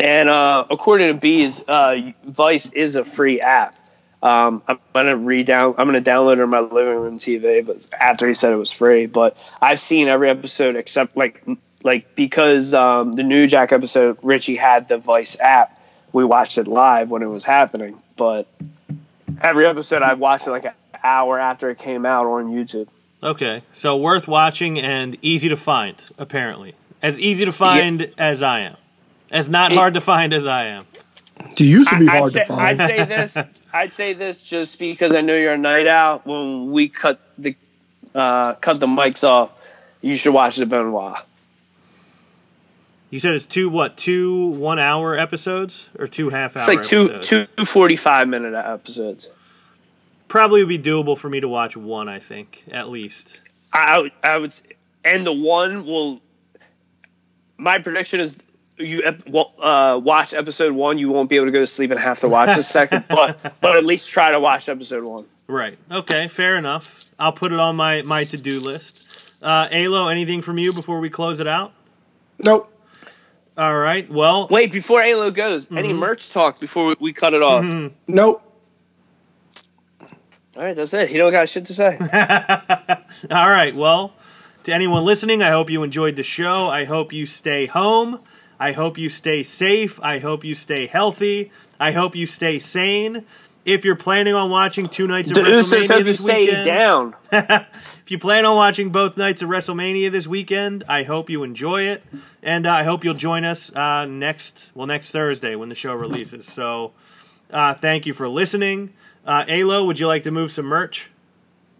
And 0.00 0.28
uh, 0.28 0.64
according 0.70 1.08
to 1.08 1.14
Bees, 1.14 1.66
uh, 1.68 2.12
Vice 2.24 2.72
is 2.72 2.96
a 2.96 3.04
free 3.04 3.40
app. 3.40 3.76
Um, 4.20 4.62
I'm 4.66 4.80
gonna 4.92 5.16
redown. 5.16 5.76
I'm 5.78 5.86
gonna 5.86 6.00
download 6.00 6.34
it 6.34 6.40
on 6.40 6.50
my 6.50 6.60
living 6.60 6.96
room 6.96 7.18
TV, 7.18 7.64
but 7.64 7.86
after 7.98 8.26
he 8.26 8.34
said 8.34 8.52
it 8.52 8.56
was 8.56 8.72
free. 8.72 9.06
But 9.06 9.36
I've 9.62 9.78
seen 9.78 10.08
every 10.08 10.30
episode 10.30 10.74
except 10.74 11.16
like 11.16 11.44
like 11.84 12.16
because 12.16 12.74
um, 12.74 13.12
the 13.12 13.22
New 13.22 13.46
Jack 13.46 13.70
episode, 13.70 14.18
Richie 14.22 14.56
had 14.56 14.88
the 14.88 14.98
Vice 14.98 15.38
app. 15.38 15.80
We 16.12 16.24
watched 16.24 16.58
it 16.58 16.66
live 16.66 17.10
when 17.10 17.22
it 17.22 17.26
was 17.26 17.44
happening, 17.44 18.02
but 18.16 18.48
every 19.40 19.66
episode 19.66 20.02
I 20.02 20.14
watched 20.14 20.46
it 20.46 20.50
like 20.50 20.64
an 20.64 20.72
hour 21.02 21.38
after 21.38 21.70
it 21.70 21.78
came 21.78 22.06
out 22.06 22.26
on 22.26 22.48
YouTube. 22.48 22.88
Okay, 23.22 23.62
so 23.72 23.96
worth 23.96 24.28
watching 24.28 24.78
and 24.78 25.16
easy 25.22 25.48
to 25.48 25.56
find. 25.56 26.02
Apparently, 26.18 26.74
as 27.02 27.18
easy 27.18 27.44
to 27.44 27.52
find 27.52 28.00
yeah. 28.00 28.06
as 28.18 28.42
I 28.42 28.60
am, 28.60 28.76
as 29.30 29.48
not 29.48 29.72
it, 29.72 29.76
hard 29.76 29.94
to 29.94 30.00
find 30.00 30.32
as 30.32 30.46
I 30.46 30.66
am. 30.66 30.86
You 31.56 31.66
used 31.66 31.90
to 31.90 31.98
be 31.98 32.08
I, 32.08 32.18
hard 32.18 32.32
say, 32.32 32.40
to 32.40 32.46
find. 32.46 32.80
I'd 32.80 32.88
say 32.88 33.04
this. 33.04 33.36
I'd 33.72 33.92
say 33.92 34.12
this 34.12 34.40
just 34.40 34.78
because 34.78 35.14
I 35.14 35.20
know 35.20 35.36
you're 35.36 35.52
a 35.52 35.58
night 35.58 35.86
out. 35.86 36.26
When 36.26 36.70
we 36.70 36.88
cut 36.88 37.20
the 37.36 37.56
uh, 38.14 38.54
cut 38.54 38.80
the 38.80 38.86
mics 38.86 39.24
off, 39.24 39.50
you 40.00 40.16
should 40.16 40.34
watch 40.34 40.56
the 40.56 40.66
Benoit. 40.66 41.16
You 43.10 43.18
said 43.18 43.34
it's 43.34 43.46
two 43.46 43.68
what 43.68 43.96
two 43.96 44.48
one 44.48 44.78
hour 44.78 45.16
episodes 45.16 45.88
or 45.98 46.06
two 46.06 46.28
half 46.28 46.56
hour? 46.56 46.62
It's 46.62 46.68
like 46.68 46.82
two 46.82 47.12
episodes? 47.12 47.56
two 47.56 47.64
forty 47.64 47.96
five 47.96 48.28
minute 48.28 48.54
episodes. 48.54 49.30
Probably 50.28 50.62
would 50.62 50.68
be 50.68 50.78
doable 50.78 51.16
for 51.16 51.30
me 51.30 51.40
to 51.40 51.48
watch 51.48 51.76
one. 51.76 52.08
I 52.08 52.18
think 52.18 52.64
at 52.70 52.90
least. 52.90 53.40
I 53.72 54.10
I 54.22 54.36
would, 54.36 54.54
and 55.04 55.24
the 55.24 55.32
one 55.32 55.86
will. 55.86 56.20
My 57.56 57.78
prediction 57.78 58.20
is 58.20 58.36
you 58.78 59.02
uh, 59.02 60.00
watch 60.02 60.32
episode 60.32 60.72
one, 60.72 60.98
you 60.98 61.08
won't 61.08 61.28
be 61.28 61.36
able 61.36 61.46
to 61.46 61.52
go 61.52 61.60
to 61.60 61.66
sleep 61.66 61.90
and 61.90 61.98
have 61.98 62.18
to 62.20 62.28
watch 62.28 62.54
the 62.54 62.62
second, 62.62 63.04
but 63.08 63.54
but 63.60 63.76
at 63.76 63.84
least 63.84 64.10
try 64.10 64.30
to 64.30 64.40
watch 64.40 64.68
episode 64.68 65.04
one. 65.04 65.24
Right. 65.46 65.78
Okay. 65.90 66.28
Fair 66.28 66.56
enough. 66.56 67.06
I'll 67.18 67.32
put 67.32 67.52
it 67.52 67.58
on 67.58 67.76
my 67.76 68.02
my 68.02 68.24
to 68.24 68.36
do 68.36 68.60
list. 68.60 69.42
Uh, 69.42 69.66
Alo, 69.72 70.08
anything 70.08 70.42
from 70.42 70.58
you 70.58 70.72
before 70.72 71.00
we 71.00 71.10
close 71.10 71.40
it 71.40 71.46
out? 71.46 71.72
Nope. 72.38 72.72
All 73.58 73.76
right. 73.76 74.08
Well, 74.08 74.46
wait. 74.48 74.70
Before 74.70 75.02
Alo 75.02 75.32
goes, 75.32 75.66
mm-hmm. 75.66 75.78
any 75.78 75.92
merch 75.92 76.30
talk 76.30 76.60
before 76.60 76.86
we, 76.86 76.96
we 77.00 77.12
cut 77.12 77.34
it 77.34 77.42
off? 77.42 77.64
Mm-hmm. 77.64 77.94
Nope. 78.06 78.44
All 80.56 80.62
right, 80.62 80.76
that's 80.76 80.94
it. 80.94 81.08
He 81.08 81.18
don't 81.18 81.32
got 81.32 81.48
shit 81.48 81.66
to 81.66 81.74
say. 81.74 81.98
All 83.30 83.48
right. 83.48 83.74
Well, 83.74 84.12
to 84.62 84.72
anyone 84.72 85.04
listening, 85.04 85.42
I 85.42 85.50
hope 85.50 85.70
you 85.70 85.82
enjoyed 85.82 86.14
the 86.14 86.22
show. 86.22 86.68
I 86.68 86.84
hope 86.84 87.12
you 87.12 87.26
stay 87.26 87.66
home. 87.66 88.20
I 88.60 88.72
hope 88.72 88.96
you 88.96 89.08
stay 89.08 89.42
safe. 89.42 90.00
I 90.02 90.20
hope 90.20 90.44
you 90.44 90.54
stay 90.54 90.86
healthy. 90.86 91.50
I 91.80 91.90
hope 91.90 92.14
you 92.14 92.26
stay 92.26 92.60
sane. 92.60 93.24
If 93.68 93.84
you're 93.84 93.96
planning 93.96 94.34
on 94.34 94.50
watching 94.50 94.88
two 94.88 95.06
nights 95.06 95.30
of 95.30 95.36
the 95.36 95.42
WrestleMania 95.42 96.04
this 96.04 96.20
weekend, 96.24 96.66
down. 96.66 97.14
if 97.32 98.10
you 98.10 98.18
plan 98.18 98.46
on 98.46 98.56
watching 98.56 98.88
both 98.88 99.18
nights 99.18 99.42
of 99.42 99.50
WrestleMania 99.50 100.10
this 100.10 100.26
weekend, 100.26 100.84
I 100.88 101.02
hope 101.02 101.28
you 101.28 101.42
enjoy 101.42 101.82
it, 101.82 102.02
and 102.42 102.66
uh, 102.66 102.72
I 102.72 102.84
hope 102.84 103.04
you'll 103.04 103.12
join 103.12 103.44
us 103.44 103.74
uh, 103.76 104.06
next 104.06 104.72
well 104.74 104.86
next 104.86 105.12
Thursday 105.12 105.54
when 105.54 105.68
the 105.68 105.74
show 105.74 105.92
releases. 105.92 106.46
So, 106.46 106.92
uh, 107.50 107.74
thank 107.74 108.06
you 108.06 108.14
for 108.14 108.26
listening. 108.26 108.94
Uh, 109.26 109.44
Alo, 109.46 109.84
would 109.84 110.00
you 110.00 110.06
like 110.06 110.22
to 110.22 110.30
move 110.30 110.50
some 110.50 110.64
merch? 110.64 111.10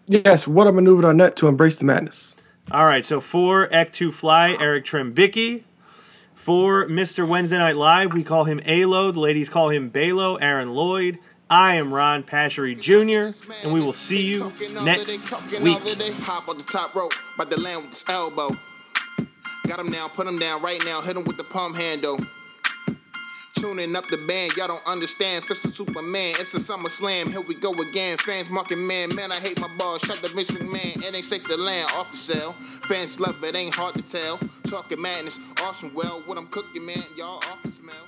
Yes. 0.06 0.46
What 0.46 0.66
a 0.66 0.72
maneuver.net 0.72 1.36
to 1.36 1.48
embrace 1.48 1.76
the 1.76 1.86
madness. 1.86 2.36
All 2.70 2.84
right. 2.84 3.04
So 3.06 3.20
for 3.20 3.66
Ek2 3.68 4.12
Fly, 4.12 4.56
Eric 4.60 4.84
Trembicki. 4.84 5.62
For 6.34 6.86
Mr. 6.86 7.28
Wednesday 7.28 7.58
Night 7.58 7.76
Live, 7.76 8.14
we 8.14 8.22
call 8.22 8.44
him 8.44 8.60
Alo. 8.64 9.10
The 9.10 9.20
ladies 9.20 9.48
call 9.48 9.70
him 9.70 9.90
Balo, 9.90 10.38
Aaron 10.40 10.72
Lloyd. 10.72 11.18
I 11.50 11.76
am 11.76 11.92
Ron 11.92 12.22
Pashery 12.24 12.78
Jr., 12.78 13.32
and 13.64 13.72
we 13.72 13.80
will 13.80 13.94
see 13.94 14.26
you 14.26 14.52
next 14.84 15.08
week. 15.08 15.20
Hop 16.22 16.48
on 16.48 16.58
the 16.58 16.64
top 16.64 16.94
rope, 16.94 17.12
by 17.38 17.44
the 17.44 17.58
land 17.58 17.84
with 17.84 17.90
his 17.90 18.04
elbow. 18.08 18.50
Got 19.66 19.80
him 19.80 19.90
now, 19.90 20.08
put 20.08 20.26
him 20.26 20.38
down 20.38 20.60
right 20.62 20.82
now, 20.84 21.00
hit 21.00 21.16
him 21.16 21.24
with 21.24 21.38
the 21.38 21.44
palm 21.44 21.74
handle. 21.74 22.18
Tuning 23.54 23.96
up 23.96 24.06
the 24.06 24.18
band, 24.28 24.56
y'all 24.56 24.68
don't 24.68 24.86
understand. 24.86 25.42
Fist 25.42 25.64
of 25.64 25.72
Superman, 25.72 26.34
it's 26.38 26.54
a 26.54 26.60
summer 26.60 26.88
slam. 26.88 27.28
Here 27.28 27.40
we 27.40 27.54
go 27.56 27.72
again. 27.72 28.16
Fans 28.18 28.50
marking 28.50 28.86
man, 28.86 29.14
man, 29.16 29.32
I 29.32 29.36
hate 29.36 29.60
my 29.60 29.68
balls. 29.76 30.02
Shut 30.02 30.18
the 30.18 30.28
Vince 30.28 30.50
McMahon, 30.52 31.04
it 31.04 31.14
ain't 31.14 31.24
safe 31.24 31.44
to 31.44 31.56
land 31.56 31.90
off 31.94 32.10
the 32.10 32.16
cell. 32.16 32.52
Fans 32.52 33.18
love 33.18 33.42
it, 33.42 33.56
ain't 33.56 33.74
hard 33.74 33.94
to 33.96 34.02
tell. 34.06 34.38
Talking 34.64 35.02
madness, 35.02 35.40
awesome. 35.62 35.92
Well, 35.94 36.22
what 36.26 36.38
I'm 36.38 36.46
cooking, 36.46 36.86
man, 36.86 37.02
y'all 37.16 37.36
off 37.36 37.62
the 37.62 37.70
smell. 37.70 38.07